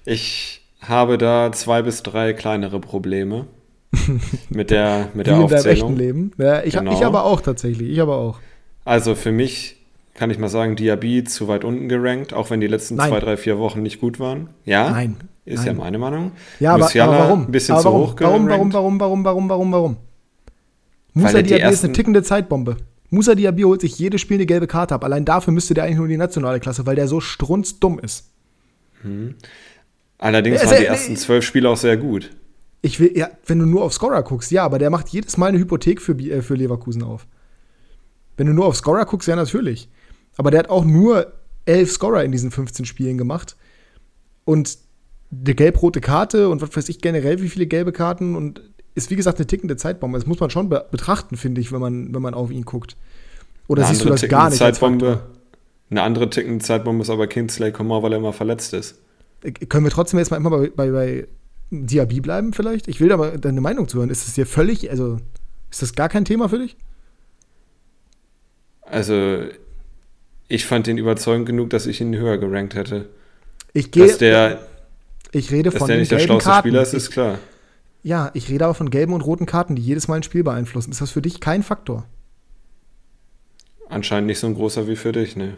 ich 0.05 0.62
habe 0.81 1.18
da 1.18 1.53
zwei 1.53 1.83
bis 1.83 2.03
drei 2.03 2.33
kleinere 2.33 2.81
Probleme 2.81 3.47
mit 4.51 4.70
der, 4.70 5.09
mit 5.14 5.26
der 5.26 5.38
Wie 5.38 5.43
Aufzählung. 5.43 5.59
In 5.59 5.62
deinem 5.62 5.72
echten 5.72 5.97
Leben. 5.97 6.32
Ja, 6.38 6.62
ich, 6.62 6.74
genau. 6.74 6.93
ich 6.93 7.05
aber 7.05 7.24
auch 7.24 7.41
tatsächlich, 7.41 7.91
ich 7.91 8.01
aber 8.01 8.16
auch. 8.16 8.38
Also 8.84 9.14
für 9.14 9.32
mich 9.32 9.76
kann 10.14 10.30
ich 10.30 10.38
mal 10.38 10.49
sagen, 10.49 10.76
Diaby 10.76 11.24
zu 11.24 11.49
weit 11.49 11.64
unten 11.64 11.88
gerankt, 11.88 12.34
auch 12.34 12.51
wenn 12.51 12.61
die 12.61 12.66
letzten 12.66 12.97
Nein. 12.97 13.11
zwei, 13.11 13.20
drei, 13.20 13.36
vier 13.36 13.59
Wochen 13.59 13.82
nicht 13.82 14.01
gut 14.01 14.20
waren. 14.20 14.51
Ja, 14.64 14.91
Nein. 14.91 15.16
ist 15.45 15.59
Nein. 15.59 15.66
ja 15.66 15.72
meine 15.72 15.99
Meinung. 15.99 16.32
Ja, 16.61 16.74
aber, 16.74 16.84
aber 16.86 17.18
warum? 17.18 17.47
Ein 17.47 17.53
bisschen 17.53 17.74
aber 17.74 17.84
warum? 17.84 18.07
zu 18.07 18.12
hoch 18.12 18.16
warum, 18.20 18.49
warum, 18.49 18.72
warum, 18.72 19.01
warum, 19.01 19.24
warum, 19.24 19.49
warum, 19.49 19.72
warum? 19.72 19.97
Musa 21.14 21.43
Diaby 21.43 21.72
ist 21.72 21.84
eine 21.84 21.93
tickende 21.93 22.22
Zeitbombe. 22.22 22.76
Musa 23.11 23.34
Diaby 23.34 23.62
holt 23.62 23.80
sich 23.80 23.99
jedes 23.99 24.20
Spiel 24.20 24.36
eine 24.36 24.47
gelbe 24.47 24.68
Karte 24.68 24.95
ab. 24.95 25.05
Allein 25.05 25.24
dafür 25.24 25.53
müsste 25.53 25.74
der 25.74 25.84
eigentlich 25.84 25.97
nur 25.97 26.07
in 26.07 26.12
die 26.12 26.16
nationale 26.16 26.61
Klasse, 26.61 26.86
weil 26.86 26.95
der 26.95 27.09
so 27.09 27.20
strunzdumm 27.20 27.99
ist. 27.99 28.30
Hm. 29.03 29.34
Allerdings 30.18 30.64
waren 30.64 30.78
die 30.78 30.84
ersten 30.84 31.16
zwölf 31.16 31.45
Spiele 31.45 31.68
auch 31.68 31.76
sehr 31.76 31.97
gut. 31.97 32.30
Ich 32.83 32.99
will, 32.99 33.16
ja, 33.16 33.28
wenn 33.47 33.59
du 33.59 33.66
nur 33.66 33.83
auf 33.83 33.93
Scorer 33.93 34.22
guckst, 34.22 34.51
ja, 34.51 34.64
aber 34.64 34.78
der 34.78 34.91
macht 34.91 35.09
jedes 35.11 35.37
Mal 35.37 35.49
eine 35.49 35.59
Hypothek 35.59 36.01
für, 36.01 36.12
äh, 36.12 36.43
für 36.43 36.55
Leverkusen 36.55 37.03
auf. 37.03 37.26
Wenn 38.37 38.47
du 38.47 38.55
nur 38.55 38.66
auf 38.66 38.76
Scorer 38.76 39.05
guckst, 39.05 39.28
ja, 39.28 39.37
natürlich. 39.37 39.89
Aber 40.37 40.51
der 40.51 40.61
hat 40.61 40.70
auch 40.70 40.85
nur 40.85 41.33
elf 41.66 41.93
Scorer 41.93 42.24
in 42.24 42.33
diesen 42.33 42.51
15 42.51 42.87
Spielen 42.87 43.18
gemacht. 43.18 43.57
Und 44.45 44.78
eine 45.33 45.55
gelb-rote 45.55 46.01
Karte 46.01 46.49
und 46.49 46.62
was 46.62 46.74
weiß 46.74 46.89
ich 46.89 47.01
generell, 47.01 47.41
wie 47.41 47.49
viele 47.49 47.66
gelbe 47.66 47.93
Karten 47.93 48.35
und 48.35 48.62
ist 48.95 49.11
wie 49.11 49.16
gesagt 49.16 49.39
eine 49.39 49.47
tickende 49.47 49.76
Zeitbombe. 49.76 50.18
Das 50.18 50.26
muss 50.26 50.41
man 50.41 50.51
schon 50.51 50.68
be 50.68 50.85
betrachten, 50.91 51.37
finde 51.37 51.61
ich, 51.61 51.70
wenn 51.72 51.81
man, 51.81 52.12
wenn 52.14 52.22
man 52.22 52.35
auf 52.35 52.51
ihn 52.51 52.64
guckt. 52.64 52.97
Oder 53.68 53.85
eine 53.85 53.95
siehst 53.95 54.05
du 54.05 54.09
das 54.09 54.26
gar 54.28 54.49
nicht? 54.49 54.59
Zeitbombe, 54.59 55.22
eine 55.91 56.03
andere 56.03 56.28
tickende 56.31 56.64
Zeitbombe 56.64 57.03
ist 57.03 57.11
aber 57.11 57.26
Kingsley 57.26 57.70
Coman, 57.70 58.03
weil 58.03 58.12
er 58.12 58.18
immer 58.18 58.33
verletzt 58.33 58.74
ist. 58.74 58.99
Äh, 59.43 59.53
können 59.53 59.85
wir 59.85 59.93
trotzdem 59.93 60.18
jetzt 60.18 60.31
mal 60.31 60.39
immer 60.39 60.51
bei, 60.51 60.70
bei, 60.70 60.91
bei 60.91 61.28
Diaby 61.71 62.21
bleiben, 62.21 62.53
vielleicht? 62.53 62.89
Ich 62.89 63.01
will 63.01 63.09
da 63.09 63.16
mal 63.16 63.39
deine 63.39 63.61
Meinung 63.61 63.89
zu 63.89 63.99
hören. 63.99 64.11
Ist 64.11 64.27
das 64.27 64.35
dir 64.35 64.47
völlig, 64.47 64.91
also 64.91 65.18
ist 65.71 65.83
das 65.83 65.95
gar 65.95 66.09
kein 66.09 66.25
Thema 66.25 66.49
für 66.49 66.59
dich? 66.59 66.77
Also, 68.83 69.45
ich 70.49 70.66
fand 70.66 70.89
den 70.89 70.99
überzeugend 70.99 71.47
genug, 71.47 71.71
dass 71.71 71.87
ich 71.87 72.01
ihn 72.01 72.14
höher 72.16 72.39
gerankt 72.39 72.75
hätte. 72.75 73.09
Ich 73.73 73.93
gehe. 73.93 74.09
Dass 74.09 74.18
der, 74.18 74.66
ich 75.31 75.53
rede 75.53 75.71
dass 75.71 75.79
von 75.79 75.89
der 75.89 75.99
nicht 75.99 76.11
der 76.11 76.18
schlauste 76.18 76.51
Karten. 76.51 76.68
Spieler 76.68 76.83
ist, 76.83 76.93
ist 76.93 77.11
klar. 77.12 77.39
Ja, 78.03 78.31
ich 78.35 78.49
rede 78.49 78.64
aber 78.64 78.75
von 78.75 78.91
gelben 78.91 79.12
und 79.12 79.21
roten 79.21 79.47
Karten, 79.47 79.77
die 79.77 79.83
jedes 79.83 80.09
Mal 80.09 80.16
ein 80.16 80.23
Spiel 80.23 80.43
beeinflussen. 80.43 80.91
Ist 80.91 81.01
das 81.01 81.11
für 81.11 81.23
dich 81.23 81.39
kein 81.39 81.62
Faktor? 81.62 82.07
Anscheinend 83.89 84.27
nicht 84.27 84.39
so 84.39 84.47
ein 84.47 84.55
großer 84.55 84.89
wie 84.89 84.97
für 84.97 85.12
dich, 85.12 85.37
ne. 85.37 85.57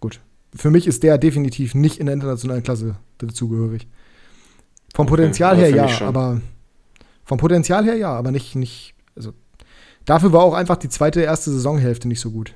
Gut. 0.00 0.20
Für 0.54 0.70
mich 0.70 0.86
ist 0.86 1.02
der 1.02 1.16
definitiv 1.16 1.74
nicht 1.74 1.98
in 1.98 2.06
der 2.06 2.14
internationalen 2.14 2.62
Klasse 2.62 2.96
dazugehörig. 3.18 3.86
Vom 4.94 5.06
okay, 5.06 5.10
Potenzial 5.10 5.56
her 5.56 5.70
ja, 5.70 6.00
aber 6.00 6.40
vom 7.24 7.38
Potenzial 7.38 7.84
her 7.84 7.96
ja, 7.96 8.12
aber 8.12 8.30
nicht, 8.30 8.56
nicht, 8.56 8.94
also 9.14 9.32
dafür 10.04 10.32
war 10.32 10.42
auch 10.42 10.54
einfach 10.54 10.76
die 10.76 10.88
zweite, 10.88 11.20
erste 11.20 11.50
Saisonhälfte 11.50 12.08
nicht 12.08 12.20
so 12.20 12.30
gut. 12.30 12.54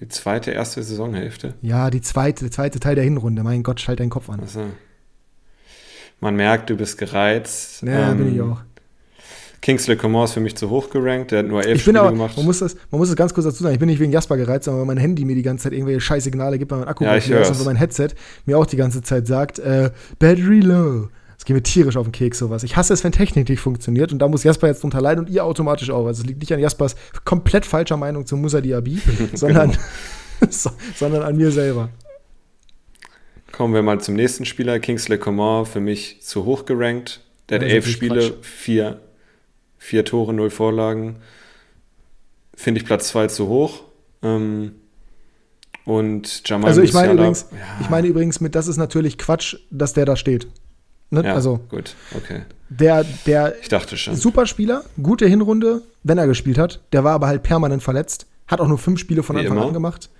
Die 0.00 0.08
zweite, 0.08 0.50
erste 0.50 0.82
Saisonhälfte? 0.82 1.54
Ja, 1.62 1.88
die 1.88 2.02
zweite, 2.02 2.44
der 2.44 2.52
zweite 2.52 2.80
Teil 2.80 2.94
der 2.94 3.04
Hinrunde. 3.04 3.42
Mein 3.42 3.62
Gott, 3.62 3.80
schalt 3.80 4.00
deinen 4.00 4.10
Kopf 4.10 4.28
an. 4.28 4.40
Also, 4.40 4.66
man 6.20 6.36
merkt, 6.36 6.68
du 6.68 6.76
bist 6.76 6.98
gereizt. 6.98 7.82
Ja, 7.82 8.10
ähm, 8.10 8.18
bin 8.18 8.34
ich 8.34 8.40
auch. 8.42 8.60
Kingsley 9.62 9.96
Coman 9.96 10.24
ist 10.24 10.32
für 10.32 10.40
mich 10.40 10.56
zu 10.56 10.70
hoch 10.70 10.90
gerankt, 10.90 11.32
der 11.32 11.40
hat 11.40 11.46
nur 11.46 11.64
elf 11.64 11.76
ich 11.76 11.82
Spiele 11.82 12.00
aber, 12.00 12.10
gemacht. 12.10 12.36
Man 12.36 12.46
muss, 12.46 12.58
das, 12.58 12.76
man 12.90 12.98
muss 12.98 13.08
das 13.08 13.16
ganz 13.16 13.34
kurz 13.34 13.46
dazu 13.46 13.62
sagen, 13.62 13.74
ich 13.74 13.80
bin 13.80 13.88
nicht 13.88 14.00
wegen 14.00 14.12
Jasper 14.12 14.36
gereizt, 14.36 14.66
sondern 14.66 14.80
weil 14.80 14.94
mein 14.94 14.98
Handy 14.98 15.24
mir 15.24 15.34
die 15.34 15.42
ganze 15.42 15.64
Zeit 15.64 15.72
irgendwelche 15.72 16.00
scheiß 16.00 16.24
Signale 16.24 16.58
gibt, 16.58 16.70
weil 16.70 16.80
mein 16.80 16.88
Akku 16.88 17.04
ja, 17.04 17.16
ich 17.16 17.28
ist 17.30 17.50
und 17.50 17.64
mein 17.64 17.76
Headset 17.76 18.08
mir 18.44 18.58
auch 18.58 18.66
die 18.66 18.76
ganze 18.76 19.02
Zeit 19.02 19.26
sagt, 19.26 19.58
äh, 19.58 19.90
Battery 20.18 20.60
low. 20.60 21.08
Das 21.36 21.44
geht 21.44 21.54
mir 21.54 21.62
tierisch 21.62 21.96
auf 21.96 22.06
den 22.06 22.12
Keks, 22.12 22.38
sowas. 22.38 22.62
Ich 22.62 22.76
hasse 22.76 22.94
es, 22.94 23.04
wenn 23.04 23.12
Technik 23.12 23.48
nicht 23.48 23.60
funktioniert 23.60 24.12
und 24.12 24.20
da 24.20 24.28
muss 24.28 24.42
Jasper 24.42 24.68
jetzt 24.68 24.82
drunter 24.82 25.00
leiden 25.00 25.24
und 25.24 25.30
ihr 25.30 25.44
automatisch 25.44 25.90
auch. 25.90 26.06
Also 26.06 26.22
es 26.22 26.26
liegt 26.26 26.40
nicht 26.40 26.52
an 26.52 26.60
Jaspers 26.60 26.96
komplett 27.24 27.66
falscher 27.66 27.96
Meinung 27.96 28.24
zu 28.24 28.36
Musa 28.36 28.60
Diaby, 28.60 29.00
sondern, 29.34 29.72
genau. 30.40 30.50
sondern 30.94 31.22
an 31.22 31.36
mir 31.36 31.50
selber. 31.50 31.90
Kommen 33.52 33.74
wir 33.74 33.82
mal 33.82 34.00
zum 34.00 34.16
nächsten 34.16 34.44
Spieler, 34.44 34.78
Kingsley 34.80 35.18
Coman, 35.18 35.66
für 35.66 35.80
mich 35.80 36.20
zu 36.22 36.44
hoch 36.44 36.66
gerankt. 36.66 37.20
Der 37.48 37.60
hat 37.60 37.66
elf 37.66 37.86
Spiele, 37.86 38.34
vier, 38.42 39.00
vier 39.78 40.04
Tore, 40.04 40.32
null 40.32 40.50
Vorlagen. 40.50 41.16
Finde 42.54 42.80
ich 42.80 42.86
Platz 42.86 43.08
zwei 43.08 43.26
zu 43.26 43.48
hoch. 43.48 43.82
Ähm, 44.22 44.72
und 45.84 46.48
Jamal 46.48 46.68
Also 46.68 46.82
ich 46.82 46.92
meine 46.92 47.12
übrigens, 47.12 47.46
ja. 47.52 47.58
ich 47.80 47.90
meine 47.90 48.08
übrigens 48.08 48.40
mit, 48.40 48.54
das 48.54 48.66
ist 48.66 48.76
natürlich 48.76 49.18
Quatsch, 49.18 49.56
dass 49.70 49.92
der 49.92 50.04
da 50.04 50.16
steht. 50.16 50.48
Ne? 51.10 51.24
Ja, 51.24 51.34
also 51.34 51.60
gut, 51.68 51.94
okay. 52.16 52.42
Der, 52.68 53.04
der 53.26 53.54
ich 53.60 53.68
dachte 53.68 53.96
schon. 53.96 54.16
Superspieler, 54.16 54.84
gute 55.00 55.26
Hinrunde, 55.26 55.82
wenn 56.02 56.18
er 56.18 56.26
gespielt 56.26 56.58
hat. 56.58 56.80
Der 56.92 57.04
war 57.04 57.12
aber 57.12 57.28
halt 57.28 57.44
permanent 57.44 57.82
verletzt. 57.82 58.26
Hat 58.48 58.60
auch 58.60 58.66
nur 58.66 58.78
fünf 58.78 58.98
Spiele 58.98 59.22
von 59.22 59.36
Wie 59.36 59.40
Anfang 59.40 59.58
immer. 59.58 59.66
an 59.68 59.72
gemacht. 59.72 60.10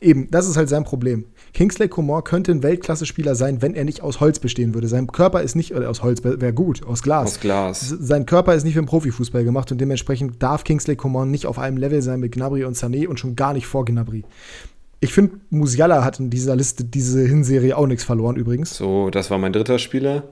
Eben, 0.00 0.30
das 0.30 0.48
ist 0.48 0.56
halt 0.56 0.68
sein 0.68 0.84
Problem. 0.84 1.24
Kingsley 1.54 1.88
Coman 1.88 2.24
könnte 2.24 2.52
ein 2.52 2.62
Weltklasse-Spieler 2.62 3.34
sein, 3.34 3.62
wenn 3.62 3.74
er 3.74 3.84
nicht 3.84 4.02
aus 4.02 4.20
Holz 4.20 4.38
bestehen 4.38 4.74
würde. 4.74 4.88
Sein 4.88 5.06
Körper 5.06 5.42
ist 5.42 5.54
nicht, 5.54 5.74
oder 5.74 5.88
aus 5.88 6.02
Holz 6.02 6.22
wäre 6.24 6.52
gut, 6.52 6.84
aus 6.84 7.02
Glas. 7.02 7.26
Aus 7.26 7.40
Glas. 7.40 7.88
Sein 7.88 8.26
Körper 8.26 8.54
ist 8.54 8.64
nicht 8.64 8.74
für 8.74 8.82
den 8.82 8.86
Profifußball 8.86 9.44
gemacht 9.44 9.70
und 9.72 9.80
dementsprechend 9.80 10.42
darf 10.42 10.64
Kingsley 10.64 10.96
Coman 10.96 11.30
nicht 11.30 11.46
auf 11.46 11.58
einem 11.58 11.76
Level 11.76 12.02
sein 12.02 12.20
mit 12.20 12.32
Gnabry 12.32 12.64
und 12.64 12.76
Sané 12.76 13.06
und 13.06 13.20
schon 13.20 13.36
gar 13.36 13.52
nicht 13.54 13.66
vor 13.66 13.84
Gnabry. 13.84 14.24
Ich 15.00 15.12
finde, 15.12 15.36
Musiala 15.50 16.04
hat 16.04 16.18
in 16.18 16.30
dieser 16.30 16.56
Liste 16.56 16.84
diese 16.84 17.20
Hinserie 17.26 17.76
auch 17.76 17.86
nichts 17.86 18.04
verloren 18.04 18.36
übrigens. 18.36 18.76
So, 18.76 19.10
das 19.10 19.30
war 19.30 19.38
mein 19.38 19.52
dritter 19.52 19.78
Spieler. 19.78 20.24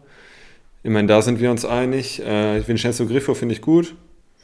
Ich 0.82 0.90
meine, 0.90 1.08
da 1.08 1.22
sind 1.22 1.40
wir 1.40 1.50
uns 1.50 1.64
einig. 1.64 2.20
Äh, 2.20 2.66
Vincenzo 2.66 3.06
Griffo 3.06 3.34
finde 3.34 3.54
ich 3.54 3.60
gut. 3.60 3.94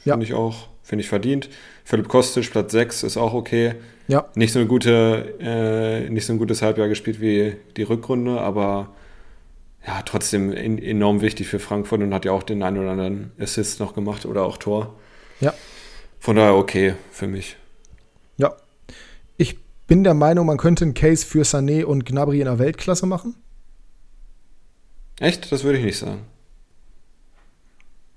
Ja. 0.05 0.13
Finde 0.13 0.25
ich 0.25 0.33
auch, 0.33 0.67
finde 0.83 1.03
ich 1.03 1.09
verdient. 1.09 1.49
Philipp 1.83 2.07
Kostic, 2.07 2.51
Platz 2.51 2.71
6, 2.71 3.03
ist 3.03 3.17
auch 3.17 3.33
okay. 3.33 3.75
Ja. 4.09 4.25
Nicht 4.33 4.53
so, 4.53 4.59
eine 4.59 4.67
gute, 4.67 5.35
äh, 5.39 6.09
nicht 6.09 6.25
so 6.25 6.33
ein 6.33 6.39
gutes 6.39 6.63
Halbjahr 6.63 6.87
gespielt 6.87 7.21
wie 7.21 7.55
die 7.77 7.83
Rückrunde, 7.83 8.41
aber 8.41 8.89
ja, 9.85 10.01
trotzdem 10.01 10.51
in, 10.51 10.79
enorm 10.79 11.21
wichtig 11.21 11.47
für 11.47 11.59
Frankfurt 11.59 12.01
und 12.01 12.11
hat 12.11 12.25
ja 12.25 12.31
auch 12.31 12.41
den 12.41 12.63
einen 12.63 12.79
oder 12.79 12.89
anderen 12.89 13.31
Assist 13.39 13.79
noch 13.79 13.93
gemacht 13.93 14.25
oder 14.25 14.45
auch 14.45 14.57
Tor. 14.57 14.95
Ja. 15.41 15.53
Von 16.19 16.37
daher 16.37 16.55
okay 16.55 16.95
für 17.11 17.27
mich. 17.27 17.55
Ja. 18.37 18.55
Ich 19.37 19.59
bin 19.85 20.03
der 20.03 20.15
Meinung, 20.15 20.47
man 20.47 20.57
könnte 20.57 20.85
einen 20.85 20.95
Case 20.95 21.23
für 21.23 21.43
Sané 21.43 21.83
und 21.83 22.03
Gnabry 22.03 22.39
in 22.39 22.45
der 22.45 22.57
Weltklasse 22.57 23.05
machen. 23.05 23.35
Echt? 25.19 25.51
Das 25.51 25.63
würde 25.63 25.77
ich 25.77 25.85
nicht 25.85 25.99
sagen. 25.99 26.21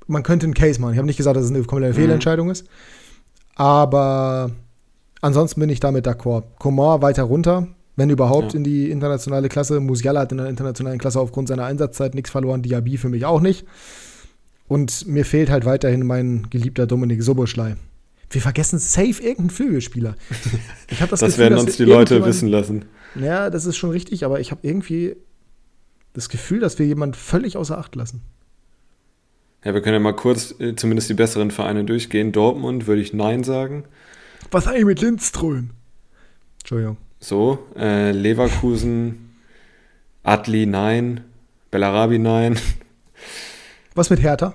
Man 0.07 0.23
könnte 0.23 0.47
einen 0.47 0.55
Case 0.55 0.81
machen. 0.81 0.93
Ich 0.93 0.99
habe 0.99 1.07
nicht 1.07 1.19
gesagt, 1.19 1.37
dass 1.37 1.45
es 1.45 1.51
eine 1.51 1.63
komplette 1.65 1.93
mhm. 1.93 1.99
Fehlentscheidung 2.03 2.49
ist. 2.49 2.67
Aber 3.57 4.53
ansonsten 5.23 5.61
bin 5.61 5.71
ich 5.71 5.81
damit 5.81 6.07
d'accord. 6.07 6.45
Coman 6.59 7.01
weiter 7.01 7.23
runter, 7.23 7.69
wenn 7.97 8.11
überhaupt 8.11 8.53
ja. 8.53 8.59
in 8.59 8.65
die 8.65 8.91
internationale 8.91 9.49
Klasse. 9.49 9.81
Musiala 9.81 10.21
hat 10.21 10.33
in 10.33 10.39
der 10.39 10.49
internationalen 10.49 10.99
Klasse 10.99 11.21
aufgrund 11.21 11.49
seiner 11.49 11.65
Einsatzzeit 11.65 12.15
nichts 12.15 12.31
verloren. 12.31 12.61
Diaby 12.61 12.99
für 12.99 13.09
mich 13.09 13.25
auch 13.25 13.41
nicht. 13.41 13.67
Und 14.69 15.07
mir 15.07 15.25
fehlt 15.25 15.51
halt 15.51 15.65
weiterhin 15.65 16.07
mein 16.07 16.49
geliebter 16.51 16.87
Dominik 16.87 17.23
Soboschlei. 17.23 17.77
Wir 18.31 18.41
vergessen 18.41 18.79
safe 18.79 19.23
irgendeinen 19.23 19.51
Flügelspieler. 19.51 20.17
Ich 20.91 20.99
das, 20.99 21.11
das 21.11 21.21
Gefühl, 21.21 21.39
werden 21.39 21.59
uns 21.59 21.77
die 21.77 21.85
Leute 21.85 22.25
wissen 22.25 22.49
lassen. 22.49 22.87
Ja, 23.15 23.51
das 23.51 23.67
ist 23.67 23.77
schon 23.77 23.91
richtig, 23.91 24.25
aber 24.25 24.41
ich 24.41 24.51
habe 24.51 24.67
irgendwie 24.67 25.17
das 26.15 26.29
Gefühl, 26.29 26.61
dass 26.61 26.79
wir 26.79 26.87
jemanden 26.87 27.15
völlig 27.15 27.57
außer 27.57 27.77
Acht 27.77 27.95
lassen. 27.95 28.23
Ja, 29.65 29.75
wir 29.75 29.83
können 29.83 29.95
ja 29.95 30.01
mal 30.01 30.17
kurz 30.17 30.55
äh, 30.59 30.75
zumindest 30.75 31.09
die 31.11 31.15
besseren 31.15 31.51
Vereine 31.51 31.85
durchgehen. 31.85 32.33
Dortmund 32.33 32.87
würde 32.87 33.03
ich 33.03 33.13
Nein 33.13 33.45
sagen. 33.45 33.85
Was 34.51 34.67
eigentlich 34.67 34.85
mit 34.85 35.01
Lindström? 35.01 35.71
Entschuldigung. 36.61 36.97
So, 37.21 37.67
äh, 37.77 38.11
Leverkusen, 38.11 39.37
Adli 40.23 40.67
Nein, 40.67 41.25
Bellarabi 41.71 42.19
Nein. 42.19 42.59
Was 43.95 44.11
mit 44.11 44.23
Hertha? 44.23 44.55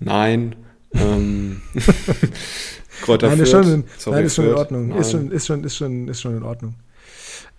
Nein. 0.00 0.56
Ähm, 0.92 1.62
Kräuter 3.02 3.28
nein, 3.28 3.40
ist 3.40 3.50
schon, 3.50 3.72
in, 3.72 3.84
Sorry, 3.98 4.16
nein, 4.16 4.26
ist 4.26 4.34
schon 4.34 4.46
in 4.46 4.54
Ordnung. 4.54 4.96
Ist 4.96 5.10
schon, 5.10 5.30
ist, 5.30 5.46
schon, 5.46 5.64
ist, 5.64 5.76
schon, 5.76 6.08
ist 6.08 6.20
schon 6.20 6.36
in 6.36 6.42
Ordnung. 6.42 6.74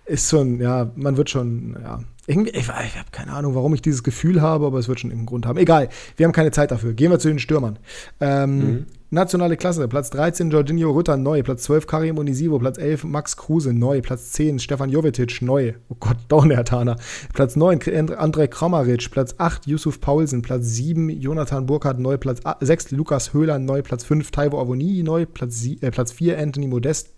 Ist 0.06 0.30
schon, 0.30 0.60
ja, 0.60 0.92
man 0.96 1.18
wird 1.18 1.30
schon, 1.30 1.76
ja, 1.82 2.00
irgendwie, 2.28 2.52
ich, 2.52 2.64
ich 2.64 2.70
habe 2.70 3.10
keine 3.12 3.34
Ahnung, 3.34 3.56
warum 3.56 3.74
ich 3.74 3.82
dieses 3.82 4.04
Gefühl 4.04 4.42
habe, 4.42 4.66
aber 4.66 4.80
es 4.80 4.88
wird 4.88 5.00
schon 5.00 5.12
irgendeinen 5.12 5.28
Grund 5.28 5.46
haben. 5.46 5.58
Egal, 5.58 5.90
wir 6.18 6.26
haben 6.26 6.34
keine 6.34 6.52
Zeit 6.52 6.72
dafür. 6.72 6.94
Gehen 6.94 7.12
wir 7.12 7.20
zu 7.20 7.28
den 7.28 7.40
Stürmern. 7.40 7.78
Ähm, 8.20 8.58
mhm. 8.58 8.86
Nationale 9.12 9.56
Klasse, 9.56 9.88
Platz 9.88 10.10
13 10.10 10.50
Jorginho 10.50 10.92
Rütter, 10.92 11.16
neu. 11.16 11.44
Platz 11.44 11.64
12 11.64 11.86
Karim 11.86 12.18
Onisivo, 12.18 12.58
Platz 12.58 12.80
11 12.80 13.04
Max 13.04 13.38
Kruse, 13.38 13.72
neu. 13.72 14.02
Platz 14.02 14.32
10 14.32 14.58
Stefan 14.60 14.90
Jovetic, 14.90 15.42
neu. 15.42 15.74
Oh 15.90 15.96
Gott, 16.00 16.18
Hertaner. 16.50 16.96
Platz 17.34 17.56
9 17.56 17.80
André 18.18 18.48
Kramaric, 18.48 19.12
Platz 19.12 19.36
8 19.38 19.68
Yusuf 19.68 20.02
Paulsen, 20.02 20.42
Platz 20.42 20.66
7 20.66 21.10
Jonathan 21.10 21.68
Burkhardt, 21.68 22.00
neu. 22.00 22.18
Platz 22.18 22.42
6 22.60 22.92
Lukas 22.92 23.34
Höhler, 23.34 23.60
neu. 23.60 23.84
Platz 23.84 24.04
5 24.06 24.32
Taiwo 24.32 24.60
Avoni, 24.60 25.04
neu. 25.04 25.28
Platz, 25.28 25.64
äh, 25.66 25.92
Platz 25.92 26.12
4 26.12 26.40
Anthony 26.40 26.68
Modest, 26.68 27.14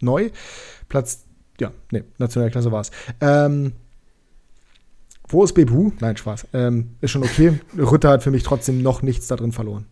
neu. 0.00 0.30
Platz, 0.88 1.24
ja, 1.60 1.70
nee, 1.92 2.02
Nationale 2.18 2.50
Klasse 2.50 2.72
war 2.72 2.80
es. 2.80 2.90
Ähm, 3.20 3.74
wo 5.28 5.44
ist 5.44 5.54
Bebu? 5.54 5.92
Nein, 6.00 6.16
Spaß. 6.16 6.48
Ähm, 6.52 6.96
ist 7.00 7.12
schon 7.12 7.22
okay. 7.22 7.60
Rütter 7.78 8.10
hat 8.10 8.24
für 8.24 8.32
mich 8.32 8.42
trotzdem 8.42 8.82
noch 8.82 9.02
nichts 9.02 9.28
da 9.28 9.36
drin 9.36 9.52
verloren. 9.52 9.86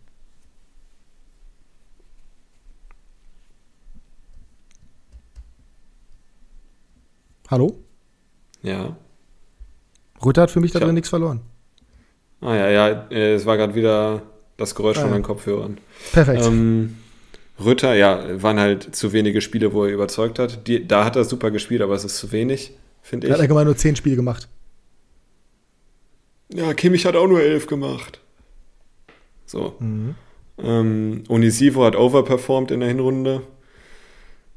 Hallo? 7.50 7.76
Ja. 8.62 8.96
Rütter 10.24 10.42
hat 10.42 10.52
für 10.52 10.60
mich 10.60 10.70
da 10.70 10.78
drin 10.78 10.94
nichts 10.94 11.08
verloren. 11.08 11.40
Ah 12.40 12.54
ja, 12.54 12.70
ja, 12.70 12.88
äh, 13.10 13.34
es 13.34 13.44
war 13.44 13.56
gerade 13.56 13.74
wieder 13.74 14.22
das 14.56 14.74
Geräusch 14.76 14.98
ah, 14.98 15.02
von 15.02 15.10
meinen 15.10 15.24
Kopfhörern. 15.24 15.78
Perfekt. 16.12 16.44
Ähm, 16.44 16.96
Rütter, 17.58 17.94
ja, 17.94 18.40
waren 18.40 18.60
halt 18.60 18.94
zu 18.94 19.12
wenige 19.12 19.40
Spiele, 19.40 19.72
wo 19.72 19.84
er 19.84 19.92
überzeugt 19.92 20.38
hat. 20.38 20.66
Die, 20.68 20.86
da 20.86 21.04
hat 21.04 21.16
er 21.16 21.24
super 21.24 21.50
gespielt, 21.50 21.82
aber 21.82 21.94
es 21.94 22.04
ist 22.04 22.18
zu 22.18 22.30
wenig, 22.30 22.72
finde 23.02 23.26
ich. 23.26 23.30
Er 23.30 23.34
hat 23.34 23.40
allgemein 23.40 23.66
nur 23.66 23.76
zehn 23.76 23.96
Spiele 23.96 24.16
gemacht. 24.16 24.48
Ja, 26.54 26.72
Kimmich 26.72 27.04
hat 27.04 27.16
auch 27.16 27.26
nur 27.26 27.40
elf 27.40 27.66
gemacht. 27.66 28.20
So. 29.46 29.74
Mhm. 29.80 30.14
Ähm, 30.58 31.24
Onisivo 31.28 31.84
hat 31.84 31.96
overperformed 31.96 32.70
in 32.70 32.80
der 32.80 32.88
Hinrunde. 32.88 33.42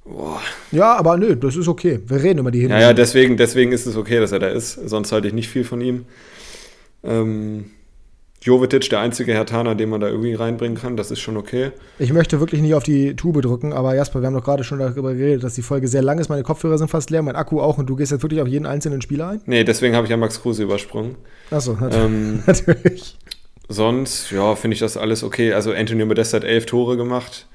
Boah. 0.05 0.41
Ja, 0.71 0.95
aber 0.95 1.17
nö, 1.17 1.35
das 1.35 1.55
ist 1.55 1.67
okay. 1.67 1.99
Wir 2.05 2.21
reden 2.21 2.39
über 2.39 2.51
die 2.51 2.59
Hinrunde. 2.59 2.81
Ja, 2.81 2.89
ja, 2.89 2.93
deswegen, 2.93 3.37
deswegen 3.37 3.71
ist 3.71 3.85
es 3.85 3.95
okay, 3.95 4.19
dass 4.19 4.31
er 4.31 4.39
da 4.39 4.47
ist. 4.47 4.73
Sonst 4.73 5.11
halte 5.11 5.27
ich 5.27 5.33
nicht 5.33 5.49
viel 5.49 5.63
von 5.63 5.79
ihm. 5.81 6.05
Ähm, 7.03 7.65
Jovetic, 8.43 8.89
der 8.89 8.99
einzige 8.99 9.31
Hertaner, 9.31 9.73
den 9.73 9.87
man 9.89 10.01
da 10.01 10.07
irgendwie 10.07 10.33
reinbringen 10.33 10.77
kann, 10.77 10.97
das 10.97 11.11
ist 11.11 11.21
schon 11.21 11.37
okay. 11.37 11.71
Ich 11.97 12.11
möchte 12.11 12.41
wirklich 12.41 12.61
nicht 12.61 12.73
auf 12.73 12.83
die 12.83 13.15
Tube 13.15 13.41
drücken, 13.41 13.71
aber 13.71 13.95
Jasper, 13.95 14.19
wir 14.19 14.27
haben 14.27 14.33
doch 14.33 14.43
gerade 14.43 14.65
schon 14.65 14.79
darüber 14.79 15.13
geredet, 15.13 15.43
dass 15.43 15.55
die 15.55 15.61
Folge 15.61 15.87
sehr 15.87 16.01
lang 16.01 16.19
ist. 16.19 16.27
Meine 16.27 16.43
Kopfhörer 16.43 16.77
sind 16.77 16.89
fast 16.89 17.09
leer, 17.09 17.21
mein 17.21 17.37
Akku 17.37 17.61
auch 17.61 17.77
und 17.77 17.89
du 17.89 17.95
gehst 17.95 18.11
jetzt 18.11 18.21
wirklich 18.21 18.41
auf 18.41 18.47
jeden 18.49 18.65
einzelnen 18.65 19.01
Spieler 19.01 19.29
ein? 19.29 19.41
Nee, 19.45 19.63
deswegen 19.63 19.95
habe 19.95 20.05
ich 20.05 20.11
ja 20.11 20.17
Max 20.17 20.41
Kruse 20.41 20.63
übersprungen. 20.63 21.15
Achso, 21.51 21.77
ähm, 21.89 22.43
natürlich. 22.45 23.17
Sonst, 23.69 24.31
ja, 24.31 24.55
finde 24.55 24.73
ich 24.73 24.81
das 24.81 24.97
alles 24.97 25.23
okay. 25.23 25.53
Also 25.53 25.71
Antonio 25.71 26.05
Modest 26.05 26.33
hat 26.33 26.43
elf 26.43 26.65
Tore 26.65 26.97
gemacht. 26.97 27.47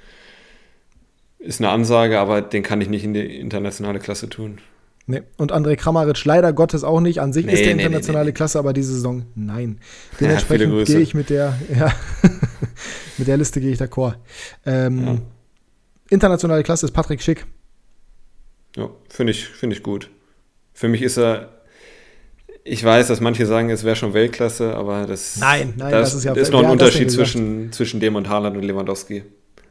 Ist 1.39 1.60
eine 1.60 1.70
Ansage, 1.70 2.19
aber 2.19 2.43
den 2.43 2.62
kann 2.62 2.81
ich 2.81 2.89
nicht 2.89 3.05
in 3.05 3.15
die 3.15 3.39
internationale 3.39 4.01
Klasse 4.01 4.28
tun. 4.28 4.59
Nee. 5.06 5.23
Und 5.39 5.52
André 5.52 5.77
Kramaric 5.77 6.23
leider 6.27 6.52
Gottes 6.52 6.85
auch 6.85 7.01
nicht. 7.01 7.20
An 7.20 7.32
sich 7.32 7.47
nee, 7.47 7.55
ist 7.55 7.65
der 7.65 7.73
internationale 7.73 8.27
nee, 8.27 8.32
Klasse, 8.32 8.59
aber 8.59 8.74
diese 8.74 8.93
Saison 8.93 9.24
nein. 9.35 9.81
Dementsprechend 10.20 10.74
ja, 10.74 10.85
gehe 10.85 11.01
ich 11.01 11.15
mit 11.15 11.31
der, 11.31 11.59
ja, 11.74 11.94
mit 13.19 13.27
der 13.27 13.39
Liste 13.39 13.60
gehe 13.60 13.73
ich 13.73 13.81
d'accord. 13.81 14.16
Ähm, 14.66 15.06
ja. 15.06 15.19
Internationale 16.10 16.62
Klasse 16.62 16.86
ist 16.86 16.93
Patrick 16.93 17.23
Schick. 17.23 17.47
Ja, 18.77 18.90
finde 19.09 19.31
ich, 19.31 19.47
find 19.47 19.73
ich 19.73 19.82
gut. 19.82 20.10
Für 20.74 20.89
mich 20.89 21.01
ist 21.01 21.16
er, 21.16 21.55
ich 22.65 22.85
weiß, 22.85 23.09
dass 23.09 23.20
manche 23.20 23.47
sagen, 23.47 23.70
es 23.70 23.85
wäre 23.85 23.97
schon 23.97 24.12
Weltklasse, 24.12 24.74
aber 24.74 25.06
das, 25.06 25.39
nein, 25.39 25.73
nein, 25.77 25.90
das, 25.90 26.10
das 26.10 26.19
ist 26.19 26.24
ja 26.24 26.35
ist 26.35 26.52
noch 26.52 26.62
ein 26.62 26.70
Unterschied 26.70 27.10
zwischen, 27.10 27.73
zwischen 27.73 27.98
dem 27.98 28.15
und 28.15 28.28
Haaland 28.28 28.56
und 28.59 28.62
Lewandowski. 28.62 29.24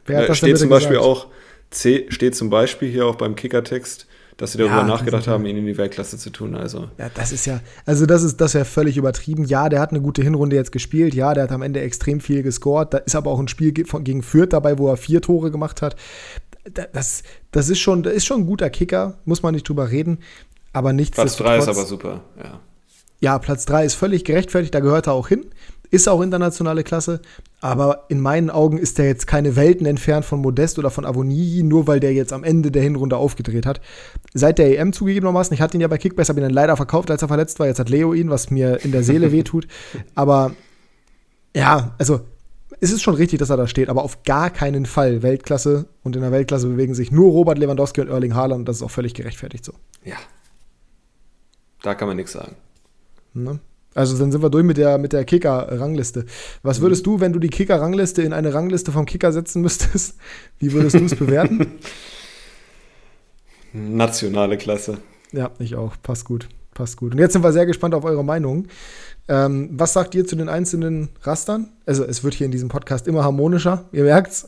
Wer 0.06 0.18
hat 0.18 0.28
das 0.28 0.38
steht 0.38 0.58
zum 0.58 0.68
Beispiel 0.68 0.96
gesagt? 0.96 1.06
auch, 1.06 1.26
C, 1.70 2.06
steht 2.08 2.34
zum 2.34 2.50
Beispiel 2.50 2.90
hier 2.90 3.06
auch 3.06 3.16
beim 3.16 3.34
Kickertext, 3.34 4.06
dass 4.38 4.52
sie 4.52 4.58
darüber 4.58 4.76
ja, 4.76 4.84
nachgedacht 4.84 5.26
haben, 5.26 5.44
ihn 5.46 5.56
in 5.56 5.66
die 5.66 5.76
Weltklasse 5.76 6.16
zu 6.16 6.30
tun. 6.30 6.54
Also. 6.54 6.88
Ja, 6.96 7.10
das 7.12 7.32
ist 7.32 7.44
ja, 7.44 7.60
also 7.84 8.06
das 8.06 8.22
ist, 8.22 8.40
das 8.40 8.54
wäre 8.54 8.64
völlig 8.64 8.96
übertrieben. 8.96 9.44
Ja, 9.44 9.68
der 9.68 9.80
hat 9.80 9.90
eine 9.90 10.00
gute 10.00 10.22
Hinrunde 10.22 10.56
jetzt 10.56 10.72
gespielt. 10.72 11.12
Ja, 11.14 11.34
der 11.34 11.44
hat 11.44 11.52
am 11.52 11.62
Ende 11.62 11.80
extrem 11.80 12.20
viel 12.20 12.42
gescored. 12.42 12.94
Da 12.94 12.98
ist 12.98 13.16
aber 13.16 13.32
auch 13.32 13.40
ein 13.40 13.48
Spiel 13.48 13.72
gegen 13.72 14.22
Fürth 14.22 14.52
dabei, 14.52 14.78
wo 14.78 14.88
er 14.88 14.96
vier 14.96 15.20
Tore 15.20 15.50
gemacht 15.50 15.82
hat. 15.82 15.96
Das, 16.92 17.22
das 17.50 17.68
ist 17.68 17.80
schon, 17.80 18.02
das 18.02 18.14
ist 18.14 18.26
schon 18.26 18.42
ein 18.42 18.46
guter 18.46 18.70
Kicker, 18.70 19.18
muss 19.24 19.42
man 19.42 19.54
nicht 19.54 19.68
drüber 19.68 19.90
reden. 19.90 20.18
Aber 20.72 20.92
nichts. 20.92 21.16
Platz 21.16 21.36
3 21.36 21.58
ist 21.58 21.68
aber 21.68 21.84
super, 21.84 22.22
ja. 22.38 22.60
Ja, 23.20 23.38
Platz 23.40 23.64
3 23.64 23.84
ist 23.84 23.94
völlig 23.94 24.24
gerechtfertigt, 24.24 24.72
da 24.72 24.78
gehört 24.78 25.08
er 25.08 25.14
auch 25.14 25.26
hin 25.26 25.46
ist 25.90 26.08
auch 26.08 26.20
internationale 26.20 26.84
Klasse, 26.84 27.20
aber 27.60 28.04
in 28.08 28.20
meinen 28.20 28.50
Augen 28.50 28.78
ist 28.78 28.98
der 28.98 29.06
jetzt 29.06 29.26
keine 29.26 29.56
Welten 29.56 29.86
entfernt 29.86 30.24
von 30.24 30.40
Modest 30.40 30.78
oder 30.78 30.90
von 30.90 31.04
Avonii, 31.04 31.62
nur 31.62 31.86
weil 31.86 32.00
der 32.00 32.12
jetzt 32.12 32.32
am 32.32 32.44
Ende 32.44 32.70
der 32.70 32.82
Hinrunde 32.82 33.16
aufgedreht 33.16 33.66
hat. 33.66 33.80
Seit 34.34 34.58
der 34.58 34.78
EM 34.78 34.92
zugegebenermaßen, 34.92 35.54
ich 35.54 35.60
hatte 35.60 35.76
ihn 35.76 35.80
ja 35.80 35.88
bei 35.88 35.98
Kickbase, 35.98 36.30
habe 36.30 36.40
ihn 36.40 36.44
dann 36.44 36.52
leider 36.52 36.76
verkauft, 36.76 37.10
als 37.10 37.22
er 37.22 37.28
verletzt 37.28 37.58
war. 37.58 37.66
Jetzt 37.66 37.78
hat 37.78 37.88
Leo 37.88 38.12
ihn, 38.12 38.30
was 38.30 38.50
mir 38.50 38.84
in 38.84 38.92
der 38.92 39.02
Seele 39.02 39.32
wehtut. 39.32 39.66
Aber 40.14 40.52
ja, 41.56 41.94
also 41.98 42.20
es 42.80 42.92
ist 42.92 43.02
schon 43.02 43.14
richtig, 43.14 43.38
dass 43.38 43.50
er 43.50 43.56
da 43.56 43.66
steht, 43.66 43.88
aber 43.88 44.04
auf 44.04 44.22
gar 44.22 44.50
keinen 44.50 44.86
Fall 44.86 45.22
Weltklasse. 45.22 45.86
Und 46.02 46.16
in 46.16 46.22
der 46.22 46.32
Weltklasse 46.32 46.68
bewegen 46.68 46.94
sich 46.94 47.10
nur 47.10 47.32
Robert 47.32 47.58
Lewandowski 47.58 48.00
und 48.02 48.08
Erling 48.08 48.34
Haaland 48.34 48.60
und 48.60 48.68
das 48.68 48.76
ist 48.76 48.82
auch 48.82 48.90
völlig 48.90 49.14
gerechtfertigt 49.14 49.64
so. 49.64 49.72
Ja. 50.04 50.16
Da 51.82 51.94
kann 51.94 52.08
man 52.08 52.16
nichts 52.16 52.32
sagen. 52.32 52.56
Ne? 53.34 53.60
Also 53.94 54.16
dann 54.18 54.30
sind 54.30 54.42
wir 54.42 54.50
durch 54.50 54.64
mit 54.64 54.76
der, 54.76 54.98
mit 54.98 55.12
der 55.12 55.24
Kicker-Rangliste. 55.24 56.26
Was 56.62 56.80
würdest 56.80 57.06
du, 57.06 57.20
wenn 57.20 57.32
du 57.32 57.38
die 57.38 57.48
Kicker-Rangliste 57.48 58.22
in 58.22 58.32
eine 58.32 58.54
Rangliste 58.54 58.92
vom 58.92 59.06
Kicker 59.06 59.32
setzen 59.32 59.62
müsstest, 59.62 60.16
wie 60.58 60.72
würdest 60.72 60.96
du 60.96 61.04
es 61.04 61.14
bewerten? 61.14 61.66
Nationale 63.72 64.56
Klasse. 64.56 64.98
Ja, 65.32 65.50
ich 65.58 65.74
auch. 65.74 65.94
Passt 66.02 66.24
gut. 66.24 66.48
Passt 66.72 66.96
gut. 66.96 67.12
Und 67.12 67.18
jetzt 67.18 67.32
sind 67.32 67.42
wir 67.42 67.52
sehr 67.52 67.66
gespannt 67.66 67.94
auf 67.94 68.04
eure 68.04 68.24
Meinung. 68.24 68.66
Ähm, 69.26 69.68
was 69.72 69.92
sagt 69.92 70.14
ihr 70.14 70.26
zu 70.26 70.36
den 70.36 70.48
einzelnen 70.48 71.10
Rastern? 71.22 71.68
Also, 71.84 72.04
es 72.04 72.24
wird 72.24 72.34
hier 72.34 72.46
in 72.46 72.52
diesem 72.52 72.68
Podcast 72.68 73.06
immer 73.08 73.24
harmonischer, 73.24 73.84
ihr 73.92 74.04
merkt's. 74.04 74.46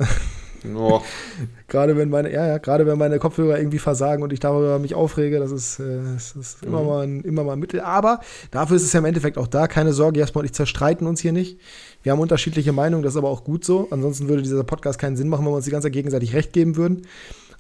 Oh. 0.75 1.01
gerade 1.69 1.97
wenn 1.97 2.11
meine, 2.11 2.33
ja, 2.33 2.47
ja, 2.47 2.59
gerade 2.59 2.87
wenn 2.87 2.99
meine 2.99 3.19
Kopfhörer 3.19 3.59
irgendwie 3.59 3.79
versagen 3.79 4.23
und 4.23 4.33
ich 4.33 4.41
darüber 4.41 4.79
mich 4.79 4.95
aufrege, 4.95 5.39
das 5.39 5.51
ist, 5.51 5.79
äh, 5.81 5.99
das 6.15 6.33
ist 6.37 6.63
mhm. 6.63 6.69
immer, 6.69 6.83
mal 6.83 7.07
ein, 7.07 7.21
immer 7.23 7.45
mal 7.45 7.53
ein 7.55 7.59
Mittel. 7.59 7.81
Aber 7.81 8.21
dafür 8.51 8.77
ist 8.77 8.83
es 8.83 8.93
ja 8.93 9.01
im 9.01 9.07
Endeffekt 9.07 9.39
auch 9.39 9.47
da. 9.47 9.67
Keine 9.69 9.93
Sorge, 9.93 10.21
Jasper 10.21 10.41
und 10.41 10.47
ich 10.47 10.53
zerstreiten 10.53 11.07
uns 11.07 11.21
hier 11.21 11.33
nicht. 11.33 11.59
Wir 12.03 12.13
haben 12.13 12.21
unterschiedliche 12.21 12.73
Meinungen, 12.73 13.03
das 13.03 13.15
ist 13.15 13.19
aber 13.19 13.29
auch 13.29 13.45
gut 13.45 13.65
so. 13.65 13.89
Ansonsten 13.91 14.29
würde 14.29 14.43
dieser 14.43 14.65
Podcast 14.65 14.99
keinen 14.99 15.17
Sinn 15.17 15.29
machen, 15.29 15.45
wenn 15.45 15.53
wir 15.53 15.57
uns 15.57 15.65
die 15.65 15.71
ganze 15.71 15.87
Zeit 15.87 15.95
gegenseitig 15.95 16.35
recht 16.35 16.53
geben 16.53 16.77
würden. 16.77 17.07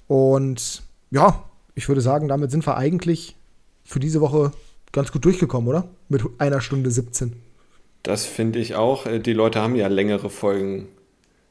Und 0.06 0.82
ja, 1.10 1.44
ich 1.74 1.88
würde 1.88 2.00
sagen, 2.00 2.28
damit 2.28 2.50
sind 2.50 2.66
wir 2.66 2.76
eigentlich 2.76 3.36
für 3.84 4.00
diese 4.00 4.20
Woche 4.20 4.52
ganz 4.92 5.12
gut 5.12 5.24
durchgekommen, 5.24 5.68
oder? 5.68 5.88
Mit 6.08 6.22
einer 6.38 6.60
Stunde 6.60 6.90
17. 6.90 7.34
Das 8.02 8.24
finde 8.24 8.58
ich 8.58 8.74
auch. 8.74 9.06
Äh, 9.06 9.20
die 9.20 9.32
Leute 9.32 9.60
haben 9.60 9.76
ja 9.76 9.88
längere 9.88 10.30
Folgen 10.30 10.88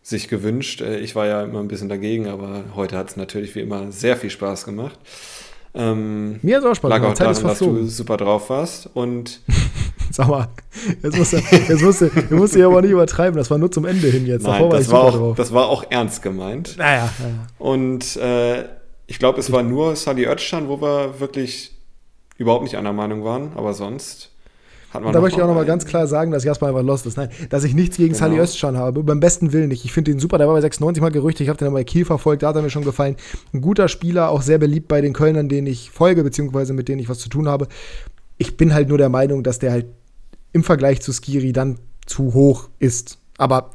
sich 0.01 0.27
gewünscht. 0.27 0.81
Äh, 0.81 0.99
ich 0.99 1.15
war 1.15 1.27
ja 1.27 1.43
immer 1.43 1.59
ein 1.59 1.67
bisschen 1.67 1.89
dagegen, 1.89 2.27
aber 2.27 2.63
heute 2.75 2.97
hat 2.97 3.09
es 3.09 3.17
natürlich 3.17 3.55
wie 3.55 3.61
immer 3.61 3.91
sehr 3.91 4.17
viel 4.17 4.29
Spaß 4.29 4.65
gemacht. 4.65 4.97
Ähm, 5.73 6.39
Mir 6.41 6.57
hat 6.57 6.63
es 6.63 6.69
auch 6.69 6.75
Spaß 6.75 6.89
gemacht. 6.89 7.01
Lag 7.01 7.11
auch 7.11 7.17
daran, 7.17 7.43
dass 7.43 7.59
du 7.59 7.85
super 7.85 8.17
drauf 8.17 8.49
warst 8.49 8.89
und 8.93 9.41
Sag 10.11 10.27
mal, 10.27 10.47
jetzt 11.03 11.17
musst, 11.17 11.33
du, 11.33 11.37
jetzt 11.37 11.81
musst, 11.81 12.01
du, 12.01 12.05
jetzt 12.05 12.31
musst 12.31 12.55
du 12.55 12.59
ja 12.59 12.67
aber 12.67 12.81
nicht 12.81 12.91
übertreiben, 12.91 13.37
das 13.37 13.51
war 13.51 13.57
nur 13.57 13.71
zum 13.71 13.85
Ende 13.85 14.07
hin 14.07 14.25
jetzt. 14.25 14.43
Nein, 14.43 14.69
das, 14.69 14.91
war, 14.91 15.03
war 15.03 15.07
auch, 15.09 15.17
drauf. 15.17 15.37
das 15.37 15.53
war 15.53 15.67
auch 15.67 15.83
ernst 15.89 16.21
gemeint. 16.21 16.75
Naja. 16.77 17.09
naja. 17.19 17.47
Und 17.59 18.15
äh, 18.17 18.65
ich 19.05 19.19
glaube, 19.19 19.39
es 19.39 19.51
war 19.51 19.63
nur 19.63 19.95
Sally 19.95 20.27
Oetschan, 20.27 20.67
wo 20.67 20.81
wir 20.81 21.19
wirklich 21.19 21.75
überhaupt 22.37 22.63
nicht 22.63 22.75
einer 22.75 22.93
Meinung 22.93 23.23
waren, 23.23 23.51
aber 23.55 23.73
sonst 23.73 24.31
und 24.93 25.13
da 25.13 25.21
möchte 25.21 25.37
ich 25.37 25.43
auch 25.43 25.47
nochmal 25.47 25.65
ganz 25.65 25.85
klar 25.85 26.07
sagen, 26.07 26.31
dass 26.31 26.43
Jasper 26.43 26.67
einfach 26.67 26.83
lost 26.83 27.05
ist. 27.05 27.17
Nein, 27.17 27.29
dass 27.49 27.63
ich 27.63 27.75
nichts 27.75 27.97
gegen 27.97 28.13
genau. 28.13 28.25
Sally 28.25 28.39
Özcan 28.39 28.77
habe. 28.77 29.03
Beim 29.03 29.19
besten 29.19 29.53
Willen 29.53 29.69
nicht. 29.69 29.85
Ich 29.85 29.93
finde 29.93 30.11
den 30.11 30.19
super. 30.19 30.37
Der 30.37 30.47
war 30.47 30.55
bei 30.55 30.61
96 30.61 31.01
mal 31.01 31.11
Gerüchte. 31.11 31.43
Ich 31.43 31.49
habe 31.49 31.59
den 31.59 31.71
bei 31.71 31.83
Kiel 31.83 32.05
verfolgt. 32.05 32.43
Da 32.43 32.47
hat 32.49 32.55
er 32.55 32.61
mir 32.61 32.69
schon 32.69 32.83
gefallen. 32.83 33.15
Ein 33.53 33.61
guter 33.61 33.87
Spieler, 33.87 34.29
auch 34.29 34.41
sehr 34.41 34.57
beliebt 34.57 34.87
bei 34.87 35.01
den 35.01 35.13
Kölnern, 35.13 35.47
denen 35.47 35.67
ich 35.67 35.91
folge, 35.91 36.23
beziehungsweise 36.23 36.73
mit 36.73 36.87
denen 36.87 36.99
ich 36.99 37.09
was 37.09 37.19
zu 37.19 37.29
tun 37.29 37.47
habe. 37.47 37.67
Ich 38.37 38.57
bin 38.57 38.73
halt 38.73 38.89
nur 38.89 38.97
der 38.97 39.09
Meinung, 39.09 39.43
dass 39.43 39.59
der 39.59 39.71
halt 39.71 39.85
im 40.53 40.63
Vergleich 40.63 41.01
zu 41.01 41.13
Skiri 41.13 41.53
dann 41.53 41.77
zu 42.05 42.33
hoch 42.33 42.69
ist. 42.79 43.19
Aber 43.37 43.71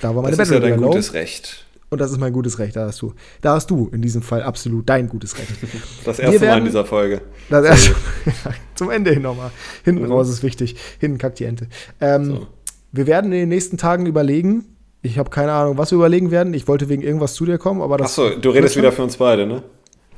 da 0.00 0.14
war 0.14 0.22
meine 0.22 0.36
Das 0.36 0.48
ist 0.48 0.54
ja 0.54 0.60
dein 0.60 0.80
gutes 0.80 1.12
Recht. 1.12 1.66
Und 1.90 2.00
das 2.00 2.12
ist 2.12 2.18
mein 2.18 2.32
gutes 2.32 2.60
Recht. 2.60 2.76
Da 2.76 2.86
hast 2.86 3.02
du, 3.02 3.12
da 3.40 3.54
hast 3.54 3.70
du 3.70 3.90
in 3.92 4.00
diesem 4.00 4.22
Fall 4.22 4.42
absolut 4.42 4.88
dein 4.88 5.08
gutes 5.08 5.36
Recht. 5.36 5.50
Das 6.04 6.18
erste 6.18 6.40
werden, 6.40 6.50
Mal 6.50 6.58
in 6.58 6.64
dieser 6.64 6.84
Folge. 6.84 7.20
Das 7.50 7.64
erste, 7.64 7.94
zum 8.76 8.90
Ende 8.90 9.12
hin 9.12 9.22
nochmal. 9.22 9.50
Hinten 9.84 10.04
mhm. 10.04 10.12
raus 10.12 10.28
ist 10.28 10.42
wichtig. 10.42 10.76
Hinten 10.98 11.18
kackt 11.18 11.40
die 11.40 11.44
Ente. 11.44 11.66
Ähm, 12.00 12.24
so. 12.24 12.46
Wir 12.92 13.06
werden 13.06 13.32
in 13.32 13.40
den 13.40 13.48
nächsten 13.48 13.76
Tagen 13.76 14.06
überlegen. 14.06 14.64
Ich 15.02 15.18
habe 15.18 15.30
keine 15.30 15.52
Ahnung, 15.52 15.78
was 15.78 15.90
wir 15.90 15.96
überlegen 15.96 16.30
werden. 16.30 16.54
Ich 16.54 16.68
wollte 16.68 16.88
wegen 16.88 17.02
irgendwas 17.02 17.34
zu 17.34 17.44
dir 17.44 17.58
kommen, 17.58 17.82
aber 17.82 17.98
das. 17.98 18.18
Achso, 18.18 18.38
du 18.38 18.50
redest 18.50 18.76
wieder 18.76 18.92
für 18.92 19.02
uns 19.02 19.16
beide, 19.16 19.46
ne? 19.46 19.62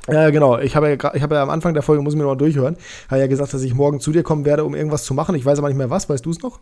Ja, 0.09 0.31
genau. 0.31 0.59
Ich 0.59 0.75
habe 0.75 0.89
ja, 0.89 1.15
ich 1.15 1.23
hab 1.23 1.31
ja 1.31 1.43
am 1.43 1.51
Anfang 1.51 1.75
der 1.75 1.83
Folge, 1.83 2.03
muss 2.03 2.15
ich 2.15 2.19
mir 2.19 2.25
noch 2.25 2.33
mal 2.33 2.37
durchhören, 2.37 2.77
habe 3.09 3.21
ja 3.21 3.29
gesagt, 3.29 3.55
dass 3.55 3.63
ich 3.63 3.75
morgen 3.75 4.01
zu 4.01 4.11
dir 4.11 4.23
kommen 4.23 4.45
werde, 4.45 4.65
um 4.65 4.75
irgendwas 4.75 5.05
zu 5.05 5.15
machen. 5.15 5.35
Ich 5.37 5.45
weiß 5.45 5.59
aber 5.59 5.69
nicht 5.69 5.77
mehr 5.77 5.91
was. 5.91 6.09
Weißt 6.09 6.27
du 6.27 6.31
es 6.31 6.43
noch? 6.43 6.61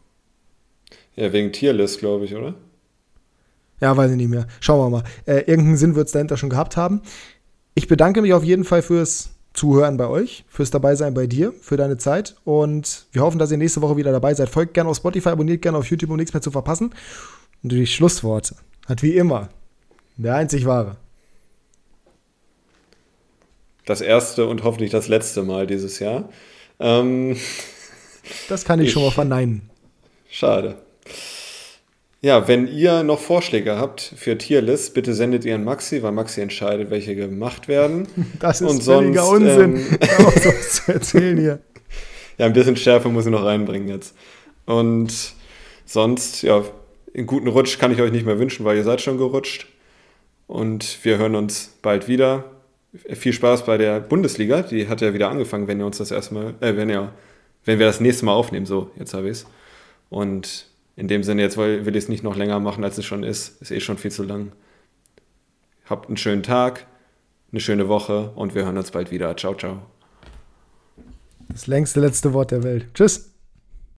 Ja, 1.17 1.33
wegen 1.33 1.53
Tierlist, 1.53 1.99
glaube 1.99 2.27
ich, 2.27 2.35
oder? 2.35 2.55
Ja, 3.81 3.97
weiß 3.97 4.11
ich 4.11 4.17
nicht 4.17 4.29
mehr. 4.29 4.47
Schauen 4.61 4.79
wir 4.79 4.99
mal. 4.99 5.05
Äh, 5.27 5.41
irgendeinen 5.41 5.77
Sinn 5.77 5.95
wird 5.95 6.07
es 6.07 6.13
dahinter 6.13 6.37
schon 6.37 6.51
gehabt 6.51 6.77
haben. 6.77 7.03
Ich 7.75 7.89
bedanke 7.89 8.21
mich 8.21 8.33
auf 8.35 8.45
jeden 8.45 8.65
Fall 8.65 8.83
fürs 8.83 9.31
Zuhören 9.53 9.97
bei 9.97 10.07
euch, 10.07 10.45
fürs 10.49 10.71
Dabeisein 10.71 11.15
bei 11.15 11.27
dir, 11.27 11.53
für 11.61 11.77
deine 11.77 11.97
Zeit. 11.97 12.37
Und 12.45 13.07
wir 13.13 13.23
hoffen, 13.23 13.39
dass 13.39 13.51
ihr 13.51 13.57
nächste 13.57 13.83
Woche 13.83 13.97
wieder 13.97 14.13
dabei 14.13 14.35
seid. 14.35 14.49
Folgt 14.49 14.75
gerne 14.75 14.91
auf 14.91 14.97
Spotify, 14.97 15.31
abonniert 15.31 15.63
gerne 15.63 15.79
auf 15.79 15.87
YouTube, 15.87 16.11
um 16.11 16.17
nichts 16.17 16.33
mehr 16.33 16.43
zu 16.43 16.51
verpassen. 16.51 16.95
Und 17.63 17.73
die 17.73 17.87
Schlussworte 17.87 18.57
hat 18.87 19.03
wie 19.03 19.17
immer 19.17 19.49
der 20.17 20.35
einzig 20.35 20.67
wahre. 20.67 20.97
Das 23.87 24.01
erste 24.01 24.47
und 24.47 24.63
hoffentlich 24.63 24.91
das 24.91 25.09
letzte 25.09 25.43
Mal 25.43 25.67
dieses 25.67 25.99
Jahr. 25.99 26.29
Ähm, 26.79 27.37
das 28.49 28.65
kann 28.65 28.79
ich, 28.81 28.89
ich 28.89 28.93
schon 28.93 29.03
mal 29.03 29.11
verneinen. 29.11 29.71
Schade. 30.29 30.77
Ja, 32.23 32.49
wenn 32.49 32.67
ihr 32.67 33.03
noch 33.03 33.19
Vorschläge 33.19 33.79
habt 33.79 34.01
für 34.15 34.37
Tierlists, 34.37 34.91
bitte 34.91 35.15
sendet 35.15 35.47
ihr 35.47 35.55
an 35.55 35.65
Maxi, 35.65 36.03
weil 36.03 36.13
Maxi 36.13 36.43
entscheidet, 36.43 36.91
welche 36.91 37.15
gemacht 37.17 37.67
werden. 37.67 38.09
Das 38.39 38.61
ist 38.61 38.71
Und 38.71 38.83
völliger 38.83 39.23
sonst, 39.23 39.57
Unsinn, 39.57 39.77
ähm, 40.01 40.09
was 40.19 40.73
zu 40.75 40.93
erzählen 40.93 41.39
hier. 41.39 41.59
Ja, 42.37 42.47
ein 42.47 42.53
bisschen 42.53 42.77
Schärfe 42.77 43.09
muss 43.09 43.25
ich 43.25 43.33
noch 43.33 43.45
reinbringen 43.45 43.89
jetzt. 43.89 44.15
Und 44.67 45.13
sonst, 45.87 46.43
ja, 46.43 46.63
einen 47.15 47.27
guten 47.27 47.49
Rutsch 47.49 47.79
kann 47.79 47.93
ich 47.93 48.01
euch 48.01 48.13
nicht 48.13 48.27
mehr 48.27 48.39
wünschen, 48.39 48.65
weil 48.65 48.77
ihr 48.77 48.85
seid 48.85 49.01
schon 49.01 49.17
gerutscht. 49.17 49.67
Und 50.47 50.99
wir 51.03 51.17
hören 51.17 51.35
uns 51.35 51.75
bald 51.81 52.07
wieder. 52.07 52.45
Viel 53.15 53.33
Spaß 53.33 53.65
bei 53.65 53.79
der 53.79 54.01
Bundesliga. 54.01 54.63
Die 54.63 54.89
hat 54.89 55.01
ja 55.01 55.15
wieder 55.15 55.31
angefangen, 55.31 55.69
wenn 55.69 55.79
ihr 55.79 55.87
uns 55.87 55.99
das 55.99 56.11
erstmal, 56.11 56.55
äh, 56.61 56.77
wenn 56.77 56.91
ihr, 56.91 57.13
wenn 57.65 57.79
wir 57.79 57.87
das 57.87 58.01
nächste 58.01 58.27
Mal 58.27 58.33
aufnehmen. 58.33 58.67
So, 58.67 58.91
jetzt 58.99 59.15
habe 59.15 59.27
ich 59.27 59.33
es. 59.33 59.47
Und 60.09 60.70
in 60.97 61.09
dem 61.09 61.23
Sinne, 61.23 61.43
jetzt 61.43 61.57
will, 61.57 61.87
will 61.87 61.97
ich 61.97 62.05
es 62.05 62.09
nicht 62.09 62.23
noch 62.23 62.37
länger 62.37 62.61
machen, 62.61 62.85
als 62.85 62.99
es 62.99 63.05
schon 63.05 63.23
ist. 63.23 63.61
Ist 63.63 63.71
eh 63.71 63.81
schon 63.81 63.99
viel 63.99 64.11
zu 64.11 64.23
lang. 64.23 64.53
Habt 65.87 66.09
einen 66.09 66.17
schönen 66.17 66.43
Tag, 66.43 66.87
eine 67.53 67.61
schöne 67.61 67.89
Woche 67.89 68.31
und 68.35 68.55
wir 68.55 68.65
hören 68.65 68.77
uns 68.77 68.91
bald 68.91 69.11
wieder. 69.11 69.37
Ciao, 69.37 69.55
ciao. 69.55 69.83
Das 71.49 71.67
längste 71.67 72.01
letzte 72.01 72.33
Wort 72.33 72.53
der 72.53 72.63
Welt. 72.63 72.87
Tschüss. 72.95 73.30